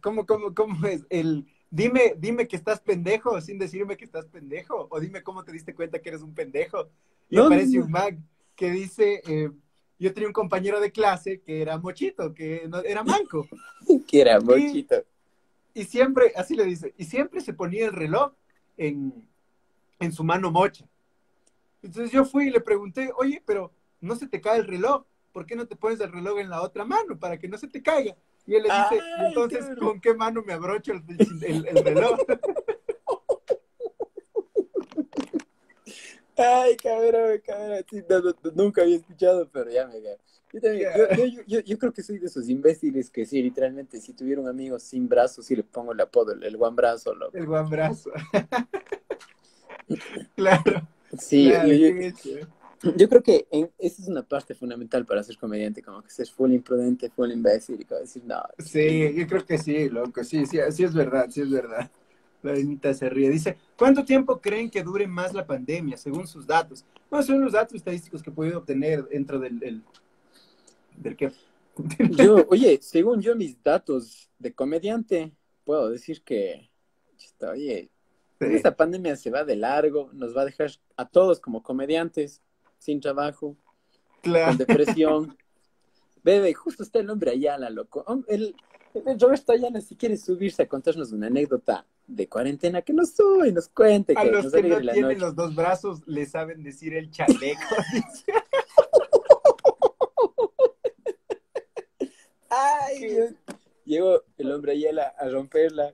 ¿cómo, 0.00 0.26
cómo, 0.26 0.54
cómo 0.54 0.86
es? 0.86 1.04
El, 1.10 1.46
dime, 1.70 2.14
dime 2.18 2.46
que 2.48 2.56
estás 2.56 2.80
pendejo 2.80 3.40
sin 3.40 3.58
decirme 3.58 3.96
que 3.96 4.04
estás 4.04 4.26
pendejo. 4.26 4.86
O 4.90 5.00
dime 5.00 5.22
cómo 5.22 5.44
te 5.44 5.52
diste 5.52 5.74
cuenta 5.74 6.00
que 6.00 6.08
eres 6.08 6.22
un 6.22 6.34
pendejo. 6.34 6.88
Y 7.28 7.38
aparece 7.38 7.80
un 7.80 7.90
mag 7.90 8.18
que 8.54 8.70
dice, 8.70 9.22
eh, 9.26 9.50
yo 9.98 10.12
tenía 10.12 10.28
un 10.28 10.34
compañero 10.34 10.80
de 10.80 10.92
clase 10.92 11.40
que 11.40 11.62
era 11.62 11.78
mochito, 11.78 12.34
que 12.34 12.66
no, 12.68 12.80
era 12.80 13.02
manco. 13.02 13.46
que 14.08 14.20
era 14.20 14.40
mochito. 14.40 14.96
Y, 15.74 15.84
siempre, 15.84 16.32
así 16.36 16.54
le 16.54 16.64
dice, 16.64 16.92
y 16.98 17.04
siempre 17.04 17.40
se 17.40 17.54
ponía 17.54 17.86
el 17.86 17.92
reloj 17.92 18.32
en, 18.76 19.26
en 19.98 20.12
su 20.12 20.22
mano 20.22 20.50
mocha. 20.50 20.86
Entonces 21.82 22.12
yo 22.12 22.24
fui 22.24 22.48
y 22.48 22.50
le 22.50 22.60
pregunté, 22.60 23.10
oye, 23.16 23.42
pero 23.44 23.72
no 24.00 24.14
se 24.16 24.26
te 24.26 24.40
cae 24.40 24.58
el 24.58 24.66
reloj, 24.66 25.04
¿por 25.32 25.46
qué 25.46 25.56
no 25.56 25.66
te 25.66 25.76
pones 25.76 26.00
el 26.00 26.12
reloj 26.12 26.38
en 26.38 26.50
la 26.50 26.62
otra 26.62 26.84
mano 26.84 27.18
para 27.18 27.38
que 27.38 27.48
no 27.48 27.56
se 27.56 27.68
te 27.68 27.82
caiga? 27.82 28.14
Y 28.46 28.54
él 28.56 28.64
le 28.64 28.68
dice, 28.68 29.00
entonces, 29.20 29.64
¿con 29.78 30.00
qué 30.00 30.14
mano 30.14 30.42
me 30.42 30.52
abrocho 30.52 30.92
el, 30.92 31.04
reloj? 31.84 32.18
Ay, 36.36 36.76
cabrón, 36.76 37.40
cabrón. 37.44 37.84
nunca 38.54 38.82
había 38.82 38.96
escuchado, 38.96 39.48
pero 39.52 39.70
ya 39.70 39.86
me 39.86 40.00
yo, 40.52 40.60
también, 40.60 40.90
yo, 41.16 41.24
yo, 41.46 41.60
yo, 41.60 41.78
creo 41.78 41.94
que 41.94 42.02
soy 42.02 42.18
de 42.18 42.26
esos 42.26 42.48
imbéciles 42.48 43.10
que 43.10 43.24
sí, 43.24 43.40
literalmente, 43.42 44.00
si 44.00 44.12
tuviera 44.12 44.40
un 44.40 44.48
amigo 44.48 44.78
sin 44.78 45.08
brazos, 45.08 45.46
sí 45.46 45.56
le 45.56 45.62
pongo 45.62 45.92
el 45.92 46.00
apodo, 46.00 46.32
el, 46.32 46.56
guambrazo, 46.58 47.14
loco. 47.14 47.38
El 47.38 47.46
guambrazo. 47.46 48.10
claro. 50.36 50.88
Sí, 51.18 51.50
yo, 51.50 51.58
creo 53.08 53.22
que 53.22 53.46
esa 53.78 54.02
es 54.02 54.08
una 54.08 54.22
parte 54.22 54.54
fundamental 54.54 55.06
para 55.06 55.22
ser 55.22 55.38
comediante, 55.38 55.82
como 55.82 56.02
que 56.02 56.10
ser 56.10 56.26
full 56.26 56.52
imprudente, 56.52 57.10
full 57.10 57.30
imbécil 57.30 57.80
y 57.80 57.84
como 57.84 58.00
decir, 58.00 58.24
no. 58.24 58.42
Sí, 58.58 59.14
yo 59.14 59.26
creo 59.26 59.46
que 59.46 59.58
sí, 59.58 59.88
loco, 59.88 60.24
sí, 60.24 60.46
sí, 60.46 60.58
sí 60.70 60.84
es 60.84 60.94
verdad, 60.94 61.28
sí 61.30 61.42
es 61.42 61.50
verdad. 61.50 61.90
La 62.42 62.52
Anita 62.52 62.92
se 62.92 63.08
ríe. 63.08 63.30
Dice, 63.30 63.56
¿cuánto 63.76 64.04
tiempo 64.04 64.40
creen 64.40 64.68
que 64.68 64.82
dure 64.82 65.06
más 65.06 65.32
la 65.32 65.46
pandemia, 65.46 65.96
según 65.96 66.26
sus 66.26 66.46
datos? 66.46 66.84
Bueno, 67.08 67.24
son 67.24 67.40
los 67.40 67.52
datos 67.52 67.74
estadísticos 67.74 68.22
que 68.22 68.30
he 68.30 68.32
podido 68.32 68.58
obtener 68.58 69.06
dentro 69.08 69.38
del, 69.38 69.58
del, 69.58 69.82
del 70.96 71.16
que... 71.16 71.30
yo, 72.10 72.44
oye, 72.48 72.80
según 72.82 73.20
yo 73.22 73.36
mis 73.36 73.62
datos 73.62 74.28
de 74.38 74.52
comediante, 74.52 75.32
puedo 75.64 75.88
decir 75.88 76.22
que, 76.22 76.68
oye, 77.40 77.90
esta 78.40 78.74
pandemia 78.74 79.14
se 79.14 79.30
va 79.30 79.44
de 79.44 79.54
largo, 79.54 80.10
nos 80.12 80.36
va 80.36 80.42
a 80.42 80.46
dejar 80.46 80.70
a 80.96 81.08
todos 81.08 81.38
como 81.38 81.62
comediantes, 81.62 82.42
sin 82.82 83.00
trabajo, 83.00 83.56
con 84.24 84.58
depresión. 84.58 85.38
Bebe, 86.24 86.52
justo 86.52 86.82
está 86.82 86.98
el 86.98 87.10
hombre 87.10 87.30
Ayala, 87.30 87.70
loco. 87.70 88.04
El, 88.26 88.56
el 88.94 89.20
Roberto 89.20 89.52
Ayala, 89.52 89.80
si 89.80 89.94
quiere 89.94 90.16
subirse 90.16 90.62
a 90.62 90.68
contarnos 90.68 91.12
una 91.12 91.28
anécdota 91.28 91.86
de 92.08 92.28
cuarentena, 92.28 92.82
que 92.82 92.92
nos 92.92 93.14
sube 93.14 93.48
y 93.48 93.52
nos 93.52 93.68
cuente. 93.68 94.14
A 94.16 94.24
los 94.24 94.52
que 94.52 94.62
no 94.64 94.80
tienen 94.80 95.20
los 95.20 95.36
dos 95.36 95.54
brazos, 95.54 96.02
le 96.06 96.26
saben 96.26 96.64
decir 96.64 96.94
el 96.94 97.08
chaleco. 97.10 97.60
Ay, 102.50 103.36
llegó 103.84 104.24
el 104.38 104.52
hombre 104.52 104.72
Ayala 104.72 105.14
a 105.18 105.28
romperla 105.28 105.92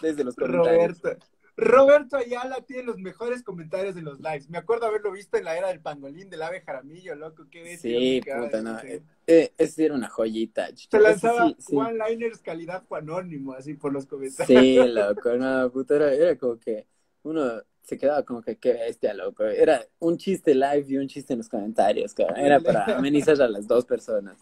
desde 0.00 0.22
los 0.22 0.36
comentarios. 0.36 1.02
Roberto, 1.02 1.26
Roberto 1.60 2.16
Ayala 2.16 2.60
tiene 2.60 2.84
los 2.84 2.98
mejores 2.98 3.42
comentarios 3.42 3.96
de 3.96 4.00
los 4.00 4.20
lives. 4.20 4.48
Me 4.48 4.58
acuerdo 4.58 4.86
haberlo 4.86 5.10
visto 5.10 5.36
en 5.38 5.44
la 5.44 5.58
era 5.58 5.66
del 5.66 5.80
pangolín 5.80 6.30
del 6.30 6.42
ave 6.42 6.60
jaramillo, 6.60 7.16
loco. 7.16 7.46
Qué 7.50 7.62
bestia. 7.62 7.98
Sí, 7.98 8.20
puta, 8.20 8.62
no. 8.62 8.78
Eh, 8.78 9.02
eh, 9.26 9.52
ese 9.58 9.86
era 9.86 9.94
una 9.96 10.08
joyita. 10.08 10.68
Se 10.76 11.00
lanzaba 11.00 11.52
one-liners 11.72 12.42
calidad 12.42 12.84
anónimo, 12.92 13.54
así 13.54 13.74
por 13.74 13.92
los 13.92 14.06
comentarios. 14.06 14.46
Sí, 14.46 14.76
loco, 14.76 15.34
no, 15.34 15.68
puta, 15.72 15.96
era, 15.96 16.38
como 16.38 16.60
que 16.60 16.86
uno 17.24 17.60
se 17.82 17.98
quedaba 17.98 18.22
como 18.22 18.40
que 18.40 18.56
qué 18.56 18.74
bestia, 18.74 19.12
loco. 19.12 19.42
Era 19.42 19.84
un 19.98 20.16
chiste 20.16 20.54
live 20.54 20.84
y 20.86 20.96
un 20.96 21.08
chiste 21.08 21.32
en 21.32 21.40
los 21.40 21.48
comentarios, 21.48 22.14
Era 22.36 22.60
para 22.60 22.84
amenizar 22.96 23.42
a 23.42 23.48
las 23.48 23.66
dos 23.66 23.84
personas. 23.84 24.38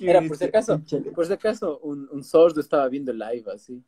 Era 0.00 0.20
por 0.20 0.36
si 0.36 0.46
acaso, 0.46 0.82
por 1.14 1.26
si 1.26 1.32
acaso 1.32 1.78
un, 1.78 2.08
un 2.10 2.24
sordo 2.24 2.60
estaba 2.60 2.88
viendo 2.88 3.12
live 3.12 3.44
así. 3.54 3.80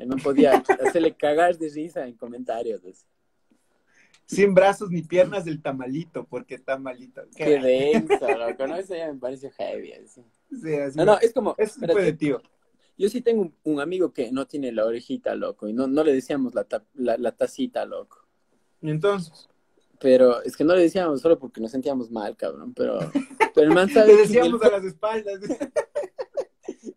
Él 0.00 0.08
no 0.08 0.16
podía 0.16 0.62
hacerle 0.86 1.14
cagar 1.14 1.58
de 1.58 1.68
risa 1.68 2.06
en 2.06 2.14
comentarios. 2.14 2.80
Sin 4.24 4.54
brazos 4.54 4.90
ni 4.90 5.02
piernas 5.02 5.44
del 5.44 5.60
tamalito, 5.60 6.24
porque 6.24 6.54
está 6.54 6.78
malito. 6.78 7.22
Qué, 7.36 7.58
denso, 7.58 8.26
loco. 8.38 8.66
No, 8.66 8.76
eso 8.76 8.94
ya 8.94 9.12
me 9.12 9.18
parece 9.18 9.50
heavy. 9.50 9.92
Así. 9.92 10.22
Sí, 10.48 10.74
así 10.74 10.96
no, 10.96 11.04
no, 11.04 11.18
es 11.18 11.34
como. 11.34 11.54
Es 11.58 11.78
de 11.78 12.12
tío. 12.14 12.40
Yo 12.96 13.08
sí 13.08 13.20
tengo 13.20 13.52
un, 13.64 13.80
amigo 13.80 14.12
que 14.12 14.30
no 14.30 14.46
tiene 14.46 14.72
la 14.72 14.86
orejita, 14.86 15.34
loco, 15.34 15.68
y 15.68 15.72
no, 15.72 15.86
no 15.86 16.04
le 16.04 16.12
decíamos 16.12 16.54
la, 16.54 16.66
la, 16.94 17.32
tacita, 17.32 17.84
loco. 17.84 18.26
¿Y 18.80 18.90
entonces? 18.90 19.48
Pero 19.98 20.42
es 20.42 20.56
que 20.56 20.64
no 20.64 20.74
le 20.74 20.82
decíamos 20.82 21.20
solo 21.20 21.38
porque 21.38 21.60
nos 21.60 21.70
sentíamos 21.70 22.10
mal, 22.10 22.36
cabrón. 22.36 22.72
Pero, 22.74 22.98
pero 23.54 23.68
el 23.68 23.74
man 23.74 23.88
sabe. 23.92 24.14
le 24.14 24.22
decíamos 24.22 24.62
a 24.62 24.70
las 24.70 24.84
espaldas. 24.84 25.40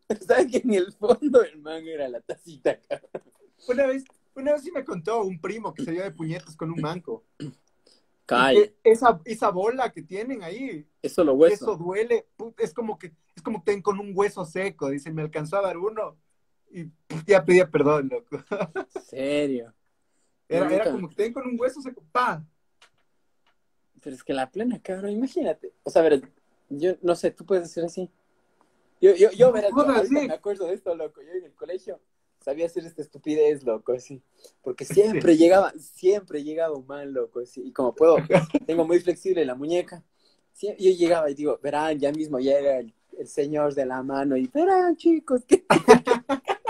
¿Sabes 0.27 0.51
que 0.51 0.57
en 0.57 0.73
el 0.73 0.91
fondo 0.93 1.43
el 1.43 1.59
mango 1.59 1.89
era 1.89 2.07
la 2.07 2.21
tacita, 2.21 2.79
Una 3.67 3.87
vez, 3.87 4.03
una 4.35 4.53
vez 4.53 4.63
sí 4.63 4.71
me 4.71 4.83
contó 4.83 5.23
un 5.23 5.39
primo 5.39 5.73
que 5.73 5.83
se 5.83 5.91
dio 5.91 6.03
de 6.03 6.11
puñetas 6.11 6.55
con 6.55 6.71
un 6.71 6.81
manco. 6.81 7.23
Cae. 8.25 8.75
Esa, 8.83 9.19
esa 9.25 9.49
bola 9.49 9.91
que 9.91 10.01
tienen 10.01 10.43
ahí. 10.43 10.87
Eso 11.01 11.23
lo 11.23 11.33
hueso. 11.33 11.55
Eso 11.55 11.75
duele. 11.75 12.27
Es 12.57 12.73
como 12.73 12.97
que, 12.97 13.13
es 13.35 13.41
como 13.41 13.63
que 13.63 13.71
ten 13.71 13.81
con 13.81 13.99
un 13.99 14.11
hueso 14.15 14.45
seco. 14.45 14.89
Dice, 14.89 15.11
me 15.11 15.21
alcanzó 15.21 15.57
a 15.57 15.61
dar 15.61 15.77
uno. 15.77 16.17
Y 16.71 16.89
ya 17.27 17.43
pedía 17.43 17.69
perdón, 17.69 18.09
loco. 18.09 18.43
¿Serio? 19.07 19.73
Era, 20.47 20.73
era 20.73 20.91
como 20.91 21.09
que 21.09 21.15
ten 21.15 21.33
con 21.33 21.47
un 21.47 21.59
hueso 21.59 21.81
seco. 21.81 22.03
¡Pa! 22.11 22.45
Pero 24.01 24.15
es 24.15 24.23
que 24.23 24.33
la 24.33 24.49
plena, 24.51 24.81
cabrón, 24.81 25.11
imagínate. 25.11 25.73
O 25.83 25.89
sea, 25.89 26.01
a 26.01 26.09
ver, 26.09 26.29
Yo 26.69 26.95
no 27.01 27.15
sé, 27.15 27.31
tú 27.31 27.45
puedes 27.45 27.63
decir 27.65 27.83
así. 27.83 28.09
Yo, 29.03 29.13
yo, 29.15 29.31
yo, 29.31 29.51
verás, 29.51 29.73
me 30.09 30.31
acuerdo 30.31 30.65
de 30.65 30.75
esto, 30.75 30.95
loco. 30.95 31.21
Yo 31.21 31.33
en 31.33 31.43
el 31.43 31.53
colegio 31.53 31.99
sabía 32.39 32.67
hacer 32.67 32.85
esta 32.85 33.01
estupidez, 33.01 33.61
loco, 33.65 33.91
así. 33.91 34.23
Porque 34.61 34.85
siempre 34.85 35.35
llegaba, 35.35 35.73
siempre 35.77 36.41
llegaba 36.41 36.79
mal, 36.79 37.11
loco, 37.11 37.41
así. 37.41 37.61
Y 37.65 37.73
como 37.73 37.93
puedo, 37.93 38.15
tengo 38.65 38.87
muy 38.87 39.01
flexible 39.01 39.43
la 39.43 39.55
muñeca. 39.55 40.05
yo 40.61 40.91
llegaba 40.91 41.29
y 41.29 41.33
digo, 41.33 41.59
verán, 41.61 41.99
ya 41.99 42.13
mismo 42.13 42.39
llega 42.39 42.79
el, 42.79 42.93
el 43.17 43.27
señor 43.27 43.73
de 43.73 43.85
la 43.85 44.01
mano 44.03 44.37
y 44.37 44.47
verán, 44.47 44.95
chicos, 44.95 45.43
que... 45.45 45.65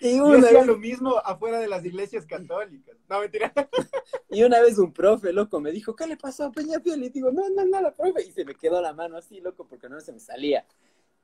Y 0.00 0.18
una 0.18 0.50
vez... 0.50 0.66
lo 0.66 0.78
mismo 0.78 1.18
afuera 1.18 1.60
de 1.60 1.68
las 1.68 1.84
iglesias 1.84 2.26
católicas. 2.26 2.96
No, 3.10 3.20
mentira. 3.20 3.52
Y 4.30 4.42
una 4.42 4.60
vez 4.62 4.78
un 4.78 4.94
profe, 4.94 5.34
loco, 5.34 5.60
me 5.60 5.70
dijo, 5.70 5.94
¿qué 5.94 6.06
le 6.06 6.16
pasó 6.16 6.44
a 6.44 6.50
Peñafiel? 6.50 7.04
Y 7.04 7.10
digo, 7.10 7.30
no, 7.30 7.50
no, 7.50 7.66
nada, 7.66 7.94
profe. 7.94 8.24
Y 8.24 8.32
se 8.32 8.46
me 8.46 8.54
quedó 8.54 8.80
la 8.80 8.94
mano 8.94 9.18
así, 9.18 9.42
loco, 9.42 9.66
porque 9.68 9.90
no 9.90 10.00
se 10.00 10.14
me 10.14 10.18
salía. 10.18 10.66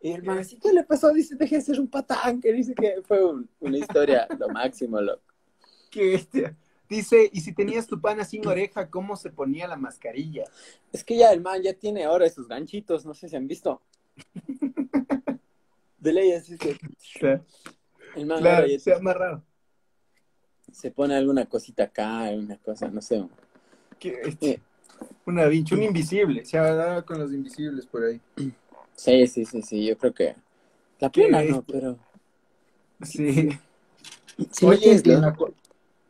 Y 0.01 0.13
el 0.13 0.23
man 0.23 0.39
así, 0.39 0.59
¿qué 0.59 0.73
le 0.73 0.85
pasó? 0.85 1.13
Dice, 1.13 1.35
dejé 1.35 1.57
de 1.57 1.63
ser 1.63 1.81
un 1.81 1.89
patán, 1.89 2.41
que 2.41 2.53
dice 2.53 2.75
que 2.75 3.03
fue 3.03 3.21
una 3.61 3.79
historia 3.79 4.29
lo 4.39 4.49
máximo, 4.49 5.01
loco. 5.01 5.23
Qué 5.91 6.11
bestia. 6.11 6.57
Dice, 6.89 7.29
y 7.33 7.41
si 7.41 7.53
tenías 7.53 7.87
tu 7.87 8.01
pana 8.01 8.25
sin 8.25 8.47
oreja, 8.47 8.89
¿cómo 8.89 9.17
se 9.17 9.31
ponía 9.31 9.67
la 9.67 9.77
mascarilla? 9.77 10.45
Es 10.93 11.05
que 11.05 11.19
ya 11.19 11.33
el 11.33 11.43
man 11.43 11.63
ya 11.63 11.75
tiene 11.75 12.05
ahora 12.05 12.27
esos 12.27 12.49
ganchitos, 12.49 13.05
no 13.05 13.13
sé 13.13 13.29
si 13.29 13.37
han 13.37 13.47
visto. 13.47 13.83
De 15.99 16.13
ley 16.13 16.33
así 16.33 16.57
que... 16.57 16.79
El 18.15 18.27
man 18.27 18.41
claro, 18.41 18.67
se 18.79 18.95
amarrado. 18.95 19.45
Se 20.73 20.91
pone 20.91 21.15
alguna 21.15 21.45
cosita 21.47 21.85
acá, 21.85 22.31
una 22.31 22.57
cosa, 22.57 22.89
no 22.89 23.03
sé. 23.03 23.27
Este, 24.01 24.61
una 25.27 25.47
vincha, 25.47 25.75
un 25.75 25.83
invisible. 25.83 26.45
Se 26.45 26.57
ha 26.57 26.75
dado 26.75 27.05
con 27.05 27.19
los 27.19 27.33
invisibles 27.33 27.85
por 27.87 28.05
ahí. 28.05 28.21
Sí, 28.99 29.29
sí, 29.29 29.45
sí, 29.45 29.63
sí, 29.63 29.87
yo 29.87 29.97
creo 29.97 30.13
que. 30.13 30.35
La 30.99 31.09
pena 31.11 31.41
no, 31.45 31.63
pero. 31.63 31.97
Sí. 33.03 33.49
Oye, 34.63 35.03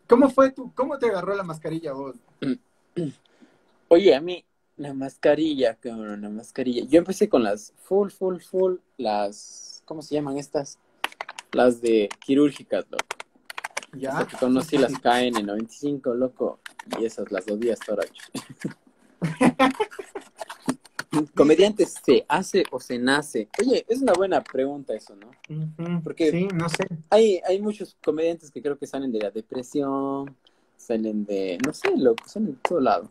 ¿cómo 0.07 0.31
fue 0.31 0.51
tú? 0.53 0.73
¿Cómo 0.75 0.99
te 0.99 1.07
agarró 1.07 1.35
la 1.37 1.43
mascarilla 1.43 1.93
vos? 1.93 2.17
Oye, 3.89 4.15
a 4.15 4.23
mí, 4.23 4.43
la 4.79 4.95
mascarilla, 4.95 5.75
cabrón, 5.75 6.23
la 6.23 6.31
mascarilla. 6.31 6.85
Yo 6.85 6.99
empecé 6.99 7.29
con 7.29 7.43
las 7.43 7.75
full, 7.77 8.09
full, 8.09 8.39
full, 8.41 8.77
las. 8.97 9.83
¿Cómo 9.85 10.01
se 10.01 10.15
llaman 10.15 10.39
estas? 10.39 10.79
las 11.53 11.81
de 11.81 12.09
quirúrgicas, 12.25 12.87
loco. 12.91 13.05
Ya. 13.93 14.27
que 14.27 14.37
conocí 14.37 14.79
las 14.79 14.93
KN95, 15.03 16.15
loco. 16.15 16.61
Y 16.99 17.05
esas 17.05 17.31
las 17.31 17.45
dos 17.47 17.61
días 17.61 17.79
toracho. 17.81 18.23
¿Comediante 21.35 21.87
se 21.87 22.25
hace 22.29 22.65
o 22.71 22.81
se 22.81 22.99
nace? 22.99 23.49
Oye, 23.61 23.85
es 23.89 24.03
una 24.03 24.13
buena 24.13 24.43
pregunta 24.43 24.95
eso, 24.95 25.15
¿no? 25.17 25.31
Porque 26.03 26.31
sí, 26.31 26.49
no 26.55 26.69
sé. 26.69 26.87
Hay, 27.11 27.41
hay 27.47 27.61
muchos 27.61 27.97
comediantes 28.03 28.51
que 28.51 28.63
creo 28.63 28.79
que 28.79 28.87
salen 28.87 29.13
de 29.13 29.21
la 29.21 29.31
depresión, 29.31 30.37
salen 30.77 31.25
de, 31.25 31.59
no 31.65 31.73
sé, 31.73 31.97
loco, 31.97 32.25
salen 32.27 32.53
de 32.53 32.59
todo 32.63 32.81
lado. 32.81 33.11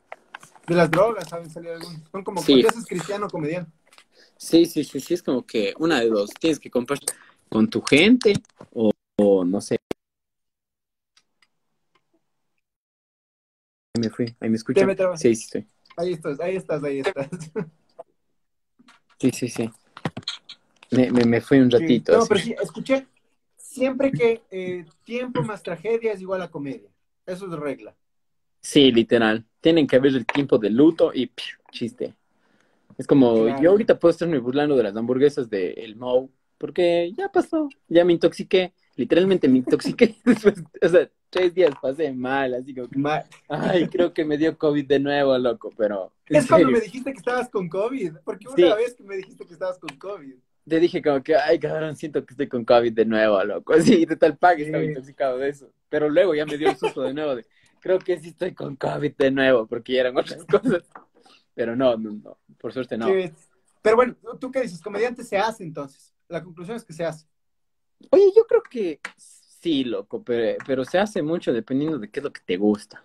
De 0.68 0.76
las 0.76 0.91
drogas, 0.91 1.28
¿saben 1.30 1.49
salir 1.49 1.72
algunos? 1.72 2.02
Son 2.11 2.24
como, 2.24 2.41
sí. 2.41 2.61
¿por 2.61 2.74
qué 2.74 2.84
cristiano 2.88 3.28
comediante? 3.30 3.72
Sí, 4.38 4.65
sí, 4.65 4.84
sí, 4.84 4.99
sí, 4.99 5.14
es 5.15 5.24
como 5.24 5.45
que 5.45 5.74
una 5.80 5.99
de 5.99 6.10
dos, 6.10 6.30
tienes 6.40 6.60
que 6.60 6.69
comprar 6.69 6.99
con 7.49 7.69
tu 7.69 7.82
gente 7.82 8.34
o, 8.74 8.91
no 9.45 9.61
sé. 9.61 9.78
Ahí 13.95 14.02
me 14.02 14.10
fui, 14.10 14.36
ahí 14.40 14.49
me 14.49 14.57
escuchan. 14.57 14.95
Sí, 15.15 15.36
sí, 15.36 15.48
sí. 15.52 15.68
Ahí 15.95 16.14
estás, 16.14 16.40
ahí 16.40 16.56
estás, 16.56 16.84
ahí 16.84 16.99
estás. 16.99 17.30
Sí, 19.19 19.31
sí, 19.31 19.48
sí. 19.48 19.69
Me, 20.91 21.11
me, 21.11 21.26
me 21.26 21.41
fui 21.41 21.60
un 21.60 21.69
ratito. 21.69 22.18
No, 22.18 22.26
pero 22.26 22.39
sí, 22.39 22.56
escuché 22.61 23.07
siempre 23.57 24.11
que 24.11 24.41
eh, 24.52 24.85
tiempo 25.03 25.44
más 25.44 25.61
tragedia 25.64 26.14
es 26.14 26.22
igual 26.22 26.41
a 26.41 26.49
comedia. 26.49 26.89
Eso 27.26 27.45
es 27.45 27.60
regla. 27.60 27.95
Sí, 28.61 28.91
literal. 28.91 29.45
Tienen 29.61 29.88
que 29.88 29.95
haber 29.95 30.14
el 30.14 30.26
tiempo 30.26 30.57
de 30.57 30.69
luto 30.69 31.11
y 31.14 31.31
chiste. 31.72 32.14
Es 32.98 33.06
como, 33.06 33.48
yo 33.61 33.72
ahorita 33.72 33.99
puedo 33.99 34.11
estarme 34.11 34.39
burlando 34.39 34.76
de 34.76 34.84
las 34.84 34.95
hamburguesas 34.95 35.49
de 35.49 35.72
El 35.72 35.95
Mo 35.95 36.30
porque 36.57 37.14
ya 37.15 37.30
pasó, 37.30 37.69
ya 37.88 38.03
me 38.03 38.14
intoxiqué, 38.14 38.73
literalmente 38.95 39.48
me 39.48 39.60
intoxiqué 39.60 40.15
después, 40.26 40.64
o 40.81 40.89
sea, 40.89 41.10
tres 41.30 41.54
días 41.54 41.74
pasé 41.82 42.12
mal, 42.14 42.54
así 42.54 42.74
como 42.74 42.88
mal. 42.95 43.26
Ay, 43.48 43.88
creo 43.88 44.14
que 44.14 44.26
me 44.26 44.38
dio 44.38 44.58
COVID 44.58 44.86
de 44.86 44.99
nuevo, 44.99 45.38
loco, 45.38 45.72
pero... 45.78 46.14
Es 46.28 46.48
cuando 46.48 46.70
me 46.72 46.80
dijiste 46.80 47.12
que 47.12 47.18
estabas 47.18 47.49
con 47.49 47.70
COVID, 47.70 48.18
porque 48.24 48.48
una 48.48 48.76
vez 48.76 48.95
que 48.95 49.04
me 49.04 49.18
dijiste 49.18 49.45
que 49.45 49.54
estabas 49.54 49.80
con 49.80 49.95
COVID. 49.98 50.36
Te 50.68 50.80
dije 50.80 51.02
como 51.02 51.24
que, 51.24 51.36
ay, 51.36 51.60
cabrón, 51.60 51.95
siento 51.95 52.26
que 52.26 52.34
estoy 52.34 52.48
con 52.48 52.66
COVID 52.66 52.94
de 52.94 53.06
nuevo, 53.06 53.41
loco. 53.44 53.74
Así, 53.74 54.06
de 54.06 54.16
tal 54.16 54.38
pague 54.38 54.66
estaba 54.66 54.84
intoxicado 54.84 55.38
de 55.38 55.49
eso. 55.49 55.72
Pero 55.90 56.10
luego 56.10 56.36
ya 56.36 56.45
me 56.45 56.58
dio 56.58 56.70
el 56.70 56.78
susto 56.78 57.02
de 57.02 57.14
nuevo 57.14 57.36
de, 57.36 57.45
creo 57.80 57.99
que 57.99 58.20
sí 58.20 58.30
estoy 58.30 58.54
con 58.54 58.76
COVID 58.76 59.14
de 59.18 59.32
nuevo, 59.32 59.66
porque 59.66 59.94
ya 59.94 60.02
eran 60.02 60.18
otras 60.18 60.44
cosas. 60.45 60.84
Pero 61.54 61.76
no, 61.76 61.95
no, 61.98 62.12
no, 62.12 62.38
por 62.58 62.74
suerte 62.74 62.98
no. 62.98 63.08
Pero 63.82 63.95
bueno, 63.95 64.16
¿tú 64.40 64.52
qué 64.52 64.62
dices? 64.62 64.82
¿Comediante 64.82 65.24
se 65.24 65.38
hace 65.38 65.64
entonces? 65.64 66.14
la 66.28 66.44
conclusión 66.44 66.78
es 66.78 66.84
que 66.84 66.94
se 66.94 67.06
hace. 67.06 67.26
Oye, 68.12 68.32
yo 68.36 68.45
creo 68.45 68.62
que 68.64 68.99
sí, 69.61 69.84
loco, 69.84 70.23
pero, 70.23 70.85
se 70.85 70.99
hace 70.99 71.21
mucho 71.21 71.53
dependiendo 71.53 71.99
de 71.99 72.09
qué 72.09 72.19
es 72.19 72.23
lo 72.23 72.34
que 72.34 72.41
te 72.45 72.57
gusta. 72.57 73.03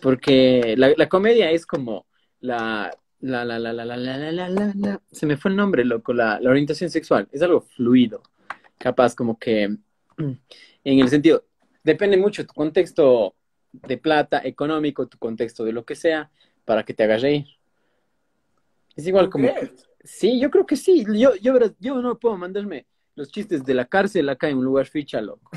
Porque 0.00 0.74
la, 0.76 1.08
comedia 1.08 1.50
es 1.50 1.66
como 1.66 2.06
la, 2.40 2.90
la, 3.20 3.44
la, 3.44 3.58
la, 3.58 3.72
la, 3.72 3.84
la, 3.84 3.96
la, 3.96 4.16
la, 4.16 4.48
la, 4.48 4.72
la, 4.74 5.02
se 5.10 5.26
me 5.26 5.36
fue 5.36 5.50
el 5.50 5.56
nombre, 5.56 5.84
loco, 5.84 6.12
la, 6.12 6.40
la 6.40 6.50
orientación 6.50 6.88
sexual. 6.88 7.28
Es 7.32 7.42
algo 7.42 7.60
fluido. 7.60 8.22
Capaz 8.78 9.14
como 9.14 9.38
que, 9.38 9.64
en 10.16 10.38
el 10.84 11.08
sentido, 11.08 11.44
depende 11.84 12.16
mucho 12.16 12.46
tu 12.46 12.54
contexto 12.54 13.34
de 13.72 13.98
plata, 13.98 14.40
económico, 14.44 15.06
tu 15.06 15.18
contexto 15.18 15.64
de 15.64 15.72
lo 15.72 15.84
que 15.84 15.94
sea, 15.94 16.30
para 16.64 16.84
que 16.84 16.94
te 16.94 17.04
haga 17.04 17.18
reír. 17.18 17.46
Es 18.96 19.06
igual 19.06 19.28
como... 19.28 19.48
Sí, 20.02 20.40
yo 20.40 20.50
creo 20.50 20.64
que 20.64 20.76
sí. 20.76 21.04
Yo, 21.14 21.34
yo, 21.36 21.58
yo 21.78 22.00
no 22.00 22.18
puedo 22.18 22.36
mandarme 22.38 22.86
los 23.20 23.30
chistes 23.30 23.62
de 23.64 23.74
la 23.74 23.84
cárcel 23.84 24.30
acá 24.30 24.48
en 24.48 24.56
un 24.56 24.64
lugar 24.64 24.86
ficha, 24.86 25.20
loco. 25.20 25.50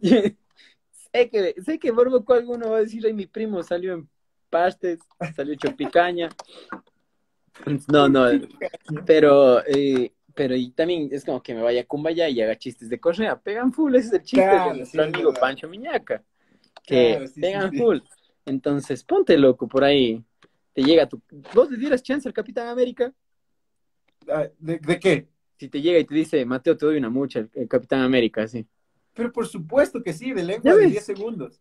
sé 0.00 1.30
que, 1.30 1.54
sé 1.64 1.78
que 1.78 1.92
Borboco 1.92 2.34
alguno 2.34 2.70
va 2.70 2.78
a 2.78 2.80
decir, 2.80 3.06
ay, 3.06 3.12
mi 3.12 3.26
primo 3.26 3.62
salió 3.62 3.94
en 3.94 4.08
pastes, 4.50 4.98
salió 5.36 5.54
hecho 5.54 5.76
picaña. 5.76 6.28
No, 7.86 8.08
no, 8.08 8.26
pero, 9.06 9.64
eh, 9.64 10.12
pero 10.34 10.56
y 10.56 10.70
también 10.72 11.08
es 11.12 11.24
como 11.24 11.40
que 11.40 11.54
me 11.54 11.62
vaya 11.62 11.82
a 11.82 11.86
Cumbaya 11.86 12.28
y 12.28 12.40
haga 12.40 12.58
chistes 12.58 12.88
de 12.88 12.98
correa. 12.98 13.38
Pegan 13.38 13.72
full, 13.72 13.94
ese 13.94 14.08
es 14.08 14.12
el 14.14 14.22
chiste 14.22 14.44
de 14.44 14.74
nuestro 14.74 15.04
amigo 15.04 15.32
Pancho 15.32 15.68
Miñaca. 15.68 16.24
Que 16.82 17.30
pegan 17.40 17.72
full. 17.72 17.98
Entonces, 18.44 19.04
ponte 19.04 19.38
loco 19.38 19.68
por 19.68 19.84
ahí 19.84 20.24
te 20.72 20.82
llega 20.82 21.08
tu... 21.08 21.22
¿Vos 21.54 21.70
le 21.70 21.76
dieras 21.76 22.02
chance 22.02 22.28
al 22.28 22.34
Capitán 22.34 22.66
América? 22.66 23.12
Ah, 24.28 24.48
¿De, 24.58 24.98
qué? 24.98 25.28
Si 25.58 25.68
te 25.68 25.80
llega 25.80 25.98
y 25.98 26.04
te 26.04 26.14
dice, 26.14 26.44
Mateo, 26.44 26.76
te 26.76 26.86
doy 26.86 26.98
una 26.98 27.10
mucha, 27.10 27.40
el, 27.52 27.68
Capitán 27.68 28.02
América, 28.02 28.46
sí. 28.46 28.66
Pero 29.12 29.32
por 29.32 29.46
supuesto 29.46 30.02
que 30.02 30.12
sí, 30.12 30.32
de 30.32 30.44
lengua 30.44 30.76
de 30.76 30.86
10 30.86 31.04
segundos. 31.04 31.60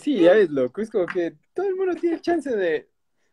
Sí, 0.00 0.20
ya 0.20 0.34
ves, 0.34 0.50
loco. 0.50 0.80
Es 0.80 0.90
como 0.90 1.06
que 1.06 1.36
todo 1.54 1.66
el 1.66 1.74
mundo 1.74 1.94
tiene 1.94 2.20
chance 2.20 2.54
de, 2.54 2.88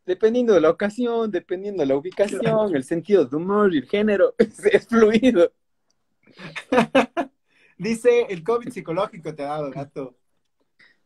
dependiendo 0.06 0.54
de 0.54 0.62
la 0.62 0.70
ocasión, 0.70 1.30
dependiendo 1.30 1.82
de 1.82 1.88
la 1.88 1.96
ubicación, 1.96 2.76
el 2.76 2.84
sentido 2.84 3.26
de 3.26 3.36
humor 3.36 3.74
y 3.74 3.80
el 3.80 3.86
género, 3.86 4.36
es, 4.38 4.88
fluido. 4.88 5.52
Dice, 7.78 8.26
el 8.30 8.44
COVID 8.44 8.70
psicológico 8.70 9.34
te 9.36 9.44
ha 9.44 9.50
dado, 9.50 9.70
gato. 9.72 10.18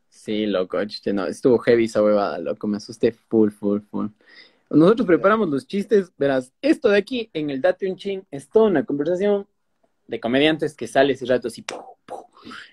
Sí, 0.10 0.46
loco, 0.46 0.78
no, 1.14 1.26
estuvo 1.26 1.58
heavy 1.60 1.86
esa 1.86 2.04
huevada, 2.04 2.38
loco, 2.40 2.68
me 2.68 2.78
asusté 2.78 3.12
full, 3.12 3.50
full, 3.50 3.82
full. 3.82 4.08
Nosotros 4.74 5.06
preparamos 5.06 5.50
los 5.50 5.68
chistes, 5.68 6.12
verás, 6.18 6.52
esto 6.62 6.90
de 6.90 6.98
aquí 6.98 7.30
en 7.34 7.52
el 7.52 7.62
Date 7.62 7.90
un 7.90 7.96
Ching 7.96 8.24
es 8.32 8.50
toda 8.50 8.66
una 8.66 8.84
conversación 8.84 9.48
de 10.08 10.20
comediantes 10.20 10.76
que 10.76 10.88
sale 10.88 11.14
ese 11.14 11.28
rato 11.28 11.48
así. 11.48 11.64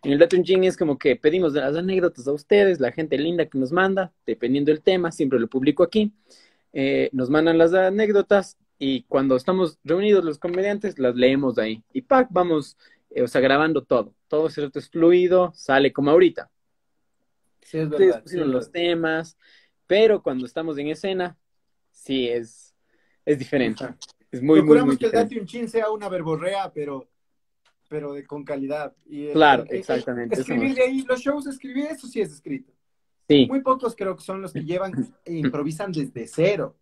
En 0.02 0.12
el 0.12 0.18
Date 0.18 0.36
un 0.36 0.44
Ching 0.44 0.64
es 0.64 0.78
como 0.78 0.98
que 0.98 1.16
pedimos 1.16 1.52
las 1.52 1.76
anécdotas 1.76 2.26
a 2.26 2.32
ustedes, 2.32 2.80
la 2.80 2.90
gente 2.90 3.18
linda 3.18 3.44
que 3.46 3.58
nos 3.58 3.70
manda, 3.70 4.12
dependiendo 4.26 4.72
del 4.72 4.80
tema, 4.80 5.12
siempre 5.12 5.38
lo 5.38 5.46
publico 5.46 5.82
aquí. 5.82 6.12
Eh, 6.72 7.10
nos 7.12 7.28
mandan 7.28 7.58
las 7.58 7.74
anécdotas 7.74 8.56
y 8.78 9.02
cuando 9.02 9.36
estamos 9.36 9.78
reunidos 9.84 10.24
los 10.24 10.38
comediantes 10.38 10.98
las 10.98 11.14
leemos 11.14 11.58
ahí. 11.58 11.82
Y 11.92 12.00
pack, 12.00 12.28
vamos, 12.30 12.78
eh, 13.10 13.22
o 13.22 13.28
sea, 13.28 13.42
grabando 13.42 13.84
todo. 13.84 14.14
Todo 14.26 14.46
ese 14.46 14.62
rato 14.62 14.78
es 14.78 14.88
fluido, 14.88 15.52
sale 15.54 15.92
como 15.92 16.10
ahorita 16.10 16.50
Sí, 17.60 17.78
es 17.78 17.90
verdad. 17.90 18.24
los 18.46 18.72
temas, 18.72 19.36
pero 19.86 20.22
cuando 20.22 20.46
estamos 20.46 20.78
en 20.78 20.88
escena, 20.88 21.36
sí 22.00 22.28
es, 22.28 22.74
es 23.24 23.38
diferente. 23.38 23.84
Es 24.30 24.42
muy, 24.42 24.60
Procuramos 24.60 24.86
muy, 24.86 24.94
muy 24.94 24.98
que 24.98 25.06
el 25.06 25.12
Date 25.12 25.40
un 25.40 25.46
Chin 25.46 25.68
sea 25.68 25.90
una 25.90 26.08
verborrea, 26.08 26.72
pero, 26.72 27.08
pero 27.88 28.12
de, 28.14 28.24
con 28.24 28.44
calidad. 28.44 28.94
Y 29.06 29.28
claro, 29.32 29.64
exactamente. 29.68 30.40
escribir 30.40 30.74
de 30.74 30.82
ahí, 30.82 31.02
los 31.02 31.20
shows, 31.20 31.46
escribir, 31.46 31.86
eso 31.86 32.06
sí 32.06 32.20
es 32.20 32.32
escrito. 32.32 32.72
Sí. 33.28 33.46
Muy 33.46 33.60
pocos 33.60 33.94
creo 33.94 34.16
que 34.16 34.22
son 34.22 34.42
los 34.42 34.52
que 34.52 34.64
llevan 34.64 34.92
e 35.24 35.34
improvisan 35.34 35.92
desde 35.92 36.26
cero. 36.26 36.76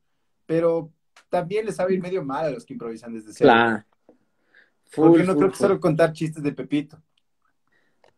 Pero 0.46 0.90
también 1.28 1.66
les 1.66 1.76
sabe 1.76 1.94
ir 1.94 2.00
medio 2.00 2.24
mal 2.24 2.46
a 2.46 2.50
los 2.50 2.64
que 2.64 2.72
improvisan 2.72 3.12
desde 3.12 3.32
cero. 3.32 3.50
Claro. 3.50 3.84
Porque 4.94 5.24
no 5.24 5.36
creo 5.36 5.50
que 5.50 5.56
solo 5.56 5.78
contar 5.78 6.12
chistes 6.12 6.42
de 6.42 6.52
Pepito. 6.52 7.02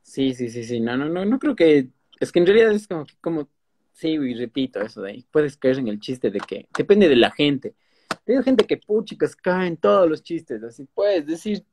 Sí, 0.03 0.35
sí, 0.35 0.49
sí, 0.49 0.63
sí. 0.63 0.81
No, 0.81 0.97
no, 0.97 1.09
no, 1.09 1.25
no 1.25 1.39
creo 1.39 1.57
que. 1.57 1.89
Es 2.21 2.31
que 2.31 2.39
en 2.39 2.47
realidad 2.47 2.73
es 2.73 2.87
como, 2.87 3.07
como 3.21 3.49
sí, 3.93 4.09
y 4.09 4.35
repito 4.35 4.81
eso 4.81 5.03
de 5.03 5.11
ahí. 5.13 5.27
Puedes 5.31 5.57
caer 5.57 5.79
en 5.79 5.89
el 5.89 6.01
chiste 6.01 6.31
de 6.31 6.41
que 6.41 6.69
depende 6.77 7.09
de 7.09 7.17
la 7.17 7.31
gente. 7.31 7.75
Tengo 8.25 8.43
gente 8.43 8.65
que 8.65 8.77
puchicas 8.77 9.35
caen 9.35 9.77
todos 9.77 10.09
los 10.09 10.23
chistes, 10.23 10.63
así 10.63 10.85
puedes 10.95 11.27
decir, 11.27 11.65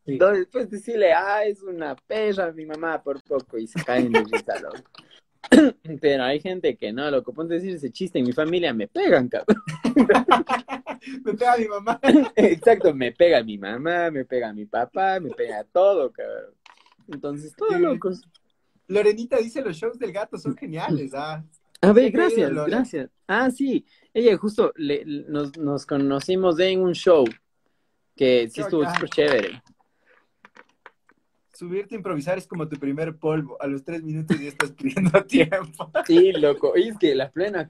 puedes 0.52 0.70
decirle, 0.70 1.14
ah, 1.14 1.44
es 1.44 1.62
una 1.62 1.96
perra 1.96 2.52
mi 2.52 2.66
mamá 2.66 3.02
por 3.02 3.22
poco 3.24 3.58
y 3.58 3.68
se 3.68 3.84
caen 3.84 4.12
de 4.12 4.24
risa, 4.24 4.60
loco. 4.60 4.84
Pero 6.02 6.24
hay 6.24 6.40
gente 6.40 6.76
que 6.76 6.92
no, 6.92 7.10
loco, 7.10 7.34
ponte 7.34 7.54
a 7.54 7.58
decir 7.58 7.76
ese 7.76 7.92
chiste 7.92 8.20
en 8.20 8.26
mi 8.26 8.34
familia, 8.34 8.74
me 8.74 8.88
pegan, 8.88 9.28
cabrón. 9.30 9.62
me 11.24 11.34
pega 11.34 11.58
mi 11.58 11.68
mamá. 11.68 12.00
Exacto, 12.36 12.94
me 12.94 13.12
pega 13.12 13.44
mi 13.44 13.58
mamá, 13.58 14.12
me 14.12 14.26
pega 14.26 14.54
mi 14.54 14.66
papá, 14.66 15.20
me 15.20 15.30
pega 15.32 15.64
todo, 15.64 16.12
cabrón. 16.12 16.54
Entonces, 17.08 17.54
todo 17.56 17.78
locos. 17.78 18.22
Lorenita 18.88 19.38
dice, 19.38 19.62
los 19.62 19.76
shows 19.76 20.00
del 20.00 20.12
gato 20.12 20.38
son 20.38 20.56
geniales, 20.56 21.12
ah. 21.16 21.44
A 21.82 21.92
ver, 21.94 22.12
gracias, 22.12 22.52
gracias. 22.52 23.10
Ah, 23.28 23.52
sí, 23.52 23.86
ella 24.14 24.36
justo 24.38 24.74
le, 24.76 25.04
nos, 25.06 25.58
nos 25.58 25.86
conocimos 25.86 26.60
en 26.60 26.82
un 26.82 26.94
show 26.94 27.26
que 28.16 28.50
sí 28.50 28.62
estuvo 28.62 28.84
súper 28.92 29.10
chévere. 29.10 29.62
Subirte 31.54 31.96
a 31.96 31.98
improvisar 31.98 32.38
es 32.38 32.48
como 32.48 32.68
tu 32.68 32.78
primer 32.78 33.18
polvo. 33.18 33.58
A 33.62 33.68
los 33.68 33.84
tres 33.84 34.04
minutos 34.04 34.40
ya 34.40 34.50
estás 34.50 34.72
pidiendo 34.72 35.24
tiempo. 35.26 35.92
Sí, 36.06 36.32
loco. 36.32 36.74
Y 36.76 36.90
es 36.90 36.98
que 36.98 37.16
la 37.16 37.32
plena, 37.32 37.68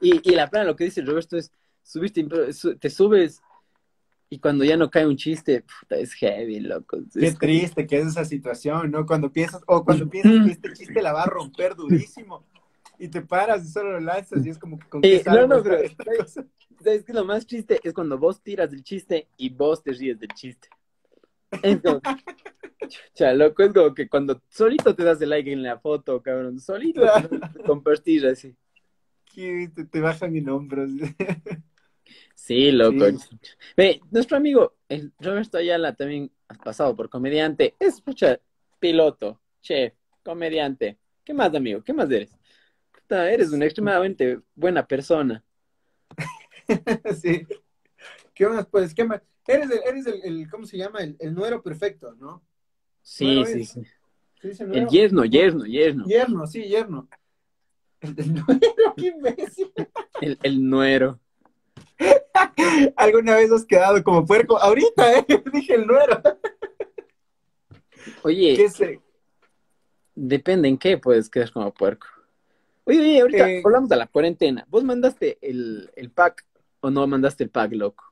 Y, 0.00 0.30
y 0.30 0.34
la 0.34 0.48
plena, 0.48 0.64
lo 0.64 0.76
que 0.76 0.84
dice 0.84 1.02
Roberto 1.02 1.36
es, 1.36 1.52
subirte, 1.82 2.26
te 2.78 2.90
subes 2.90 3.42
y 4.30 4.38
cuando 4.40 4.62
ya 4.64 4.76
no 4.76 4.90
cae 4.90 5.06
un 5.06 5.16
chiste, 5.16 5.62
puta, 5.62 5.96
es 5.96 6.12
heavy, 6.14 6.60
loco. 6.60 6.98
Qué 7.18 7.32
triste 7.32 7.86
que 7.86 7.98
es 7.98 8.08
esa 8.08 8.26
situación, 8.26 8.90
¿no? 8.90 9.06
Cuando 9.06 9.32
piensas, 9.32 9.62
o 9.66 9.84
cuando 9.84 10.08
piensas 10.08 10.44
que 10.44 10.52
este 10.52 10.72
chiste 10.74 11.00
la 11.00 11.14
va 11.14 11.22
a 11.22 11.26
romper 11.26 11.74
durísimo 11.74 12.44
y 12.98 13.08
te 13.08 13.22
paras 13.22 13.64
y 13.64 13.68
solo 13.68 13.92
lo 13.92 14.00
lanzas 14.00 14.44
y 14.44 14.50
es 14.50 14.58
como 14.58 14.78
que 14.78 14.88
con 14.88 15.02
qué 15.02 15.22
No, 15.26 15.46
no, 15.46 15.62
pero 15.62 15.88
¿sabes, 16.82 17.04
que 17.04 17.12
lo 17.12 17.24
más 17.24 17.46
triste 17.46 17.80
es 17.82 17.92
cuando 17.92 18.18
vos 18.18 18.42
tiras 18.42 18.70
del 18.70 18.82
chiste 18.82 19.28
y 19.36 19.50
vos 19.50 19.82
te 19.82 19.92
ríes 19.92 20.18
del 20.18 20.30
chiste. 20.34 20.68
Entonces, 21.62 22.14
cha, 23.14 23.32
loco, 23.34 23.62
es 23.62 23.72
como 23.72 23.94
que 23.94 24.08
cuando 24.08 24.42
solito 24.48 24.94
te 24.94 25.04
das 25.04 25.20
el 25.22 25.30
like 25.30 25.52
en 25.52 25.62
la 25.62 25.78
foto, 25.78 26.22
cabrón, 26.22 26.60
solito 26.60 27.02
te 27.02 27.62
compartir 27.62 28.26
así. 28.26 28.54
Te, 29.34 29.84
te 29.84 30.00
bajan 30.00 30.34
en 30.36 30.48
hombros. 30.48 30.90
Sí, 32.34 32.72
loco. 32.72 33.04
Ve, 33.76 34.00
nuestro 34.10 34.36
amigo 34.36 34.74
el 34.88 35.12
Roberto 35.18 35.58
Ayala 35.58 35.94
también 35.94 36.30
ha 36.48 36.54
pasado 36.54 36.96
por 36.96 37.10
comediante. 37.10 37.74
Es, 37.78 37.96
escucha, 37.96 38.40
piloto, 38.80 39.40
chef, 39.60 39.92
comediante. 40.22 40.98
¿Qué 41.24 41.34
más, 41.34 41.54
amigo? 41.54 41.82
¿Qué 41.82 41.92
más 41.92 42.10
eres? 42.10 42.37
Eres 43.10 43.52
una 43.52 43.64
extremadamente 43.64 44.40
buena 44.54 44.86
persona. 44.86 45.44
sí. 47.20 47.46
¿Qué 48.34 48.48
más? 48.48 48.66
Pues, 48.66 48.94
¿qué 48.94 49.04
más? 49.04 49.22
Eres 49.46 49.70
el, 49.70 49.80
eres 49.86 50.06
el, 50.06 50.50
¿cómo 50.50 50.66
se 50.66 50.76
llama? 50.76 51.00
El, 51.00 51.16
el 51.18 51.34
nuero 51.34 51.62
perfecto, 51.62 52.14
¿no? 52.14 52.42
Sí, 53.02 53.42
sí, 53.46 53.64
sí. 53.64 53.82
el 54.42 54.86
yerno, 54.88 55.24
yerno, 55.24 55.64
yerno. 55.64 56.04
Yerno, 56.06 56.46
sí, 56.46 56.64
yerno. 56.64 57.08
El, 58.00 58.32
nuero, 58.32 58.94
qué 58.96 59.06
imbécil. 59.06 59.72
El, 60.20 60.38
el 60.44 60.68
nuero. 60.68 61.18
¿Alguna 62.96 63.34
vez 63.34 63.50
has 63.50 63.64
quedado 63.64 64.04
como 64.04 64.24
puerco? 64.24 64.56
Ahorita, 64.56 65.18
¿eh? 65.18 65.26
Dije 65.52 65.74
el 65.74 65.86
nuero. 65.86 66.22
Oye. 68.22 68.54
¿Qué 68.56 68.68
sé? 68.68 69.00
Depende 70.14 70.68
en 70.68 70.78
qué 70.78 70.98
puedes 70.98 71.28
quedar 71.28 71.50
como 71.50 71.72
puerco. 71.72 72.06
Oye, 72.88 73.00
oye, 73.00 73.20
ahorita 73.20 73.50
eh, 73.50 73.62
hablamos 73.62 73.90
de 73.90 73.96
la 73.96 74.06
cuarentena. 74.06 74.64
¿Vos 74.70 74.82
mandaste 74.82 75.36
el, 75.42 75.92
el 75.94 76.10
pack 76.10 76.46
o 76.80 76.90
no 76.90 77.06
mandaste 77.06 77.44
el 77.44 77.50
pack, 77.50 77.74
loco? 77.74 78.02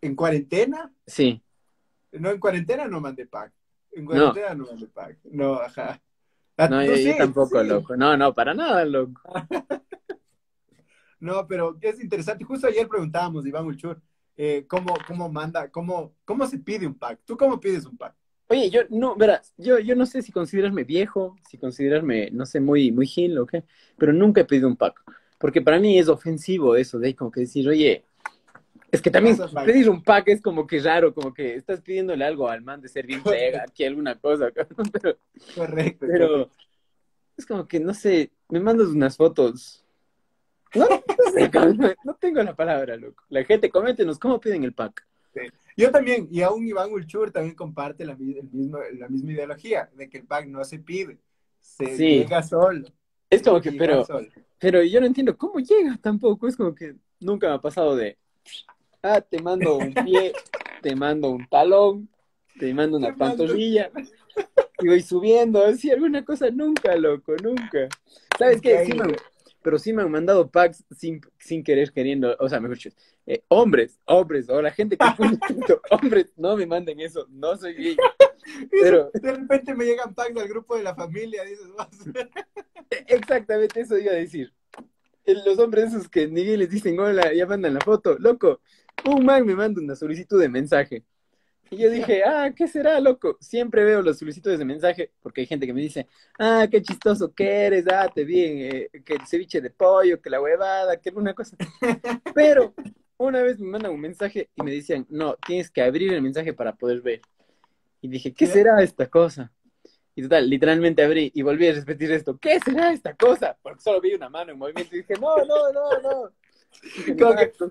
¿En 0.00 0.16
cuarentena? 0.16 0.92
Sí. 1.06 1.40
No, 2.10 2.30
en 2.30 2.40
cuarentena 2.40 2.88
no 2.88 3.00
mandé 3.00 3.26
pack. 3.26 3.52
En 3.92 4.04
cuarentena 4.04 4.54
no, 4.54 4.66
mandé 4.66 4.88
pack. 4.88 5.18
No, 5.22 5.54
ajá. 5.60 6.02
Ah, 6.56 6.68
no, 6.68 6.82
yo, 6.84 7.16
tampoco, 7.16 7.62
loco. 7.62 7.96
No, 7.96 8.16
no, 8.16 8.34
para 8.34 8.54
nada, 8.54 8.84
loco. 8.84 9.22
no, 11.20 11.46
pero 11.46 11.78
es 11.80 12.02
interesante. 12.02 12.44
Justo 12.44 12.66
ayer 12.66 12.88
preguntábamos, 12.88 13.46
Iván 13.46 13.66
Ulchur, 13.66 14.02
eh, 14.36 14.66
cómo, 14.66 14.96
cómo 15.06 15.28
manda, 15.28 15.70
cómo, 15.70 16.12
cómo 16.24 16.44
se 16.48 16.58
pide 16.58 16.88
un 16.88 16.98
pack. 16.98 17.20
¿Tú 17.24 17.36
cómo 17.36 17.60
pides 17.60 17.86
un 17.86 17.96
pack? 17.96 18.16
Oye, 18.48 18.70
yo 18.70 18.82
no, 18.90 19.16
verás, 19.16 19.52
yo, 19.56 19.78
yo 19.78 19.96
no 19.96 20.06
sé 20.06 20.22
si 20.22 20.30
considerarme 20.30 20.84
viejo, 20.84 21.36
si 21.48 21.58
considerarme, 21.58 22.30
no 22.30 22.46
sé, 22.46 22.60
muy, 22.60 22.92
muy 22.92 23.06
gil 23.06 23.38
o 23.38 23.46
qué, 23.46 23.64
pero 23.98 24.12
nunca 24.12 24.40
he 24.40 24.44
pedido 24.44 24.68
un 24.68 24.76
pack. 24.76 25.02
Porque 25.38 25.60
para 25.60 25.80
mí 25.80 25.98
es 25.98 26.08
ofensivo 26.08 26.76
eso 26.76 26.98
de 26.98 27.14
como 27.14 27.30
que 27.30 27.40
decir, 27.40 27.68
oye, 27.68 28.04
es 28.92 29.02
que 29.02 29.10
también 29.10 29.36
pedir 29.64 29.90
un 29.90 30.02
pack 30.02 30.28
es 30.28 30.40
como 30.40 30.66
que 30.66 30.80
raro, 30.80 31.12
como 31.12 31.34
que 31.34 31.56
estás 31.56 31.80
pidiéndole 31.80 32.24
algo 32.24 32.48
al 32.48 32.62
man 32.62 32.80
de 32.80 32.88
ser 32.88 33.06
bien 33.06 33.22
pega, 33.24 33.64
aquí 33.64 33.84
alguna 33.84 34.14
cosa, 34.14 34.50
pero, 34.92 35.18
correcto. 35.54 36.06
Pero 36.08 36.50
es 37.36 37.46
como 37.46 37.66
que, 37.66 37.80
no 37.80 37.92
sé, 37.94 38.30
me 38.48 38.60
mandas 38.60 38.88
unas 38.88 39.16
fotos. 39.16 39.84
No, 40.74 40.86
no 42.04 42.14
tengo 42.14 42.42
la 42.42 42.54
palabra, 42.54 42.96
loco. 42.96 43.24
La 43.28 43.44
gente, 43.44 43.70
coméntenos, 43.70 44.18
¿cómo 44.18 44.40
piden 44.40 44.64
el 44.64 44.72
pack? 44.72 45.06
Yo 45.76 45.90
también, 45.90 46.26
y 46.30 46.40
aún 46.40 46.66
Iván 46.66 46.90
Ulchur 46.90 47.30
también 47.30 47.54
comparte 47.54 48.06
la, 48.06 48.16
mismo, 48.16 48.78
la 48.98 49.08
misma 49.08 49.32
ideología, 49.32 49.90
de 49.94 50.08
que 50.08 50.18
el 50.18 50.26
pack 50.26 50.46
no 50.46 50.64
se 50.64 50.78
pide, 50.78 51.18
se 51.60 51.96
llega 51.96 52.42
solo. 52.42 52.88
Es 53.28 53.42
como 53.42 53.60
que, 53.60 53.72
pero, 53.72 54.06
pero 54.58 54.82
yo 54.82 55.00
no 55.00 55.06
entiendo 55.06 55.36
cómo 55.36 55.58
llega 55.58 55.98
tampoco, 56.00 56.48
es 56.48 56.56
como 56.56 56.74
que 56.74 56.96
nunca 57.20 57.48
me 57.48 57.54
ha 57.54 57.60
pasado 57.60 57.94
de, 57.94 58.16
ah, 59.02 59.20
te 59.20 59.42
mando 59.42 59.76
un 59.76 59.92
pie, 59.92 60.32
te 60.82 60.96
mando 60.96 61.30
un 61.30 61.46
talón, 61.46 62.08
te 62.58 62.72
mando 62.72 62.96
una 62.96 63.14
pantorrilla, 63.14 63.90
y 64.78 64.88
voy 64.88 65.02
subiendo, 65.02 65.62
así 65.62 65.90
alguna 65.90 66.24
cosa, 66.24 66.50
nunca, 66.50 66.96
loco, 66.96 67.34
nunca. 67.42 67.88
¿Sabes 68.38 68.62
qué? 68.62 68.86
Sí, 68.86 68.92
pero 69.66 69.80
sí 69.80 69.92
me 69.92 70.02
han 70.02 70.12
mandado 70.12 70.48
packs 70.48 70.84
sin, 70.96 71.20
sin 71.40 71.64
querer 71.64 71.90
queriendo, 71.90 72.36
o 72.38 72.48
sea, 72.48 72.60
mejor 72.60 72.76
dicho, 72.76 72.90
eh, 73.26 73.42
hombres, 73.48 73.98
hombres, 74.04 74.48
o 74.48 74.62
la 74.62 74.70
gente 74.70 74.96
que 74.96 75.04
pone 75.16 75.36
hombres, 75.90 76.32
no 76.36 76.56
me 76.56 76.66
manden 76.66 77.00
eso, 77.00 77.26
no 77.30 77.56
soy 77.56 77.74
gay. 77.74 77.96
Pero... 78.70 79.10
De 79.12 79.32
repente 79.32 79.74
me 79.74 79.84
llegan 79.84 80.14
packs 80.14 80.36
al 80.36 80.46
grupo 80.46 80.76
de 80.76 80.84
la 80.84 80.94
familia, 80.94 81.42
dices, 81.42 81.66
Exactamente 83.08 83.80
eso 83.80 83.98
iba 83.98 84.12
a 84.12 84.14
decir. 84.14 84.54
Los 85.24 85.58
hombres 85.58 85.86
esos 85.86 86.08
que 86.08 86.28
ni 86.28 86.44
les 86.44 86.70
dicen 86.70 87.00
hola, 87.00 87.34
ya 87.34 87.44
mandan 87.44 87.74
la 87.74 87.80
foto, 87.80 88.16
loco, 88.20 88.60
un 89.04 89.24
man 89.24 89.44
me 89.44 89.56
manda 89.56 89.82
una 89.82 89.96
solicitud 89.96 90.40
de 90.40 90.48
mensaje. 90.48 91.02
Y 91.70 91.78
yo 91.78 91.90
dije, 91.90 92.22
ah, 92.24 92.52
¿qué 92.54 92.68
será, 92.68 93.00
loco? 93.00 93.36
Siempre 93.40 93.84
veo 93.84 94.00
los 94.00 94.18
solicitudes 94.18 94.58
de 94.58 94.64
mensaje, 94.64 95.10
porque 95.20 95.40
hay 95.40 95.46
gente 95.46 95.66
que 95.66 95.72
me 95.72 95.80
dice, 95.80 96.06
ah, 96.38 96.68
qué 96.70 96.80
chistoso 96.80 97.34
que 97.34 97.48
eres, 97.48 97.86
ah, 97.88 98.08
te 98.12 98.24
vi 98.24 98.40
eh, 98.44 98.90
que 99.04 99.14
el 99.14 99.26
ceviche 99.26 99.60
de 99.60 99.70
pollo, 99.70 100.20
que 100.20 100.30
la 100.30 100.40
huevada, 100.40 101.00
que 101.00 101.08
alguna 101.08 101.34
cosa. 101.34 101.56
Pero 102.34 102.72
una 103.16 103.42
vez 103.42 103.58
me 103.58 103.68
mandan 103.68 103.92
un 103.92 104.00
mensaje 104.00 104.48
y 104.54 104.62
me 104.62 104.70
decían, 104.70 105.06
no, 105.08 105.36
tienes 105.44 105.70
que 105.70 105.82
abrir 105.82 106.12
el 106.12 106.22
mensaje 106.22 106.52
para 106.52 106.74
poder 106.74 107.00
ver. 107.00 107.20
Y 108.00 108.08
dije, 108.08 108.32
¿qué, 108.32 108.46
será 108.46 108.82
esta 108.82 109.08
cosa? 109.08 109.52
Y 110.14 110.22
total, 110.22 110.48
literalmente 110.48 111.02
abrí 111.02 111.32
y 111.34 111.42
volví 111.42 111.66
a 111.66 111.72
repetir 111.72 112.12
esto, 112.12 112.38
¿qué 112.38 112.60
será 112.60 112.92
esta 112.92 113.14
cosa? 113.16 113.56
Porque 113.60 113.82
solo 113.82 114.00
vi 114.00 114.14
una 114.14 114.28
mano 114.28 114.52
en 114.52 114.58
movimiento 114.58 114.94
y 114.94 114.98
dije, 114.98 115.14
no, 115.20 115.36
no, 115.44 115.72
no, 115.72 116.00
no. 116.00 116.30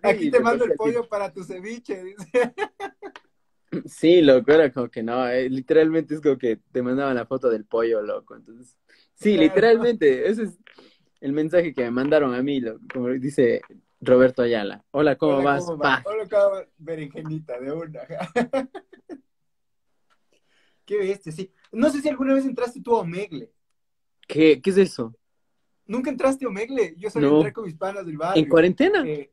aquí 0.04 0.30
te 0.30 0.40
mando 0.40 0.66
el 0.66 0.74
pollo 0.74 1.08
para 1.08 1.32
tu 1.32 1.44
ceviche, 1.44 2.04
dice. 2.04 2.54
Sí, 3.86 4.22
loco, 4.22 4.52
era 4.52 4.72
como 4.72 4.90
que 4.90 5.04
no, 5.04 5.28
eh, 5.28 5.50
literalmente 5.50 6.16
es 6.16 6.22
como 6.22 6.38
que 6.38 6.60
te 6.72 6.82
mandaban 6.82 7.16
la 7.16 7.26
foto 7.26 7.50
del 7.50 7.66
pollo, 7.66 8.02
loco. 8.02 8.36
Entonces, 8.36 8.78
sí, 9.14 9.38
literalmente, 9.38 10.30
ese 10.30 10.44
es 10.44 10.60
el 11.22 11.34
mensaje 11.34 11.74
que 11.74 11.84
me 11.84 11.92
mandaron 11.92 12.34
a 12.34 12.42
mí, 12.42 12.62
como 12.94 13.10
dice 13.10 13.62
Roberto 14.02 14.42
Ayala. 14.42 14.84
Hola, 14.92 15.16
¿cómo 15.16 15.42
vas? 15.42 15.68
Hola, 15.68 16.28
¿cómo 16.30 16.52
vas? 16.52 16.68
Berenjenita, 16.78 17.60
de 17.60 17.72
una. 17.72 18.02
Qué 20.86 20.98
bestia, 20.98 21.32
sí. 21.32 21.52
No 21.72 21.90
sé 21.90 22.02
si 22.02 22.10
alguna 22.10 22.36
vez 22.36 22.46
entraste 22.46 22.82
tú 22.82 22.96
a 22.96 23.00
Omegle. 23.00 23.52
¿Qué, 24.28 24.62
¿Qué 24.62 24.70
es 24.70 24.78
eso? 24.78 25.16
¿Nunca 25.88 26.10
entraste 26.10 26.46
a 26.46 26.50
Omegle? 26.50 26.96
Yo 26.98 27.10
solo 27.10 27.38
entré 27.38 27.54
con 27.54 27.66
mis 27.66 27.76
panas 27.76 28.06
del 28.06 28.18
barrio. 28.18 28.44
¿En 28.44 28.50
cuarentena? 28.50 29.04
Eh, 29.06 29.32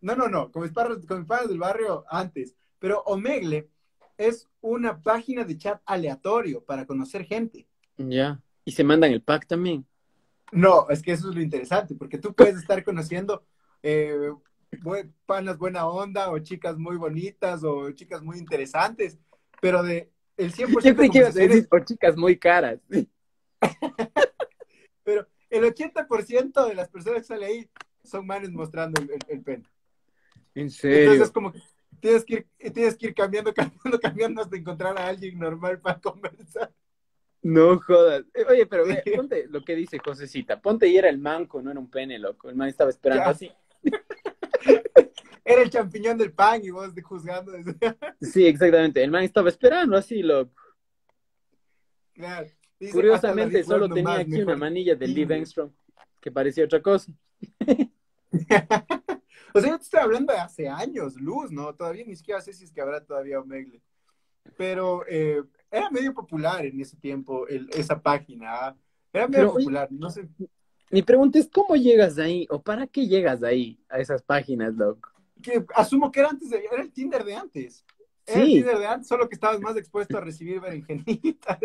no, 0.00 0.14
no, 0.14 0.28
no, 0.28 0.52
con 0.52 0.62
mis, 0.62 0.72
panas, 0.72 1.04
con 1.06 1.18
mis 1.18 1.26
panas 1.26 1.48
del 1.48 1.58
barrio 1.58 2.04
antes. 2.08 2.54
Pero 2.78 3.02
Omegle 3.06 3.68
es 4.18 4.48
una 4.60 5.00
página 5.00 5.44
de 5.44 5.56
chat 5.56 5.80
aleatorio 5.86 6.64
para 6.64 6.86
conocer 6.86 7.24
gente. 7.24 7.66
Ya. 7.96 8.40
¿Y 8.64 8.72
se 8.72 8.84
mandan 8.84 9.12
el 9.12 9.22
pack 9.22 9.46
también? 9.46 9.86
No, 10.52 10.88
es 10.90 11.02
que 11.02 11.12
eso 11.12 11.30
es 11.30 11.34
lo 11.34 11.42
interesante, 11.42 11.94
porque 11.94 12.18
tú 12.18 12.34
puedes 12.34 12.56
estar 12.56 12.82
conociendo 12.84 13.44
eh, 13.82 14.32
panas 15.26 15.58
buena 15.58 15.86
onda, 15.86 16.30
o 16.30 16.38
chicas 16.38 16.76
muy 16.76 16.96
bonitas, 16.96 17.62
o 17.64 17.90
chicas 17.92 18.22
muy 18.22 18.38
interesantes, 18.38 19.18
pero 19.60 19.82
de 19.82 20.10
el 20.36 20.52
100% 20.52 20.80
Yo 20.82 20.96
creí 20.96 21.10
que 21.10 21.18
ibas 21.18 21.36
a 21.36 21.40
decir, 21.40 21.68
o 21.70 21.78
chicas 21.80 22.16
muy 22.16 22.38
caras. 22.38 22.80
pero 25.04 25.26
el 25.50 25.64
80% 25.64 26.68
de 26.68 26.74
las 26.74 26.88
personas 26.88 27.20
que 27.20 27.26
salen 27.26 27.48
ahí 27.48 27.70
son 28.04 28.26
manes 28.26 28.50
mostrando 28.50 29.00
el, 29.00 29.10
el, 29.28 29.42
pene. 29.42 29.64
¿En 30.54 30.70
serio? 30.70 31.12
Entonces, 31.12 31.32
como 31.32 31.52
que 31.52 31.60
tienes 32.00 32.24
que 32.24 32.34
ir, 32.34 32.72
tienes 32.72 32.96
que 32.96 33.06
ir 33.08 33.14
cambiando, 33.14 33.52
cambiando, 33.54 34.00
cambiando 34.00 34.42
hasta 34.42 34.56
encontrar 34.56 34.98
a 34.98 35.06
alguien 35.06 35.38
normal 35.38 35.80
para 35.80 36.00
conversar. 36.00 36.72
No 37.42 37.78
jodas. 37.78 38.24
Eh, 38.34 38.44
oye, 38.48 38.66
pero 38.66 38.84
ponte 39.14 39.46
lo 39.48 39.62
que 39.62 39.76
dice 39.76 39.98
Josecita. 39.98 40.60
Ponte 40.60 40.88
y 40.88 40.96
era 40.96 41.08
el 41.08 41.18
manco, 41.18 41.62
no 41.62 41.70
era 41.70 41.78
un 41.78 41.88
pene, 41.88 42.18
loco. 42.18 42.48
El 42.48 42.56
man 42.56 42.68
estaba 42.68 42.90
esperando 42.90 43.24
así. 43.24 43.50
Era 45.48 45.62
el 45.62 45.70
champiñón 45.70 46.18
del 46.18 46.32
pan 46.32 46.60
y 46.64 46.70
vos 46.70 46.92
de 46.92 47.02
juzgando. 47.02 47.52
sí, 48.20 48.44
exactamente. 48.44 49.00
El 49.00 49.12
man 49.12 49.22
estaba 49.22 49.48
esperando 49.48 49.96
así, 49.96 50.20
loco. 50.20 50.60
Claro. 52.14 52.48
Curiosamente, 52.90 53.62
solo 53.62 53.88
tenía 53.88 54.18
aquí 54.18 54.42
una 54.42 54.56
manilla 54.56 54.96
del 54.96 55.14
Lee 55.14 55.22
Engstrom 55.30 55.70
que 56.20 56.32
parecía 56.32 56.64
otra 56.64 56.82
cosa. 56.82 57.12
O 59.56 59.60
sea, 59.60 59.70
yo 59.70 59.78
te 59.78 59.84
estoy 59.84 60.00
hablando 60.00 60.32
de 60.32 60.38
hace 60.38 60.68
años, 60.68 61.14
luz, 61.16 61.50
¿no? 61.50 61.74
Todavía 61.74 62.04
ni 62.04 62.16
siquiera 62.16 62.40
sé 62.40 62.52
si 62.52 62.64
es 62.64 62.72
que 62.72 62.80
habrá 62.80 63.04
todavía 63.04 63.40
Omegle. 63.40 63.80
Pero 64.56 65.04
eh, 65.08 65.42
era 65.70 65.90
medio 65.90 66.14
popular 66.14 66.64
en 66.64 66.80
ese 66.80 66.96
tiempo 66.96 67.46
esa 67.48 68.00
página. 68.00 68.66
¿ah? 68.66 68.76
Era 69.12 69.28
medio 69.28 69.52
popular, 69.52 69.88
no 69.90 70.10
sé. 70.10 70.28
Mi 70.90 71.02
pregunta 71.02 71.38
es, 71.38 71.48
¿cómo 71.52 71.74
llegas 71.74 72.18
ahí? 72.18 72.46
¿O 72.50 72.62
para 72.62 72.86
qué 72.86 73.06
llegas 73.06 73.42
ahí 73.42 73.78
a 73.88 73.98
esas 73.98 74.22
páginas, 74.22 74.74
loco? 74.74 75.10
Que 75.42 75.64
asumo 75.74 76.12
que 76.12 76.20
era 76.20 76.30
antes, 76.30 76.50
de, 76.50 76.64
era 76.70 76.82
el 76.82 76.92
Tinder 76.92 77.24
de 77.24 77.34
antes. 77.34 77.84
Era 78.24 78.40
el 78.40 78.46
Tinder 78.46 78.78
de 78.78 78.86
antes, 78.86 79.08
solo 79.08 79.28
que 79.28 79.34
estabas 79.34 79.60
más 79.60 79.76
expuesto 79.76 80.16
a 80.16 80.20
recibir 80.20 80.60
berenjenitas. 80.60 81.58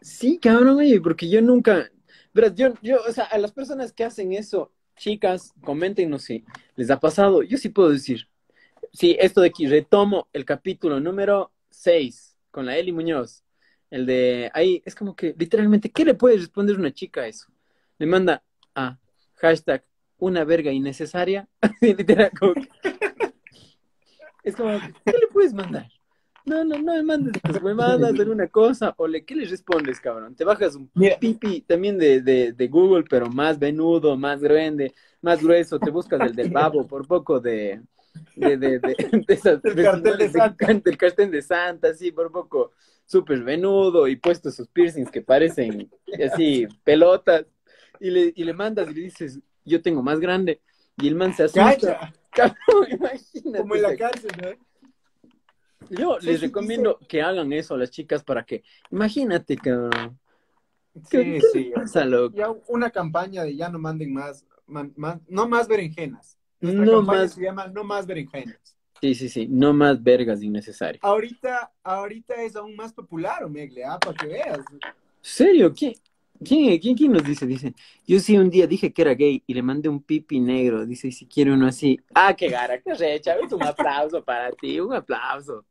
Sí, 0.00 0.38
cabrón, 0.38 0.76
oye, 0.76 1.00
porque 1.00 1.30
yo 1.30 1.40
nunca, 1.40 1.90
pero 2.34 2.48
yo, 2.54 2.74
yo, 2.82 2.98
o 3.08 3.12
sea, 3.12 3.24
a 3.24 3.38
las 3.38 3.52
personas 3.52 3.90
que 3.90 4.04
hacen 4.04 4.34
eso, 4.34 4.70
chicas, 4.96 5.52
coméntenos 5.62 6.22
si 6.22 6.44
les 6.76 6.90
ha 6.90 7.00
pasado. 7.00 7.42
Yo 7.42 7.58
sí 7.58 7.68
puedo 7.68 7.90
decir, 7.90 8.28
sí, 8.92 9.16
esto 9.20 9.40
de 9.40 9.48
aquí, 9.48 9.66
retomo 9.66 10.28
el 10.32 10.44
capítulo 10.44 11.00
número 11.00 11.52
6 11.70 12.36
con 12.50 12.66
la 12.66 12.76
Eli 12.76 12.92
Muñoz. 12.92 13.42
El 13.90 14.06
de 14.06 14.50
ahí, 14.54 14.82
es 14.84 14.94
como 14.94 15.14
que 15.14 15.34
literalmente, 15.38 15.90
¿qué 15.90 16.04
le 16.04 16.14
puede 16.14 16.36
responder 16.36 16.78
una 16.78 16.92
chica 16.92 17.22
a 17.22 17.28
eso? 17.28 17.46
Le 17.98 18.06
manda 18.06 18.42
a 18.74 18.98
hashtag 19.34 19.84
una 20.18 20.44
verga 20.44 20.72
innecesaria. 20.72 21.48
Literal, 21.80 22.30
es 24.42 24.56
como, 24.56 24.78
¿qué 25.04 25.12
le 25.12 25.26
puedes 25.32 25.54
mandar? 25.54 25.88
No, 26.44 26.62
no, 26.62 26.78
no 26.78 26.92
me 26.92 27.02
mandes 27.02 27.40
tus 27.40 27.62
huevadas 27.62 28.12
de 28.12 28.22
una 28.24 28.48
cosa. 28.48 28.94
O 28.98 29.06
le, 29.06 29.24
¿qué 29.24 29.34
le 29.34 29.46
respondes, 29.46 29.98
cabrón? 29.98 30.34
Te 30.34 30.44
bajas 30.44 30.74
un 30.74 30.90
pipi 31.18 31.62
también 31.62 31.98
de, 31.98 32.20
de, 32.20 32.52
de, 32.52 32.68
Google, 32.68 33.04
pero 33.08 33.30
más 33.30 33.58
venudo, 33.58 34.16
más 34.16 34.42
grande, 34.42 34.92
más 35.22 35.42
grueso. 35.42 35.78
Te 35.78 35.90
buscas 35.90 36.20
el 36.20 36.36
del 36.36 36.50
babo 36.50 36.86
por 36.86 37.06
poco 37.06 37.40
de, 37.40 37.80
de, 38.36 38.58
de, 38.58 38.78
de, 38.78 38.94
esas, 39.28 39.64
el 39.64 39.74
cartel 39.74 40.18
de, 40.18 40.28
Santa. 40.28 40.66
El 40.84 40.98
cartel 40.98 41.30
de 41.30 41.42
Santa, 41.42 41.94
sí, 41.94 42.12
por 42.12 42.30
poco 42.30 42.72
súper 43.06 43.42
venudo 43.42 44.08
y 44.08 44.16
puesto 44.16 44.50
sus 44.50 44.68
piercings 44.68 45.10
que 45.10 45.22
parecen 45.22 45.90
así 46.30 46.66
pelotas. 46.84 47.46
Y 48.00 48.10
le, 48.10 48.32
y 48.36 48.44
le 48.44 48.52
mandas 48.52 48.90
y 48.90 48.94
le 48.94 49.00
dices, 49.00 49.40
yo 49.64 49.80
tengo 49.80 50.02
más 50.02 50.20
grande. 50.20 50.60
Y 50.98 51.08
el 51.08 51.14
man 51.14 51.32
se 51.32 51.44
asusta. 51.44 52.12
Cabrón, 52.30 52.86
imagínate. 52.90 53.58
Como 53.58 53.76
en 53.76 53.82
la 53.82 53.96
cárcel, 53.96 54.30
¿no? 54.42 54.63
Yo 55.90 56.18
les 56.20 56.40
recomiendo 56.40 56.98
que 57.08 57.22
hagan 57.22 57.52
eso 57.52 57.74
a 57.74 57.78
las 57.78 57.90
chicas 57.90 58.22
para 58.22 58.44
que, 58.44 58.62
imagínate, 58.90 59.56
cabrón. 59.56 60.18
Sí, 61.10 61.40
sí. 61.52 61.72
Ya 62.32 62.54
una 62.68 62.90
campaña 62.90 63.42
de 63.42 63.56
ya 63.56 63.68
no 63.68 63.78
manden 63.78 64.12
más, 64.14 64.44
no 64.66 65.48
más 65.48 65.68
berenjenas. 65.68 66.38
no 66.60 67.02
más. 67.02 67.32
Se 67.32 67.42
llama 67.42 67.66
No 67.68 67.84
más 67.84 68.06
berenjenas. 68.06 68.58
Sí, 69.00 69.14
sí, 69.14 69.28
sí, 69.28 69.46
no 69.48 69.74
más 69.74 70.02
vergas 70.02 70.42
innecesarias. 70.42 71.02
Ahorita, 71.02 71.72
ahorita 71.82 72.34
es 72.42 72.56
aún 72.56 72.74
más 72.74 72.92
popular, 72.92 73.44
Omegle, 73.44 73.84
¿ah? 73.84 73.98
para 73.98 74.16
que 74.16 74.26
veas. 74.28 74.60
¿Serio? 75.20 75.74
¿Qué? 75.74 75.94
¿Quién, 76.42 76.78
quién, 76.78 76.96
¿Quién 76.96 77.12
nos 77.12 77.24
dice? 77.24 77.46
Dice, 77.46 77.74
yo 78.06 78.18
sí 78.18 78.36
un 78.36 78.50
día 78.50 78.66
dije 78.66 78.92
que 78.92 79.02
era 79.02 79.14
gay 79.14 79.42
y 79.46 79.54
le 79.54 79.62
mandé 79.62 79.88
un 79.88 80.02
pipi 80.02 80.40
negro. 80.40 80.84
Dice, 80.86 81.12
si 81.12 81.26
quiere 81.26 81.52
uno 81.52 81.66
así. 81.66 82.00
Ah, 82.14 82.34
qué 82.34 82.48
gara, 82.48 82.80
qué 82.80 82.94
recha. 82.94 83.36
Un 83.50 83.62
aplauso 83.62 84.24
para 84.24 84.50
ti, 84.52 84.80
un 84.80 84.94
aplauso. 84.94 85.64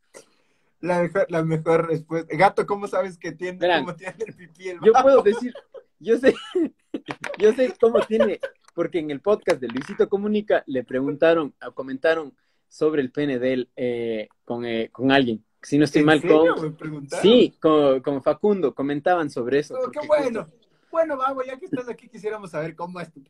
La 0.84 1.01
mejor, 1.01 1.26
la 1.30 1.43
mejor 1.43 1.88
respuesta. 1.88 2.35
Gato, 2.35 2.65
¿cómo 2.65 2.88
sabes 2.88 3.18
que 3.18 3.31
tiene, 3.31 3.57
cómo 3.80 3.95
tiene 3.95 4.15
el 4.27 4.34
pipí 4.34 4.69
el 4.69 4.80
Yo 4.84 4.91
puedo 5.01 5.22
decir, 5.22 5.53
yo 5.99 6.18
sé, 6.18 6.35
yo 7.39 7.53
sé 7.53 7.73
cómo 7.80 8.01
tiene, 8.01 8.39
porque 8.76 8.99
en 8.99 9.10
el 9.10 9.22
podcast 9.22 9.61
de 9.61 9.69
Luisito 9.69 10.10
Comunica 10.10 10.64
le 10.68 10.84
preguntaron, 10.84 11.55
comentaron 11.73 12.35
sobre 12.68 13.01
el 13.01 13.11
pene 13.11 13.39
de 13.39 13.53
él 13.53 13.69
eh, 13.77 14.27
con, 14.43 14.65
eh, 14.65 14.89
con 14.91 15.11
alguien 15.11 15.43
si 15.64 15.77
no 15.77 15.85
estoy 15.85 16.03
mal, 16.03 16.22
con... 16.22 16.77
Sí, 17.22 17.55
con, 17.60 18.22
Facundo, 18.22 18.76
comentaban 18.76 19.30
sobre 19.30 19.60
eso. 19.60 19.76
Oh, 19.76 19.89
qué 19.89 20.05
bueno. 20.05 20.47
Bueno, 20.91 21.18
vamos, 21.18 21.45
ya 21.47 21.57
que 21.57 21.65
estás 21.65 21.89
aquí, 21.89 22.07
quisiéramos 22.07 22.51
saber 22.51 22.76
cómo 22.76 22.99
es 22.99 23.11
tu... 23.11 23.23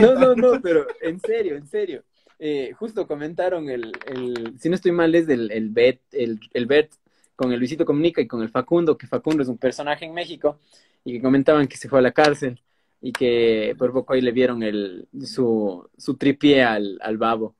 No, 0.00 0.14
no, 0.14 0.34
no, 0.34 0.60
pero 0.62 0.86
en 1.00 1.18
serio, 1.18 1.56
en 1.56 1.66
serio. 1.66 2.04
Eh, 2.44 2.72
justo 2.72 3.06
comentaron 3.06 3.70
el, 3.70 3.92
el, 4.06 4.58
si 4.58 4.68
no 4.68 4.74
estoy 4.74 4.90
mal, 4.90 5.14
es 5.14 5.28
del 5.28 5.48
el 5.52 5.70
Bet, 5.70 6.00
el, 6.10 6.40
el 6.52 6.66
Bet 6.66 6.90
con 7.36 7.52
el 7.52 7.60
Luisito 7.60 7.84
Comunica 7.84 8.20
y 8.20 8.26
con 8.26 8.42
el 8.42 8.48
Facundo, 8.48 8.98
que 8.98 9.06
Facundo 9.06 9.44
es 9.44 9.48
un 9.48 9.58
personaje 9.58 10.06
en 10.06 10.12
México, 10.12 10.58
y 11.04 11.12
que 11.12 11.22
comentaban 11.22 11.68
que 11.68 11.76
se 11.76 11.88
fue 11.88 12.00
a 12.00 12.02
la 12.02 12.10
cárcel 12.10 12.60
y 13.00 13.12
que 13.12 13.76
por 13.78 13.92
poco 13.92 14.12
ahí 14.12 14.20
le 14.20 14.32
vieron 14.32 14.64
el, 14.64 15.06
su, 15.24 15.88
su 15.96 16.16
tripié 16.16 16.64
al, 16.64 16.98
al 17.00 17.16
babo. 17.16 17.54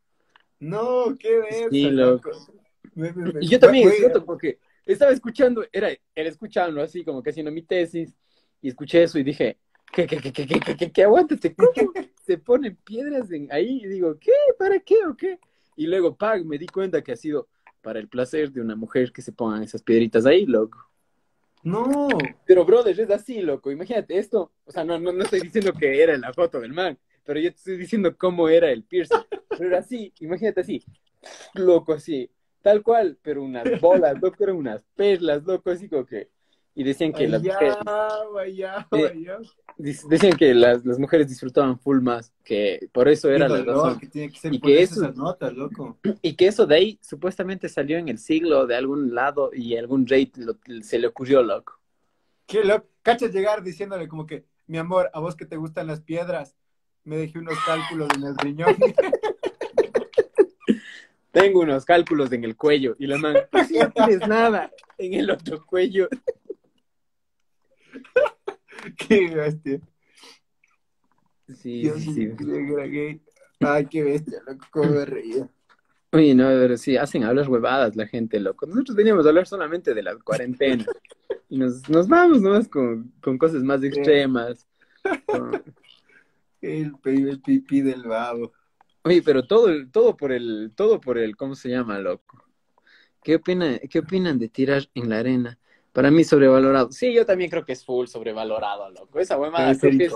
No, 0.58 1.16
qué 1.16 1.38
ves. 1.38 1.66
Sí, 1.70 1.88
loco 1.88 2.30
y 3.40 3.48
yo 3.48 3.60
también, 3.60 3.88
es 3.88 3.98
cierto, 3.98 4.24
porque 4.24 4.58
estaba 4.84 5.12
escuchando, 5.12 5.64
era, 5.72 5.90
era 6.12 6.28
escuchando 6.28 6.82
así, 6.82 7.04
como 7.04 7.22
que 7.22 7.30
haciendo 7.30 7.52
mi 7.52 7.62
tesis, 7.62 8.12
y 8.60 8.68
escuché 8.68 9.04
eso 9.04 9.16
y 9.16 9.22
dije, 9.22 9.58
¿qué, 9.92 10.06
qué, 10.06 10.18
qué, 10.18 10.32
qué, 10.32 10.46
qué, 10.46 10.76
qué, 10.76 10.92
qué, 10.92 11.02
aguántate? 11.02 11.54
¿Cómo 11.54 11.70
se 12.26 12.38
ponen 12.38 12.76
piedras 12.76 13.30
en 13.30 13.48
ahí? 13.52 13.80
Y 13.82 13.88
digo, 13.88 14.18
¿qué? 14.18 14.32
¿Para 14.58 14.80
qué 14.80 14.96
o 15.06 15.16
qué? 15.16 15.38
Y 15.76 15.86
luego, 15.86 16.16
pag, 16.16 16.44
me 16.44 16.58
di 16.58 16.66
cuenta 16.66 17.02
que 17.02 17.12
ha 17.12 17.16
sido 17.16 17.48
para 17.80 17.98
el 17.98 18.08
placer 18.08 18.52
de 18.52 18.60
una 18.60 18.76
mujer 18.76 19.12
que 19.12 19.22
se 19.22 19.32
pongan 19.32 19.62
esas 19.62 19.82
piedritas 19.82 20.26
ahí, 20.26 20.46
loco. 20.46 20.78
No. 21.62 22.08
Pero, 22.46 22.64
brother, 22.64 22.98
es 22.98 23.10
así, 23.10 23.40
loco. 23.40 23.70
Imagínate 23.70 24.18
esto. 24.18 24.52
O 24.64 24.72
sea, 24.72 24.84
no, 24.84 24.98
no, 24.98 25.12
no 25.12 25.22
estoy 25.22 25.40
diciendo 25.40 25.72
que 25.72 26.02
era 26.02 26.16
la 26.16 26.32
foto 26.32 26.60
del 26.60 26.72
man, 26.72 26.98
pero 27.24 27.38
yo 27.38 27.50
te 27.50 27.56
estoy 27.56 27.76
diciendo 27.76 28.16
cómo 28.16 28.48
era 28.48 28.70
el 28.70 28.84
piercing. 28.84 29.18
Pero 29.48 29.68
era 29.68 29.78
así, 29.78 30.12
imagínate 30.20 30.62
así, 30.62 30.84
loco, 31.54 31.92
así 31.92 32.30
tal 32.62 32.82
cual, 32.82 33.18
pero 33.20 33.42
unas 33.42 33.80
bolas, 33.80 34.20
loco, 34.22 34.42
eran 34.42 34.56
unas 34.56 34.82
perlas, 34.94 35.44
loco, 35.44 35.70
así 35.70 35.88
como 35.88 36.06
que... 36.06 36.30
Y 36.74 36.84
decían 36.84 37.12
que 37.12 37.28
las 37.28 37.42
mujeres... 37.42 37.76
Decían 39.76 40.36
que 40.36 40.54
las, 40.54 40.84
las, 40.84 40.98
mujeres 40.98 41.28
disfrutaban 41.28 41.78
full 41.78 42.00
más, 42.00 42.32
que 42.44 42.88
por 42.92 43.08
eso 43.08 43.30
era 43.30 43.48
la 43.48 43.62
razón. 43.62 43.98
Que 43.98 44.06
tiene 44.06 44.32
que 44.32 44.38
ser 44.38 44.54
y 44.54 44.60
que 44.60 44.82
eso, 44.82 45.02
esas 45.02 45.16
notas, 45.16 45.52
loco. 45.54 45.98
Y 46.22 46.34
que 46.34 46.46
eso 46.46 46.66
de 46.66 46.76
ahí 46.76 46.98
supuestamente 47.02 47.68
salió 47.68 47.98
en 47.98 48.08
el 48.08 48.18
siglo 48.18 48.66
de 48.66 48.76
algún 48.76 49.14
lado 49.14 49.50
y 49.52 49.76
algún 49.76 50.06
rey 50.06 50.30
se 50.82 50.98
le 50.98 51.06
ocurrió, 51.06 51.42
loco. 51.42 51.78
Qué 52.46 52.64
loco. 52.64 52.86
Cachas 53.02 53.32
llegar 53.32 53.62
diciéndole 53.62 54.08
como 54.08 54.26
que, 54.26 54.44
mi 54.66 54.78
amor, 54.78 55.10
a 55.12 55.20
vos 55.20 55.34
que 55.34 55.46
te 55.46 55.56
gustan 55.56 55.88
las 55.88 56.00
piedras, 56.00 56.54
me 57.04 57.16
dejé 57.16 57.38
unos 57.38 57.58
cálculos 57.66 58.08
en 58.16 58.24
el 58.24 58.38
riñón. 58.38 58.76
tengo 61.32 61.60
unos 61.60 61.84
cálculos 61.84 62.30
en 62.32 62.44
el 62.44 62.56
cuello. 62.56 62.94
Y 62.98 63.06
la 63.06 63.18
man, 63.18 63.36
no 63.52 63.90
tienes 63.90 64.28
nada 64.28 64.70
en 64.98 65.14
el 65.14 65.30
otro 65.30 65.64
cuello. 65.66 66.08
Qué 68.96 69.34
bestia. 69.34 69.80
Sí, 71.54 71.90
sí, 71.98 72.32
Ay, 73.60 73.86
qué 73.86 74.02
bestia, 74.02 74.40
loco, 74.46 74.66
cómo 74.70 74.90
me 74.90 75.04
reía. 75.04 75.48
Oye, 76.12 76.34
no, 76.34 76.44
pero 76.48 76.76
sí, 76.76 76.96
hacen 76.96 77.24
hablar 77.24 77.48
huevadas 77.48 77.96
la 77.96 78.06
gente, 78.06 78.40
loco. 78.40 78.66
Nosotros 78.66 78.96
veníamos 78.96 79.24
a 79.24 79.28
hablar 79.28 79.46
solamente 79.46 79.94
de 79.94 80.02
la 80.02 80.16
cuarentena. 80.16 80.84
Y 81.48 81.58
nos, 81.58 81.88
nos 81.88 82.08
vamos 82.08 82.40
nomás 82.42 82.68
con, 82.68 83.12
con 83.20 83.38
cosas 83.38 83.62
más 83.62 83.82
extremas. 83.82 84.66
El, 86.60 86.94
el 87.04 87.40
pipí 87.40 87.80
del 87.80 88.02
babo. 88.02 88.52
Oye, 89.04 89.22
pero 89.22 89.46
todo, 89.46 89.68
todo 89.90 90.16
por 90.16 90.32
el, 90.32 90.72
todo 90.74 91.00
por 91.00 91.18
el, 91.18 91.36
¿cómo 91.36 91.54
se 91.54 91.68
llama, 91.70 91.98
loco? 91.98 92.44
¿Qué, 93.22 93.36
opina, 93.36 93.78
¿Qué 93.90 94.00
opinan 94.00 94.38
de 94.38 94.48
tirar 94.48 94.88
en 94.94 95.08
la 95.08 95.18
arena? 95.18 95.58
Para 95.92 96.10
mí 96.10 96.24
sobrevalorado. 96.24 96.90
Sí, 96.90 97.12
yo 97.12 97.26
también 97.26 97.50
creo 97.50 97.64
que 97.64 97.72
es 97.72 97.84
full 97.84 98.06
sobrevalorado, 98.06 98.90
loco. 98.90 99.18
Esa 99.18 99.38
huevada 99.38 99.76
creo 99.78 99.98
que 99.98 100.04
es, 100.06 100.14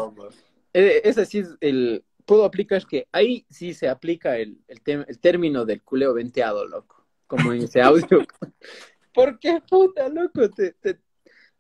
eh, 0.73 1.01
ese 1.05 1.27
sí 1.27 1.39
es 1.39 1.55
el, 1.61 2.05
puedo 2.25 2.45
aplicar 2.45 2.85
que 2.87 3.07
ahí 3.13 3.47
sí 3.49 3.73
se 3.73 3.89
aplica 3.89 4.37
el, 4.37 4.59
el, 4.69 4.81
término 5.21 5.65
del 5.65 5.83
culeo 5.83 6.13
venteado, 6.13 6.67
loco, 6.67 7.07
como 7.27 7.53
en 7.53 7.63
ese 7.63 7.81
audio. 7.81 8.07
Porque 9.15 9.63
puta, 9.67 10.09
loco, 10.09 10.51
te, 10.51 10.73
te, 10.73 10.99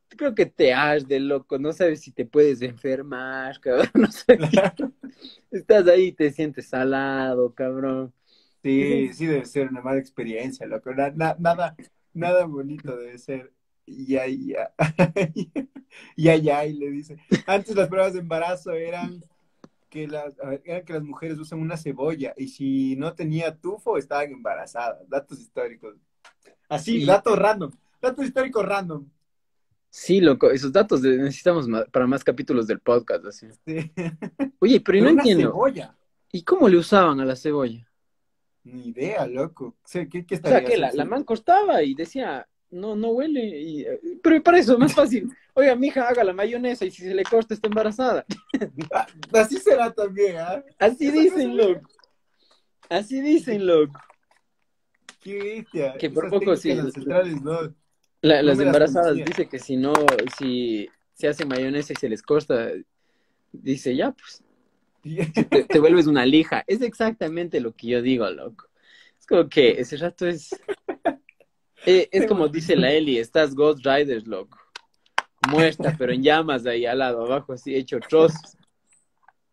creo 0.08 0.34
que 0.34 0.46
te 0.46 0.74
has 0.74 1.06
de 1.06 1.20
loco, 1.20 1.58
no 1.58 1.72
sabes 1.72 2.00
si 2.02 2.10
te 2.10 2.26
puedes 2.26 2.60
enfermar, 2.62 3.58
cabrón, 3.60 3.88
no 3.94 4.10
sé. 4.10 4.38
Estás 5.50 5.86
ahí 5.88 6.06
y 6.06 6.12
te 6.12 6.30
sientes 6.30 6.68
salado, 6.68 7.54
cabrón. 7.54 8.12
Sí, 8.62 9.12
sí 9.14 9.26
debe 9.26 9.44
ser 9.44 9.68
una 9.68 9.80
mala 9.80 10.00
experiencia, 10.00 10.66
loco. 10.66 10.90
nada, 10.92 11.76
nada 12.12 12.44
bonito 12.46 12.96
debe 12.96 13.16
ser. 13.16 13.55
Ya, 13.86 14.26
ya, 16.36 16.66
y 16.66 16.72
le 16.78 16.90
dice. 16.90 17.18
Antes 17.46 17.76
las 17.76 17.88
pruebas 17.88 18.14
de 18.14 18.20
embarazo 18.20 18.72
eran 18.72 19.22
que 19.88 20.08
las, 20.08 20.34
eran 20.64 20.84
que 20.84 20.92
las 20.92 21.02
mujeres 21.02 21.38
usan 21.38 21.60
una 21.60 21.76
cebolla 21.76 22.34
y 22.36 22.48
si 22.48 22.96
no 22.96 23.14
tenía 23.14 23.56
tufo 23.56 23.96
estaban 23.96 24.32
embarazadas. 24.32 25.08
Datos 25.08 25.40
históricos. 25.40 25.94
Así, 26.68 27.04
datos 27.04 27.38
random. 27.38 27.70
Datos 28.02 28.26
históricos 28.26 28.64
random. 28.66 29.08
Sí, 29.88 30.20
loco, 30.20 30.50
esos 30.50 30.72
datos 30.72 31.00
necesitamos 31.00 31.66
para 31.90 32.06
más 32.06 32.22
capítulos 32.22 32.66
del 32.66 32.80
podcast, 32.80 33.24
así. 33.24 33.46
Oye, 34.58 34.80
pero, 34.80 35.04
no 35.04 35.10
entiendo. 35.10 35.50
Cebolla. 35.50 35.96
¿Y 36.32 36.42
cómo 36.42 36.68
le 36.68 36.76
usaban 36.76 37.20
a 37.20 37.24
la 37.24 37.36
cebolla? 37.36 37.88
Ni 38.64 38.88
idea, 38.88 39.26
loco. 39.26 39.76
O 39.82 39.88
sea, 39.88 40.06
¿qué, 40.06 40.26
o 40.30 40.48
sea 40.48 40.64
que 40.64 40.76
la, 40.76 40.92
la, 40.92 41.04
man 41.04 41.22
cortaba 41.22 41.82
y 41.82 41.94
decía, 41.94 42.46
no, 42.70 42.96
no 42.96 43.08
huele. 43.08 43.44
Y, 43.46 43.82
eh, 43.82 44.00
pero 44.22 44.42
para 44.42 44.58
eso, 44.58 44.78
más 44.78 44.94
fácil. 44.94 45.30
Oiga, 45.54 45.74
mija, 45.74 46.08
haga 46.08 46.24
la 46.24 46.32
mayonesa 46.32 46.84
y 46.84 46.90
si 46.90 47.02
se 47.02 47.14
le 47.14 47.22
corta 47.24 47.54
está 47.54 47.68
embarazada. 47.68 48.24
Así 49.32 49.58
será 49.58 49.92
también, 49.92 50.36
¿ah? 50.36 50.62
Así 50.78 51.10
dicen, 51.10 51.56
loco. 51.56 51.88
Así 52.88 53.20
dicen, 53.20 53.66
loco. 53.66 53.98
Qué 55.20 55.38
bestia. 55.38 55.94
Que 55.98 56.10
por 56.10 56.30
poco 56.30 56.56
sí. 56.56 56.74
las 58.20 58.58
embarazadas 58.58 59.16
dice 59.16 59.48
que 59.48 59.58
si 59.58 59.76
no, 59.76 59.92
si 60.38 60.88
se 61.14 61.28
hace 61.28 61.44
mayonesa 61.44 61.92
y 61.94 61.96
se 61.96 62.08
les 62.08 62.22
corta, 62.22 62.70
dice, 63.52 63.96
ya, 63.96 64.12
pues, 64.12 64.42
te, 65.50 65.64
te, 65.64 65.78
vuelves 65.78 66.06
una 66.06 66.26
lija. 66.26 66.64
Es 66.66 66.82
exactamente 66.82 67.60
lo 67.60 67.72
que 67.74 67.88
yo 67.88 68.02
digo, 68.02 68.28
loco. 68.30 68.68
Es 69.18 69.26
como 69.26 69.48
que 69.48 69.80
ese 69.80 69.96
rato 69.96 70.26
es... 70.26 70.50
Eh, 71.84 72.08
es 72.10 72.26
como 72.26 72.48
dice 72.48 72.74
la 72.74 72.90
Eli, 72.90 73.18
estás 73.18 73.54
Ghost 73.54 73.84
Riders, 73.84 74.26
loco. 74.26 74.58
Muerta, 75.48 75.94
pero 75.98 76.12
en 76.12 76.22
llamas 76.22 76.66
ahí 76.66 76.86
al 76.86 76.98
lado, 76.98 77.24
abajo, 77.24 77.52
así 77.52 77.74
hecho 77.74 78.00
trozos. 78.00 78.56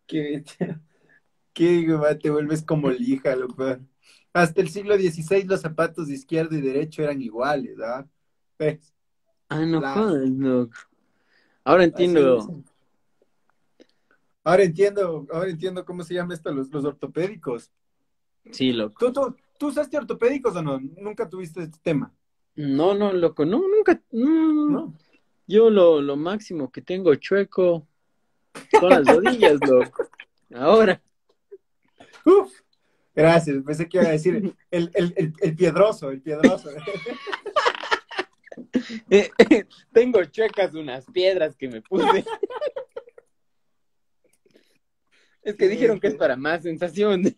Qué, 0.08 0.44
qué 1.54 2.18
te 2.22 2.30
vuelves 2.30 2.64
como 2.64 2.90
lija, 2.90 3.36
loco. 3.36 3.78
Hasta 4.34 4.62
el 4.62 4.70
siglo 4.70 4.96
XVI 4.96 5.44
los 5.44 5.62
zapatos 5.62 6.08
de 6.08 6.16
izquierdo 6.16 6.56
y 6.56 6.62
derecho 6.62 7.04
eran 7.04 7.22
iguales, 7.22 7.78
¿ah? 7.80 8.08
Ah, 9.50 9.66
no 9.66 9.82
jodas, 9.82 10.30
loco. 10.30 10.78
Ahora 11.64 11.84
entiendo. 11.84 12.64
Ahora 14.44 14.64
entiendo, 14.64 15.26
ahora 15.32 15.50
entiendo 15.50 15.86
cómo 15.86 16.04
se 16.04 16.16
llama 16.16 16.34
esto, 16.34 16.52
los, 16.52 16.70
los 16.70 16.84
ortopédicos. 16.84 17.72
Sí, 18.52 18.74
loco. 18.74 18.96
¿Tú, 19.00 19.14
tú, 19.14 19.36
¿Tú 19.58 19.68
usaste 19.68 19.98
ortopédicos 19.98 20.56
o 20.56 20.62
no? 20.62 20.80
¿Nunca 20.80 21.30
tuviste 21.30 21.64
este 21.64 21.80
tema? 21.82 22.14
No, 22.56 22.94
no, 22.94 23.14
loco, 23.14 23.46
no, 23.46 23.60
nunca. 23.60 24.02
No. 24.12 24.94
Yo 25.48 25.70
lo, 25.70 26.02
lo 26.02 26.16
máximo 26.16 26.72
que 26.72 26.82
tengo 26.82 27.16
chueco 27.16 27.88
son 28.80 28.90
las 28.90 29.06
rodillas, 29.06 29.60
loco. 29.68 30.08
Ahora. 30.54 31.02
Uf, 32.26 32.54
gracias. 33.16 33.64
Pensé 33.64 33.90
que 33.90 33.98
iba 33.98 34.08
a 34.08 34.12
decir 34.12 34.36
el, 34.72 34.92
el, 34.94 35.14
el, 35.16 35.34
el 35.40 35.56
piedroso, 35.56 36.12
el 36.12 36.22
piedroso. 36.22 36.70
Eh, 39.10 39.32
tengo 39.92 40.24
chuecas 40.26 40.76
unas 40.76 41.06
piedras 41.06 41.56
que 41.56 41.68
me 41.68 41.82
puse. 41.82 42.24
Es 45.42 45.56
que 45.56 45.68
dijeron 45.68 46.00
que 46.00 46.08
es 46.08 46.16
para 46.16 46.36
más 46.36 46.64
sensación. 46.64 47.24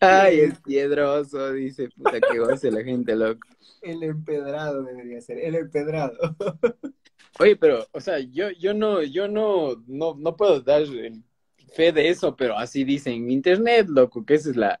Ay, 0.00 0.40
es 0.40 0.60
piedroso, 0.60 1.52
dice, 1.52 1.88
puta 1.88 2.20
que 2.20 2.38
goce 2.38 2.70
la 2.70 2.84
gente, 2.84 3.16
loco. 3.16 3.48
El 3.82 4.02
empedrado 4.02 4.82
debería 4.84 5.20
ser, 5.20 5.38
el 5.38 5.56
empedrado. 5.56 6.16
Oye, 7.40 7.56
pero, 7.56 7.86
o 7.92 8.00
sea, 8.00 8.18
yo, 8.18 8.50
yo 8.50 8.74
no, 8.74 9.02
yo 9.02 9.28
no, 9.28 9.82
no, 9.86 10.14
no 10.16 10.36
puedo 10.36 10.60
dar 10.60 10.84
fe 11.74 11.92
de 11.92 12.08
eso, 12.08 12.36
pero 12.36 12.56
así 12.56 12.84
dicen 12.84 13.14
en 13.14 13.30
internet, 13.30 13.88
loco, 13.88 14.24
que 14.24 14.34
esa 14.34 14.50
es 14.50 14.56
la, 14.56 14.80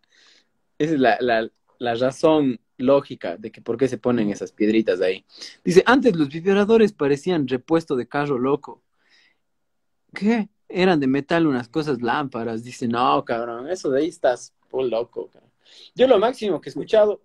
esa 0.78 0.94
es 0.94 1.00
la, 1.00 1.18
la, 1.20 1.50
la 1.78 1.94
razón 1.94 2.60
lógica 2.76 3.36
de 3.36 3.50
que 3.50 3.60
por 3.60 3.76
qué 3.76 3.88
se 3.88 3.98
ponen 3.98 4.30
esas 4.30 4.52
piedritas 4.52 5.00
ahí. 5.00 5.24
Dice, 5.64 5.82
antes 5.84 6.16
los 6.16 6.28
vibradores 6.28 6.92
parecían 6.92 7.48
repuesto 7.48 7.96
de 7.96 8.06
carro 8.08 8.38
loco. 8.38 8.82
¿Qué? 10.14 10.48
Eran 10.68 11.00
de 11.00 11.06
metal 11.06 11.46
unas 11.46 11.68
cosas 11.68 12.02
lámparas. 12.02 12.62
Dice, 12.62 12.86
no, 12.86 13.24
cabrón, 13.24 13.68
eso 13.70 13.90
de 13.90 14.00
ahí 14.00 14.08
estás 14.08 14.54
loco. 14.72 15.30
Yo 15.94 16.06
lo 16.06 16.18
máximo 16.18 16.60
que 16.60 16.68
he 16.68 16.70
escuchado 16.70 17.22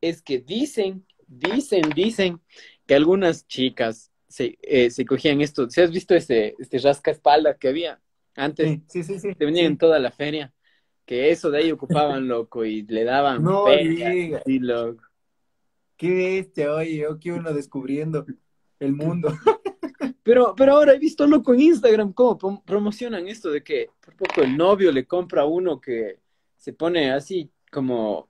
es 0.00 0.22
que 0.22 0.38
dicen, 0.38 1.06
dicen, 1.26 1.82
dicen 1.94 2.40
que 2.86 2.94
algunas 2.94 3.46
chicas 3.46 4.10
se, 4.28 4.58
eh, 4.62 4.90
se 4.90 5.04
cogían 5.04 5.40
esto. 5.40 5.68
¿Se 5.70 5.82
has 5.82 5.90
visto 5.90 6.14
este, 6.14 6.54
este 6.58 6.78
rasca 6.78 7.10
espalda 7.10 7.56
que 7.56 7.68
había 7.68 8.00
antes? 8.34 8.80
Sí, 8.88 9.02
sí, 9.02 9.18
sí. 9.18 9.34
Te 9.34 9.44
venían 9.44 9.66
en 9.66 9.78
toda 9.78 9.98
la 9.98 10.10
feria. 10.10 10.52
Que 11.04 11.30
eso 11.30 11.50
de 11.50 11.58
ahí 11.58 11.72
ocupaban, 11.72 12.28
loco, 12.28 12.64
y 12.64 12.82
le 12.82 13.02
daban 13.04 13.42
no 13.42 13.64
sí, 14.44 14.58
loco. 14.60 15.02
Qué 15.96 16.10
bestia, 16.14 16.72
oye, 16.74 16.96
yo 16.96 17.18
que 17.18 17.32
uno 17.32 17.52
descubriendo 17.52 18.24
el 18.78 18.92
mundo. 18.92 19.28
Pero, 20.22 20.54
pero 20.56 20.74
ahora 20.74 20.94
he 20.94 20.98
visto 20.98 21.26
loco 21.26 21.52
en 21.52 21.60
Instagram 21.62 22.12
cómo 22.12 22.62
promocionan 22.64 23.26
esto 23.28 23.50
de 23.50 23.62
que 23.62 23.90
por 24.00 24.14
poco 24.14 24.42
el 24.42 24.56
novio 24.56 24.92
le 24.92 25.06
compra 25.06 25.42
a 25.42 25.46
uno 25.46 25.80
que 25.80 26.18
se 26.56 26.72
pone 26.72 27.10
así 27.10 27.50
como 27.70 28.28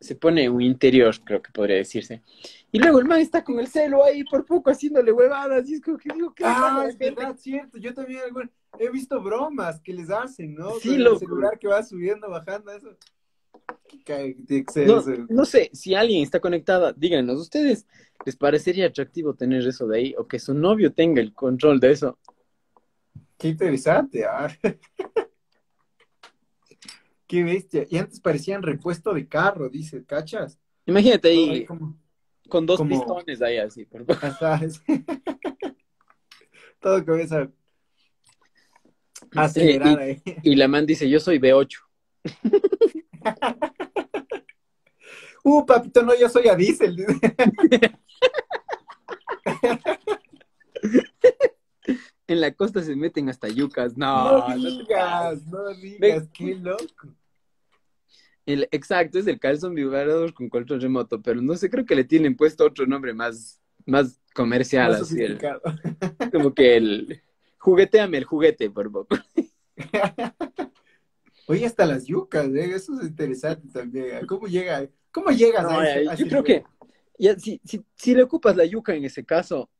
se 0.00 0.14
pone 0.14 0.48
un 0.48 0.60
interior, 0.60 1.14
creo 1.24 1.40
que 1.40 1.50
podría 1.50 1.76
decirse. 1.76 2.22
Y 2.70 2.78
luego 2.78 2.98
el 2.98 3.06
man 3.06 3.20
está 3.20 3.42
con 3.42 3.58
el 3.58 3.66
celo 3.66 4.04
ahí 4.04 4.24
por 4.24 4.44
poco 4.44 4.70
haciéndole 4.70 5.10
huevadas. 5.10 5.68
Y 5.68 5.74
es 5.74 5.80
como 5.80 5.96
que 5.96 6.12
digo, 6.12 6.34
¿qué 6.34 6.44
Ah, 6.46 6.84
es 6.86 6.98
verdad, 6.98 7.34
cierto. 7.38 7.78
Yo 7.78 7.94
también 7.94 8.20
he 8.78 8.90
visto 8.90 9.22
bromas 9.22 9.80
que 9.80 9.94
les 9.94 10.10
hacen, 10.10 10.54
¿no? 10.54 10.72
Sí, 10.74 10.98
lo... 10.98 11.14
El 11.14 11.18
celular 11.18 11.58
que 11.58 11.68
va 11.68 11.82
subiendo, 11.82 12.28
bajando, 12.28 12.72
eso. 12.72 12.96
No, 14.86 15.02
no, 15.28 15.44
sé, 15.44 15.68
si 15.72 15.94
alguien 15.94 16.22
está 16.22 16.38
conectada, 16.38 16.92
díganos, 16.92 17.40
¿ustedes 17.40 17.88
les 18.24 18.36
parecería 18.36 18.86
atractivo 18.86 19.34
tener 19.34 19.66
eso 19.66 19.88
de 19.88 19.98
ahí 19.98 20.14
o 20.16 20.28
que 20.28 20.38
su 20.38 20.54
novio 20.54 20.92
tenga 20.92 21.20
el 21.20 21.32
control 21.32 21.80
de 21.80 21.90
eso? 21.90 22.16
Qué 23.36 23.48
interesante, 23.48 24.24
ah. 24.24 24.46
Qué 27.26 27.42
bestia. 27.42 27.84
Y 27.90 27.98
antes 27.98 28.20
parecían 28.20 28.62
repuesto 28.62 29.12
de 29.12 29.26
carro, 29.26 29.68
dice, 29.68 30.04
¿cachas? 30.04 30.60
Imagínate 30.86 31.28
ahí, 31.28 31.66
con 32.48 32.64
dos 32.64 32.80
pistones 32.82 33.42
ahí 33.42 33.58
así. 33.58 33.84
Por... 33.84 34.06
Todo 36.80 37.04
con 37.04 37.18
esa 37.18 37.50
acelerada 39.34 40.08
y, 40.08 40.22
y, 40.42 40.54
la 40.54 40.68
man 40.68 40.86
dice, 40.86 41.10
yo 41.10 41.18
soy 41.18 41.40
B8. 41.40 41.80
Uh, 45.44 45.66
papito, 45.66 46.02
no, 46.02 46.14
yo 46.14 46.28
soy 46.28 46.48
a 46.48 46.54
diésel. 46.54 47.06
en 52.26 52.40
la 52.40 52.52
costa 52.52 52.82
se 52.82 52.96
meten 52.96 53.28
hasta 53.28 53.48
yucas. 53.48 53.96
No, 53.96 54.48
no 54.48 54.56
digas, 54.56 55.46
no, 55.46 55.68
digas, 55.74 56.28
qué 56.32 56.54
loco. 56.56 57.08
El, 58.44 58.68
exacto, 58.70 59.18
es 59.18 59.26
el 59.26 59.40
calzón 59.40 59.74
vibrador 59.74 60.32
con 60.32 60.48
control 60.48 60.80
remoto, 60.80 61.20
pero 61.20 61.42
no 61.42 61.56
sé, 61.56 61.68
creo 61.68 61.84
que 61.84 61.96
le 61.96 62.04
tienen 62.04 62.36
puesto 62.36 62.64
otro 62.64 62.86
nombre 62.86 63.12
más, 63.12 63.60
más 63.84 64.20
comercial. 64.34 64.94
así 64.94 65.18
como 66.30 66.54
que 66.54 66.76
el 66.76 67.22
jugueteame 67.58 68.18
el 68.18 68.24
juguete, 68.24 68.70
por 68.70 68.90
poco. 68.92 69.16
Oye, 71.46 71.66
hasta 71.66 71.86
las 71.86 72.06
yucas, 72.06 72.46
¿eh? 72.48 72.74
eso 72.74 73.00
es 73.00 73.08
interesante 73.08 73.68
también. 73.72 74.26
¿Cómo 74.26 74.46
llega? 74.46 74.86
¿Cómo 75.12 75.30
llegas 75.30 75.64
a, 75.64 76.00
eso? 76.00 76.14
Yo 76.14 76.28
creo 76.28 76.44
que 76.44 76.64
ya, 77.18 77.38
si, 77.38 77.60
si, 77.64 77.84
si 77.94 78.14
le 78.14 78.24
ocupas 78.24 78.56
la 78.56 78.64
yuca 78.64 78.94
en 78.94 79.04
ese 79.04 79.24
caso, 79.24 79.70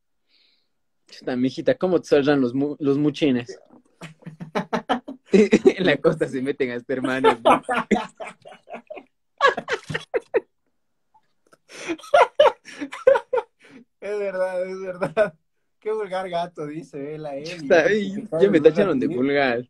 Chuta, 1.07 1.35
mijita, 1.35 1.75
¿cómo 1.75 1.99
te 2.01 2.09
saldrán 2.09 2.41
los, 2.41 2.53
los 2.79 2.97
muchines? 2.97 3.59
en 5.31 5.85
la 5.85 5.95
costa 5.97 6.27
se 6.27 6.41
meten 6.41 6.71
hasta 6.71 6.93
hermanos. 6.93 7.37
es 14.01 14.19
verdad, 14.19 14.67
es 14.67 14.81
verdad. 14.81 15.33
qué 15.79 15.93
vulgar 15.93 16.29
gato, 16.29 16.67
dice 16.67 17.15
él 17.15 17.25
a 17.25 17.35
él. 17.35 18.27
ya 18.39 18.49
me 18.49 18.59
tacharon 18.59 18.99
de 18.99 19.07
vulgar. 19.07 19.65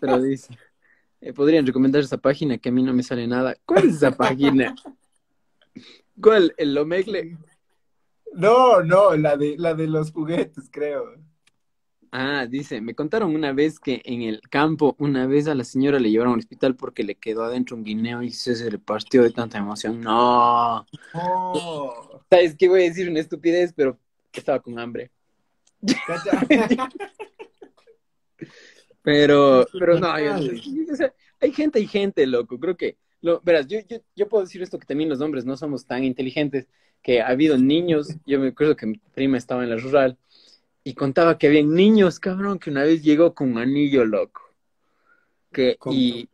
Pero 0.00 0.22
dice, 0.22 0.56
eh, 1.20 1.32
podrían 1.32 1.66
recomendar 1.66 2.02
esa 2.02 2.18
página 2.18 2.58
que 2.58 2.68
a 2.68 2.72
mí 2.72 2.82
no 2.82 2.92
me 2.92 3.02
sale 3.02 3.26
nada. 3.26 3.56
¿Cuál 3.64 3.88
es 3.88 3.96
esa 3.96 4.12
página? 4.12 4.74
¿Cuál? 6.20 6.54
¿El 6.56 6.76
Omegle? 6.76 7.36
No, 8.32 8.82
no, 8.82 9.16
la 9.16 9.36
de, 9.36 9.56
la 9.56 9.74
de 9.74 9.86
los 9.86 10.12
juguetes, 10.12 10.68
creo. 10.70 11.14
Ah, 12.12 12.46
dice, 12.46 12.80
me 12.80 12.94
contaron 12.94 13.34
una 13.34 13.52
vez 13.52 13.78
que 13.78 14.00
en 14.04 14.22
el 14.22 14.40
campo, 14.48 14.94
una 14.98 15.26
vez 15.26 15.48
a 15.48 15.54
la 15.54 15.64
señora 15.64 15.98
le 15.98 16.10
llevaron 16.10 16.34
al 16.34 16.38
hospital 16.38 16.76
porque 16.76 17.02
le 17.02 17.16
quedó 17.16 17.44
adentro 17.44 17.76
un 17.76 17.84
guineo 17.84 18.22
y 18.22 18.30
se, 18.30 18.70
le 18.70 18.78
partió 18.78 19.22
de 19.22 19.30
tanta 19.30 19.58
emoción. 19.58 20.00
No. 20.00 20.86
Oh. 21.12 22.20
¿Sabes 22.30 22.56
qué 22.56 22.68
voy 22.68 22.82
a 22.82 22.84
decir? 22.84 23.10
Una 23.10 23.20
estupidez, 23.20 23.72
pero 23.74 23.98
estaba 24.32 24.60
con 24.60 24.78
hambre. 24.78 25.10
pero, 29.06 29.64
pero 29.78 30.00
no, 30.00 30.10
hay 30.10 31.52
gente 31.52 31.78
y 31.78 31.86
gente, 31.86 32.26
loco. 32.26 32.58
Creo 32.58 32.76
que, 32.76 32.96
lo, 33.20 33.40
verás, 33.40 33.68
yo, 33.68 33.78
yo, 33.88 33.98
yo 34.16 34.28
puedo 34.28 34.42
decir 34.42 34.60
esto 34.62 34.80
que 34.80 34.86
también 34.86 35.08
los 35.08 35.20
hombres 35.20 35.44
no 35.44 35.56
somos 35.56 35.86
tan 35.86 36.02
inteligentes, 36.02 36.66
que 37.02 37.20
ha 37.20 37.28
habido 37.28 37.56
niños, 37.56 38.16
yo 38.26 38.40
me 38.40 38.48
acuerdo 38.48 38.74
que 38.74 38.86
mi 38.86 38.98
prima 39.14 39.38
estaba 39.38 39.62
en 39.62 39.70
la 39.70 39.76
rural 39.76 40.18
y 40.82 40.94
contaba 40.94 41.38
que 41.38 41.46
había 41.46 41.62
niños, 41.62 42.18
cabrón, 42.18 42.58
que 42.58 42.68
una 42.68 42.82
vez 42.82 43.04
llegó 43.04 43.32
con 43.32 43.52
un 43.52 43.58
anillo 43.58 44.04
loco. 44.04 44.42
Que, 45.52 45.78
y 45.92 46.28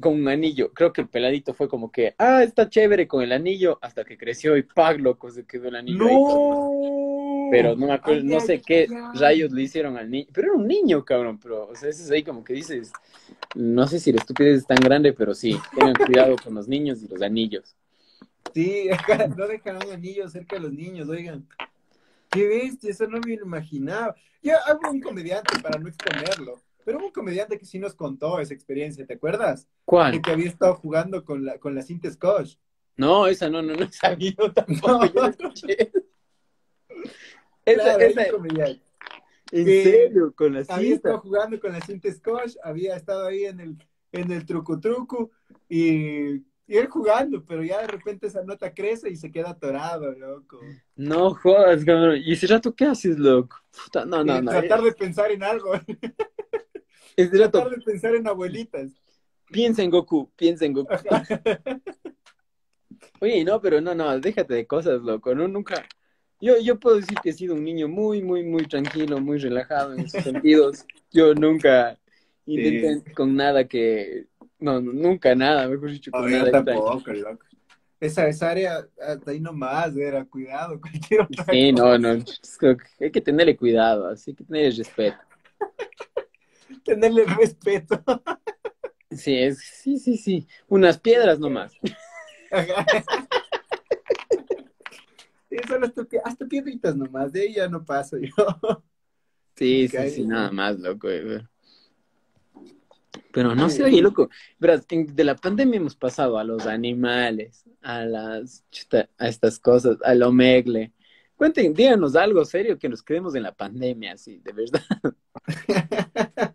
con 0.00 0.14
un 0.14 0.26
anillo, 0.26 0.72
creo 0.74 0.92
que 0.92 1.02
el 1.02 1.08
peladito 1.08 1.54
fue 1.54 1.68
como 1.68 1.92
que, 1.92 2.16
ah, 2.18 2.42
está 2.42 2.68
chévere 2.68 3.06
con 3.06 3.22
el 3.22 3.30
anillo, 3.30 3.78
hasta 3.80 4.04
que 4.04 4.18
creció 4.18 4.56
y 4.56 4.64
pag, 4.64 4.98
loco, 4.98 5.30
se 5.30 5.46
quedó 5.46 5.68
el 5.68 5.76
anillo 5.76 6.04
ahí. 6.04 7.07
Pero 7.50 7.76
no 7.76 7.86
me 7.86 7.92
acuerdo, 7.92 8.22
no 8.24 8.40
sé 8.40 8.60
qué 8.60 8.88
rayos 9.14 9.50
le 9.52 9.62
hicieron 9.62 9.96
al 9.96 10.10
niño. 10.10 10.26
Pero 10.32 10.48
era 10.48 10.56
un 10.56 10.66
niño, 10.66 11.04
cabrón, 11.04 11.38
pero, 11.38 11.68
o 11.68 11.74
sea, 11.74 11.88
ese 11.88 12.02
es 12.02 12.10
ahí 12.10 12.22
como 12.22 12.44
que 12.44 12.52
dices, 12.52 12.92
no 13.54 13.86
sé 13.86 14.00
si 14.00 14.12
la 14.12 14.18
estupidez 14.18 14.58
es 14.58 14.66
tan 14.66 14.78
grande, 14.78 15.12
pero 15.12 15.34
sí, 15.34 15.58
tengan 15.74 15.94
cuidado 15.94 16.36
con 16.42 16.54
los 16.54 16.68
niños 16.68 17.02
y 17.02 17.08
los 17.08 17.22
anillos. 17.22 17.76
Sí, 18.54 18.88
no 19.36 19.46
dejarán 19.46 19.90
anillos 19.90 20.32
cerca 20.32 20.56
de 20.56 20.62
los 20.62 20.72
niños, 20.72 21.08
oigan. 21.08 21.46
Qué 22.30 22.46
bestia, 22.46 22.90
eso 22.90 23.06
no 23.06 23.18
me 23.20 23.36
lo 23.36 23.46
imaginaba. 23.46 24.14
Ya 24.42 24.56
hago 24.66 24.90
un 24.90 25.00
comediante 25.00 25.58
para 25.60 25.78
no 25.78 25.88
exponerlo, 25.88 26.62
pero 26.84 26.98
hubo 26.98 27.06
un 27.06 27.12
comediante 27.12 27.58
que 27.58 27.64
sí 27.64 27.78
nos 27.78 27.94
contó 27.94 28.38
esa 28.38 28.54
experiencia, 28.54 29.06
¿te 29.06 29.14
acuerdas? 29.14 29.66
¿Cuál? 29.84 30.14
El 30.14 30.22
que 30.22 30.30
había 30.30 30.48
estado 30.48 30.74
jugando 30.74 31.24
con 31.24 31.44
la, 31.44 31.58
con 31.58 31.74
la 31.74 31.82
cinta 31.82 32.10
Scotch. 32.10 32.56
No, 32.96 33.26
esa 33.26 33.48
no, 33.48 33.62
no, 33.62 33.74
no 33.74 33.84
he 33.84 33.92
sabido 33.92 34.52
tampoco. 34.52 35.06
Yo 35.06 35.26
escuché. 35.28 35.92
Esa, 37.72 37.96
esa... 37.96 38.30
comediante. 38.30 38.82
¿En 39.50 39.64
serio? 39.64 40.32
Con 40.36 40.54
la 40.54 40.60
cinta. 40.60 40.74
Había 40.74 40.94
estado 40.94 41.18
jugando 41.20 41.60
con 41.60 41.72
la 41.72 41.80
cinta 41.80 42.12
Scotch, 42.12 42.56
había 42.62 42.96
estado 42.96 43.26
ahí 43.26 43.44
en 43.44 43.60
el, 43.60 43.76
en 44.12 44.30
el 44.30 44.44
truco 44.44 44.78
truco 44.78 45.30
y 45.68 46.42
y 46.68 46.76
él 46.76 46.86
jugando, 46.86 47.42
pero 47.46 47.64
ya 47.64 47.80
de 47.80 47.86
repente 47.86 48.26
esa 48.26 48.44
nota 48.44 48.74
crece 48.74 49.08
y 49.08 49.16
se 49.16 49.32
queda 49.32 49.50
atorado, 49.50 50.12
loco. 50.12 50.60
No 50.96 51.34
jodas, 51.34 51.82
cabrón. 51.82 52.20
¿Y 52.22 52.34
ese 52.34 52.46
rato 52.46 52.74
qué 52.74 52.84
haces, 52.84 53.18
loco? 53.18 53.56
no, 54.06 54.22
no, 54.22 54.42
no. 54.42 54.50
Tratar 54.50 54.82
de 54.82 54.92
pensar 54.92 55.32
en 55.32 55.42
algo. 55.42 55.72
Ese 57.16 57.38
rato... 57.38 57.62
Tratar 57.62 57.78
de 57.78 57.82
pensar 57.82 58.14
en 58.14 58.28
abuelitas. 58.28 58.92
Piensa 59.46 59.82
en 59.82 59.90
Goku, 59.90 60.30
piensa 60.36 60.66
en 60.66 60.74
Goku. 60.74 60.92
Oye, 63.20 63.44
no, 63.44 63.62
pero 63.62 63.80
no, 63.80 63.94
no, 63.94 64.20
déjate 64.20 64.52
de 64.52 64.66
cosas, 64.66 65.00
loco. 65.00 65.34
No, 65.34 65.48
nunca. 65.48 65.88
Yo, 66.40 66.58
yo 66.58 66.78
puedo 66.78 66.96
decir 66.96 67.18
que 67.22 67.30
he 67.30 67.32
sido 67.32 67.54
un 67.54 67.64
niño 67.64 67.88
muy, 67.88 68.22
muy, 68.22 68.44
muy 68.44 68.66
tranquilo, 68.66 69.20
muy 69.20 69.38
relajado 69.38 69.94
en 69.94 70.00
esos 70.00 70.22
sentidos. 70.22 70.84
Yo 71.10 71.34
nunca 71.34 71.98
intenté 72.46 73.12
con 73.12 73.34
nada 73.34 73.66
que 73.66 74.26
no, 74.58 74.80
nunca 74.80 75.34
nada, 75.34 75.68
mejor 75.68 75.90
dicho, 75.90 76.10
con 76.10 76.30
nada. 76.30 76.50
tampoco, 76.50 77.12
loco. 77.12 77.44
Esa, 78.00 78.28
esa 78.28 78.50
área, 78.50 78.86
hasta 79.00 79.32
ahí 79.32 79.40
nomás, 79.40 79.96
era 79.96 80.24
cuidado, 80.24 80.80
cualquier 80.80 81.22
otra 81.22 81.44
Sí, 81.50 81.72
no, 81.72 81.98
no, 81.98 82.24
hay 83.00 83.10
que 83.10 83.20
tenerle 83.20 83.56
cuidado, 83.56 84.08
así 84.08 84.34
que 84.34 84.44
tenerle 84.44 84.76
respeto. 84.76 85.18
tenerle 86.84 87.24
respeto. 87.24 88.00
Sí, 89.10 89.36
es, 89.36 89.58
sí, 89.58 89.98
sí, 89.98 90.16
sí, 90.16 90.46
unas 90.68 90.98
piedras 90.98 91.38
nomás. 91.40 91.72
Eso 95.62 95.76
hasta, 95.82 96.06
hasta 96.24 96.46
piedritas 96.46 96.96
nomás, 96.96 97.32
de 97.32 97.42
ahí 97.42 97.54
ya 97.54 97.68
no 97.68 97.84
paso 97.84 98.16
yo. 98.18 98.34
Sí, 99.54 99.88
sí, 99.88 100.10
sí, 100.10 100.24
nada 100.24 100.52
más, 100.52 100.78
loco. 100.78 101.08
Pero 103.32 103.56
no 103.56 103.68
sé, 103.68 103.82
oye, 103.82 104.00
loco, 104.00 104.30
verás, 104.56 104.86
de 104.88 105.24
la 105.24 105.34
pandemia 105.34 105.78
hemos 105.78 105.96
pasado 105.96 106.38
a 106.38 106.44
los 106.44 106.64
animales, 106.64 107.64
a 107.82 108.04
las, 108.04 108.64
a 109.18 109.26
estas 109.26 109.58
cosas, 109.58 109.98
al 110.04 110.22
omegle. 110.22 110.92
Cuenten, 111.34 111.74
díganos 111.74 112.14
algo 112.14 112.44
serio 112.44 112.78
que 112.78 112.88
nos 112.88 113.02
quedemos 113.02 113.34
en 113.34 113.42
la 113.42 113.52
pandemia, 113.52 114.12
así, 114.12 114.38
de 114.38 114.52
verdad. 114.52 114.82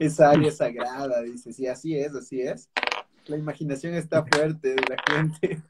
Esa 0.00 0.30
área 0.30 0.50
sagrada, 0.50 1.22
dice, 1.22 1.52
sí, 1.52 1.68
así 1.68 1.96
es, 1.96 2.16
así 2.16 2.40
es. 2.40 2.68
La 3.26 3.36
imaginación 3.36 3.94
está 3.94 4.24
fuerte 4.24 4.74
de 4.74 4.82
la 4.88 4.96
gente. 5.06 5.62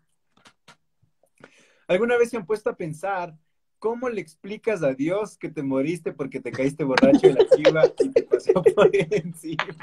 ¿Alguna 1.93 2.17
vez 2.17 2.31
se 2.31 2.37
han 2.37 2.47
puesto 2.47 2.71
a 2.71 2.77
pensar 2.77 3.35
¿cómo 3.83 4.09
le 4.09 4.21
explicas 4.21 4.85
a 4.85 4.95
Dios 4.95 5.37
que 5.37 5.49
te 5.49 5.61
moriste 5.61 6.13
porque 6.13 6.39
te 6.39 6.53
caíste 6.53 6.85
borracho 6.85 7.27
de 7.27 7.33
la 7.33 7.47
chiva 7.49 7.93
y 7.99 8.11
te 8.11 8.23
pasó 8.23 8.53
por 8.77 8.89
encima? 8.93 9.77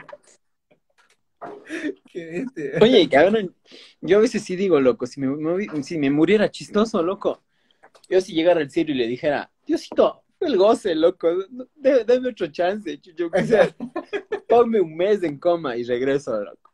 Oye, 2.79 3.09
cabrón, 3.09 3.53
yo 3.99 4.19
a 4.19 4.21
veces 4.21 4.41
sí 4.41 4.55
digo, 4.55 4.79
loco, 4.79 5.05
si 5.05 5.19
me, 5.19 5.83
si 5.83 5.97
me 5.97 6.09
muriera 6.09 6.49
chistoso, 6.49 7.03
loco, 7.03 7.43
yo 8.07 8.21
si 8.21 8.31
llegara 8.31 8.61
al 8.61 8.71
cielo 8.71 8.91
y 8.91 8.95
le 8.95 9.05
dijera, 9.05 9.51
Diosito, 9.67 10.23
el 10.39 10.55
goce, 10.55 10.95
loco, 10.95 11.27
dame 11.75 12.29
otro 12.29 12.47
chance, 12.47 13.01
yo 13.17 13.29
ponme 14.47 14.79
un 14.79 14.95
mes 14.95 15.23
en 15.23 15.37
coma 15.37 15.75
y 15.75 15.83
regreso, 15.83 16.41
loco. 16.41 16.71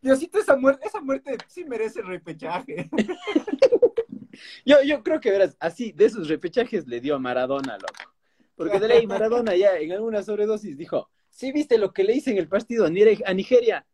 Diosito, 0.00 0.38
esa 0.38 0.54
muerte, 0.54 0.86
esa 0.86 1.00
muerte 1.00 1.36
sí 1.48 1.64
merece 1.64 2.02
repechaje. 2.02 2.88
Yo, 4.64 4.82
yo 4.82 5.02
creo 5.02 5.20
que 5.20 5.30
verás, 5.30 5.56
así, 5.60 5.92
de 5.92 6.06
esos 6.06 6.28
repechajes 6.28 6.86
le 6.86 7.00
dio 7.00 7.14
a 7.14 7.18
Maradona, 7.18 7.74
loco. 7.74 8.12
Porque 8.54 8.78
de 8.78 8.88
ley, 8.88 9.06
Maradona 9.06 9.56
ya 9.56 9.76
en 9.76 9.92
alguna 9.92 10.22
sobredosis 10.22 10.76
dijo, 10.76 11.10
sí 11.30 11.52
viste 11.52 11.78
lo 11.78 11.92
que 11.92 12.04
le 12.04 12.14
hice 12.14 12.30
en 12.30 12.38
el 12.38 12.48
partido 12.48 12.86
a 12.86 12.90
Nigeria. 13.34 13.86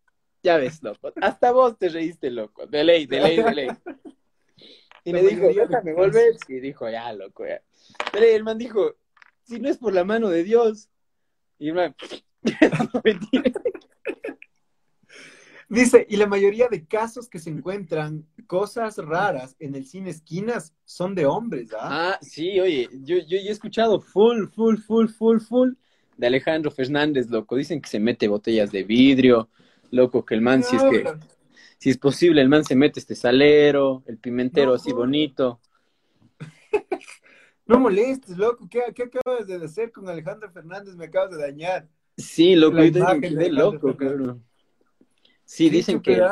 Ya 0.43 0.57
ves, 0.57 0.83
loco. 0.83 1.13
Hasta 1.21 1.53
vos 1.53 1.79
te 1.79 1.89
reíste, 1.89 2.31
loco. 2.31 2.67
De 2.67 2.85
ley, 2.85 3.07
de 3.07 3.21
ley, 3.21 3.37
de 3.37 3.55
ley. 3.55 3.69
Y 5.05 5.13
le 5.13 5.23
dijo, 5.23 5.47
déjame 5.49 5.95
volver. 5.95 6.37
Y 6.49 6.61
dijo, 6.61 6.89
ya, 6.89 7.13
loco, 7.13 7.47
ya. 7.47 7.63
De 8.13 8.21
ley, 8.21 8.35
el 8.35 8.45
man 8.45 8.59
dijo, 8.59 8.97
si 9.45 9.59
no 9.59 9.69
es 9.69 9.79
por 9.79 9.95
la 9.95 10.05
mano 10.05 10.29
de 10.29 10.45
Dios. 10.45 10.91
Y 11.59 11.69
el 11.69 11.75
man, 11.75 11.97
Dice, 15.71 16.07
y 16.09 16.17
la 16.17 16.27
mayoría 16.27 16.69
de 16.69 16.87
casos 16.87 17.29
que 17.29 17.39
se 17.39 17.51
encuentran 17.51 18.27
cosas 18.47 18.97
raras 18.97 19.55
en 19.59 19.75
el 19.75 19.85
cine 19.85 20.09
esquinas 20.09 20.75
son 20.87 21.15
de 21.15 21.27
hombres, 21.27 21.75
¿ah? 21.75 22.13
Ah, 22.15 22.19
sí, 22.23 22.59
oye, 22.59 22.89
yo, 23.03 23.19
yo, 23.19 23.37
he 23.37 23.51
escuchado 23.51 24.01
full, 24.01 24.47
full, 24.47 24.79
full, 24.79 25.09
full, 25.09 25.41
full 25.41 25.73
de 26.17 26.27
Alejandro 26.27 26.71
Fernández, 26.71 27.29
loco. 27.29 27.55
Dicen 27.55 27.83
que 27.83 27.89
se 27.91 28.01
mete 28.01 28.29
botellas 28.29 28.73
de 28.73 28.83
vidrio, 28.83 29.51
loco, 29.91 30.25
que 30.25 30.35
el 30.35 30.41
man, 30.41 30.63
si 30.63 30.77
es 30.77 30.83
que, 30.85 31.05
si 31.77 31.91
es 31.91 31.99
posible, 31.99 32.41
el 32.41 32.49
man 32.49 32.65
se 32.65 32.75
mete 32.75 32.99
este 32.99 33.15
salero, 33.15 34.03
el 34.07 34.17
pimentero 34.17 34.75
así 34.75 34.93
bonito. 34.93 35.61
No 37.67 37.79
molestes, 37.79 38.39
loco, 38.39 38.67
¿Qué, 38.71 38.81
¿qué, 38.95 39.03
acabas 39.03 39.47
de 39.47 39.63
hacer 39.63 39.93
con 39.93 40.09
Alejandro 40.09 40.51
Fernández? 40.51 40.97
Me 40.97 41.05
acabas 41.05 41.33
de 41.33 41.37
dañar. 41.37 41.87
Sí, 42.17 42.57
loco, 42.57 42.83
yo 42.83 43.21
te 43.21 43.51
loco, 43.51 43.95
cabrón. 43.95 44.48
Sí, 45.49 45.71
dicen 45.71 46.03
que. 46.03 46.23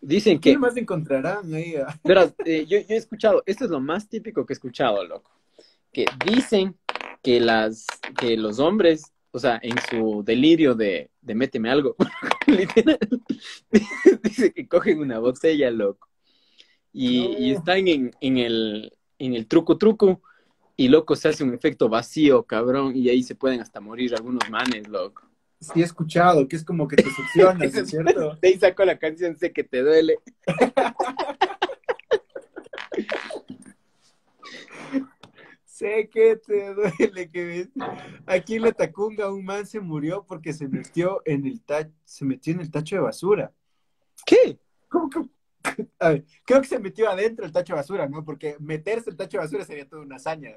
Dicen 0.00 0.38
que. 0.38 0.52
¿Qué 0.52 0.58
más 0.58 0.76
encontrarán 0.76 1.52
ahí? 1.52 1.74
Eh, 2.44 2.64
yo, 2.68 2.78
he 2.78 2.96
escuchado, 2.96 3.42
esto 3.46 3.64
es 3.64 3.70
lo 3.70 3.80
más 3.80 4.08
típico 4.08 4.46
que 4.46 4.52
he 4.52 4.54
escuchado, 4.54 5.04
loco. 5.04 5.32
Que 5.92 6.06
dicen 6.24 6.78
que 7.20 7.40
las, 7.40 7.84
que 8.16 8.36
los 8.36 8.60
hombres, 8.60 9.12
o 9.32 9.40
sea, 9.40 9.58
en 9.60 9.74
su 9.90 10.22
delirio 10.24 10.76
de, 10.76 11.10
de 11.20 11.34
méteme 11.34 11.68
algo, 11.68 11.96
literal, 12.46 12.98
dice 14.22 14.52
que 14.52 14.68
cogen 14.68 15.00
una 15.00 15.18
botella, 15.18 15.68
loco. 15.72 16.08
Y, 16.92 17.50
están 17.50 17.88
en, 17.88 18.12
en, 18.20 18.38
el, 18.38 18.92
en 19.18 19.34
el 19.34 19.48
truco 19.48 19.78
truco, 19.78 20.22
y 20.76 20.86
loco 20.86 21.16
se 21.16 21.28
hace 21.28 21.42
un 21.42 21.54
efecto 21.54 21.88
vacío, 21.88 22.44
cabrón, 22.44 22.94
y 22.94 23.08
ahí 23.08 23.24
se 23.24 23.34
pueden 23.34 23.60
hasta 23.60 23.80
morir 23.80 24.14
algunos 24.14 24.48
manes, 24.48 24.86
loco 24.86 25.33
sí 25.66 25.80
he 25.80 25.84
escuchado, 25.84 26.46
que 26.48 26.56
es 26.56 26.64
como 26.64 26.86
que 26.88 26.96
te 26.96 27.10
succionas, 27.10 27.72
cierto? 27.88 28.34
De 28.40 28.48
ahí 28.48 28.58
saco 28.58 28.84
la 28.84 28.98
canción 28.98 29.36
Sé 29.36 29.52
que 29.52 29.64
te 29.64 29.80
duele. 29.80 30.18
Sé 35.64 36.08
que 36.08 36.36
te 36.36 36.74
duele 36.74 37.30
que 37.30 37.44
ves. 37.44 37.68
Aquí 38.26 38.56
en 38.56 38.62
la 38.62 38.72
Tacunga 38.72 39.32
un 39.32 39.44
man 39.44 39.66
se 39.66 39.80
murió 39.80 40.24
porque 40.24 40.52
se 40.52 40.68
metió 40.68 41.20
en 41.24 41.46
el 41.46 41.60
tacho, 41.60 41.92
se 42.04 42.24
metió 42.24 42.54
en 42.54 42.60
el 42.60 42.70
tacho 42.70 42.96
de 42.96 43.02
basura. 43.02 43.52
¿Qué? 44.24 44.58
¿Cómo 44.88 45.10
que? 45.10 45.20
A 45.98 46.10
ver, 46.10 46.24
creo 46.44 46.60
que 46.60 46.68
se 46.68 46.78
metió 46.78 47.08
adentro 47.08 47.44
el 47.44 47.52
tacho 47.52 47.72
de 47.72 47.78
basura, 47.78 48.08
¿no? 48.08 48.24
Porque 48.24 48.56
meterse 48.60 49.10
el 49.10 49.16
tacho 49.16 49.38
de 49.38 49.44
basura 49.44 49.64
sería 49.64 49.88
toda 49.88 50.02
una 50.02 50.16
hazaña. 50.16 50.56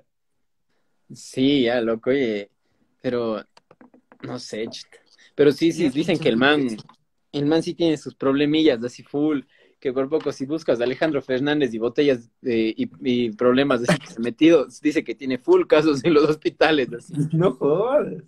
Sí, 1.14 1.64
ya, 1.64 1.82
loco, 1.82 2.10
oye. 2.10 2.52
Pero, 3.02 3.44
no 4.24 4.40
sé, 4.40 4.68
pero 5.36 5.52
sí, 5.52 5.72
sí, 5.72 5.90
dicen 5.90 6.18
que 6.18 6.30
el 6.30 6.38
man, 6.38 6.68
el 7.32 7.46
man 7.46 7.64
sí 7.64 7.74
tiene 7.74 7.98
sus 7.98 8.16
problemillas 8.16 8.84
así 8.84 9.04
full 9.04 9.42
que 9.80 9.94
por 9.94 10.10
poco 10.10 10.32
si 10.32 10.46
buscas 10.46 10.80
a 10.80 10.84
Alejandro 10.84 11.22
Fernández 11.22 11.74
y 11.74 11.78
botellas 11.78 12.30
y, 12.42 13.30
problemas 13.32 13.82
de 13.82 13.98
que 13.98 14.08
se 14.08 14.20
metido, 14.20 14.68
dice 14.82 15.04
que 15.04 15.16
tiene 15.16 15.38
full 15.38 15.68
casos 15.68 16.04
en 16.04 16.14
los 16.14 16.24
hospitales. 16.30 16.92
Así. 16.94 17.14
No 17.34 17.52
jodas. 17.52 18.24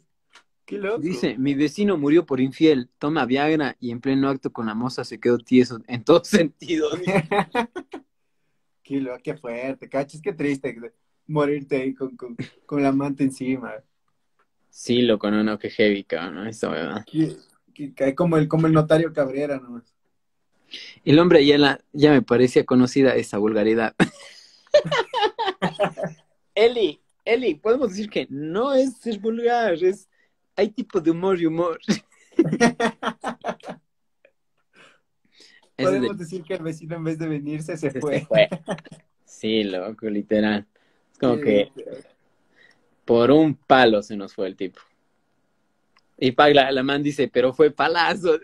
Qué 0.66 0.78
loco. 0.78 1.00
Dice, 1.00 1.36
mi 1.38 1.56
vecino 1.56 1.98
murió 1.98 2.26
por 2.26 2.40
infiel, 2.40 2.90
toma 3.00 3.26
Viagra 3.26 3.76
y 3.80 3.90
en 3.90 4.02
pleno 4.02 4.30
acto 4.30 4.52
con 4.54 4.68
la 4.68 4.76
moza 4.76 5.04
se 5.04 5.20
quedó 5.20 5.40
tieso 5.40 5.80
en 5.88 6.04
todo 6.04 6.24
sentido. 6.24 6.90
qué 8.84 9.02
loco, 9.02 9.20
qué 9.24 9.36
fuerte, 9.36 9.90
cachas, 9.90 10.22
qué 10.22 10.34
triste 10.34 10.76
morirte 11.26 11.78
ahí 11.78 11.94
con, 11.94 12.16
con, 12.66 12.84
la 12.84 12.92
manta 12.92 13.24
encima. 13.24 13.74
Sí, 14.70 15.02
loco, 15.02 15.30
no, 15.32 15.44
no, 15.44 15.60
qué 15.60 15.70
heavy, 15.70 16.04
cabrón, 16.04 16.48
eso, 16.48 16.72
¿verdad? 16.72 17.06
Cae 17.96 18.16
como 18.16 18.38
el, 18.38 18.48
como 18.48 18.68
el 18.68 18.74
notario 18.74 19.14
Cabrera, 19.14 19.58
nomás. 19.58 19.94
El 21.04 21.20
hombre 21.20 21.46
ya, 21.46 21.80
ya 21.94 22.12
me 22.12 22.22
parecía 22.22 22.66
conocida 22.66 23.16
esa 23.16 23.38
vulgaridad. 23.38 23.96
Eli, 26.56 27.02
Eli, 27.26 27.56
podemos 27.56 27.90
decir 27.90 28.10
que 28.10 28.28
no 28.30 28.74
es 28.74 28.98
ser 28.98 29.20
vulgar, 29.20 29.74
es 29.84 30.10
hay 30.56 30.70
tipo 30.70 31.00
de 31.00 31.12
humor 31.12 31.40
y 31.40 31.46
humor. 31.46 31.80
podemos 35.78 36.18
decir 36.18 36.44
que 36.44 36.56
el 36.56 36.64
vecino 36.64 36.98
en 36.98 37.04
vez 37.06 37.18
de 37.18 37.28
venirse 37.28 37.78
se, 37.78 37.92
fue. 38.00 38.28
Sí, 39.26 39.64
loco, 39.64 40.10
literal. 40.10 40.68
Es 41.14 41.20
como 41.20 41.40
que 41.40 41.72
por 43.10 43.32
un 43.32 43.56
palo 43.56 44.04
se 44.04 44.16
nos 44.16 44.36
fue 44.36 44.46
el 44.46 44.56
tipo. 44.56 44.80
Y 46.16 46.32
Pagla, 46.32 46.72
la 46.72 46.84
man 46.84 47.02
dice, 47.02 47.28
pero 47.28 47.54
fue 47.54 47.72
palazo. 47.72 48.40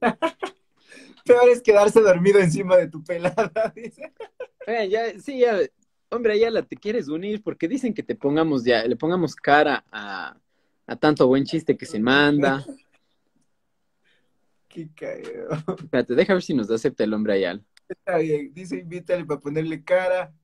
Peor 1.24 1.48
es 1.48 1.62
quedarse 1.62 2.00
dormido 2.00 2.40
encima 2.40 2.76
de 2.76 2.88
tu 2.88 3.04
pelada, 3.04 3.72
dice. 3.76 4.12
ya, 4.88 5.16
sí, 5.20 5.38
ya, 5.38 5.56
hombre, 6.10 6.36
ya 6.36 6.50
la 6.50 6.64
te 6.64 6.74
quieres 6.74 7.06
unir 7.06 7.44
porque 7.44 7.68
dicen 7.68 7.94
que 7.94 8.02
te 8.02 8.16
pongamos 8.16 8.64
ya, 8.64 8.84
le 8.84 8.96
pongamos 8.96 9.36
cara 9.36 9.84
a, 9.92 10.36
a 10.84 10.96
tanto 10.96 11.28
buen 11.28 11.44
chiste 11.44 11.76
que 11.76 11.86
se 11.86 12.00
manda. 12.00 12.66
Qué 14.68 14.88
caído. 14.96 15.50
Espérate, 15.78 16.16
deja 16.16 16.32
ver 16.32 16.42
si 16.42 16.54
nos 16.54 16.68
acepta 16.72 17.04
el 17.04 17.14
hombre 17.14 17.34
Ayala. 17.34 17.62
Está 17.88 18.18
bien, 18.18 18.52
dice 18.52 18.78
invítale 18.78 19.24
para 19.24 19.38
ponerle 19.38 19.84
cara. 19.84 20.34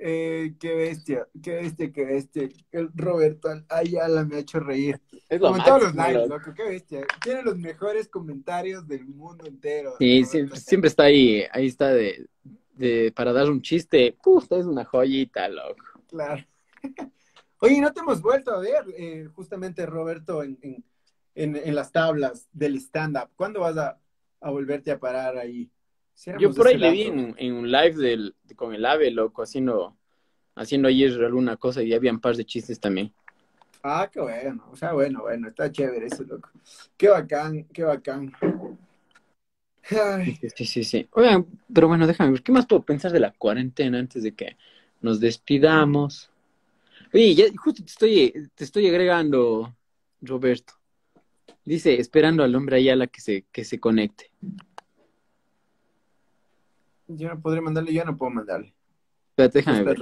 Eh, 0.00 0.54
qué 0.60 0.74
bestia, 0.76 1.26
qué 1.42 1.54
bestia, 1.56 1.92
qué 1.92 2.04
bestia. 2.04 2.48
El 2.70 2.90
Roberto 2.94 3.48
Ayala 3.68 4.24
me 4.24 4.36
ha 4.36 4.38
hecho 4.38 4.60
reír. 4.60 5.00
Es 5.28 5.40
lo 5.40 5.48
Como 5.48 5.64
todos 5.64 5.82
los 5.82 5.94
lives, 5.94 6.28
loco, 6.28 6.54
qué 6.54 6.62
bestia. 6.62 7.06
Tiene 7.20 7.42
los 7.42 7.58
mejores 7.58 8.08
comentarios 8.08 8.86
del 8.86 9.04
mundo 9.06 9.44
entero. 9.46 9.94
Sí, 9.98 10.24
siempre, 10.24 10.88
está 10.88 11.04
ahí, 11.04 11.42
ahí 11.50 11.66
está 11.66 11.92
de, 11.92 12.28
de 12.74 13.12
para 13.14 13.32
dar 13.32 13.50
un 13.50 13.60
chiste. 13.60 14.16
Uf, 14.24 14.52
es 14.52 14.66
una 14.66 14.84
joyita, 14.84 15.48
loco. 15.48 15.84
Claro. 16.06 16.44
Oye, 17.60 17.80
no 17.80 17.92
te 17.92 17.98
hemos 17.98 18.22
vuelto 18.22 18.52
a 18.52 18.60
ver, 18.60 18.84
eh, 18.96 19.28
justamente, 19.34 19.84
Roberto, 19.84 20.44
en, 20.44 20.56
en, 21.34 21.56
en, 21.56 21.74
las 21.74 21.90
tablas 21.90 22.48
del 22.52 22.76
stand-up. 22.76 23.30
¿Cuándo 23.34 23.60
vas 23.60 23.76
a, 23.76 24.00
a 24.40 24.50
volverte 24.50 24.92
a 24.92 25.00
parar 25.00 25.36
ahí? 25.36 25.68
Yo 26.38 26.52
por 26.52 26.66
ahí 26.66 26.76
le 26.76 26.90
vi 26.90 27.02
en, 27.02 27.52
un 27.52 27.70
live 27.70 27.94
del, 27.94 28.34
con 28.58 28.74
el 28.74 28.84
ave, 28.84 29.10
loco, 29.10 29.42
haciendo, 29.42 29.96
haciendo 30.56 30.88
ayer 30.88 31.12
alguna 31.24 31.56
cosa 31.56 31.82
y 31.82 31.94
había 31.94 32.12
un 32.12 32.20
par 32.20 32.36
de 32.36 32.44
chistes 32.44 32.78
también. 32.78 33.14
Ah, 33.82 34.10
qué 34.12 34.20
bueno, 34.20 34.66
o 34.70 34.76
sea, 34.76 34.92
bueno, 34.92 35.22
bueno, 35.22 35.48
está 35.48 35.70
chévere 35.70 36.06
eso, 36.06 36.24
loco. 36.24 36.50
Qué 36.96 37.08
bacán, 37.08 37.64
qué 37.72 37.84
bacán. 37.84 38.32
Sí, 40.56 40.66
sí, 40.66 40.84
sí. 40.84 41.08
Oigan, 41.12 41.46
pero 41.72 41.88
bueno, 41.88 42.06
déjame 42.06 42.32
ver, 42.32 42.42
¿qué 42.42 42.52
más 42.52 42.66
puedo 42.66 42.82
pensar 42.82 43.12
de 43.12 43.20
la 43.20 43.32
cuarentena 43.32 43.98
antes 43.98 44.22
de 44.22 44.34
que 44.34 44.56
nos 45.00 45.20
despidamos? 45.20 46.30
Oye, 47.14 47.34
ya 47.34 47.44
justo 47.56 47.82
te 47.82 47.88
estoy, 47.88 48.50
te 48.54 48.64
estoy 48.64 48.88
agregando, 48.88 49.74
Roberto. 50.20 50.74
Dice, 51.64 52.00
esperando 52.00 52.42
al 52.42 52.54
hombre 52.54 52.76
Ayala 52.76 53.06
que 53.06 53.20
se, 53.20 53.46
que 53.52 53.64
se 53.64 53.78
conecte. 53.78 54.32
Yo 57.08 57.28
no 57.28 57.40
podré 57.40 57.60
mandarle, 57.60 57.92
yo 57.92 58.04
no 58.04 58.16
puedo 58.16 58.30
mandarle. 58.30 58.74
Espérate, 59.30 59.58
déjame 59.58 59.82
ver. 59.82 59.98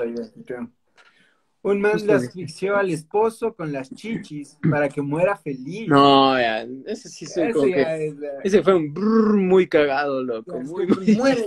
Un 1.62 1.80
man 1.80 2.06
le 2.06 2.12
asfixió 2.12 2.76
al 2.76 2.90
esposo 2.90 3.54
con 3.54 3.72
las 3.72 3.92
chichis 3.92 4.56
para 4.70 4.88
que 4.88 5.02
muera 5.02 5.36
feliz. 5.36 5.88
No, 5.88 6.38
ya, 6.38 6.62
ese 6.86 7.08
sí 7.08 7.26
soy 7.26 7.52
como 7.52 7.64
que... 7.66 8.14
Ese 8.44 8.62
fue 8.62 8.74
un 8.74 8.94
brrr 8.94 9.36
muy 9.36 9.68
cagado, 9.68 10.22
loco. 10.22 10.60
Muy, 10.60 10.86
muy... 10.86 11.44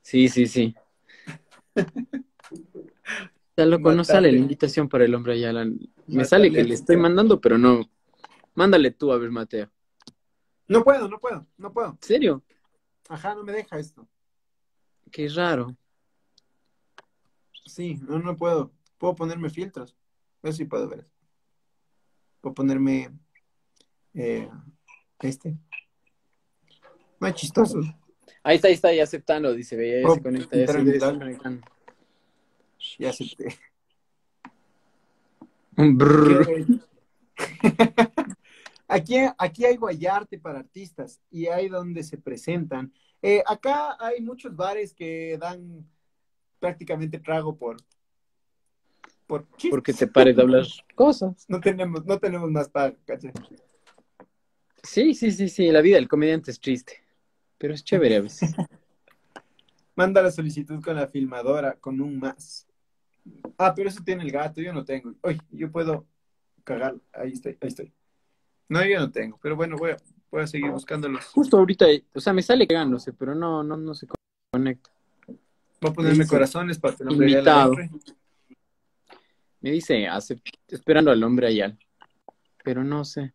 Sí, 0.00 0.28
sí, 0.28 0.46
sí. 0.46 0.74
Ya, 3.56 3.66
loco, 3.66 3.92
no 3.92 4.02
sale 4.02 4.32
la 4.32 4.38
invitación 4.38 4.88
para 4.88 5.04
el 5.04 5.14
hombre 5.14 5.34
allá. 5.34 5.52
Me 6.06 6.24
sale 6.24 6.50
que 6.50 6.64
le 6.64 6.74
estoy 6.74 6.96
mandando, 6.96 7.40
pero 7.40 7.58
no. 7.58 7.88
Mándale 8.54 8.90
tú 8.90 9.12
a 9.12 9.18
ver, 9.18 9.30
Mateo. 9.30 9.70
No 10.66 10.82
puedo, 10.82 11.08
no 11.08 11.20
puedo, 11.20 11.46
no 11.56 11.72
puedo. 11.72 11.90
¿En 11.90 11.98
serio? 12.02 12.42
Ajá, 13.08 13.34
no 13.34 13.42
me 13.42 13.52
deja 13.52 13.78
esto. 13.78 14.06
Qué 15.10 15.28
raro. 15.28 15.74
Sí, 17.64 17.98
no, 18.06 18.18
no 18.18 18.36
puedo. 18.36 18.72
Puedo 18.98 19.14
ponerme 19.14 19.50
filtros. 19.50 19.96
Eso 20.42 20.52
sí 20.52 20.64
puedo 20.64 20.88
ver. 20.88 21.08
Puedo 22.40 22.54
ponerme 22.54 23.10
eh, 24.14 24.48
este. 25.20 25.56
Más 27.18 27.34
chistoso. 27.34 27.80
Ahí 28.42 28.56
está, 28.56 28.68
ahí 28.68 28.74
está, 28.74 28.92
ya 28.92 29.02
aceptando, 29.02 29.52
dice, 29.52 29.76
ve, 29.76 30.02
ya 30.02 30.10
se 30.14 30.22
conecta, 30.22 30.56
ya 30.56 30.66
se, 30.66 30.72
conectando. 31.18 31.66
Ya 32.98 33.10
acepté. 33.10 33.58
Aquí, 38.88 39.16
aquí 39.36 39.66
hay 39.66 39.76
guayarte 39.76 40.38
para 40.38 40.60
artistas 40.60 41.20
y 41.30 41.46
hay 41.46 41.68
donde 41.68 42.02
se 42.02 42.16
presentan. 42.16 42.90
Eh, 43.20 43.42
acá 43.46 43.96
hay 44.00 44.22
muchos 44.22 44.56
bares 44.56 44.94
que 44.94 45.36
dan 45.38 45.86
prácticamente 46.58 47.18
trago 47.18 47.56
por 47.56 47.76
por 49.26 49.46
porque 49.68 49.92
te 49.92 50.06
pares 50.06 50.34
de 50.34 50.42
hablar 50.42 50.64
cosas. 50.94 51.44
No 51.48 51.60
tenemos, 51.60 52.06
no 52.06 52.18
tenemos 52.18 52.50
más 52.50 52.70
para, 52.70 52.96
Sí, 54.82 55.12
sí, 55.12 55.30
sí, 55.32 55.50
sí. 55.50 55.70
La 55.70 55.82
vida 55.82 55.96
del 55.96 56.08
comediante 56.08 56.50
es 56.50 56.58
triste, 56.58 56.94
pero 57.58 57.74
es 57.74 57.84
chévere 57.84 58.16
a 58.16 58.20
veces. 58.22 58.54
Manda 59.96 60.22
la 60.22 60.30
solicitud 60.30 60.82
con 60.82 60.96
la 60.96 61.08
filmadora, 61.08 61.74
con 61.74 62.00
un 62.00 62.18
más. 62.18 62.66
Ah, 63.58 63.74
pero 63.74 63.90
eso 63.90 64.02
tiene 64.02 64.22
el 64.22 64.30
gato, 64.30 64.62
yo 64.62 64.72
no 64.72 64.82
tengo. 64.82 65.12
Oye, 65.20 65.40
yo 65.50 65.70
puedo 65.70 66.06
cagar. 66.64 66.96
Ahí 67.12 67.32
estoy, 67.32 67.58
ahí 67.60 67.68
estoy. 67.68 67.92
No, 68.68 68.84
yo 68.84 69.00
no 69.00 69.10
tengo, 69.10 69.38
pero 69.42 69.56
bueno, 69.56 69.76
voy 69.76 69.92
a, 69.92 69.96
voy 70.30 70.42
a 70.42 70.46
seguir 70.46 70.70
buscándolos. 70.70 71.24
Justo 71.26 71.56
ahorita, 71.56 71.86
o 72.14 72.20
sea, 72.20 72.32
me 72.32 72.42
sale 72.42 72.66
cagándose, 72.66 73.12
pero 73.12 73.34
no, 73.34 73.62
no, 73.62 73.76
no 73.76 73.94
se 73.94 74.06
conecta. 74.52 74.90
Voy 75.80 75.90
a 75.90 75.94
ponerme 75.94 76.26
corazones 76.26 76.78
para 76.78 76.96
que 76.96 77.02
el 77.02 77.10
hombre 77.10 77.30
Invitado. 77.30 77.74
Me 79.60 79.72
dice, 79.72 80.06
esperando 80.68 81.10
al 81.10 81.22
hombre 81.22 81.46
allá. 81.46 81.76
Pero 82.62 82.84
no 82.84 83.04
sé. 83.04 83.32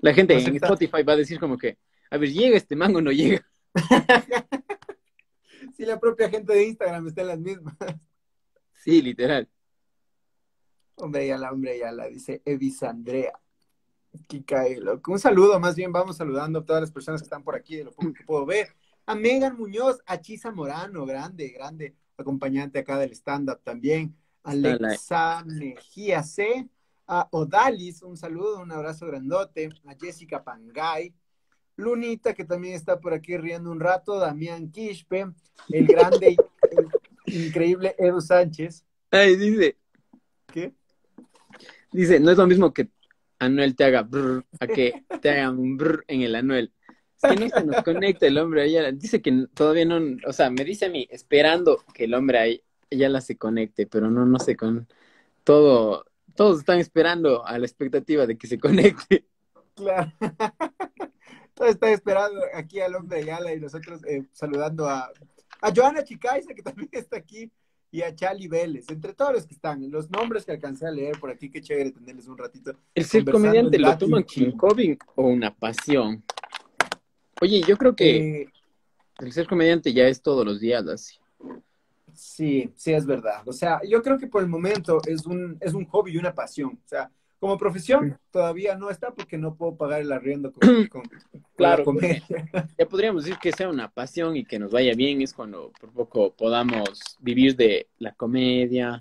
La 0.00 0.14
gente 0.14 0.38
en 0.38 0.56
Spotify 0.56 1.02
va 1.02 1.14
a 1.14 1.16
decir 1.16 1.38
como 1.38 1.56
que, 1.56 1.78
a 2.10 2.16
ver, 2.16 2.30
¿llega 2.30 2.56
este 2.56 2.76
mango 2.76 2.98
o 2.98 3.02
no 3.02 3.12
llega? 3.12 3.44
si 5.76 5.84
la 5.84 5.98
propia 5.98 6.28
gente 6.28 6.52
de 6.52 6.66
Instagram 6.66 7.06
está 7.06 7.22
en 7.22 7.28
las 7.28 7.38
mismas. 7.38 7.76
Sí, 8.74 9.02
literal. 9.02 9.48
Hombre, 10.96 11.26
ya 11.26 11.38
la 11.38 11.52
hombre 11.52 11.78
ya 11.78 11.92
la 11.92 12.08
dice 14.12 14.44
Evisandrea. 14.48 15.00
Un 15.06 15.18
saludo, 15.18 15.60
más 15.60 15.74
bien 15.74 15.92
vamos 15.92 16.16
saludando 16.16 16.60
a 16.60 16.64
todas 16.64 16.82
las 16.82 16.90
personas 16.90 17.20
que 17.20 17.26
están 17.26 17.42
por 17.42 17.54
aquí, 17.54 17.76
de 17.76 17.84
lo 17.84 17.92
poco 17.92 18.12
que 18.12 18.24
puedo 18.24 18.46
ver. 18.46 18.68
A 19.06 19.14
Megan 19.14 19.56
Muñoz, 19.56 20.00
a 20.06 20.20
Chisa 20.20 20.50
Morano, 20.50 21.06
grande, 21.06 21.48
grande 21.48 21.94
acompañante 22.16 22.80
acá 22.80 22.98
del 22.98 23.12
stand-up 23.12 23.60
también. 23.62 24.14
Alexa 24.42 25.44
Mejía 25.46 26.22
C. 26.22 26.68
A 27.06 27.26
Odalis, 27.30 28.02
un 28.02 28.18
saludo, 28.18 28.60
un 28.60 28.70
abrazo 28.70 29.06
grandote. 29.06 29.70
A 29.86 29.94
Jessica 29.94 30.44
Pangay. 30.44 31.14
Lunita, 31.76 32.34
que 32.34 32.44
también 32.44 32.74
está 32.74 33.00
por 33.00 33.14
aquí 33.14 33.36
riendo 33.36 33.70
un 33.70 33.80
rato. 33.80 34.18
Damián 34.18 34.70
Quispe, 34.70 35.26
el 35.68 35.86
grande, 35.86 36.36
increíble 37.26 37.94
Edu 37.98 38.20
Sánchez. 38.20 38.84
Ay, 39.10 39.36
dice. 39.36 39.78
¿Qué? 40.48 40.74
Dice, 41.92 42.20
no 42.20 42.30
es 42.30 42.36
lo 42.36 42.46
mismo 42.46 42.74
que 42.74 42.90
Anuel 43.38 43.76
te 43.76 43.84
haga 43.84 44.02
brr, 44.02 44.44
a 44.60 44.66
que 44.66 45.04
te 45.20 45.30
haga 45.30 45.50
un 45.50 45.76
brr 45.76 46.04
en 46.08 46.22
el 46.22 46.34
Anuel. 46.34 46.72
Es 47.20 47.30
que 47.30 47.36
no 47.36 47.48
se 47.48 47.64
nos 47.64 47.82
conecta 47.82 48.26
el 48.26 48.38
hombre 48.38 48.62
ahí. 48.62 48.76
Dice 48.94 49.20
que 49.20 49.46
todavía 49.54 49.84
no, 49.84 50.00
o 50.26 50.32
sea, 50.32 50.50
me 50.50 50.64
dice 50.64 50.86
a 50.86 50.88
mí, 50.90 51.08
esperando 51.10 51.84
que 51.92 52.04
el 52.04 52.14
hombre 52.14 52.38
ahí 52.38 52.62
ya 52.90 53.08
la 53.08 53.20
se 53.20 53.36
conecte, 53.36 53.86
pero 53.86 54.10
no, 54.10 54.24
no 54.24 54.38
sé, 54.38 54.56
con 54.56 54.88
todo, 55.44 56.04
todos 56.34 56.60
están 56.60 56.78
esperando 56.78 57.44
a 57.44 57.58
la 57.58 57.66
expectativa 57.66 58.26
de 58.26 58.38
que 58.38 58.46
se 58.46 58.58
conecte. 58.58 59.26
Claro. 59.74 60.12
Todos 61.54 61.72
están 61.72 61.90
esperando 61.90 62.40
aquí 62.54 62.80
al 62.80 62.94
hombre 62.94 63.18
de 63.18 63.24
Yala 63.26 63.52
y 63.52 63.58
nosotros 63.58 64.04
eh, 64.04 64.22
saludando 64.32 64.88
a, 64.88 65.10
a 65.60 65.74
Joana 65.74 66.04
Chicaiza, 66.04 66.54
que 66.54 66.62
también 66.62 66.88
está 66.92 67.16
aquí, 67.16 67.50
y 67.90 68.02
a 68.02 68.14
Chali 68.14 68.48
Vélez, 68.48 68.86
entre 68.90 69.14
todos 69.14 69.32
los 69.32 69.46
que 69.46 69.54
están, 69.54 69.90
los 69.90 70.10
nombres 70.10 70.44
que 70.44 70.52
alcancé 70.52 70.86
a 70.86 70.90
leer 70.90 71.18
por 71.18 71.30
aquí, 71.30 71.50
qué 71.50 71.60
chévere 71.60 71.92
tenerles 71.92 72.28
un 72.28 72.36
ratito. 72.36 72.72
¿El 72.94 73.04
ser 73.04 73.24
comediante 73.24 73.78
lo 73.78 73.96
toman 73.96 74.24
un 74.36 74.98
o 75.14 75.26
una 75.26 75.54
pasión? 75.54 76.22
Oye, 77.40 77.62
yo 77.66 77.76
creo 77.76 77.94
que 77.94 78.42
eh, 78.42 78.52
el 79.20 79.32
ser 79.32 79.46
comediante 79.46 79.92
ya 79.92 80.06
es 80.06 80.20
todos 80.20 80.44
los 80.44 80.60
días 80.60 80.86
así. 80.86 81.16
Sí, 82.12 82.72
sí, 82.76 82.92
es 82.92 83.06
verdad. 83.06 83.42
O 83.46 83.52
sea, 83.52 83.80
yo 83.88 84.02
creo 84.02 84.18
que 84.18 84.26
por 84.26 84.42
el 84.42 84.48
momento 84.48 85.00
es 85.06 85.24
un, 85.24 85.56
es 85.60 85.72
un 85.72 85.84
hobby 85.86 86.12
y 86.12 86.18
una 86.18 86.34
pasión. 86.34 86.78
O 86.84 86.88
sea, 86.88 87.10
como 87.40 87.56
profesión 87.56 88.18
todavía 88.30 88.76
no 88.76 88.90
está 88.90 89.12
porque 89.12 89.38
no 89.38 89.54
puedo 89.54 89.76
pagar 89.76 90.00
el 90.00 90.12
arriendo 90.12 90.52
con, 90.52 90.88
claro, 91.56 91.84
Ya 92.78 92.86
podríamos 92.86 93.24
decir 93.24 93.38
que 93.40 93.52
sea 93.52 93.68
una 93.68 93.90
pasión 93.90 94.36
y 94.36 94.44
que 94.44 94.58
nos 94.58 94.72
vaya 94.72 94.94
bien, 94.94 95.22
es 95.22 95.32
cuando 95.32 95.72
por 95.80 95.90
poco 95.92 96.34
podamos 96.34 97.00
vivir 97.20 97.56
de 97.56 97.88
la 97.98 98.12
comedia, 98.12 98.98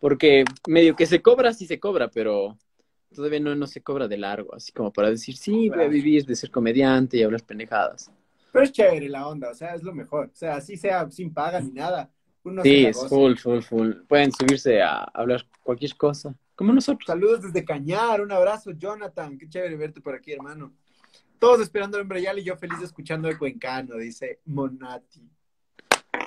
porque 0.00 0.44
medio 0.66 0.94
que 0.94 1.06
se 1.06 1.22
cobra, 1.22 1.52
sí 1.52 1.66
se 1.66 1.80
cobra, 1.80 2.08
pero 2.08 2.56
todavía 3.14 3.40
no, 3.40 3.54
no 3.54 3.66
se 3.66 3.82
cobra 3.82 4.06
de 4.06 4.18
largo, 4.18 4.54
así 4.54 4.72
como 4.72 4.92
para 4.92 5.10
decir, 5.10 5.36
sí, 5.36 5.68
voy 5.68 5.84
a 5.84 5.88
vivir 5.88 6.24
de 6.26 6.36
ser 6.36 6.50
comediante 6.50 7.16
y 7.16 7.22
hablar 7.22 7.42
pendejadas. 7.42 8.10
Pero 8.52 8.64
es 8.64 8.72
chévere 8.72 9.08
la 9.08 9.28
onda, 9.28 9.50
o 9.50 9.54
sea, 9.54 9.74
es 9.74 9.82
lo 9.82 9.94
mejor. 9.94 10.30
O 10.32 10.36
sea, 10.36 10.56
así 10.56 10.76
sea 10.76 11.10
sin 11.10 11.32
paga 11.32 11.60
ni 11.60 11.72
nada. 11.72 12.10
sí, 12.62 12.86
es 12.86 13.06
full, 13.08 13.34
full, 13.34 13.60
full. 13.60 13.92
Pueden 14.08 14.32
subirse 14.32 14.80
a 14.82 15.04
hablar 15.12 15.46
cualquier 15.62 15.96
cosa, 15.96 16.34
como 16.58 16.72
nosotros. 16.72 17.06
Saludos 17.06 17.42
desde 17.42 17.64
Cañar, 17.64 18.20
un 18.20 18.32
abrazo, 18.32 18.72
Jonathan. 18.72 19.38
Qué 19.38 19.48
chévere 19.48 19.76
verte 19.76 20.00
por 20.00 20.16
aquí, 20.16 20.32
hermano. 20.32 20.72
Todos 21.38 21.60
esperando 21.60 21.96
el 21.96 22.02
hombre 22.02 22.20
y 22.20 22.42
yo 22.42 22.56
feliz 22.56 22.82
escuchando 22.82 23.28
el 23.28 23.38
cuencano, 23.38 23.96
dice 23.96 24.40
Monati. 24.46 25.22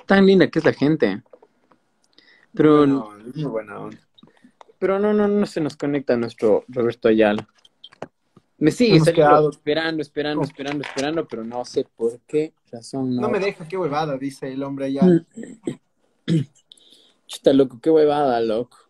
Tan 0.05 0.25
linda 0.25 0.47
que 0.47 0.59
es 0.59 0.63
la 0.63 0.71
gente. 0.71 1.21
Pero. 2.53 2.87
No, 2.87 3.09
muy 3.35 3.43
buena 3.43 3.77
onda. 3.77 3.97
Pero 4.79 4.99
no, 4.99 5.11
no, 5.11 5.27
no 5.27 5.45
se 5.45 5.59
nos 5.59 5.75
conecta 5.75 6.15
nuestro 6.15 6.63
Roberto 6.69 7.09
Ayala. 7.09 7.45
Me 8.57 8.71
sigue 8.71 8.95
esperando, 8.95 9.49
esperando, 9.49 10.01
esperando, 10.01 10.81
esperando, 10.81 11.27
pero 11.27 11.43
no 11.43 11.65
sé 11.65 11.85
por 11.93 12.21
qué 12.21 12.53
razón. 12.71 13.17
No, 13.17 13.27
me 13.27 13.39
deja, 13.39 13.67
qué 13.67 13.75
huevada, 13.75 14.17
dice 14.17 14.53
el 14.53 14.63
hombre 14.63 14.85
Ayala. 14.85 15.25
Chuta, 17.27 17.51
loco, 17.51 17.81
qué 17.81 17.89
huevada, 17.89 18.39
loco. 18.39 18.80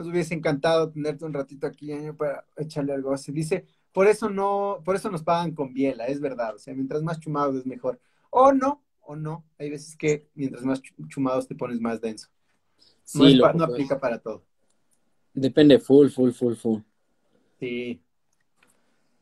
Nos 0.00 0.08
hubiese 0.08 0.32
encantado 0.32 0.88
tenerte 0.88 1.26
un 1.26 1.34
ratito 1.34 1.66
aquí 1.66 1.92
¿eh? 1.92 2.14
para 2.14 2.46
echarle 2.56 2.94
algo 2.94 3.12
así. 3.12 3.32
Dice, 3.32 3.66
por 3.92 4.06
eso 4.06 4.30
no, 4.30 4.80
por 4.82 4.96
eso 4.96 5.10
nos 5.10 5.22
pagan 5.22 5.54
con 5.54 5.74
biela, 5.74 6.06
es 6.06 6.22
verdad. 6.22 6.54
O 6.54 6.58
sea, 6.58 6.72
mientras 6.72 7.02
más 7.02 7.20
chumados 7.20 7.54
es 7.54 7.66
mejor. 7.66 8.00
O 8.30 8.50
no, 8.50 8.82
o 9.02 9.14
no. 9.14 9.44
Hay 9.58 9.68
veces 9.68 9.94
que 9.98 10.26
mientras 10.34 10.64
más 10.64 10.80
chumados 11.08 11.46
te 11.46 11.54
pones 11.54 11.78
más 11.82 12.00
denso. 12.00 12.30
Sí, 13.04 13.34
no, 13.36 13.52
no 13.52 13.64
aplica 13.64 14.00
para 14.00 14.18
todo. 14.18 14.42
Depende, 15.34 15.78
full, 15.78 16.08
full, 16.08 16.30
full, 16.30 16.54
full. 16.54 16.80
Sí. 17.58 18.00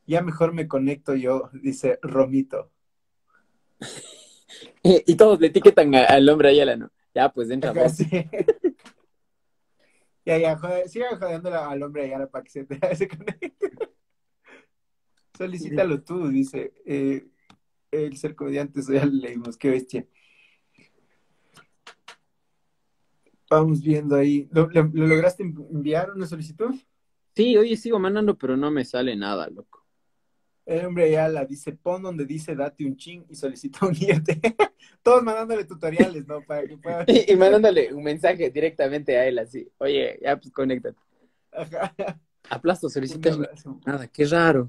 Ya 0.07 0.23
mejor 0.23 0.53
me 0.53 0.69
conecto 0.69 1.17
yo, 1.17 1.51
dice 1.55 1.99
Romito. 2.03 2.71
y 4.85 5.17
todos 5.17 5.41
le 5.41 5.49
etiquetan 5.49 5.93
al 5.97 6.29
hombre 6.29 6.51
Ayala, 6.51 6.77
¿no? 6.77 6.93
Ya, 7.13 7.33
pues 7.33 7.51
entra. 7.51 7.75
Ya, 10.29 10.39
ya, 10.39 10.89
sigan 10.89 11.19
jodiendo 11.19 11.55
al 11.55 11.83
hombre 11.83 12.05
Ayala 12.05 12.27
para 12.27 12.45
que 12.45 12.51
se, 12.51 12.67
se 12.97 13.09
conecte. 13.09 13.57
Solicítalo 15.37 16.03
tú, 16.03 16.29
dice. 16.29 16.75
Eh, 16.85 17.27
el 17.91 18.17
ser 18.17 18.35
comediante, 18.35 18.81
eso 18.81 18.93
ya 18.93 19.07
lo 19.07 19.13
leímos, 19.13 19.57
qué 19.57 19.71
bestia. 19.71 20.07
Vamos 23.49 23.81
viendo 23.81 24.15
ahí. 24.17 24.49
¿Lo, 24.53 24.69
lograste 24.69 25.43
enviar 25.43 26.11
una 26.11 26.27
solicitud? 26.27 26.75
Sí, 27.35 27.57
oye, 27.57 27.77
sigo 27.77 27.99
mandando, 27.99 28.37
pero 28.37 28.57
no 28.57 28.71
me 28.71 28.85
sale 28.85 29.17
nada, 29.17 29.49
loco. 29.49 29.78
El 30.69 30.85
hombre 30.85 31.11
ya 31.11 31.27
la 31.31 31.47
dice, 31.47 31.73
pon 31.73 32.03
donde 32.03 32.27
dice 32.27 32.55
date 32.55 32.85
un 32.85 32.95
ching 32.95 33.25
y 33.31 33.35
solicita 33.35 33.87
unirte. 33.87 34.39
Todos 35.03 35.23
mandándole 35.23 35.65
tutoriales, 35.65 36.27
¿no? 36.27 36.43
Para 36.43 36.69
que 36.69 36.77
pueda... 36.77 37.07
y, 37.27 37.35
mandándole 37.37 37.95
un 37.95 38.05
mensaje 38.05 38.51
directamente 38.51 39.17
a 39.17 39.27
él, 39.27 39.39
así. 39.39 39.67
Oye, 39.79 40.19
ya 40.21 40.37
pues 40.37 40.53
conéctate. 40.53 40.99
Ajá. 41.53 41.95
Aplasto, 42.51 42.91
solicita. 42.91 43.31
Nada, 43.87 44.09
qué 44.09 44.27
raro. 44.27 44.69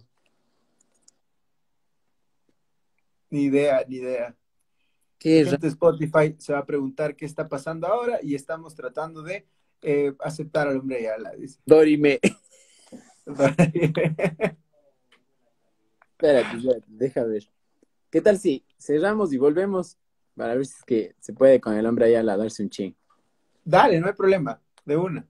Ni 3.29 3.43
idea, 3.43 3.83
ni 3.85 3.97
idea. 3.97 4.33
¿Qué 5.17 5.43
gente 5.43 5.67
Spotify 5.67 6.33
se 6.37 6.53
va 6.53 6.59
a 6.59 6.65
preguntar 6.65 7.13
qué 7.17 7.25
está 7.25 7.49
pasando 7.49 7.87
ahora 7.87 8.19
y 8.23 8.35
estamos 8.35 8.73
tratando 8.73 9.21
de 9.21 9.45
eh, 9.81 10.13
aceptar 10.21 10.69
al 10.69 10.77
hombre 10.77 11.03
ya 11.03 11.17
la 11.17 11.31
dice. 11.33 11.59
Dorime. 11.65 12.21
Espérate, 16.21 16.83
deja 16.87 17.23
ver. 17.23 17.49
¿Qué 18.09 18.19
tal 18.19 18.37
si 18.37 18.65
cerramos 18.77 19.31
y 19.31 19.37
volvemos 19.37 19.97
para 20.35 20.53
ver 20.53 20.65
si 20.65 20.73
es 20.77 20.83
que 20.83 21.15
se 21.21 21.31
puede 21.31 21.61
con 21.61 21.77
el 21.77 21.85
hombre 21.85 22.07
Ayala 22.07 22.35
darse 22.35 22.61
un 22.61 22.69
ching? 22.69 22.93
Dale, 23.63 24.01
no 24.01 24.07
hay 24.07 24.13
problema, 24.13 24.59
de 24.83 24.97
una. 24.97 25.25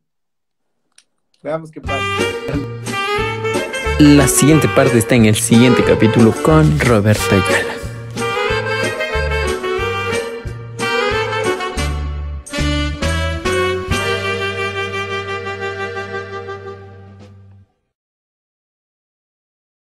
Veamos 1.43 1.69
qué 1.69 1.79
pasa. 1.79 2.03
La 3.99 4.27
siguiente 4.27 4.67
parte 4.69 4.97
está 4.97 5.13
en 5.13 5.25
el 5.25 5.35
siguiente 5.35 5.83
capítulo 5.83 6.33
con 6.43 6.79
Roberto 6.79 7.35
Ayala. 7.35 7.68